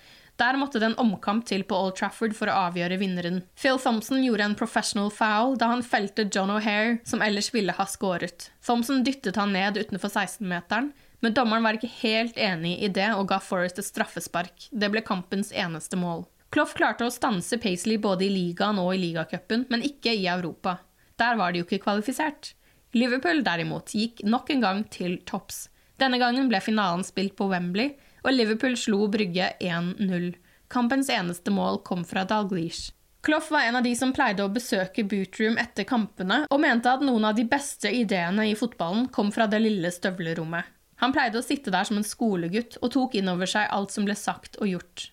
der 0.40 0.56
måtte 0.56 0.80
det 0.80 0.88
en 0.88 0.98
omkamp 1.04 1.44
til 1.44 1.60
på 1.68 1.76
Old 1.76 1.98
Trafford 2.00 2.32
for 2.34 2.48
å 2.48 2.56
avgjøre 2.70 2.96
vinneren. 3.02 3.42
Phil 3.60 3.76
Thompson 3.78 4.24
gjorde 4.24 4.48
en 4.48 4.56
professional 4.58 5.12
foul 5.12 5.58
da 5.60 5.68
han 5.74 5.84
felte 5.84 6.24
John 6.32 6.50
O'Hare, 6.56 6.98
som 7.04 7.20
ellers 7.20 7.52
ville 7.52 7.76
ha 7.76 7.86
skåret. 7.86 8.48
Thompson 8.64 9.04
dyttet 9.04 9.36
han 9.36 9.52
ned 9.52 9.76
utenfor 9.76 10.08
16-meteren, 10.08 10.94
men 11.22 11.36
dommeren 11.36 11.68
var 11.68 11.76
ikke 11.76 11.92
helt 12.00 12.40
enig 12.40 12.78
i 12.82 12.88
det 12.90 13.12
og 13.14 13.28
ga 13.30 13.38
Forrest 13.44 13.78
et 13.78 13.86
straffespark. 13.86 14.70
Det 14.72 14.88
ble 14.90 15.04
kampens 15.06 15.52
eneste 15.52 16.00
mål. 16.00 16.24
Clough 16.52 16.74
klarte 16.76 17.06
å 17.08 17.12
stanse 17.12 17.56
Paisley 17.56 17.96
både 17.96 18.26
i 18.26 18.32
ligaen 18.32 18.76
og 18.80 18.92
i 18.92 19.00
ligacupen, 19.00 19.64
men 19.72 19.84
ikke 19.88 20.12
i 20.12 20.26
Europa. 20.28 20.76
Der 21.16 21.38
var 21.40 21.52
de 21.52 21.62
jo 21.62 21.66
ikke 21.66 21.80
kvalifisert. 21.86 22.52
Liverpool 22.92 23.40
derimot 23.44 23.94
gikk 23.96 24.20
nok 24.28 24.50
en 24.52 24.64
gang 24.64 24.82
til 24.92 25.16
topps. 25.28 25.70
Denne 25.96 26.18
gangen 26.20 26.50
ble 26.50 26.60
finalen 26.60 27.04
spilt 27.08 27.38
på 27.38 27.46
Wembley, 27.48 27.94
og 28.22 28.34
Liverpool 28.34 28.76
slo 28.76 29.06
Brygge 29.12 29.54
1-0. 29.64 30.32
Kampens 30.72 31.08
eneste 31.12 31.52
mål 31.54 31.80
kom 31.88 32.04
fra 32.04 32.26
Dalglish. 32.28 32.92
Clough 33.22 33.48
var 33.54 33.68
en 33.68 33.78
av 33.78 33.86
de 33.86 33.94
som 33.96 34.12
pleide 34.12 34.44
å 34.44 34.50
besøke 34.52 35.04
Bootroom 35.08 35.56
etter 35.62 35.86
kampene, 35.88 36.42
og 36.50 36.60
mente 36.60 36.90
at 36.90 37.04
noen 37.06 37.28
av 37.28 37.36
de 37.38 37.46
beste 37.48 37.88
ideene 37.94 38.48
i 38.50 38.56
fotballen 38.58 39.06
kom 39.14 39.30
fra 39.32 39.46
det 39.48 39.62
lille 39.62 39.92
støvlerommet. 39.94 40.68
Han 41.00 41.14
pleide 41.14 41.40
å 41.40 41.46
sitte 41.46 41.72
der 41.72 41.86
som 41.88 41.96
en 41.98 42.06
skolegutt 42.06 42.76
og 42.82 42.92
tok 42.94 43.16
inn 43.18 43.30
over 43.30 43.48
seg 43.48 43.70
alt 43.72 43.94
som 43.94 44.04
ble 44.04 44.18
sagt 44.18 44.58
og 44.60 44.68
gjort. 44.68 45.06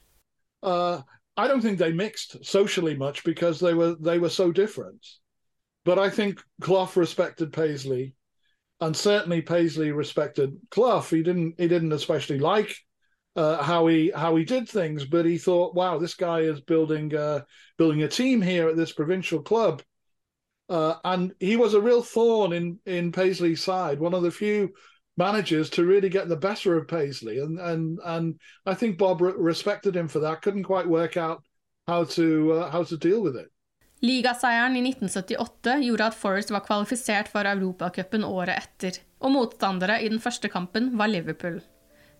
Uh, 0.66 1.00
I 1.40 1.48
don't 1.48 1.62
think 1.62 1.80
they 1.80 1.94
mixed 1.94 2.44
socially 2.44 2.98
much 2.98 3.24
because 3.24 3.62
they 3.62 3.74
were 3.74 3.96
they 3.96 4.20
were 4.20 4.30
so 4.30 4.52
different. 4.52 5.08
But 5.86 5.98
I 5.98 6.10
think 6.10 6.44
Clough 6.60 6.92
respected 6.96 7.54
Paisley, 7.54 8.14
and 8.82 8.96
certainly 8.96 9.42
Paisley 9.42 9.94
respected 9.94 10.58
Clough. 10.70 11.08
He 11.10 11.24
didn't 11.24 11.56
he 11.58 11.70
didn't 11.70 11.94
especially 11.94 12.40
like 12.40 12.76
uh, 13.38 13.64
how 13.64 13.88
he 13.88 14.12
how 14.14 14.36
he 14.36 14.44
did 14.44 14.68
things, 14.68 15.06
but 15.06 15.26
he 15.26 15.38
thought, 15.38 15.74
wow, 15.76 15.98
this 15.98 16.14
guy 16.14 16.42
is 16.42 16.60
building 16.60 17.16
uh, 17.16 17.44
building 17.78 18.04
a 18.04 18.10
team 18.10 18.42
here 18.42 18.68
at 18.68 18.76
this 18.76 18.92
provincial 18.92 19.42
club, 19.42 19.82
uh, 20.68 20.96
and 21.06 21.34
he 21.40 21.56
was 21.56 21.74
a 21.74 21.80
real 21.82 22.04
thorn 22.04 22.52
in 22.52 22.80
in 22.86 23.14
Paisley's 23.14 23.64
side. 23.64 24.02
One 24.02 24.14
of 24.14 24.24
the 24.24 24.32
few 24.32 24.74
managers 25.20 25.70
to 25.70 25.84
really 25.84 26.10
get 26.10 26.30
the 26.30 26.36
better 26.36 26.78
of 26.78 26.88
Paisley, 26.88 27.40
and 27.40 27.60
and 27.60 28.00
and 28.06 28.40
I 28.66 28.74
think 28.74 28.98
Bob 28.98 29.22
respected 29.22 29.96
him 29.96 30.08
for 30.08 30.20
that. 30.22 30.42
Couldn't 30.42 30.64
quite 30.64 30.88
work 30.88 31.18
out 31.18 31.44
how 31.88 32.06
to 32.16 32.54
uh, 32.54 32.72
how 32.72 32.84
to 32.84 32.98
deal 32.98 33.22
with 33.22 33.36
it. 33.36 33.52
Ligaseieren 34.02 34.78
i 34.80 34.82
1978 34.88 35.82
gjorde 35.84 36.06
at 36.06 36.16
Forest 36.16 36.54
var 36.56 36.64
kvalifisert 36.64 37.28
for 37.28 37.44
Europacupen 37.44 38.24
året 38.24 38.56
etter, 38.56 39.02
og 39.20 39.34
motstandere 39.36 40.00
i 40.00 40.08
den 40.08 40.24
første 40.24 40.48
kampen 40.48 40.94
var 40.98 41.12
Liverpool. 41.12 41.60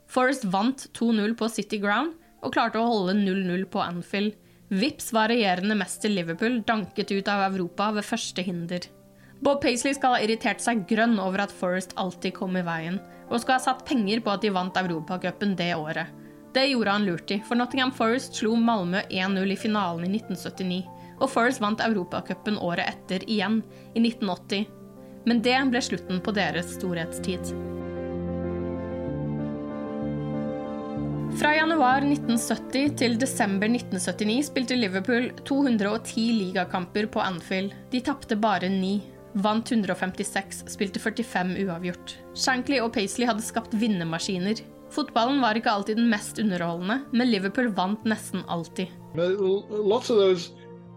Forest 0.10 0.44
vant 0.52 0.90
2-0 1.00 1.38
på 1.40 1.48
City 1.54 1.80
Ground 1.80 2.18
og 2.44 2.52
klarte 2.56 2.82
å 2.82 2.90
holde 2.90 3.16
0-0 3.22 3.64
på 3.72 3.80
Anfield. 3.80 4.36
Vips 4.70 5.14
var 5.16 5.32
regjerende 5.32 5.78
mester 5.80 6.12
Liverpool 6.12 6.60
danket 6.68 7.14
ut 7.16 7.32
av 7.32 7.46
Europa 7.48 7.94
ved 7.96 8.06
første 8.06 8.44
hinder. 8.44 8.84
Bob 9.40 9.62
Paisley 9.62 9.96
skal 9.96 10.18
ha 10.18 10.24
irritert 10.24 10.60
seg 10.60 10.84
grønn 10.90 11.16
over 11.22 11.46
at 11.46 11.54
Forest 11.56 11.94
alltid 12.02 12.36
kom 12.36 12.58
i 12.60 12.64
veien, 12.66 13.00
og 13.30 13.40
skal 13.40 13.56
ha 13.56 13.64
satt 13.64 13.86
penger 13.88 14.20
på 14.24 14.34
at 14.34 14.44
de 14.44 14.52
vant 14.52 14.80
Europacupen 14.82 15.56
det 15.60 15.72
året. 15.78 16.12
Det 16.54 16.66
gjorde 16.66 16.96
han 16.96 17.06
lurt 17.06 17.32
i, 17.32 17.38
for 17.46 17.56
Nottingham 17.56 17.94
Forest 17.96 18.36
slo 18.42 18.56
Malmö 18.58 19.06
1-0 19.08 19.54
i 19.54 19.58
finalen 19.60 20.08
i 20.10 20.18
1979, 20.18 20.82
og 21.20 21.32
Forest 21.32 21.62
vant 21.64 21.84
Europacupen 21.86 22.58
året 22.60 22.90
etter 22.90 23.24
igjen, 23.30 23.62
i 23.94 24.02
1980. 24.02 24.66
Men 25.30 25.44
det 25.46 25.58
ble 25.72 25.82
slutten 25.84 26.20
på 26.26 26.34
deres 26.36 26.74
storhetstid. 26.76 27.54
Fra 31.40 31.54
januar 31.56 32.04
1970 32.04 32.98
til 33.00 33.16
desember 33.22 33.70
1979 33.70 34.50
spilte 34.50 34.76
Liverpool 34.76 35.30
210 35.48 36.26
ligakamper 36.42 37.08
på 37.14 37.24
Anfield. 37.24 37.78
De 37.94 38.02
tapte 38.04 38.36
bare 38.36 38.68
ni. 38.74 38.98
Vant 39.34 39.72
156, 39.72 40.64
spilte 40.68 41.00
45 41.00 41.56
uavgjort. 41.66 42.16
Shankly 42.34 42.80
og 42.82 42.94
Paisley 42.96 43.28
hadde 43.30 43.46
skapt 43.46 43.76
vinnermaskiner. 43.78 44.62
Fotballen 44.90 45.42
var 45.42 45.58
ikke 45.58 45.70
alltid 45.70 46.00
den 46.00 46.10
mest 46.10 46.40
underholdende, 46.42 47.04
men 47.14 47.30
Liverpool 47.30 47.70
vant 47.78 48.06
nesten 48.10 48.42
alltid. 48.50 48.90
Lots 49.16 50.10
of 50.10 50.18
those 50.18 50.52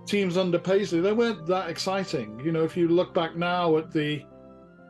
teams 0.07 0.37
under 0.37 0.59
Paisley, 0.59 1.01
they 1.01 1.13
weren't 1.13 1.47
that 1.47 1.69
exciting. 1.69 2.41
You 2.45 2.53
know, 2.53 2.65
if 2.65 2.77
you 2.77 2.89
look 2.89 3.15
back 3.15 3.37
now 3.37 3.77
at 3.77 3.93
the 3.93 4.23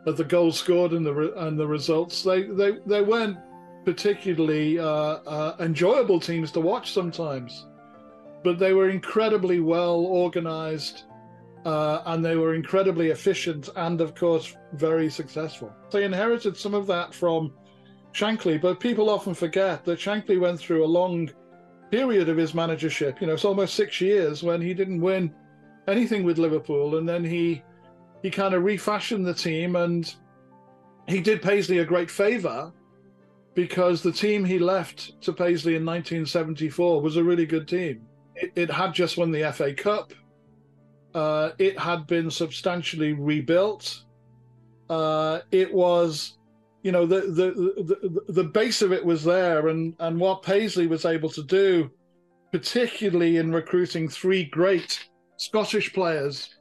at 0.07 0.17
the 0.17 0.25
goals 0.25 0.59
scored 0.59 0.93
and 0.93 1.05
the 1.07 1.33
and 1.37 1.59
the 1.59 1.67
results, 1.67 2.23
they 2.23 2.43
they 2.43 2.79
they 2.87 3.03
weren't 3.03 3.39
particularly 3.85 4.79
uh, 4.79 5.19
uh, 5.27 5.57
enjoyable 5.59 6.21
teams 6.21 6.53
to 6.53 6.61
watch 6.61 6.93
sometimes, 6.93 7.67
but 8.45 8.59
they 8.59 8.73
were 8.73 8.91
incredibly 8.91 9.59
well 9.61 10.07
organized 10.07 11.03
uh, 11.65 12.03
and 12.07 12.25
they 12.25 12.37
were 12.37 12.55
incredibly 12.55 13.11
efficient 13.11 13.69
and, 13.77 14.01
of 14.01 14.15
course, 14.15 14.57
very 14.75 15.11
successful. 15.11 15.73
They 15.91 16.05
inherited 16.05 16.57
some 16.57 16.75
of 16.75 16.87
that 16.89 17.15
from 17.15 17.53
Shankly, 18.13 18.61
but 18.61 18.81
people 18.81 19.09
often 19.09 19.35
forget 19.35 19.85
that 19.85 19.99
Shankly 19.99 20.39
went 20.39 20.59
through 20.59 20.85
a 20.85 20.87
long 20.87 21.31
period 21.91 22.29
of 22.29 22.37
his 22.37 22.55
managership. 22.55 23.21
You 23.21 23.27
know, 23.27 23.35
it's 23.35 23.45
almost 23.45 23.75
six 23.75 24.01
years 24.01 24.43
when 24.43 24.61
he 24.61 24.75
didn't 24.75 25.01
win 25.01 25.35
anything 25.87 26.25
with 26.25 26.39
Liverpool, 26.39 26.97
and 26.99 27.09
then 27.09 27.25
he 27.25 27.63
he 28.23 28.31
kind 28.31 28.55
of 28.55 28.63
refashioned 28.63 29.27
the 29.27 29.35
team 29.35 29.75
and 29.77 30.15
he 31.09 31.21
did 31.21 31.43
Paisley 31.43 31.79
a 31.79 31.85
great 31.85 32.11
favour 32.11 32.73
because 33.55 34.03
the 34.03 34.13
team 34.13 34.45
he 34.45 34.59
left 34.59 35.21
to 35.23 35.33
Paisley 35.33 35.75
in 35.75 35.85
1974 35.85 37.03
was 37.03 37.17
a 37.17 37.25
really 37.25 37.47
good 37.47 37.67
team. 37.67 38.07
It, 38.37 38.53
it 38.55 38.71
had 38.71 38.95
just 38.95 39.19
won 39.19 39.31
the 39.31 39.53
FA 39.53 39.75
Cup. 39.75 40.13
Uh, 41.15 41.51
it 41.59 41.79
had 41.79 42.07
been 42.07 42.31
substantially 42.31 43.13
rebuilt. 43.13 44.05
Uh, 44.89 45.41
it 45.51 45.73
was, 45.73 46.39
you 46.83 46.93
know, 46.93 47.07
the, 47.07 47.21
the 47.21 47.83
the 47.83 48.33
the 48.33 48.45
base 48.45 48.83
of 48.83 48.93
it 48.93 49.05
was 49.05 49.23
there, 49.25 49.69
and 49.69 49.95
and 50.01 50.19
what 50.19 50.43
Paisley 50.43 50.87
was 50.87 51.05
able 51.05 51.29
to 51.31 51.43
do, 51.43 51.91
particularly 52.51 53.37
in 53.37 53.53
recruiting 53.53 54.09
three 54.09 54.45
great 54.45 55.09
Scottish 55.37 55.93
players, 55.93 56.57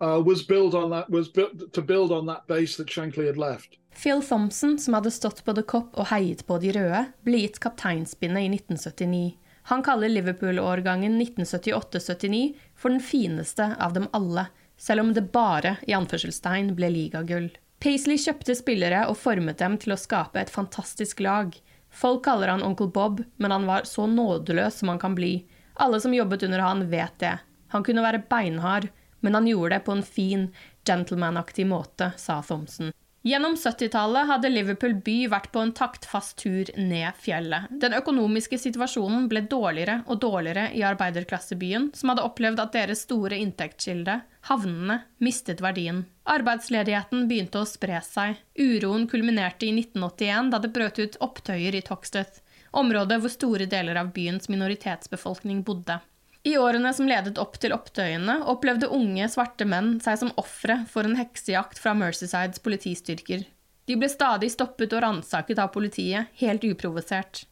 uh, 0.00 0.20
was 0.24 0.42
build 0.42 0.74
on 0.74 0.90
that 0.90 1.10
was 1.10 1.28
built 1.28 1.72
to 1.72 1.82
build 1.82 2.12
on 2.12 2.26
that 2.26 2.46
base 2.46 2.76
that 2.76 2.88
Shankly 2.88 3.26
had 3.26 3.36
left. 3.36 3.78
Phil 3.94 4.22
Thompson, 4.22 4.78
som 4.78 4.94
hadde 4.94 5.10
stått 5.10 5.44
på 5.44 5.54
The 5.54 5.62
Cop 5.62 5.94
og 5.94 6.08
heiet 6.10 6.42
på 6.46 6.58
de 6.58 6.72
røde, 6.74 7.04
ble 7.24 7.44
gitt 7.44 7.60
kapteinspinnet 7.62 8.42
i 8.42 8.50
1979. 8.50 9.36
Han 9.70 9.82
kaller 9.82 10.08
Liverpool-årgangen 10.12 11.16
1978-79 11.22 12.54
for 12.76 12.92
den 12.92 13.00
fineste 13.00 13.70
av 13.80 13.92
dem 13.92 14.08
alle, 14.12 14.46
selv 14.76 15.00
om 15.00 15.12
det 15.16 15.30
bare 15.32 15.76
i 15.88 15.94
anførselstegn 15.96 16.74
ble 16.76 16.90
ligagull. 16.92 17.48
Paisley 17.80 18.20
kjøpte 18.20 18.56
spillere 18.56 19.06
og 19.08 19.16
formet 19.20 19.58
dem 19.60 19.78
til 19.80 19.94
å 19.94 20.00
skape 20.00 20.40
et 20.40 20.52
fantastisk 20.52 21.22
lag. 21.24 21.56
Folk 21.88 22.24
kaller 22.26 22.52
han 22.52 22.64
onkel 22.66 22.90
Bob, 22.92 23.22
men 23.36 23.54
han 23.54 23.64
var 23.68 23.88
så 23.88 24.06
nådeløs 24.10 24.82
som 24.82 24.92
han 24.92 25.00
kan 25.00 25.16
bli. 25.16 25.46
Alle 25.80 26.00
som 26.00 26.14
jobbet 26.14 26.44
under 26.44 26.60
han, 26.64 26.84
vet 26.90 27.16
det. 27.24 27.38
Han 27.72 27.84
kunne 27.84 28.04
være 28.04 28.24
beinhard, 28.28 28.88
men 29.20 29.34
han 29.34 29.48
gjorde 29.48 29.78
det 29.78 29.84
på 29.86 29.96
en 29.96 30.04
fin, 30.04 30.48
gentlemanaktig 30.84 31.66
måte, 31.66 32.12
sa 32.16 32.42
Thompson. 32.42 32.92
Gjennom 33.24 33.54
70-tallet 33.54 34.26
hadde 34.28 34.48
Liverpool 34.52 34.98
by 35.00 35.14
vært 35.32 35.46
på 35.54 35.62
en 35.64 35.70
taktfast 35.72 36.34
tur 36.42 36.68
ned 36.76 37.16
fjellet. 37.16 37.70
Den 37.80 37.96
økonomiske 37.96 38.58
situasjonen 38.60 39.30
ble 39.30 39.46
dårligere 39.48 40.02
og 40.12 40.20
dårligere 40.20 40.66
i 40.76 40.82
arbeiderklassebyen, 40.84 41.86
som 41.96 42.12
hadde 42.12 42.26
opplevd 42.28 42.60
at 42.60 42.76
deres 42.76 43.06
store 43.06 43.38
inntektskilde, 43.40 44.18
havnene, 44.50 44.98
mistet 45.24 45.64
verdien. 45.64 46.04
Arbeidsledigheten 46.28 47.24
begynte 47.30 47.64
å 47.64 47.70
spre 47.70 48.02
seg. 48.04 48.36
Uroen 48.60 49.08
kulminerte 49.08 49.70
i 49.70 49.72
1981, 49.72 50.52
da 50.52 50.60
det 50.60 50.74
brøt 50.76 51.00
ut 51.00 51.16
opptøyer 51.24 51.80
i 51.80 51.84
Toxteth, 51.88 52.44
området 52.76 53.22
hvor 53.24 53.32
store 53.32 53.64
deler 53.72 54.04
av 54.04 54.12
byens 54.12 54.52
minoritetsbefolkning 54.52 55.64
bodde. 55.64 56.02
I 56.44 56.58
årene 56.60 56.90
som 56.92 57.08
ledet 57.08 57.38
opp 57.40 57.56
til 57.56 57.72
opptøyene, 57.72 58.42
opplevde 58.52 58.90
unge, 58.92 59.24
svarte 59.32 59.64
menn 59.64 59.94
seg 60.04 60.18
som 60.20 60.32
ofre 60.40 60.82
for 60.90 61.08
en 61.08 61.16
heksejakt 61.16 61.80
fra 61.80 61.94
Mercysides 61.96 62.60
politistyrker. 62.60 63.46
De 63.88 63.96
ble 63.96 64.10
stadig 64.12 64.50
stoppet 64.52 64.92
og 64.92 65.00
ransaket 65.06 65.60
av 65.60 65.72
politiet, 65.72 66.28
helt 66.42 66.64
uprovosert. 66.68 67.46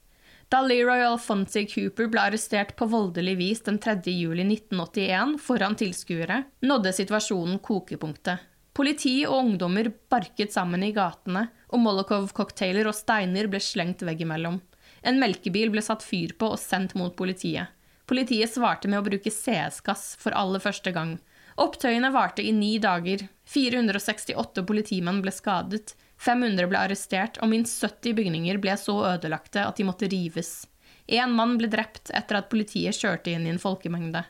Da 0.52 0.60
Leroy 0.60 1.00
Alfonsi 1.06 1.64
Cooper 1.64 2.10
ble 2.12 2.20
arrestert 2.20 2.74
på 2.76 2.84
voldelig 2.92 3.38
vis 3.40 3.64
den 3.64 3.78
3. 3.80 3.96
juli 4.12 4.44
1981 4.44 5.38
foran 5.40 5.76
tilskuere, 5.80 6.42
nådde 6.60 6.92
situasjonen 6.92 7.62
kokepunktet. 7.64 8.44
Politi 8.76 9.22
og 9.24 9.38
ungdommer 9.38 9.88
barket 10.12 10.52
sammen 10.52 10.84
i 10.84 10.92
gatene, 10.92 11.46
og 11.72 11.80
Molokov-cocktailer 11.80 12.88
og 12.88 12.96
steiner 12.96 13.48
ble 13.48 13.60
slengt 13.60 14.04
veggimellom. 14.04 14.60
En 15.00 15.20
melkebil 15.20 15.72
ble 15.72 15.80
satt 15.84 16.04
fyr 16.04 16.36
på 16.36 16.52
og 16.52 16.60
sendt 16.60 16.92
mot 16.96 17.16
politiet. 17.16 17.72
Politiet 18.12 18.52
svarte 18.52 18.90
med 18.92 19.00
å 19.00 19.06
bruke 19.06 19.30
CS-gass 19.32 20.18
for 20.20 20.36
aller 20.36 20.60
første 20.60 20.92
gang. 20.92 21.14
Opptøyene 21.56 22.10
varte 22.12 22.44
i 22.44 22.50
ni 22.52 22.74
dager. 22.76 23.22
468 23.48 24.64
politimenn 24.68 25.22
ble 25.24 25.32
skadet, 25.32 25.94
500 26.20 26.68
ble 26.68 26.82
arrestert, 26.82 27.38
og 27.40 27.48
minst 27.54 27.80
70 27.80 28.12
bygninger 28.18 28.58
ble 28.60 28.74
så 28.76 28.98
ødelagte 29.14 29.64
at 29.64 29.80
de 29.80 29.86
måtte 29.88 30.10
rives. 30.12 30.66
Én 31.08 31.32
mann 31.38 31.56
ble 31.56 31.70
drept 31.72 32.12
etter 32.12 32.42
at 32.42 32.50
politiet 32.52 33.00
kjørte 33.00 33.32
inn 33.32 33.48
i 33.48 33.54
en 33.54 33.62
folkemengde. 33.62 34.26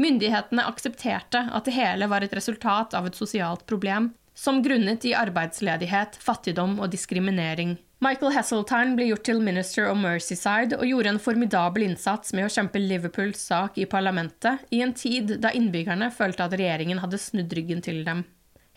Myndighetene 0.00 0.64
aksepterte 0.70 1.44
at 1.52 1.68
det 1.68 1.76
hele 1.76 2.08
var 2.08 2.24
et 2.24 2.32
resultat 2.32 2.96
av 2.96 3.10
et 3.10 3.18
sosialt 3.18 3.66
problem, 3.68 4.14
som 4.32 4.62
grunnet 4.64 5.04
i 5.04 5.12
arbeidsledighet, 5.12 6.16
fattigdom 6.16 6.78
og 6.80 6.88
diskriminering. 6.96 7.76
Michael 7.98 8.30
Hasseltine 8.30 8.94
ble 8.94 9.08
gjort 9.08 9.24
til 9.26 9.40
Minister 9.42 9.88
of 9.90 9.96
Mercyside 9.98 10.76
og 10.78 10.86
gjorde 10.86 11.10
en 11.10 11.18
formidabel 11.18 11.82
innsats 11.88 12.30
med 12.36 12.46
å 12.46 12.52
kjempe 12.54 12.78
Liverpools 12.78 13.40
sak 13.50 13.80
i 13.82 13.88
parlamentet 13.90 14.62
i 14.70 14.84
en 14.84 14.92
tid 14.94 15.32
da 15.42 15.50
innbyggerne 15.50 16.12
følte 16.14 16.46
at 16.46 16.54
regjeringen 16.54 17.02
hadde 17.02 17.18
snudd 17.18 17.56
ryggen 17.58 17.82
til 17.82 18.04
dem. 18.06 18.22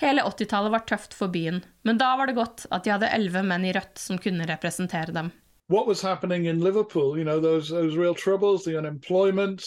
Hele 0.02 0.26
80-tallet 0.26 0.74
var 0.74 0.88
tøft 0.90 1.14
for 1.14 1.30
byen, 1.30 1.62
men 1.86 2.02
da 2.02 2.16
var 2.18 2.32
det 2.32 2.40
godt 2.40 2.66
at 2.74 2.88
de 2.88 2.96
hadde 2.96 3.14
elleve 3.14 3.46
menn 3.46 3.70
i 3.70 3.76
rødt 3.78 4.02
som 4.02 4.18
kunne 4.18 4.50
representere 4.50 5.14
dem. 5.14 5.30
What 5.70 5.86
was 5.86 6.02
happening 6.02 6.48
in 6.48 6.66
Liverpool, 6.66 7.16
you 7.16 7.24
know, 7.24 7.40
those, 7.40 7.70
those 7.70 7.96
real 7.96 8.16
troubles, 8.16 8.66
the 8.66 8.76
unemployment, 8.76 9.62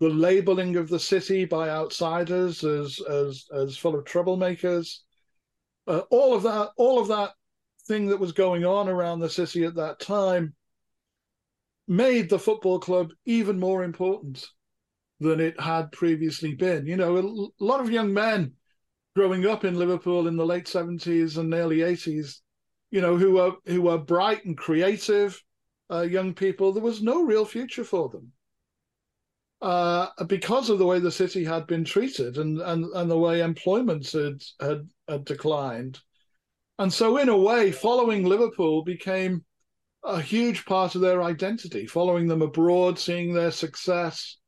the 0.00 0.10
labeling 0.10 0.74
of 0.74 0.88
the 0.88 0.98
city 0.98 1.44
by 1.44 1.70
outsiders 1.70 2.64
as, 2.64 2.98
as, 3.08 3.46
as 3.54 3.78
full 3.78 3.94
of 3.94 4.04
troublemakers, 4.04 4.98
uh, 5.86 6.02
all 6.10 6.34
of 6.34 6.42
that, 6.42 6.70
all 6.76 6.98
of 6.98 7.06
that 7.06 7.30
thing 7.90 8.06
that 8.06 8.20
was 8.20 8.30
going 8.30 8.64
on 8.64 8.88
around 8.88 9.18
the 9.18 9.28
city 9.28 9.64
at 9.64 9.74
that 9.74 9.98
time 9.98 10.54
made 11.88 12.30
the 12.30 12.38
football 12.38 12.78
club 12.78 13.10
even 13.24 13.58
more 13.58 13.82
important 13.82 14.46
than 15.18 15.40
it 15.40 15.60
had 15.60 15.90
previously 15.90 16.54
been. 16.54 16.86
You 16.86 16.96
know, 16.96 17.18
a 17.18 17.64
lot 17.64 17.80
of 17.80 17.90
young 17.90 18.14
men 18.14 18.52
growing 19.16 19.44
up 19.44 19.64
in 19.64 19.76
Liverpool 19.76 20.28
in 20.28 20.36
the 20.36 20.46
late 20.46 20.66
70s 20.66 21.36
and 21.36 21.52
early 21.52 21.78
80s, 21.78 22.36
you 22.92 23.00
know, 23.00 23.16
who 23.16 23.32
were 23.32 23.54
who 23.66 23.82
were 23.82 23.98
bright 23.98 24.44
and 24.44 24.56
creative 24.56 25.42
uh, 25.90 26.02
young 26.02 26.32
people, 26.32 26.72
there 26.72 26.84
was 26.84 27.02
no 27.02 27.24
real 27.24 27.44
future 27.44 27.84
for 27.84 28.08
them. 28.08 28.30
Uh, 29.60 30.06
because 30.28 30.70
of 30.70 30.78
the 30.78 30.86
way 30.86 31.00
the 31.00 31.10
city 31.10 31.44
had 31.44 31.66
been 31.66 31.84
treated 31.84 32.38
and, 32.38 32.60
and, 32.60 32.84
and 32.94 33.10
the 33.10 33.18
way 33.18 33.40
employment 33.40 34.08
had, 34.12 34.40
had, 34.60 34.88
had 35.08 35.24
declined. 35.24 35.98
And 36.80 36.90
so, 36.90 37.18
in 37.18 37.28
a 37.28 37.36
way, 37.36 37.72
following 37.72 38.24
Liverpool 38.24 38.82
became 38.82 39.44
a 40.02 40.18
huge 40.18 40.64
part 40.64 40.94
of 40.94 41.02
their 41.02 41.22
identity, 41.22 41.86
following 41.86 42.26
them 42.26 42.40
abroad, 42.40 42.98
seeing 42.98 43.34
their 43.34 43.50
success. 43.50 44.38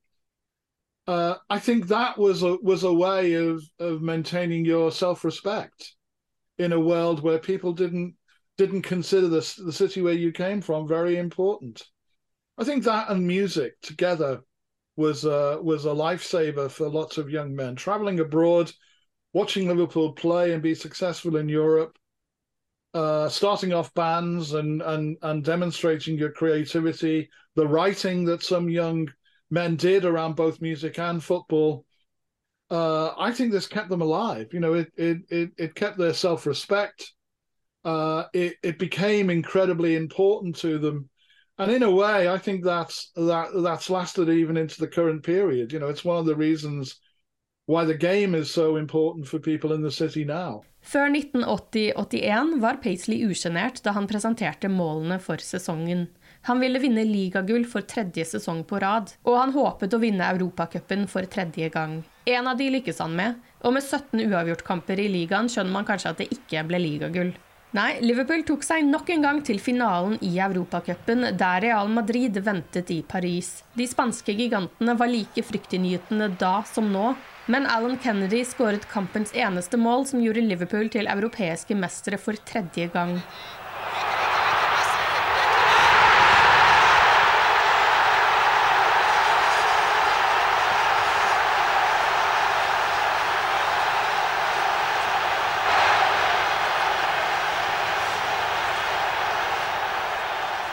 Uh, 1.07 1.35
I 1.51 1.59
think 1.59 1.89
that 1.89 2.17
was 2.17 2.43
a 2.43 2.57
was 2.63 2.85
a 2.85 2.93
way 2.93 3.35
of 3.35 3.63
of 3.79 4.01
maintaining 4.01 4.65
your 4.65 4.91
self 4.91 5.27
respect 5.27 5.95
in 6.57 6.73
a 6.73 6.81
world 6.81 7.23
where 7.23 7.39
people 7.39 7.75
didn't 7.75 8.15
didn't 8.57 8.81
consider 8.81 9.29
the 9.29 9.63
the 9.63 9.73
city 9.73 10.01
where 10.01 10.15
you 10.15 10.33
came 10.33 10.63
from 10.63 10.89
very 10.89 11.19
important. 11.19 11.83
I 12.57 12.65
think 12.65 12.85
that 12.85 13.11
and 13.11 13.27
music 13.27 13.79
together 13.83 14.41
was 14.97 15.27
uh, 15.27 15.59
was 15.61 15.85
a 15.85 15.91
lifesaver 15.91 16.71
for 16.71 16.89
lots 16.89 17.19
of 17.19 17.29
young 17.29 17.55
men 17.55 17.77
traveling 17.77 18.21
abroad, 18.21 18.73
watching 19.35 19.69
Liverpool 19.69 20.15
play 20.15 20.55
and 20.55 20.63
be 20.63 20.75
successful 20.75 21.37
in 21.37 21.51
Europe 21.51 21.99
uh, 22.95 23.29
starting 23.29 23.73
off 23.73 23.95
bands 23.95 24.53
and, 24.53 24.83
and 24.83 25.17
and 25.23 25.45
demonstrating 25.45 26.19
your 26.19 26.31
creativity, 26.31 27.29
the 27.57 27.67
writing 27.67 28.25
that 28.27 28.43
some 28.43 28.69
young 28.69 29.09
men 29.51 29.77
did 29.77 30.05
around 30.05 30.37
both 30.37 30.61
music 30.61 30.99
and 30.99 31.23
football. 31.23 31.85
Uh, 32.71 33.13
I 33.19 33.33
think 33.33 33.53
this 33.53 33.67
kept 33.67 33.89
them 33.89 34.03
alive. 34.03 34.49
You 34.53 34.61
know, 34.61 34.75
it 34.75 34.93
it 34.97 35.19
it, 35.29 35.51
it 35.57 35.75
kept 35.75 35.99
their 35.99 36.15
self 36.15 36.47
respect. 36.47 37.13
Uh, 37.85 38.25
it 38.33 38.57
it 38.63 38.79
became 38.79 39.31
incredibly 39.31 39.97
important 39.97 40.57
to 40.57 40.79
them, 40.79 41.09
and 41.59 41.71
in 41.71 41.83
a 41.83 41.91
way, 41.91 42.29
I 42.29 42.39
think 42.39 42.65
that's 42.65 43.11
that 43.17 43.49
that's 43.63 43.91
lasted 43.91 44.29
even 44.29 44.57
into 44.57 44.81
the 44.81 44.89
current 44.89 45.23
period. 45.23 45.73
You 45.73 45.81
know, 45.81 45.89
it's 45.89 46.05
one 46.05 46.19
of 46.19 46.27
the 46.27 46.37
reasons 46.37 46.97
why 47.67 47.85
the 47.85 47.97
game 47.97 48.35
is 48.35 48.51
so 48.51 48.77
important 48.77 49.27
for 49.27 49.39
people 49.39 49.73
in 49.73 49.83
the 49.83 49.91
city 49.91 50.25
now. 50.25 50.63
Før 50.83 51.13
1980-81 51.15 52.57
var 52.63 52.81
Paisley 52.83 53.23
usjenert 53.31 53.79
da 53.85 53.95
han 53.95 54.09
presenterte 54.11 54.69
målene 54.69 55.21
for 55.23 55.43
sesongen. 55.43 56.09
Han 56.49 56.59
ville 56.59 56.81
vinne 56.83 57.05
ligagull 57.07 57.63
for 57.71 57.87
tredje 57.87 58.25
sesong 58.33 58.65
på 58.67 58.81
rad, 58.83 59.13
og 59.23 59.39
han 59.39 59.55
håpet 59.55 59.95
å 59.95 60.01
vinne 60.03 60.27
Europacupen 60.35 61.07
for 61.11 61.29
tredje 61.31 61.71
gang. 61.71 62.01
En 62.27 62.51
av 62.51 62.59
de 62.59 62.67
lykkes 62.75 62.99
han 63.05 63.15
med, 63.15 63.39
og 63.63 63.77
med 63.77 63.87
17 63.87 64.27
uavgjortkamper 64.27 64.99
i 64.99 65.07
ligaen 65.13 65.51
skjønner 65.53 65.77
man 65.79 65.87
kanskje 65.87 66.11
at 66.11 66.23
det 66.25 66.33
ikke 66.35 66.67
ble 66.67 66.83
ligagull. 66.83 67.33
Nei, 67.73 67.95
Liverpool 68.05 68.43
tok 68.45 68.67
seg 68.67 68.83
nok 68.85 69.09
en 69.15 69.23
gang 69.25 69.39
til 69.47 69.57
finalen 69.63 70.19
i 70.21 70.35
Europacupen, 70.45 71.31
der 71.41 71.63
Real 71.65 71.89
Madrid 71.89 72.37
ventet 72.45 72.91
i 72.93 72.99
Paris. 73.01 73.63
De 73.73 73.87
spanske 73.89 74.35
gigantene 74.37 74.93
var 74.99 75.09
like 75.09 75.41
fryktinngytende 75.47 76.29
da 76.43 76.59
som 76.69 76.91
nå, 76.93 77.15
men 77.47 77.67
Alan 77.67 77.99
Kennedy 77.99 78.45
skåret 78.45 78.89
kampens 78.91 79.35
eneste 79.35 79.77
mål, 79.77 80.07
som 80.07 80.23
gjorde 80.23 80.45
Liverpool 80.47 80.91
til 80.93 81.11
europeiske 81.11 81.75
mestere 81.75 82.21
for 82.21 82.39
tredje 82.47 82.87
gang. 82.95 83.19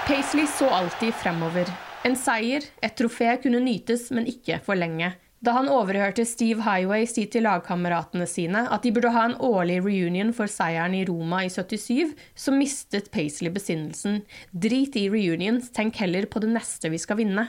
Paisley 0.10 0.48
så 0.48 0.66
alltid 0.70 1.14
fremover. 1.14 1.70
En 2.04 2.16
seier, 2.18 2.64
et 2.82 2.96
trofé, 2.98 3.36
kunne 3.44 3.60
nytes, 3.62 4.08
men 4.10 4.26
ikke 4.30 4.58
for 4.66 4.78
lenge. 4.78 5.12
Da 5.40 5.54
han 5.56 5.70
overhørte 5.72 6.26
Steve 6.28 6.66
Highway 6.66 7.06
si 7.08 7.24
til 7.32 7.46
lagkameratene 7.48 8.26
sine 8.28 8.66
at 8.74 8.84
de 8.84 8.92
burde 8.92 9.12
ha 9.16 9.24
en 9.30 9.38
årlig 9.40 9.78
reunion 9.86 10.34
for 10.36 10.52
seieren 10.52 10.98
i 10.98 11.06
Roma 11.08 11.46
i 11.46 11.52
77, 11.54 12.12
så 12.36 12.52
mistet 12.52 13.08
Paisley 13.14 13.54
besinnelsen. 13.56 14.20
Drit 14.52 14.98
i 15.00 15.08
reunions, 15.12 15.72
tenk 15.72 16.02
heller 16.04 16.28
på 16.28 16.44
det 16.44 16.52
neste 16.52 16.92
vi 16.92 17.00
skal 17.00 17.22
vinne. 17.22 17.48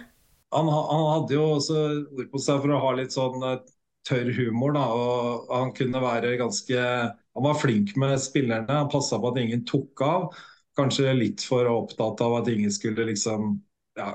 Han, 0.54 0.70
han 0.70 1.04
hadde 1.08 1.34
jo 1.34 1.48
også 1.56 1.80
ord 2.14 2.30
på 2.30 2.42
seg 2.42 2.62
for 2.62 2.74
å 2.74 2.80
ha 2.84 2.94
litt 2.98 3.14
sånn 3.14 3.42
eh, 3.46 3.58
tørr 4.06 4.30
humor, 4.38 4.74
da. 4.78 4.86
Og 4.94 5.50
han 5.54 5.74
kunne 5.74 6.02
være 6.02 6.38
ganske 6.40 6.86
Han 7.30 7.46
var 7.46 7.58
flink 7.58 7.94
med 7.98 8.16
spillerne. 8.22 8.70
Han 8.70 8.90
passa 8.90 9.18
på 9.18 9.30
at 9.30 9.38
ingen 9.42 9.62
tok 9.66 10.02
av. 10.02 10.30
Kanskje 10.78 11.14
litt 11.14 11.42
for 11.46 11.66
opptatt 11.70 12.22
av 12.22 12.40
at 12.40 12.50
ingen 12.50 12.72
skulle 12.74 13.06
liksom 13.06 13.52
ja, 13.98 14.14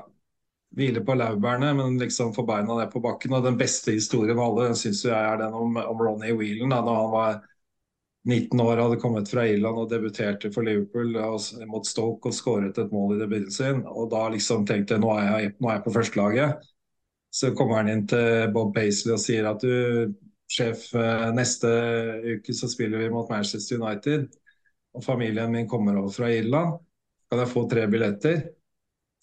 hvile 0.76 1.00
på 1.04 1.16
laurbærene, 1.16 1.72
men 1.78 1.98
liksom 2.00 2.34
få 2.36 2.44
beina 2.46 2.76
ned 2.78 2.90
på 2.92 3.00
bakken. 3.04 3.34
Og 3.36 3.44
den 3.46 3.58
beste 3.60 3.94
historien 3.96 4.36
av 4.36 4.50
alle 4.50 4.76
syns 4.76 5.04
jeg 5.06 5.16
er 5.16 5.40
den 5.40 5.56
om, 5.56 5.78
om 5.80 6.02
Ronny 6.02 6.34
Whelan. 6.36 6.74
Da 6.74 6.82
når 6.84 6.98
han 7.00 7.12
var 7.14 7.38
19 8.26 8.60
år, 8.60 8.82
hadde 8.82 9.00
kommet 9.00 9.30
fra 9.30 9.46
Irland 9.48 9.80
og 9.80 9.90
debuterte 9.90 10.50
for 10.52 10.66
Liverpool 10.66 11.16
og, 11.22 11.40
mot 11.70 11.86
Stoke 11.88 12.28
og 12.28 12.36
skåret 12.36 12.78
et 12.82 12.92
mål 12.92 13.16
i 13.16 13.20
debuten 13.22 13.54
sin. 13.54 13.84
Og 13.86 14.10
da 14.12 14.26
liksom 14.34 14.66
tenkte 14.68 14.96
jeg 14.96 15.04
nå 15.04 15.12
er 15.16 15.28
jeg, 15.30 15.52
nå 15.60 15.70
er 15.70 15.78
jeg 15.78 15.86
på 15.86 15.94
førstelaget. 15.96 16.66
Så 17.36 17.52
kommer 17.56 17.80
han 17.80 17.92
inn 17.92 18.06
til 18.10 18.50
Bob 18.54 18.74
Paisley 18.74 19.14
og 19.14 19.22
sier 19.22 19.48
at 19.48 19.62
du 19.62 20.12
sjef. 20.50 20.88
Neste 21.36 21.70
uke 22.36 22.54
så 22.56 22.68
spiller 22.72 23.04
vi 23.04 23.12
mot 23.14 23.30
Manchester 23.32 23.80
United. 23.80 24.28
Og 24.96 25.04
familien 25.04 25.52
min 25.52 25.68
kommer 25.68 25.96
over 26.00 26.12
fra 26.12 26.32
Irland. 26.32 26.78
Kan 27.30 27.42
jeg 27.42 27.52
få 27.52 27.66
tre 27.70 27.88
billetter? 27.90 28.44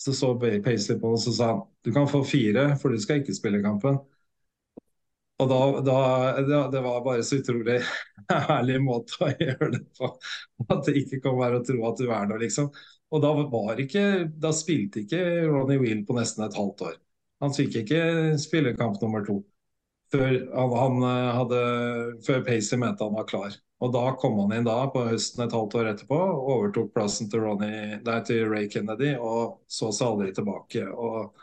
Så 0.04 0.14
så 0.18 0.34
Paisley 0.40 0.98
på 1.00 1.14
oss 1.16 1.30
og 1.32 1.36
sa 1.38 1.50
du 1.86 1.92
kan 1.96 2.10
få 2.12 2.24
fire, 2.28 2.74
for 2.82 2.92
du 2.92 3.00
skal 3.00 3.22
ikke 3.22 3.36
spille 3.38 3.62
kampen. 3.64 4.02
Og 5.42 5.50
da, 5.50 5.60
da, 5.84 6.60
Det 6.72 6.82
var 6.84 7.04
bare 7.06 7.24
så 7.26 7.40
utrolig 7.42 7.80
ærlig 8.58 8.80
måte 8.84 9.18
å 9.26 9.32
gjøre 9.34 9.70
det 9.76 9.84
på. 9.98 10.10
At 10.70 10.84
det 10.88 10.98
ikke 11.04 11.22
kan 11.26 11.40
være 11.40 11.60
å 11.62 11.66
tro 11.68 11.80
at 11.90 12.02
du 12.02 12.06
er 12.10 12.28
der, 12.30 12.42
liksom. 12.44 12.70
Og 13.14 13.22
da, 13.24 13.32
var 13.52 13.82
ikke, 13.82 14.04
da 14.42 14.54
spilte 14.56 15.04
ikke 15.04 15.22
Ronny 15.50 15.78
Wheel 15.82 16.04
på 16.08 16.16
nesten 16.18 16.46
et 16.48 16.58
halvt 16.58 16.86
år. 16.90 16.96
Han 17.44 17.54
fikk 17.56 17.82
ikke 17.84 18.04
spille 18.42 18.76
kamp 18.80 19.02
nummer 19.04 19.26
to 19.28 19.42
før, 20.14 20.34
han, 20.54 20.74
han 20.78 21.04
hadde, 21.40 21.62
før 22.26 22.44
Pacey 22.46 22.80
mente 22.80 23.06
han 23.06 23.16
var 23.16 23.28
klar. 23.30 23.56
Og 23.84 23.92
da 23.92 24.04
kom 24.20 24.38
han 24.40 24.54
inn 24.56 24.68
da 24.68 24.78
på 24.94 25.02
høsten 25.10 25.44
et 25.44 25.56
halvt 25.56 25.74
år 25.80 25.90
etterpå, 25.92 26.20
overtok 26.54 26.94
plassen 26.94 27.28
til, 27.32 27.42
Ronny, 27.44 27.98
nei, 28.06 28.20
til 28.28 28.46
Ray 28.48 28.70
Kennedy 28.72 29.16
og 29.18 29.66
så 29.68 29.90
seg 29.92 30.14
aldri 30.14 30.30
tilbake. 30.38 30.86
Og 30.88 31.34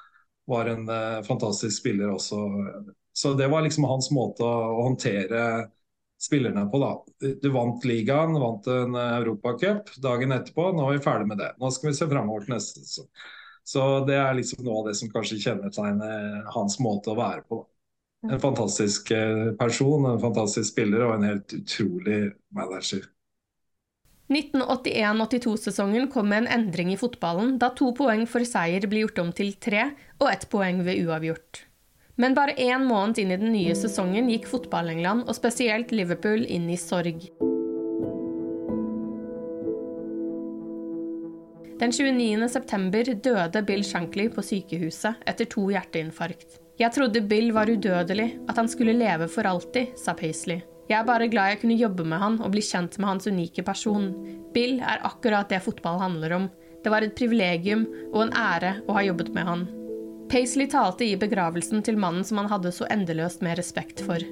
var 0.50 0.70
en 0.70 0.86
uh, 0.88 1.20
fantastisk 1.26 1.82
spiller 1.82 2.14
også. 2.14 2.38
Så 3.12 3.34
det 3.38 3.50
var 3.52 3.66
liksom 3.66 3.84
hans 3.90 4.08
måte 4.14 4.46
å, 4.46 4.86
håndtere 4.86 5.42
spillerne 6.20 6.64
på. 6.72 6.80
da. 6.80 6.94
Du 7.42 7.50
vant 7.52 7.84
ligaen, 7.88 8.38
vant 8.40 8.66
en 8.72 8.96
Europacup 9.02 9.92
dagen 10.00 10.32
etterpå. 10.36 10.70
Nå 10.76 10.86
er 10.86 10.96
vi 10.96 11.04
ferdig 11.04 11.28
med 11.28 11.42
det. 11.42 11.52
Nå 11.60 11.70
skal 11.74 11.90
vi 11.90 11.98
se 11.98 12.08
framover 12.08 12.46
til 12.46 12.56
neste 12.56 12.84
sesong. 12.84 13.10
Så 13.68 13.84
det 14.08 14.16
er 14.16 14.32
liksom 14.38 14.64
noe 14.64 14.80
av 14.80 14.88
det 14.88 14.96
som 14.98 15.12
kanskje 15.12 15.38
kjennetegner 15.44 16.48
hans 16.56 16.80
måte 16.82 17.12
å 17.12 17.20
være 17.20 17.44
på. 17.48 17.60
da 17.62 17.79
en 18.28 18.40
fantastisk 18.40 19.10
eh, 19.10 19.52
person, 19.58 20.04
en 20.06 20.20
fantastisk 20.20 20.72
spiller 20.72 21.06
og 21.06 21.16
en 21.16 21.26
helt 21.30 21.56
utrolig 21.56 22.20
manager. 22.54 23.06
1981-82-sesongen 24.30 26.06
kom 26.12 26.28
med 26.30 26.44
en 26.44 26.52
endring 26.60 26.92
i 26.92 26.98
fotballen, 27.00 27.56
da 27.58 27.72
to 27.74 27.90
poeng 27.96 28.28
for 28.30 28.46
seier 28.46 28.86
ble 28.86 29.02
gjort 29.02 29.18
om 29.24 29.32
til 29.34 29.56
tre 29.58 29.88
og 30.20 30.28
ett 30.30 30.46
poeng 30.52 30.84
ved 30.86 31.02
uavgjort. 31.02 31.64
Men 32.20 32.36
bare 32.36 32.54
én 32.60 32.84
måned 32.86 33.18
inn 33.18 33.32
i 33.32 33.40
den 33.40 33.54
nye 33.56 33.74
sesongen 33.74 34.28
gikk 34.30 34.46
fotball-England, 34.50 35.24
og 35.26 35.34
spesielt 35.34 35.90
Liverpool, 35.90 36.44
inn 36.44 36.68
i 36.70 36.78
sorg. 36.78 37.26
Den 41.80 41.94
29.9 41.96 43.14
døde 43.24 43.62
Bill 43.64 43.82
Shankly 43.82 44.28
på 44.34 44.44
sykehuset 44.44 45.24
etter 45.26 45.48
to 45.48 45.70
hjerteinfarkt. 45.72 46.59
Jeg 46.80 46.94
trodde 46.96 47.20
Bill 47.28 47.50
var 47.52 47.68
udødelig, 47.68 48.38
at 48.48 48.56
han 48.56 48.68
skulle 48.68 48.96
leve 48.96 49.26
for 49.28 49.44
alltid, 49.44 49.92
sa 50.00 50.14
Paisley. 50.16 50.62
Jeg 50.88 50.96
er 50.96 51.04
bare 51.04 51.28
glad 51.28 51.52
jeg 51.52 51.60
kunne 51.60 51.76
jobbe 51.76 52.06
med 52.08 52.18
han 52.18 52.38
og 52.40 52.54
bli 52.54 52.62
kjent 52.64 52.96
med 52.98 53.08
hans 53.10 53.28
unike 53.28 53.62
person. 53.62 54.08
Bill 54.54 54.80
er 54.80 55.04
akkurat 55.04 55.52
det 55.52 55.60
fotball 55.62 56.00
handler 56.00 56.32
om. 56.38 56.48
Det 56.80 56.90
var 56.90 57.04
et 57.04 57.14
privilegium 57.14 57.84
og 58.14 58.24
en 58.24 58.32
ære 58.32 58.72
å 58.88 58.96
ha 58.96 59.04
jobbet 59.04 59.28
med 59.36 59.46
han. 59.50 59.68
Paisley 60.32 60.70
talte 60.72 61.04
i 61.04 61.20
begravelsen 61.20 61.84
til 61.84 62.00
mannen 62.00 62.24
som 62.24 62.40
han 62.40 62.48
hadde 62.48 62.72
så 62.72 62.88
endeløst 62.88 63.44
med 63.44 63.60
respekt 63.60 64.00
for. 64.00 64.24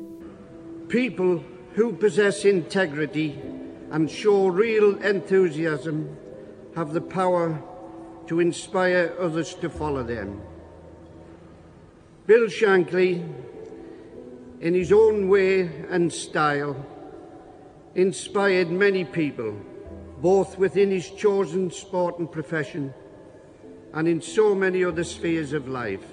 People 0.88 1.42
who 1.76 1.92
possess 1.92 2.46
integrity 2.48 3.34
and 3.92 4.08
show 4.08 4.48
real 4.48 4.96
enthusiasm 5.04 6.06
have 6.74 6.94
the 6.94 7.00
power 7.00 7.58
to 8.26 8.40
inspire 8.40 9.12
others 9.20 9.54
to 9.54 9.68
follow 9.68 10.02
them. 10.02 10.40
Bill 12.28 12.50
Shankly, 12.50 13.22
in 14.60 14.74
his 14.74 14.92
own 14.92 15.30
way 15.30 15.70
and 15.90 16.12
style, 16.12 16.76
inspired 17.94 18.70
many 18.70 19.04
people, 19.04 19.54
both 20.20 20.58
within 20.58 20.90
his 20.90 21.08
chosen 21.08 21.70
sport 21.70 22.18
and 22.18 22.30
profession 22.30 22.92
and 23.94 24.06
in 24.06 24.20
so 24.20 24.54
many 24.54 24.84
other 24.84 25.04
spheres 25.04 25.54
of 25.54 25.68
life. 25.68 26.04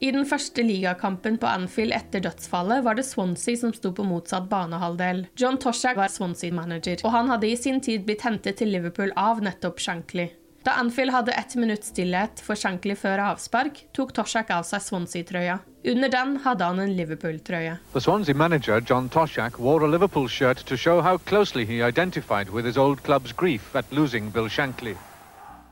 I 0.00 0.10
den 0.10 0.26
første 0.26 0.62
ligakampen 0.62 1.38
på 1.38 1.46
Anfield 1.46 1.94
etter 1.94 2.20
dødsfallet 2.20 2.84
var 2.84 2.98
det 2.98 3.06
Swansea 3.06 3.56
som 3.56 3.72
sto 3.72 3.92
på 3.94 4.02
motsatt 4.02 4.50
banehalvdel. 4.50 5.26
John 5.38 5.58
Toshak 5.58 5.96
var 5.96 6.10
Swansea-manager, 6.10 7.04
og 7.04 7.12
han 7.12 7.30
hadde 7.30 7.46
i 7.46 7.56
sin 7.56 7.78
tid 7.80 8.02
blitt 8.10 8.26
hentet 8.26 8.58
til 8.58 8.74
Liverpool 8.74 9.14
av 9.14 9.38
nettopp 9.38 9.78
Shankly. 9.78 10.32
Da 10.62 10.70
Anfield 10.76 11.12
hadde 11.12 11.32
ett 11.32 11.54
minutts 11.54 11.88
stillhet 11.88 12.40
for 12.44 12.58
Shankly 12.58 12.92
før 12.98 13.22
avspark, 13.30 13.78
tok 13.96 14.10
Toshak 14.12 14.50
av 14.52 14.66
seg 14.68 14.82
Swansea-trøya. 14.84 15.54
Under 15.88 16.10
den 16.12 16.34
hadde 16.44 16.66
han 16.68 16.82
en 16.84 16.92
Liverpool-trøye. 16.98 17.78
Swansea 17.96 18.36
manager 18.36 18.82
John 18.84 19.08
Toshak 19.08 19.56
wore 19.56 19.86
a 19.86 19.88
Liverpool 19.88 20.28
shirt 20.28 20.60
to 20.68 20.76
show 20.76 21.00
how 21.00 21.16
closely 21.16 21.64
he 21.64 21.80
identified 21.80 22.50
with 22.52 22.68
his 22.68 22.76
old 22.76 23.00
club's 23.06 23.32
grief 23.32 23.74
at 23.74 23.88
losing 23.90 24.28
Bill 24.28 24.50
Shankly. 24.52 24.96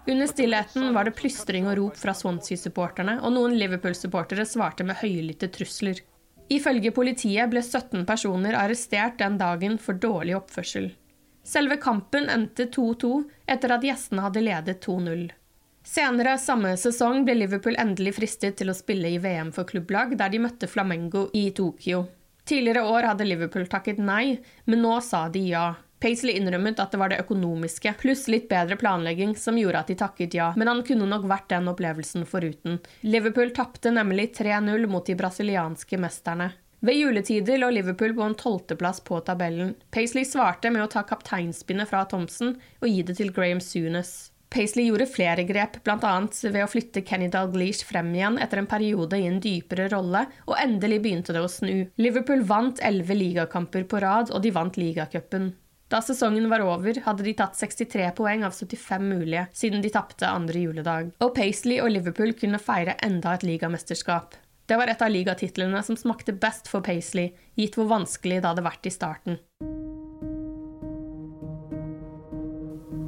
Under 0.08 0.26
stillheten 0.26 0.94
var 0.94 1.04
det 1.04 1.18
plystring 1.18 1.68
og 1.68 1.76
rop 1.76 1.98
fra 2.00 2.14
Swansea-supporterne, 2.16 3.18
og 3.20 3.34
noen 3.34 3.58
Liverpool-supportere 3.60 4.46
svarte 4.48 4.88
med 4.88 4.96
høylytte 5.02 5.50
trusler. 5.52 6.00
Ifølge 6.48 6.94
politiet 6.96 7.52
ble 7.52 7.60
17 7.60 8.08
personer 8.08 8.56
arrestert 8.56 9.20
den 9.20 9.36
dagen 9.36 9.76
for 9.76 10.00
dårlig 10.00 10.38
oppførsel. 10.38 10.88
Selve 11.48 11.76
kampen 11.80 12.28
endte 12.28 12.64
2-2 12.64 13.24
etter 13.46 13.72
at 13.72 13.84
gjestene 13.86 14.20
hadde 14.26 14.42
ledet 14.44 14.82
2-0. 14.84 15.30
Senere 15.88 16.34
samme 16.36 16.74
sesong 16.76 17.22
ble 17.24 17.38
Liverpool 17.38 17.78
endelig 17.80 18.18
fristet 18.18 18.58
til 18.60 18.68
å 18.68 18.76
spille 18.76 19.08
i 19.08 19.20
VM 19.22 19.48
for 19.56 19.64
klubblag, 19.64 20.12
der 20.20 20.28
de 20.28 20.42
møtte 20.44 20.68
Flamengo 20.68 21.30
i 21.32 21.46
Tokyo. 21.56 22.02
Tidligere 22.44 22.84
år 22.84 23.08
hadde 23.08 23.24
Liverpool 23.30 23.64
takket 23.72 23.96
nei, 23.96 24.36
men 24.68 24.84
nå 24.84 24.98
sa 25.00 25.24
de 25.32 25.46
ja. 25.54 25.64
Paisley 26.04 26.36
innrømmet 26.36 26.84
at 26.84 26.92
det 26.92 27.00
var 27.00 27.14
det 27.14 27.22
økonomiske 27.24 27.96
pluss 28.04 28.28
litt 28.28 28.50
bedre 28.52 28.76
planlegging 28.76 29.32
som 29.40 29.56
gjorde 29.56 29.80
at 29.80 29.88
de 29.88 29.96
takket 30.04 30.36
ja, 30.36 30.52
men 30.52 30.68
han 30.68 30.84
kunne 30.84 31.08
nok 31.08 31.24
vært 31.32 31.48
den 31.54 31.72
opplevelsen 31.72 32.28
foruten. 32.28 32.76
Liverpool 33.08 33.56
tapte 33.56 33.96
nemlig 33.96 34.34
3-0 34.36 34.84
mot 34.92 35.08
de 35.08 35.16
brasilianske 35.16 35.96
mesterne. 36.04 36.52
Ved 36.80 36.94
juletider 36.94 37.58
lå 37.58 37.72
Liverpool 37.74 38.14
på 38.14 38.22
en 38.22 38.36
tolvteplass 38.38 39.00
på 39.00 39.18
tabellen. 39.26 39.74
Paisley 39.90 40.24
svarte 40.24 40.70
med 40.70 40.84
å 40.84 40.90
ta 40.92 41.02
kapteinspinnet 41.02 41.90
fra 41.90 42.04
Thompson 42.06 42.54
og 42.54 42.86
gi 42.86 43.02
det 43.02 43.16
til 43.18 43.32
Graham 43.34 43.62
Sunes. 43.62 44.30
Paisley 44.48 44.86
gjorde 44.86 45.08
flere 45.10 45.42
grep, 45.44 45.80
bl.a. 45.84 46.12
ved 46.30 46.62
å 46.62 46.70
flytte 46.70 47.02
Kenny 47.04 47.28
Dalglish 47.28 47.84
frem 47.84 48.14
igjen 48.14 48.38
etter 48.40 48.62
en 48.62 48.70
periode 48.70 49.18
i 49.18 49.26
en 49.28 49.42
dypere 49.44 49.90
rolle, 49.92 50.22
og 50.46 50.56
endelig 50.56 51.02
begynte 51.04 51.34
det 51.36 51.42
å 51.44 51.50
snu. 51.52 51.90
Liverpool 52.00 52.46
vant 52.48 52.80
elleve 52.80 53.18
ligakamper 53.18 53.84
på 53.90 54.00
rad, 54.06 54.32
og 54.32 54.40
de 54.46 54.54
vant 54.54 54.80
ligacupen. 54.80 55.50
Da 55.92 56.00
sesongen 56.04 56.48
var 56.52 56.64
over, 56.64 56.96
hadde 57.04 57.24
de 57.24 57.36
tatt 57.36 57.56
63 57.56 58.10
poeng 58.16 58.44
av 58.44 58.56
75 58.56 59.04
mulige, 59.08 59.46
siden 59.56 59.84
de 59.84 59.92
tapte 59.92 60.28
andre 60.28 60.64
juledag. 60.64 61.14
Og 61.24 61.32
Paisley 61.36 61.80
og 61.84 61.92
Liverpool 61.92 62.34
kunne 62.36 62.60
feire 62.60 62.96
enda 63.04 63.36
et 63.36 63.44
ligamesterskap. 63.48 64.36
Det 64.68 64.76
var 64.76 64.90
et 64.92 65.00
av 65.00 65.08
ligatitlene 65.08 65.80
som 65.82 65.96
smakte 65.96 66.34
best 66.36 66.68
for 66.68 66.84
Paisley, 66.84 67.32
gitt 67.56 67.78
hvor 67.78 67.88
vanskelig 67.88 68.42
det 68.42 68.50
hadde 68.50 68.64
vært 68.66 68.88
i 68.88 68.92
starten. 68.92 69.38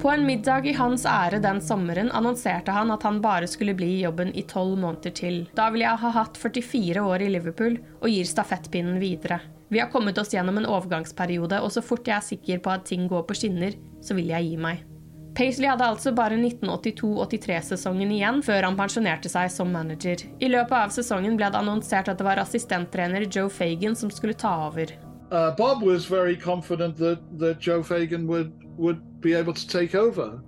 På 0.00 0.08
en 0.08 0.24
middag 0.24 0.64
i 0.64 0.72
hans 0.72 1.04
ære 1.04 1.42
den 1.44 1.60
sommeren 1.60 2.08
annonserte 2.16 2.72
han 2.72 2.88
at 2.94 3.02
han 3.04 3.18
bare 3.20 3.48
skulle 3.50 3.74
bli 3.76 3.90
i 3.98 4.02
jobben 4.06 4.32
i 4.32 4.46
tolv 4.48 4.78
måneder 4.80 5.12
til. 5.12 5.42
Da 5.52 5.68
vil 5.74 5.84
jeg 5.84 6.00
ha 6.00 6.12
hatt 6.16 6.40
44 6.40 7.04
år 7.04 7.26
i 7.26 7.28
Liverpool 7.34 7.76
og 8.00 8.08
gir 8.08 8.30
stafettpinnen 8.30 8.96
videre. 9.02 9.42
Vi 9.68 9.82
har 9.82 9.92
kommet 9.92 10.16
oss 10.18 10.32
gjennom 10.32 10.56
en 10.56 10.70
overgangsperiode, 10.70 11.60
og 11.60 11.76
så 11.76 11.84
fort 11.84 12.08
jeg 12.08 12.16
er 12.16 12.24
sikker 12.30 12.64
på 12.64 12.72
at 12.72 12.88
ting 12.88 13.04
går 13.12 13.28
på 13.28 13.36
skinner, 13.36 13.76
så 14.00 14.16
vil 14.16 14.32
jeg 14.32 14.48
gi 14.48 14.56
meg. 14.64 14.89
Paisley 15.34 15.68
hadde 15.70 15.86
altså 15.86 16.12
bare 16.14 16.36
1982-83-sesongen 16.36 18.10
igjen 18.16 18.40
før 18.42 18.66
han 18.66 18.78
pensjonerte 18.78 19.30
seg 19.30 19.50
som 19.54 19.70
manager. 19.72 20.24
I 20.42 20.50
løpet 20.50 20.76
av 20.76 20.94
sesongen 20.94 21.36
ble 21.38 21.50
det 21.52 21.60
annonsert 21.60 22.10
at 22.10 22.18
det 22.18 22.26
var 22.26 22.40
assistenttrener 22.42 23.28
Joe 23.30 23.50
Fagan 23.52 23.96
som 23.96 24.10
skulle 24.10 24.34
ta 24.34 24.52
over. 24.66 24.90
Uh, 25.30 25.54
Bob 25.54 25.82
was 25.82 26.06
very 26.06 26.36
confident 26.36 26.96
that, 26.98 27.20
that 27.38 27.60
Joe 27.60 27.82
Fagan 27.82 28.26
would, 28.26 28.52
would 28.76 28.98
be 29.20 29.34
able 29.34 29.54
to 29.54 29.68
take 29.68 29.94
over. 29.94 30.40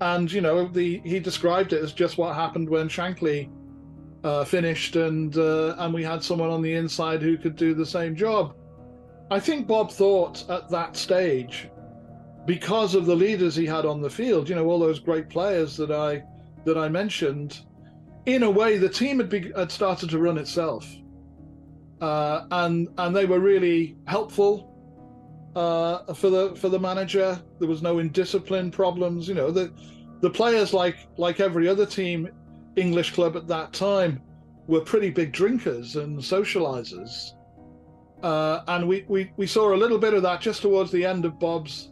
And, 0.00 0.30
you 0.30 0.40
know, 0.40 0.66
the, 0.66 1.00
he 1.04 1.20
described 1.20 1.72
it 1.72 1.82
as 1.82 1.92
just 1.92 2.18
what 2.18 2.34
happened 2.34 2.68
when 2.68 2.88
Shankly 2.88 3.48
uh, 4.24 4.44
finished 4.44 4.96
and, 4.96 5.36
uh, 5.38 5.76
and 5.78 5.94
we 5.94 6.02
had 6.02 6.24
someone 6.24 6.50
on 6.50 6.62
the 6.62 6.74
inside 6.74 7.22
who 7.22 7.38
could 7.38 7.54
do 7.54 7.74
the 7.74 7.86
same 7.86 8.16
job. 8.16 8.54
I 9.30 9.38
think 9.38 9.68
Bob 9.68 9.92
thought 9.92 10.44
at 10.50 10.68
that 10.70 10.96
stage 10.96 11.68
because 12.46 12.94
of 12.94 13.06
the 13.06 13.14
leaders 13.14 13.54
he 13.56 13.66
had 13.66 13.86
on 13.86 14.00
the 14.00 14.10
field, 14.10 14.48
you 14.48 14.54
know, 14.54 14.66
all 14.66 14.78
those 14.78 14.98
great 14.98 15.28
players 15.28 15.76
that 15.76 15.90
I 15.90 16.24
that 16.64 16.78
I 16.78 16.88
mentioned, 16.88 17.60
in 18.26 18.42
a 18.42 18.50
way, 18.50 18.78
the 18.78 18.88
team 18.88 19.18
had, 19.18 19.28
be, 19.28 19.52
had 19.54 19.70
started 19.70 20.10
to 20.10 20.18
run 20.18 20.38
itself, 20.38 20.86
uh, 22.00 22.46
and 22.50 22.88
and 22.98 23.14
they 23.14 23.26
were 23.26 23.40
really 23.40 23.96
helpful 24.06 24.70
uh, 25.56 26.12
for 26.14 26.30
the 26.30 26.54
for 26.56 26.68
the 26.68 26.78
manager. 26.78 27.40
There 27.58 27.68
was 27.68 27.82
no 27.82 27.98
indiscipline 27.98 28.70
problems. 28.70 29.28
You 29.28 29.34
know, 29.34 29.50
the 29.50 29.72
the 30.20 30.30
players 30.30 30.72
like 30.72 30.96
like 31.16 31.40
every 31.40 31.68
other 31.68 31.86
team, 31.86 32.28
English 32.76 33.12
club 33.12 33.36
at 33.36 33.46
that 33.48 33.72
time, 33.72 34.20
were 34.66 34.80
pretty 34.80 35.10
big 35.10 35.32
drinkers 35.32 35.96
and 35.96 36.18
socializers. 36.18 37.32
Uh, 38.22 38.62
and 38.68 38.88
we, 38.88 39.04
we, 39.06 39.30
we 39.36 39.46
saw 39.46 39.74
a 39.74 39.76
little 39.76 39.98
bit 39.98 40.14
of 40.14 40.22
that 40.22 40.40
just 40.40 40.62
towards 40.62 40.90
the 40.90 41.04
end 41.04 41.26
of 41.26 41.38
Bob's 41.38 41.90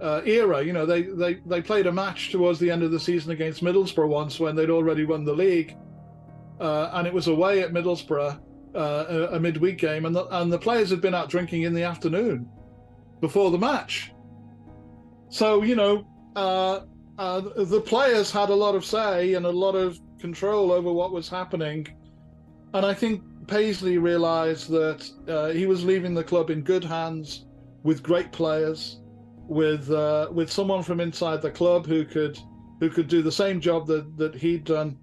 uh, 0.00 0.22
era. 0.24 0.62
You 0.62 0.72
know, 0.72 0.86
they, 0.86 1.02
they, 1.02 1.34
they 1.46 1.62
played 1.62 1.86
a 1.86 1.92
match 1.92 2.30
towards 2.32 2.58
the 2.58 2.70
end 2.70 2.82
of 2.82 2.90
the 2.90 3.00
season 3.00 3.32
against 3.32 3.62
Middlesbrough 3.62 4.08
once 4.08 4.40
when 4.40 4.56
they'd 4.56 4.70
already 4.70 5.04
won 5.04 5.24
the 5.24 5.34
league. 5.34 5.76
Uh, 6.60 6.90
and 6.94 7.06
it 7.06 7.12
was 7.12 7.26
away 7.26 7.62
at 7.62 7.72
Middlesbrough, 7.72 8.40
uh, 8.74 8.78
a, 9.08 9.36
a 9.36 9.40
midweek 9.40 9.78
game, 9.78 10.04
and 10.04 10.14
the, 10.14 10.24
and 10.38 10.52
the 10.52 10.58
players 10.58 10.90
had 10.90 11.00
been 11.00 11.14
out 11.14 11.28
drinking 11.28 11.62
in 11.62 11.74
the 11.74 11.82
afternoon 11.82 12.48
before 13.20 13.50
the 13.50 13.58
match. 13.58 14.12
So, 15.28 15.62
you 15.62 15.74
know, 15.74 16.06
uh, 16.36 16.80
uh, 17.18 17.40
the 17.56 17.80
players 17.80 18.30
had 18.30 18.50
a 18.50 18.54
lot 18.54 18.74
of 18.74 18.84
say 18.84 19.34
and 19.34 19.46
a 19.46 19.50
lot 19.50 19.74
of 19.74 19.98
control 20.18 20.72
over 20.72 20.92
what 20.92 21.12
was 21.12 21.28
happening. 21.28 21.86
And 22.72 22.84
I 22.84 22.94
think 22.94 23.22
Paisley 23.46 23.98
realized 23.98 24.68
that 24.70 25.08
uh, 25.28 25.48
he 25.48 25.66
was 25.66 25.84
leaving 25.84 26.14
the 26.14 26.24
club 26.24 26.50
in 26.50 26.62
good 26.62 26.84
hands 26.84 27.46
with 27.82 28.02
great 28.02 28.32
players, 28.32 29.00
with 29.48 29.90
uh, 29.90 30.28
with 30.32 30.50
someone 30.50 30.82
from 30.82 31.00
inside 31.00 31.42
the 31.42 31.50
club 31.50 31.86
who 31.86 32.04
could 32.04 32.38
who 32.80 32.90
could 32.90 33.08
do 33.08 33.22
the 33.22 33.32
same 33.32 33.60
job 33.60 33.86
that, 33.86 34.16
that 34.16 34.34
he'd 34.34 34.64
done. 34.64 34.98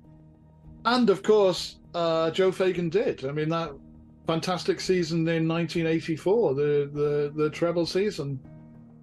And 0.86 1.10
of 1.10 1.24
course, 1.24 1.78
uh, 1.94 2.32
Joe 2.32 2.52
Fagan 2.52 2.90
did. 2.90 3.26
I 3.26 3.32
mean, 3.32 3.50
that 3.50 3.72
fantastic 4.28 4.80
season 4.80 5.28
in 5.28 5.48
1984, 5.48 6.56
the, 6.56 6.62
the, 6.94 7.34
the 7.36 7.50
treble 7.50 7.86
season, 7.86 8.40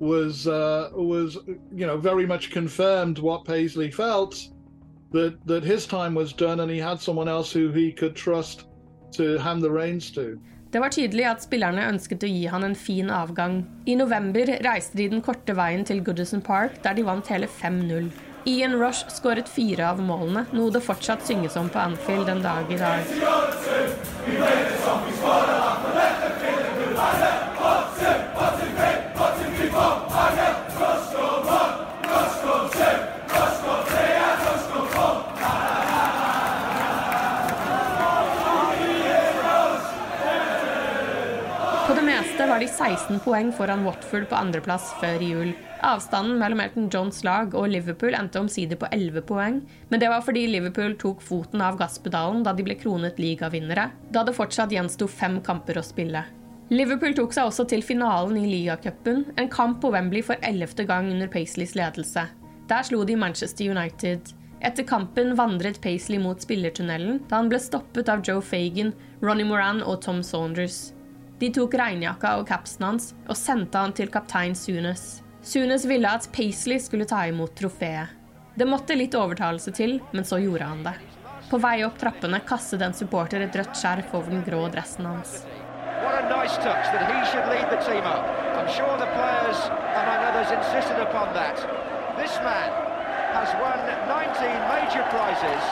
was 0.01 0.47
uh, 0.47 0.91
was 0.93 1.39
you 1.75 1.87
know 1.87 1.99
very 1.99 2.25
much 2.25 2.51
confirmed 2.51 3.19
what 3.19 3.45
Paisley 3.45 3.91
felt 3.91 4.49
that 5.11 5.45
that 5.47 5.65
his 5.65 5.87
time 5.87 6.15
was 6.15 6.33
done, 6.33 6.61
and 6.61 6.71
he 6.71 6.79
had 6.79 7.01
someone 7.01 7.29
else 7.29 7.51
who 7.51 7.73
he 7.73 7.93
could 7.93 8.15
trust 8.15 8.67
to 9.13 9.39
hand 9.39 9.61
the 9.63 9.71
reins 9.71 10.11
to. 10.13 10.41
Det 10.71 10.81
var 10.83 10.93
tydelig 10.93 11.25
at 11.25 11.41
spillerne 11.41 11.87
ønsket 11.89 12.25
å 12.27 12.29
gi 12.29 12.43
han 12.53 12.67
en 12.67 12.75
fin 12.77 13.09
avgang. 13.09 13.63
I 13.89 13.95
november 13.97 14.51
reiste 14.67 14.99
de 15.01 15.07
den 15.09 15.23
korte 15.25 15.55
veien 15.57 15.87
til 15.89 16.03
Goodison 16.05 16.43
Park, 16.45 16.83
der 16.85 16.99
de 16.99 17.07
vant 17.07 17.31
hele 17.33 17.49
5-0. 17.49 18.11
Ian 18.53 18.77
Rush 18.77 19.09
skåret 19.13 19.49
fire 19.49 19.89
av 19.89 20.03
målene, 20.05 20.45
noe 20.53 20.73
det 20.73 20.85
fortsatt 20.85 21.25
synges 21.25 21.57
om 21.57 21.73
på 21.73 21.81
Anfield 21.81 22.29
den 22.29 22.45
dag 22.45 22.69
i 22.69 22.77
dag. 22.81 23.01
Var 42.59 42.65
de 42.65 42.69
16 42.69 43.21
poeng 43.23 43.53
foran 43.55 43.85
Watford 43.87 44.25
på 44.27 44.35
andreplass 44.35 44.89
før 44.99 45.23
jul. 45.23 45.51
Avstanden 45.87 46.41
mellom 46.41 46.59
Elton 46.65 46.89
Johns 46.91 47.21
lag 47.23 47.53
og 47.55 47.69
Liverpool 47.71 48.17
endte 48.19 48.41
omsider 48.41 48.75
på 48.81 48.89
11 48.91 49.23
poeng, 49.29 49.61
men 49.93 50.03
det 50.03 50.09
var 50.11 50.25
fordi 50.27 50.43
Liverpool 50.51 50.97
tok 50.99 51.23
foten 51.23 51.63
av 51.63 51.79
gasspedalen 51.79 52.43
da 52.43 52.57
de 52.59 52.67
ble 52.67 52.75
kronet 52.81 53.21
ligavinnere, 53.23 53.85
da 54.11 54.27
det 54.27 54.35
fortsatt 54.35 54.75
gjensto 54.75 55.07
fem 55.07 55.39
kamper 55.47 55.79
å 55.79 55.87
spille. 55.87 56.25
Liverpool 56.75 57.15
tok 57.15 57.39
seg 57.39 57.53
også 57.53 57.69
til 57.71 57.87
finalen 57.87 58.43
i 58.43 58.51
ligacupen, 58.51 59.29
en 59.39 59.55
kamp 59.55 59.79
på 59.85 59.95
Wembley 59.95 60.27
for 60.27 60.43
ellevte 60.43 60.89
gang 60.91 61.13
under 61.15 61.31
Paisleys 61.31 61.79
ledelse. 61.79 62.27
Der 62.67 62.91
slo 62.91 63.07
de 63.07 63.15
Manchester 63.15 63.71
United. 63.71 64.35
Etter 64.59 64.83
kampen 64.83 65.37
vandret 65.39 65.79
Paisley 65.79 66.19
mot 66.19 66.43
spillertunnelen 66.43 67.23
da 67.31 67.39
han 67.39 67.55
ble 67.55 67.63
stoppet 67.63 68.11
av 68.11 68.27
Joe 68.27 68.43
Fagan, 68.43 68.97
Ronny 69.23 69.47
Moran 69.47 69.85
og 69.87 70.01
Tom 70.03 70.27
Saunders. 70.27 70.89
De 71.39 71.51
tok 71.55 71.75
regnjakka 71.79 72.33
og 72.41 72.49
capsen 72.49 72.85
hans 72.89 73.13
og 73.29 73.37
sendte 73.39 73.79
han 73.79 73.93
til 73.95 74.11
kaptein 74.11 74.57
Sunes. 74.59 75.23
Sunes 75.43 75.85
ville 75.87 76.11
at 76.11 76.27
Paisley 76.35 76.81
skulle 76.83 77.07
ta 77.07 77.23
imot 77.31 77.55
trofeet. 77.59 78.17
Det 78.59 78.67
måtte 78.67 78.97
litt 78.99 79.15
overtalelse 79.15 79.71
til, 79.71 80.01
men 80.11 80.27
så 80.27 80.41
gjorde 80.43 80.67
han 80.67 80.83
det. 80.83 80.97
På 81.49 81.61
vei 81.63 81.85
opp 81.87 81.95
trappene 82.01 82.41
kastet 82.49 82.83
en 82.83 82.97
supporter 82.97 83.45
et 83.45 83.55
rødt 83.55 83.79
skjerf 83.79 84.11
over 84.19 84.35
den 84.35 84.43
grå 84.43 84.65
dressen 84.73 85.07
hans. 85.07 85.45
Nice 86.29 86.59
sure 88.77 88.99
players, 89.17 89.61
among 89.97 90.21
others, 90.29 90.51
insisted 90.53 90.99
upon 91.01 91.33
that. 91.33 91.57
This 92.19 92.35
man 92.45 92.71
has 93.33 93.49
won 93.63 93.79
19 93.87 94.11
major 94.69 95.05
prizes 95.15 95.65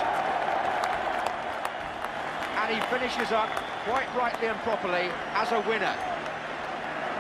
and 2.57 2.69
he 2.75 2.81
finishes 2.89 3.33
up 3.33 3.51
quite 3.87 4.11
rightly 4.23 4.49
and 4.49 4.59
properly 4.69 5.07
as 5.35 5.53
a 5.53 5.61
winner. 5.69 5.97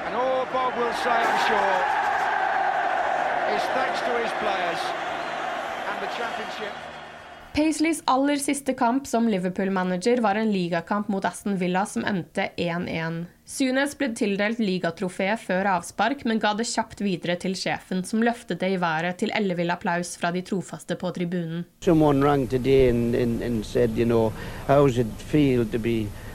And 0.06 0.14
all 0.16 0.46
Bob 0.52 0.72
will 0.78 0.96
say, 1.04 1.10
I'm 1.10 1.38
sure, 1.50 1.78
is 3.54 3.62
thanks 3.78 4.00
to 4.06 4.12
his 4.22 4.32
players 4.42 4.80
and 5.88 5.96
the 6.02 6.10
championship. 6.18 6.74
Paisleys 7.56 8.02
aller 8.04 8.36
siste 8.36 8.74
kamp 8.74 9.06
som 9.06 9.28
Liverpool-manager 9.28 10.20
var 10.20 10.34
en 10.34 10.52
ligakamp 10.52 11.08
mot 11.08 11.24
Aston 11.24 11.56
Villa 11.56 11.86
som 11.86 12.04
endte 12.04 12.50
1-1. 12.56 13.24
Sunes 13.44 13.94
ble 13.98 14.10
tildelt 14.12 14.58
ligatrofeet 14.60 15.40
før 15.40 15.70
avspark, 15.78 16.26
men 16.28 16.42
ga 16.42 16.52
det 16.58 16.66
kjapt 16.68 17.00
videre 17.00 17.38
til 17.40 17.56
sjefen, 17.56 18.04
som 18.04 18.20
løftet 18.26 18.60
det 18.60 18.74
i 18.74 18.80
været 18.82 19.16
til 19.22 19.32
ellevill 19.38 19.72
applaus 19.72 20.18
fra 20.20 20.34
de 20.36 20.42
trofaste 20.44 20.98
på 21.00 21.14
tribunen. 21.16 21.64
Someone 21.80 22.20
rang 22.26 22.44
today 22.50 22.90
and, 22.90 23.14
and, 23.14 23.40
and 23.42 23.64
said, 23.64 23.96
you 23.96 24.04
know, 24.04 24.32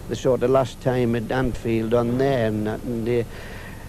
how's 0.09 0.19
it 0.19 0.21
feel 0.21 0.37
to 0.37 0.41
be 0.41 0.41
the 0.41 0.43
sort 0.43 0.43
of 0.43 0.49
last 0.49 0.81
time 0.81 1.15
at 1.15 1.31
Anfield 1.31 1.93
on 1.93 2.17
there 2.17 2.47
and 2.47 2.67
that, 2.67 2.83
and 2.83 3.07
uh, 3.07 3.23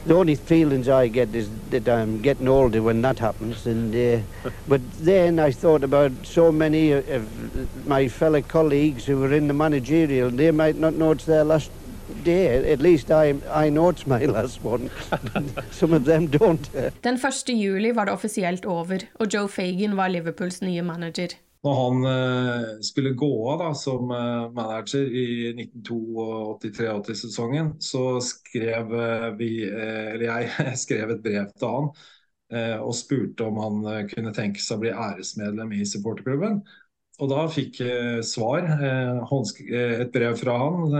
the 0.06 0.14
only 0.14 0.34
feelings 0.34 0.88
I 0.88 1.08
get 1.08 1.34
is 1.34 1.48
that 1.70 1.88
I'm 1.88 2.20
getting 2.22 2.48
older 2.48 2.82
when 2.82 3.02
that 3.02 3.18
happens. 3.18 3.66
And 3.66 3.94
uh, 3.94 4.50
but 4.68 4.80
then 5.04 5.38
I 5.38 5.52
thought 5.52 5.84
about 5.84 6.12
so 6.24 6.52
many 6.52 6.92
of 6.92 7.86
my 7.86 8.08
fellow 8.08 8.42
colleagues 8.42 9.06
who 9.06 9.18
were 9.18 9.32
in 9.32 9.48
the 9.48 9.54
managerial. 9.54 10.30
They 10.30 10.50
might 10.50 10.76
not 10.76 10.94
know 10.94 11.12
it's 11.12 11.24
their 11.24 11.44
last 11.44 11.70
day. 12.24 12.72
At 12.72 12.80
least 12.80 13.10
I 13.10 13.34
I 13.66 13.70
know 13.70 13.88
it's 13.90 14.06
my 14.06 14.24
last 14.36 14.64
one. 14.64 14.90
Some 15.70 15.94
of 15.96 16.04
them 16.04 16.26
don't. 16.26 16.70
Den 17.02 17.18
1. 17.18 17.48
juli 17.48 17.92
var 17.92 18.04
det 18.04 18.12
offisielt 18.12 18.64
over, 18.64 18.98
og 19.14 19.34
Joe 19.34 19.48
Fagan 19.48 19.96
var 19.96 20.08
Liverpools 20.08 20.62
nye 20.62 20.82
manager. 20.82 21.28
Når 21.62 21.76
han 21.78 22.06
eh, 22.10 22.64
skulle 22.82 23.12
gå 23.14 23.28
av 23.52 23.60
da, 23.60 23.68
som 23.78 24.10
eh, 24.10 24.50
manager 24.54 25.04
i 25.06 25.52
1982-83-sesongen, 25.54 27.76
så 27.78 28.20
skrev 28.24 28.94
eh, 28.98 29.30
vi, 29.38 29.70
eller 29.70 30.26
jeg 30.48 30.78
skrev 30.80 31.10
et 31.14 31.22
brev 31.22 31.46
til 31.54 31.68
han 31.68 31.90
og 32.52 32.92
spurte 32.92 33.46
om 33.48 33.56
han 33.56 34.04
kunne 34.10 34.28
tenke 34.36 34.60
seg 34.60 34.76
å 34.76 34.80
bli 34.82 34.90
æresmedlem 34.92 35.70
i 35.72 35.86
supporterklubben. 35.88 36.60
Og 37.24 37.30
da 37.30 37.46
fikk 37.48 37.80
jeg 37.80 38.20
svar, 38.28 38.60
et 38.68 40.12
brev 40.12 40.36
fra 40.36 40.58
han 40.60 40.92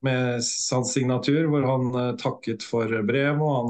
med 0.00 0.40
hans 0.40 0.94
signatur, 0.94 1.44
hvor 1.52 1.60
han 1.68 2.16
takket 2.22 2.64
for 2.64 2.88
brevet 3.04 3.44
og 3.44 3.52
han 3.52 3.68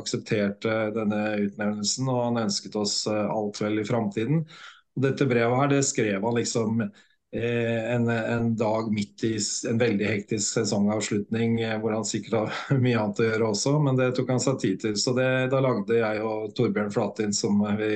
aksepterte 0.00 0.90
denne 0.96 1.38
utnevnelsen 1.44 2.10
og 2.10 2.18
han 2.24 2.42
ønsket 2.48 2.74
oss 2.82 3.06
alt 3.06 3.62
vel 3.62 3.78
i 3.78 3.86
framtiden. 3.86 4.42
Dette 4.98 5.26
brevet 5.28 5.60
her, 5.60 5.70
det 5.72 5.82
skrev 5.86 6.24
han 6.24 6.34
liksom 6.36 6.80
eh, 6.82 7.94
en, 7.94 8.08
en, 8.08 8.48
dag 8.56 8.90
midt 8.92 9.24
i 9.24 9.34
en 9.70 9.78
veldig 9.78 10.08
hektisk 10.08 10.58
sesongavslutning, 10.58 11.60
eh, 11.60 11.76
hvor 11.82 11.94
han 11.96 12.08
sikkert 12.08 12.38
har 12.38 12.80
mye 12.84 12.98
annet 12.98 13.22
å 13.22 13.28
gjøre 13.28 13.52
også, 13.52 13.76
men 13.84 14.00
det 14.00 14.10
tok 14.16 14.34
han 14.34 14.42
seg 14.42 14.58
tid 14.64 14.82
til. 14.86 14.98
Så 14.98 15.14
det, 15.18 15.30
da 15.54 15.62
lagde 15.64 16.00
jeg 16.00 16.26
og 16.26 16.50
Torbjørn 16.58 16.92
Flatin, 16.94 17.36
som 17.36 17.62
vi 17.78 17.92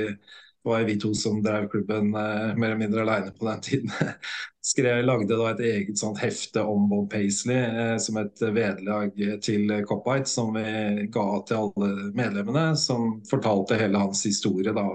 var 0.63 0.85
vi 0.87 1.01
to 1.01 1.15
som 1.15 1.43
drev 1.43 1.69
klubben 1.69 2.15
eh, 2.15 2.55
mer 2.55 2.67
eller 2.71 2.79
mindre 2.79 3.03
alene 3.03 3.33
på 3.39 3.49
den 3.49 3.61
tiden, 3.61 3.91
skrev, 4.73 5.05
lagde 5.05 5.35
da 5.39 5.49
et 5.51 5.63
eget 5.67 5.99
sånt 5.99 6.21
hefte 6.23 6.63
om 6.63 6.87
Bob 6.91 7.09
Paisley 7.11 7.59
eh, 7.59 7.97
som 7.99 8.21
et 8.23 8.45
vedlag 8.55 9.17
til 9.43 9.73
Cop-White, 9.89 10.31
som 10.31 10.55
vi 10.55 11.09
ga 11.11 11.27
til 11.49 11.65
alle 11.65 12.13
medlemmene, 12.15 12.77
som 12.79 13.19
fortalte 13.31 13.81
hele 13.81 14.05
hans 14.05 14.23
historie. 14.27 14.75
da 14.77 14.87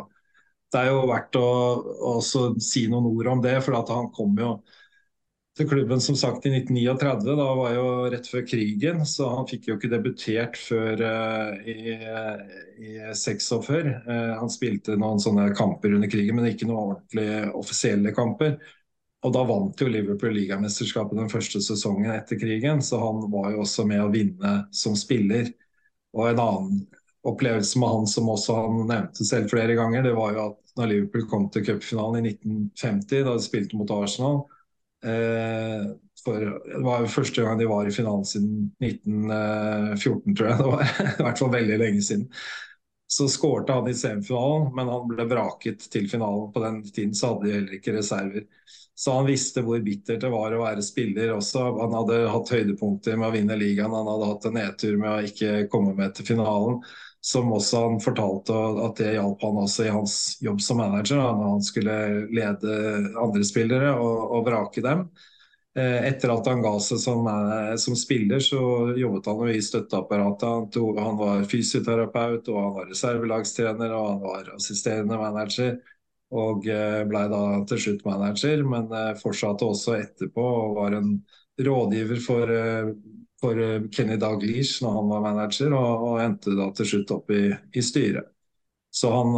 det 0.73 0.81
er 0.81 0.91
jo 0.91 1.07
verdt 1.07 1.37
å 1.39 1.47
også 2.15 2.49
si 2.63 2.87
noen 2.91 3.07
ord 3.09 3.31
om 3.35 3.43
det. 3.43 3.55
For 3.63 3.77
han 3.77 4.11
kom 4.15 4.35
jo 4.39 4.51
til 5.57 5.67
klubben 5.69 6.01
som 6.03 6.17
sagt 6.19 6.45
i 6.45 6.51
1939. 6.53 7.35
Da 7.39 7.47
var 7.57 7.73
jo 7.73 7.85
rett 8.13 8.27
før 8.29 8.43
krigen, 8.47 9.03
så 9.09 9.29
han 9.33 9.47
fikk 9.49 9.69
jo 9.69 9.77
ikke 9.77 9.91
debutert 9.91 10.57
før 10.59 11.01
uh, 11.01 11.53
i, 11.65 11.95
i 12.83 12.97
46. 13.15 13.93
Uh, 14.05 14.33
han 14.41 14.51
spilte 14.53 14.97
noen 14.99 15.21
sånne 15.23 15.49
kamper 15.57 15.95
under 15.97 16.11
krigen, 16.11 16.37
men 16.37 16.51
ikke 16.51 16.69
noen 16.69 16.97
ordentlige 16.97 17.47
offisielle 17.57 18.13
kamper. 18.17 18.57
Og 19.25 19.33
da 19.33 19.41
vant 19.49 19.81
jo 19.81 19.89
Liverpool 19.89 20.35
ligamesterskapet 20.37 21.17
den 21.17 21.31
første 21.31 21.61
sesongen 21.63 22.13
etter 22.13 22.37
krigen, 22.39 22.83
så 22.85 22.99
han 23.01 23.25
var 23.33 23.49
jo 23.55 23.63
også 23.63 23.87
med 23.89 24.03
å 24.03 24.11
vinne 24.13 24.59
som 24.75 24.93
spiller. 24.99 25.49
Og 26.13 26.29
en 26.29 26.43
annen 26.43 26.85
opplevelse 27.27 27.79
med 27.79 27.89
han 27.89 28.07
som 28.07 28.29
også 28.29 28.55
han 28.55 28.83
nevnte 28.89 29.25
selv 29.25 29.49
flere 29.51 29.75
ganger, 29.77 30.03
det 30.05 30.15
var 30.17 30.35
jo 30.35 30.43
at 30.51 30.75
når 30.77 30.91
Liverpool 30.91 31.25
kom 31.31 31.47
til 31.53 31.65
cupfinalen 31.65 32.25
i 32.25 32.33
1950, 32.35 33.23
da 33.25 33.33
de 33.37 33.45
spilte 33.45 33.79
mot 33.79 33.93
Arsenal, 33.95 34.43
eh, 35.05 35.87
for 36.23 36.43
Det 36.43 36.83
var 36.83 37.01
jo 37.03 37.07
første 37.13 37.43
gang 37.43 37.59
de 37.59 37.67
var 37.69 37.87
i 37.87 37.91
finalen 37.93 38.25
siden 38.27 38.71
1914, 38.83 40.35
tror 40.35 40.49
jeg. 40.49 40.57
Det 40.57 40.71
var 40.71 40.81
i 41.19 41.23
hvert 41.23 41.39
fall 41.39 41.53
veldig 41.53 41.77
lenge 41.79 42.01
siden. 42.03 42.25
Så 43.07 43.29
skårte 43.31 43.71
han 43.73 43.87
i 43.87 43.93
semifinalen, 43.95 44.73
men 44.75 44.89
han 44.91 45.05
ble 45.07 45.23
vraket 45.29 45.85
til 45.93 46.09
finalen. 46.11 46.49
På 46.51 46.59
den 46.59 46.81
tiden 46.83 47.13
så 47.15 47.31
hadde 47.31 47.47
de 47.47 47.53
heller 47.55 47.77
ikke 47.77 47.95
reserver. 47.95 48.43
Så 48.97 49.13
han 49.13 49.29
visste 49.29 49.61
hvor 49.63 49.79
bittert 49.85 50.23
det 50.25 50.31
var 50.33 50.51
å 50.51 50.63
være 50.65 50.83
spiller 50.83 51.31
også. 51.35 51.63
Han 51.77 51.95
hadde 51.95 52.19
hatt 52.33 52.51
høydepunkter 52.51 53.15
med 53.15 53.29
å 53.29 53.35
vinne 53.37 53.57
ligaen, 53.61 53.93
han 53.93 54.09
hadde 54.09 54.31
hatt 54.33 54.47
en 54.49 54.57
nedtur 54.57 54.97
med 54.99 55.11
å 55.13 55.27
ikke 55.29 55.51
komme 55.71 55.93
med 55.95 56.17
til 56.17 56.27
finalen. 56.33 56.81
Som 57.27 57.49
også 57.51 57.81
han 57.83 57.97
fortalte 57.99 58.55
at 58.85 58.99
det 59.01 59.15
hjalp 59.17 59.41
han 59.43 59.57
også 59.59 59.87
i 59.87 59.91
hans 59.91 60.13
jobb 60.43 60.61
som 60.63 60.79
manager, 60.79 61.19
når 61.19 61.49
han 61.57 61.65
skulle 61.65 61.95
lede 62.31 62.75
andre 63.19 63.47
spillere 63.47 63.95
og, 63.99 64.21
og 64.37 64.45
vrake 64.47 64.83
dem. 64.85 65.09
Eh, 65.77 66.07
etter 66.07 66.31
at 66.33 66.47
han 66.49 66.63
ga 66.65 66.71
seg 66.81 66.97
som, 66.97 67.27
eh, 67.29 67.75
som, 67.77 67.93
spiller, 67.95 68.39
så 68.41 68.59
jobbet 68.97 69.27
han 69.29 69.43
jo 69.43 69.51
i 69.53 69.61
støtteapparatet. 69.61 70.79
Han, 70.97 71.19
var 71.19 71.43
fysioterapeut, 71.51 72.49
og 72.49 72.57
han 72.63 72.73
var 72.79 72.87
reservelagstrener 72.89 73.93
og 73.93 74.07
han 74.07 74.23
var 74.23 74.49
assisterende 74.55 75.19
manager. 75.21 75.77
Og 76.33 76.65
eh, 76.65 77.03
ble 77.07 77.21
da 77.29 77.43
til 77.69 77.83
slutt 77.83 78.01
manager, 78.07 78.63
men 78.65 78.89
fortsatte 79.21 79.69
også 79.69 79.99
etterpå 79.99 80.47
og 80.63 80.79
var 80.79 80.97
en 80.97 81.13
rådgiver 81.61 82.25
for, 82.25 82.57
for 83.41 83.59
Kenny 83.93 84.17
Dalglish 84.17 84.81
når 84.83 84.95
han 84.97 85.11
var 85.11 85.23
manager, 85.27 85.75
og, 85.77 86.07
og 86.07 86.21
endte 86.23 86.55
da 86.57 86.71
til 86.77 86.91
slutt 86.91 87.13
opp 87.15 87.31
i, 87.35 87.43
i 87.77 87.83
styret. 87.85 88.31
Så 88.97 89.11
han, 89.13 89.35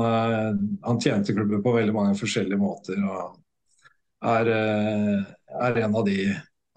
han 0.85 0.99
tjente 1.03 1.33
klubben 1.35 1.63
på 1.65 1.73
veldig 1.75 1.93
mange 1.95 2.15
forskjellige 2.15 2.61
måter. 2.61 3.01
og 3.03 3.39
er, 4.23 4.51
er 5.59 5.79
en 5.83 5.95
av 5.95 6.05
de 6.05 6.19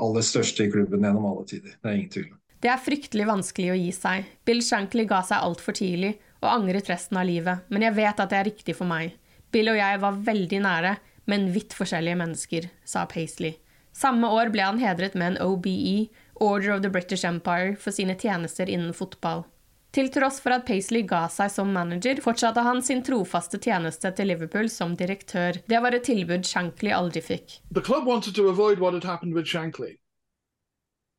aller 0.03 0.27
største 0.27 0.67
i 0.67 0.71
klubben 0.73 1.05
gjennom 1.05 1.27
alle 1.31 1.47
tider. 1.49 1.77
Det 1.79 1.89
er 1.89 1.99
ingen 1.99 2.13
tvil 2.13 2.29
Det 2.63 2.71
er 2.71 2.83
fryktelig 2.83 3.29
vanskelig 3.29 3.73
å 3.73 3.79
gi 3.79 3.91
seg. 3.97 4.29
Bill 4.47 4.63
Shankly 4.65 5.07
ga 5.11 5.23
seg 5.27 5.43
altfor 5.43 5.77
tidlig 5.79 6.17
og 6.43 6.51
angret 6.51 6.91
resten 6.91 7.19
av 7.21 7.27
livet, 7.29 7.67
men 7.71 7.87
jeg 7.87 7.97
vet 7.99 8.23
at 8.23 8.31
det 8.31 8.39
er 8.39 8.49
riktig 8.51 8.77
for 8.79 8.91
meg. 8.91 9.15
Bill 9.55 9.71
og 9.71 9.79
jeg 9.79 10.01
var 10.03 10.23
veldig 10.27 10.63
nære, 10.65 10.97
men 11.31 11.51
vidt 11.55 11.77
forskjellige 11.79 12.19
mennesker, 12.19 12.67
sa 12.85 13.05
Paisley. 13.07 13.55
Samme 13.95 14.31
år 14.33 14.51
ble 14.51 14.65
han 14.65 14.81
hedret 14.81 15.15
med 15.15 15.35
en 15.35 15.43
OBE, 15.45 16.09
Order 16.43 16.73
of 16.73 16.83
the 16.83 16.91
British 16.91 17.25
Empire, 17.25 17.77
for 17.77 17.95
sine 17.95 18.17
tjenester 18.19 18.69
innen 18.69 18.93
fotball. 18.93 19.45
Til 19.93 20.09
tross 20.11 20.41
for 20.41 20.55
at 20.57 20.65
Paisley 20.67 21.05
ga 21.07 21.27
seg 21.31 21.51
som 21.53 21.71
manager, 21.71 22.19
fortsatte 22.25 22.65
han 22.67 22.81
sin 22.83 23.03
trofaste 23.07 23.61
tjeneste 23.63 24.11
til 24.17 24.33
Liverpool 24.33 24.71
som 24.73 24.97
direktør. 24.99 25.61
Det 25.69 25.81
var 25.85 25.95
et 25.95 26.07
tilbud 26.09 26.49
Shankly 26.49 26.91
aldri 26.97 27.23
fikk. 27.23 27.59
The 27.71 27.85
club 27.85 28.09
wanted 28.09 28.35
to 28.35 28.49
avoid 28.49 28.81
what 28.81 28.95
had 28.95 29.05
happened 29.05 29.35
with 29.35 29.47
Shankly. 29.47 29.99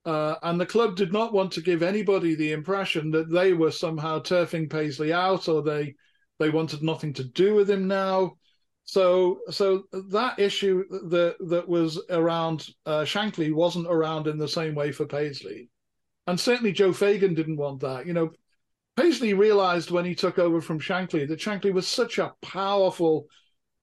Uh, 0.06 0.36
and 0.44 0.60
the 0.60 0.66
club 0.66 0.98
did 0.98 1.14
not 1.14 1.32
want 1.32 1.54
to 1.54 1.62
give 1.62 1.84
anybody 1.84 2.36
the 2.36 2.52
impression 2.52 3.12
that 3.12 3.32
they 3.32 3.54
were 3.54 3.72
somehow 3.72 4.20
turfing 4.20 4.70
Paisley 4.70 5.14
out 5.14 5.48
or 5.48 5.62
they 5.64 5.96
they 6.40 6.50
wanted 6.50 6.84
nothing 6.84 7.14
to 7.14 7.24
do 7.24 7.56
with 7.56 7.70
him 7.70 7.88
now. 7.88 8.36
So 8.86 9.40
so 9.50 9.84
that 9.92 10.40
issue 10.40 10.84
that 11.10 11.36
that 11.48 11.68
was 11.68 12.02
around 12.10 12.68
uh, 12.86 13.02
Shankly 13.02 13.54
wasn't 13.54 13.88
around 13.88 14.28
in 14.28 14.38
the 14.38 14.48
same 14.48 14.76
way 14.76 14.92
for 14.92 15.06
Paisley. 15.06 15.70
And 16.28 16.40
certainly 16.40 16.72
Joe 16.72 16.94
Fagan 16.94 17.34
didn't 17.34 17.58
want 17.58 17.82
that. 17.82 18.06
You 18.06 18.14
know, 18.14 18.32
Paisley 18.96 19.34
realized 19.34 19.92
when 19.92 20.06
he 20.06 20.16
took 20.16 20.38
over 20.38 20.62
from 20.62 20.80
Shankly 20.80 21.28
that 21.28 21.40
Shankly 21.40 21.74
was 21.74 21.88
such 21.88 22.20
a 22.20 22.34
powerful 22.42 23.28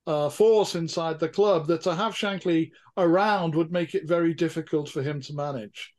uh, 0.07 0.29
force 0.29 0.75
inside 0.75 1.19
the 1.19 1.29
club 1.29 1.67
that 1.67 1.83
to 1.83 1.95
have 1.95 2.15
Shankly 2.15 2.71
around 2.97 3.55
would 3.55 3.73
make 3.73 3.95
it 3.95 4.09
very 4.09 4.35
difficult 4.35 4.89
for 4.89 5.03
him 5.03 5.21
to 5.23 5.35
manage. 5.35 5.93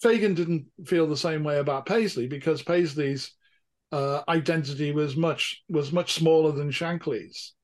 Fagan 0.00 0.34
didn't 0.34 0.66
feel 0.86 1.06
the 1.06 1.16
same 1.16 1.44
way 1.44 1.58
about 1.58 1.86
Paisley 1.86 2.26
because 2.26 2.62
Paisley's 2.62 3.34
uh, 3.92 4.22
identity 4.28 4.92
was 4.92 5.16
much 5.16 5.62
was 5.68 5.92
much 5.92 6.14
smaller 6.14 6.52
than 6.52 6.70
Shankly's. 6.70 7.54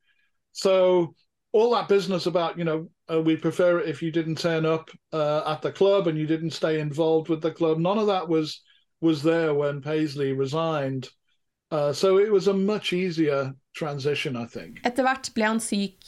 So 0.56 1.14
all 1.52 1.70
that 1.72 1.88
business 1.88 2.26
about 2.26 2.58
you 2.58 2.64
know 2.64 2.88
uh, 3.12 3.20
we 3.20 3.36
prefer 3.36 3.78
it 3.80 3.88
if 3.88 4.02
you 4.02 4.10
didn't 4.10 4.38
turn 4.38 4.64
up 4.64 4.90
uh, 5.12 5.42
at 5.46 5.60
the 5.60 5.70
club 5.70 6.06
and 6.06 6.18
you 6.18 6.26
didn't 6.26 6.52
stay 6.52 6.80
involved 6.80 7.28
with 7.28 7.42
the 7.42 7.50
club. 7.50 7.78
None 7.78 7.98
of 7.98 8.06
that 8.06 8.28
was 8.28 8.62
was 9.00 9.22
there 9.22 9.52
when 9.54 9.82
Paisley 9.82 10.32
resigned. 10.32 11.10
Uh, 11.70 11.92
so 11.92 12.18
it 12.18 12.32
was 12.32 12.46
a 12.46 12.54
much 12.54 12.92
easier 12.92 13.52
transition, 13.74 14.36
I 14.36 14.46
think. 14.46 14.80
Etter 14.86 15.04
hvert 15.04 15.28
ble 15.34 15.44
han 15.44 15.60
syk. 15.60 15.98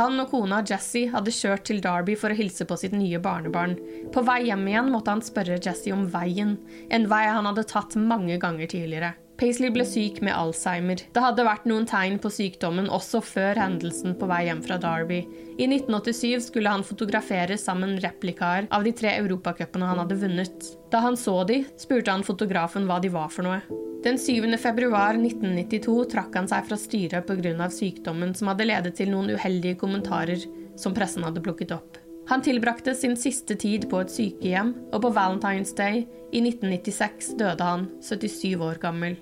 Han 0.00 0.18
og 0.18 0.32
kona 0.32 0.62
Jessie 0.66 1.12
hadde 1.12 1.34
kjørt 1.36 1.66
til 1.68 1.82
Derby 1.84 2.16
for 2.18 2.32
å 2.32 2.38
hilse 2.38 2.66
på 2.66 2.78
sitt 2.80 2.96
nye 2.96 3.20
barnebarn. 3.22 3.76
På 4.10 4.24
vei 4.26 4.40
hjem 4.48 4.66
igjen 4.72 4.90
måtte 4.90 5.14
han 5.14 5.22
spørre 5.22 5.60
Jessie 5.62 5.94
om 5.94 6.08
veien, 6.10 6.56
en 6.90 7.06
vei 7.12 7.26
han 7.28 7.46
hadde 7.46 7.68
tatt 7.70 7.94
mange 8.00 8.40
ganger 8.42 8.72
tidligere. 8.72 9.12
Paisley 9.42 9.72
ble 9.74 9.82
syk 9.82 10.20
med 10.22 10.36
Alzheimer. 10.38 11.00
Det 11.10 11.22
hadde 11.24 11.42
vært 11.42 11.64
noen 11.66 11.82
tegn 11.90 12.20
på 12.22 12.30
sykdommen 12.30 12.86
også 12.94 13.18
før 13.26 13.58
hendelsen 13.58 14.12
på 14.14 14.28
vei 14.30 14.44
hjem 14.46 14.60
fra 14.62 14.76
Derby. 14.78 15.16
I 15.58 15.66
1987 15.66 16.44
skulle 16.44 16.70
han 16.70 16.84
fotografere 16.86 17.56
sammen 17.58 17.96
replikaer 18.04 18.68
av 18.70 18.86
de 18.86 18.92
tre 18.94 19.16
europacupene 19.16 19.88
han 19.88 19.98
hadde 19.98 20.20
vunnet. 20.20 20.68
Da 20.94 21.00
han 21.02 21.18
så 21.18 21.40
de, 21.48 21.64
spurte 21.74 22.14
han 22.14 22.22
fotografen 22.22 22.86
hva 22.86 23.00
de 23.02 23.10
var 23.10 23.32
for 23.34 23.48
noe. 23.48 23.58
Den 24.06 24.20
7. 24.22 24.46
februar 24.62 25.18
1992 25.18 25.96
trakk 26.14 26.38
han 26.38 26.46
seg 26.50 26.70
fra 26.70 26.78
styret 26.78 27.26
pga. 27.26 27.66
sykdommen 27.66 28.36
som 28.38 28.52
hadde 28.52 28.68
ledet 28.70 28.94
til 29.00 29.10
noen 29.10 29.34
uheldige 29.34 29.80
kommentarer 29.82 30.46
som 30.78 30.94
pressen 30.94 31.26
hadde 31.26 31.42
plukket 31.42 31.74
opp. 31.74 31.98
Han 32.30 32.46
tilbrakte 32.46 32.94
sin 32.94 33.18
siste 33.18 33.58
tid 33.58 33.90
på 33.90 34.04
et 34.04 34.14
sykehjem, 34.14 34.70
og 34.94 35.02
på 35.02 35.10
Valentine's 35.10 35.74
Day 35.74 36.04
i 36.30 36.46
1996 36.46 37.34
døde 37.42 37.66
han, 37.66 37.90
77 38.06 38.62
år 38.62 38.78
gammel. 38.86 39.18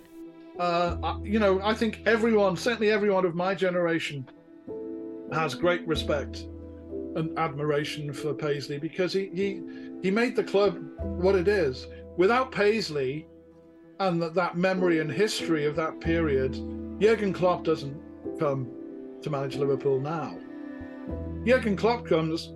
Uh, 0.61 1.17
you 1.23 1.39
know, 1.39 1.59
I 1.63 1.73
think 1.73 2.03
everyone, 2.05 2.55
certainly 2.55 2.91
everyone 2.91 3.25
of 3.25 3.35
my 3.35 3.55
generation, 3.55 4.29
has 5.33 5.55
great 5.55 5.87
respect 5.89 6.45
and 7.17 7.37
admiration 7.39 8.13
for 8.13 8.35
Paisley 8.35 8.77
because 8.79 9.15
he 9.15 9.31
he 9.33 9.63
he 10.03 10.11
made 10.11 10.37
the 10.37 10.45
club 10.45 10.79
what 10.99 11.35
it 11.35 11.49
is. 11.49 11.87
Without 12.19 12.53
Paisley 12.53 13.27
and 14.01 14.21
that, 14.21 14.35
that 14.35 14.59
memory 14.59 14.99
and 14.99 15.11
history 15.11 15.65
of 15.65 15.77
that 15.77 15.99
period, 15.99 16.53
Jurgen 17.01 17.33
Klopp 17.33 17.65
doesn't 17.65 17.99
come 18.39 18.69
to 19.23 19.31
manage 19.31 19.57
Liverpool 19.57 19.99
now. 19.99 20.39
Jurgen 21.47 21.75
Klopp 21.75 22.05
comes 22.05 22.53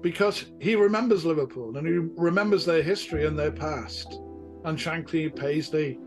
because 0.00 0.44
he 0.60 0.76
remembers 0.76 1.24
Liverpool 1.24 1.76
and 1.76 1.88
he 1.88 1.94
remembers 2.22 2.64
their 2.64 2.84
history 2.84 3.26
and 3.26 3.36
their 3.36 3.50
past, 3.50 4.20
and 4.64 4.78
Shankly, 4.78 5.34
Paisley, 5.34 5.98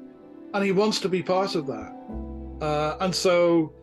and 0.53 0.63
he 0.63 0.71
wants 0.71 0.99
to 0.99 1.09
be 1.09 1.23
part 1.23 1.55
of 1.55 1.67
that. 1.67 1.95
Uh, 2.61 2.97
and 3.01 3.13
so 3.13 3.73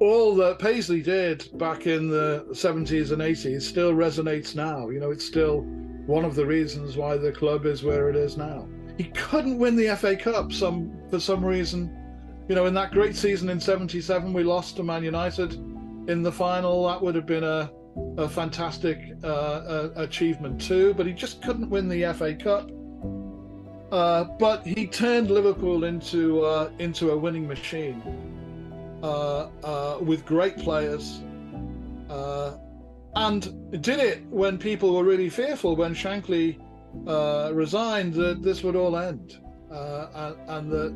all 0.00 0.34
that 0.36 0.58
Paisley 0.58 1.02
did 1.02 1.48
back 1.58 1.86
in 1.86 2.08
the 2.08 2.46
70s 2.50 3.12
and 3.12 3.22
80s 3.22 3.62
still 3.62 3.92
resonates 3.92 4.54
now. 4.54 4.88
You 4.88 5.00
know, 5.00 5.10
it's 5.10 5.24
still 5.24 5.62
one 6.06 6.24
of 6.24 6.34
the 6.34 6.44
reasons 6.44 6.96
why 6.96 7.16
the 7.16 7.32
club 7.32 7.66
is 7.66 7.82
where 7.82 8.08
it 8.08 8.16
is 8.16 8.36
now. 8.36 8.68
He 8.98 9.04
couldn't 9.04 9.58
win 9.58 9.76
the 9.76 9.94
FA 9.96 10.16
Cup 10.16 10.52
some 10.52 10.92
for 11.10 11.20
some 11.20 11.44
reason. 11.44 11.94
You 12.48 12.54
know, 12.54 12.66
in 12.66 12.74
that 12.74 12.92
great 12.92 13.16
season 13.16 13.48
in 13.48 13.60
77, 13.60 14.32
we 14.32 14.42
lost 14.42 14.76
to 14.76 14.82
Man 14.82 15.02
United 15.02 15.54
in 16.08 16.22
the 16.22 16.32
final. 16.32 16.86
That 16.86 17.02
would 17.02 17.14
have 17.14 17.26
been 17.26 17.44
a, 17.44 17.70
a 18.16 18.28
fantastic 18.28 18.98
uh, 19.24 19.26
uh, 19.26 19.90
achievement 19.96 20.60
too, 20.60 20.94
but 20.94 21.06
he 21.06 21.12
just 21.12 21.42
couldn't 21.42 21.68
win 21.68 21.88
the 21.88 22.12
FA 22.14 22.34
Cup. 22.34 22.70
Uh, 23.92 24.24
but 24.38 24.66
he 24.66 24.86
turned 24.86 25.30
Liverpool 25.30 25.84
into 25.84 26.44
uh, 26.44 26.70
into 26.80 27.12
a 27.12 27.16
winning 27.16 27.46
machine 27.46 28.02
uh, 29.02 29.48
uh, 29.62 29.98
with 30.00 30.26
great 30.26 30.56
players, 30.58 31.20
and 33.14 33.42
did 33.82 34.00
it 34.00 34.26
when 34.28 34.58
people 34.58 34.94
were 34.96 35.04
really 35.04 35.30
fearful. 35.30 35.76
When 35.76 35.94
Shankly 35.94 36.58
resigned, 37.54 38.14
that 38.14 38.42
this 38.42 38.64
would 38.64 38.74
all 38.74 38.96
end, 38.96 39.38
and, 39.70 40.36
and 40.48 40.70
that 40.72 40.92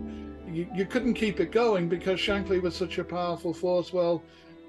you, 0.53 0.67
you 0.75 0.85
couldn't 0.85 1.15
keep 1.15 1.39
it 1.39 1.53
going 1.53 1.89
because 1.89 2.19
Shankly 2.19 2.61
was 2.61 2.75
such 2.75 2.99
a 2.99 3.05
powerful 3.05 3.55
force. 3.55 3.93
Well, 3.93 4.21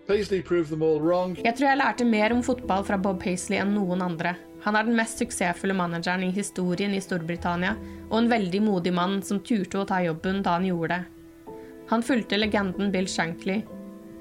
Paisley 0.07 0.41
proved 0.41 0.69
them 0.69 0.83
all 0.83 1.01
wrong. 1.01 1.35
Jeg 1.43 1.55
tror 1.55 1.67
jeg 1.67 1.77
lærte 1.77 2.05
mer 2.05 2.33
om 2.33 2.43
fotball 2.43 2.83
fra 2.83 2.97
Bob 2.97 3.19
Paisley 3.23 3.57
enn 3.57 3.73
noen 3.77 4.01
andre. 4.01 4.35
Han 4.63 4.77
er 4.77 4.85
den 4.85 4.97
mest 4.97 5.21
suksessfulle 5.21 5.73
manageren 5.73 6.23
i 6.23 6.31
historien 6.35 6.93
i 6.93 7.01
Storbritannia, 7.01 7.73
og 8.09 8.17
en 8.19 8.29
veldig 8.29 8.61
modig 8.61 8.93
mann 8.93 9.21
som 9.25 9.41
turte 9.41 9.81
å 9.81 9.87
ta 9.89 10.01
jobben 10.05 10.43
da 10.45 10.57
han 10.59 10.67
gjorde 10.69 10.97
det. 10.97 11.55
Han 11.91 12.03
fulgte 12.05 12.37
legenden 12.37 12.91
Bill 12.93 13.07
Shankly, 13.09 13.57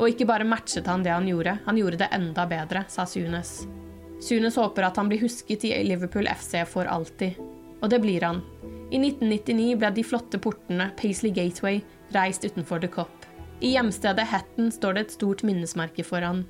og 0.01 0.09
ikke 0.09 0.27
bare 0.27 0.49
matchet 0.49 0.89
han 0.89 1.05
det 1.05 1.13
han 1.13 1.29
gjorde, 1.29 1.59
han 1.67 1.77
gjorde 1.79 2.01
det 2.01 2.09
enda 2.17 2.47
bedre, 2.49 2.87
sa 2.89 3.05
Sunes. 3.07 3.61
Sunes 4.21 4.57
håper 4.57 4.89
at 4.89 4.97
han 4.97 5.09
blir 5.09 5.21
husket 5.23 5.65
i 5.69 5.75
Liverpool 5.85 6.29
FC 6.29 6.65
for 6.69 6.89
alltid. 6.89 7.37
Og 7.81 7.89
det 7.93 8.01
blir 8.01 8.25
han. 8.25 8.41
I 8.91 8.99
1999 8.99 9.77
ble 9.81 9.91
de 9.97 10.05
flotte 10.05 10.41
portene 10.43 10.91
Paisley 10.99 11.33
Gateway 11.33 11.81
reist 12.17 12.45
utenfor 12.45 12.81
The 12.83 12.91
Cop. 12.93 13.27
I 13.61 13.75
hjemstedet 13.77 14.27
Hatton 14.29 14.73
står 14.73 14.97
det 14.97 15.05
et 15.05 15.15
stort 15.15 15.45
minnesmerke 15.45 16.05
for 16.05 16.25
han. 16.25 16.43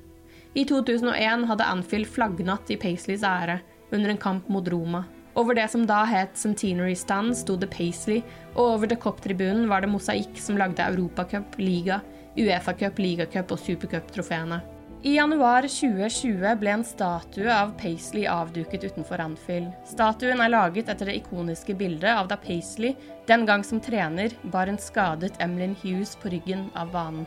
I 0.55 0.65
2001 0.67 1.45
hadde 1.47 1.67
Anfield 1.67 2.09
flaggnatt 2.11 2.71
i 2.71 2.79
Paisleys 2.79 3.23
ære, 3.23 3.61
under 3.91 4.09
en 4.09 4.17
kamp 4.17 4.47
mot 4.49 4.67
Roma. 4.67 5.03
Over 5.33 5.55
det 5.55 5.67
som 5.71 5.85
da 5.87 6.03
het 6.03 6.35
Centenary 6.37 6.95
Stand, 6.95 7.37
sto 7.37 7.55
det 7.55 7.71
Paisley, 7.71 8.19
og 8.55 8.75
over 8.75 8.87
The 8.91 8.97
Cop-tribunen 8.99 9.69
var 9.71 9.81
det 9.81 9.91
mosaikk 9.93 10.35
som 10.39 10.59
lagde 10.59 10.83
Europacup, 10.83 11.55
liga, 11.57 12.01
Uefa-cup, 12.35 12.99
ligacup 12.99 13.51
og 13.51 13.59
supercup-trofeene. 13.59 14.61
I 15.03 15.15
januar 15.15 15.65
2020 15.65 16.59
ble 16.61 16.73
en 16.75 16.83
statue 16.85 17.49
av 17.49 17.71
Paisley 17.79 18.27
avduket 18.29 18.83
utenfor 18.85 19.23
Anfield. 19.23 19.71
Statuen 19.89 20.43
er 20.43 20.51
laget 20.53 20.91
etter 20.93 21.09
det 21.09 21.15
ikoniske 21.23 21.73
bildet 21.79 22.11
av 22.13 22.29
da 22.29 22.37
Paisley, 22.37 22.93
den 23.25 23.47
gang 23.49 23.65
som 23.65 23.81
trener, 23.81 24.35
bar 24.53 24.69
en 24.69 24.77
skadet 24.77 25.39
Emlyn 25.41 25.73
Hughes 25.81 26.13
på 26.21 26.29
ryggen 26.35 26.67
av 26.77 26.93
banen. 26.93 27.25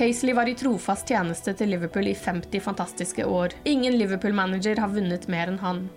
Paisley 0.00 0.32
var 0.32 0.48
i 0.48 0.56
trofast 0.56 1.12
tjeneste 1.12 1.52
til 1.52 1.74
Liverpool 1.74 2.08
i 2.08 2.16
50 2.16 2.64
fantastiske 2.64 3.26
år. 3.28 3.52
Ingen 3.68 3.98
Liverpool-manager 4.00 4.80
har 4.80 4.94
vunnet 4.94 5.28
mer 5.28 5.52
enn 5.52 5.60
han. 5.60 5.88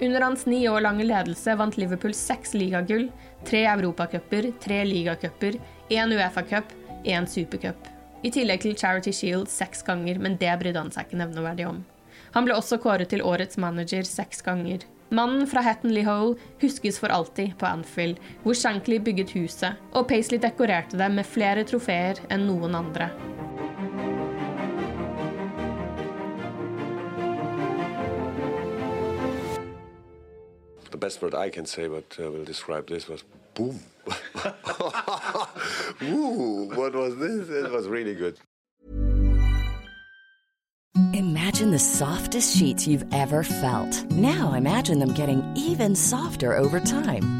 Under 0.00 0.20
hans 0.20 0.46
ni 0.46 0.68
år 0.68 0.80
lange 0.80 1.04
ledelse 1.04 1.54
vant 1.60 1.76
Liverpool 1.76 2.14
seks 2.16 2.54
ligagull, 2.54 3.10
tre 3.44 3.66
europacuper, 3.68 4.52
tre 4.62 4.84
ligacuper, 4.84 5.58
én 5.92 6.12
Uefa-cup, 6.16 6.72
én 7.04 7.26
supercup. 7.28 7.88
I 8.24 8.30
tillegg 8.32 8.62
til 8.64 8.76
Charity 8.76 9.12
Shield 9.12 9.48
seks 9.52 9.84
ganger, 9.84 10.16
men 10.18 10.38
det 10.40 10.54
brydde 10.60 10.80
han 10.80 10.92
seg 10.94 11.08
ikke 11.08 11.20
nevneverdig 11.20 11.68
om. 11.68 11.82
Han 12.32 12.46
ble 12.46 12.56
også 12.56 12.78
kåret 12.80 13.12
til 13.12 13.24
årets 13.26 13.60
manager 13.60 14.08
seks 14.08 14.40
ganger. 14.46 14.86
Mannen 15.12 15.44
fra 15.50 15.60
Hattonley 15.66 16.06
Hole 16.06 16.36
huskes 16.62 17.00
for 17.02 17.12
alltid 17.12 17.56
på 17.58 17.66
Anfield, 17.68 18.20
hvor 18.44 18.56
Shankly 18.56 19.00
bygget 19.04 19.34
huset, 19.36 19.76
og 19.92 20.08
Paisley 20.08 20.40
dekorerte 20.40 20.96
det 20.96 21.10
med 21.12 21.28
flere 21.28 21.66
trofeer 21.68 22.22
enn 22.30 22.46
noen 22.48 22.78
andre. 22.78 23.10
Best 31.00 31.22
word 31.22 31.34
I 31.34 31.48
can 31.50 31.66
say, 31.66 31.88
but 31.88 32.16
uh, 32.20 32.30
will 32.30 32.44
describe 32.44 32.86
this 32.88 33.08
was 33.08 33.24
boom. 33.54 33.80
Ooh, 36.02 36.70
what 36.74 36.94
was 36.94 37.16
this? 37.16 37.48
It 37.48 37.70
was 37.70 37.88
really 37.88 38.14
good. 38.14 38.38
Imagine 41.12 41.70
the 41.70 41.78
softest 41.78 42.56
sheets 42.56 42.86
you've 42.86 43.06
ever 43.12 43.42
felt. 43.42 44.04
Now 44.10 44.54
imagine 44.54 44.98
them 44.98 45.14
getting 45.14 45.42
even 45.56 45.96
softer 45.96 46.56
over 46.56 46.80
time. 46.80 47.39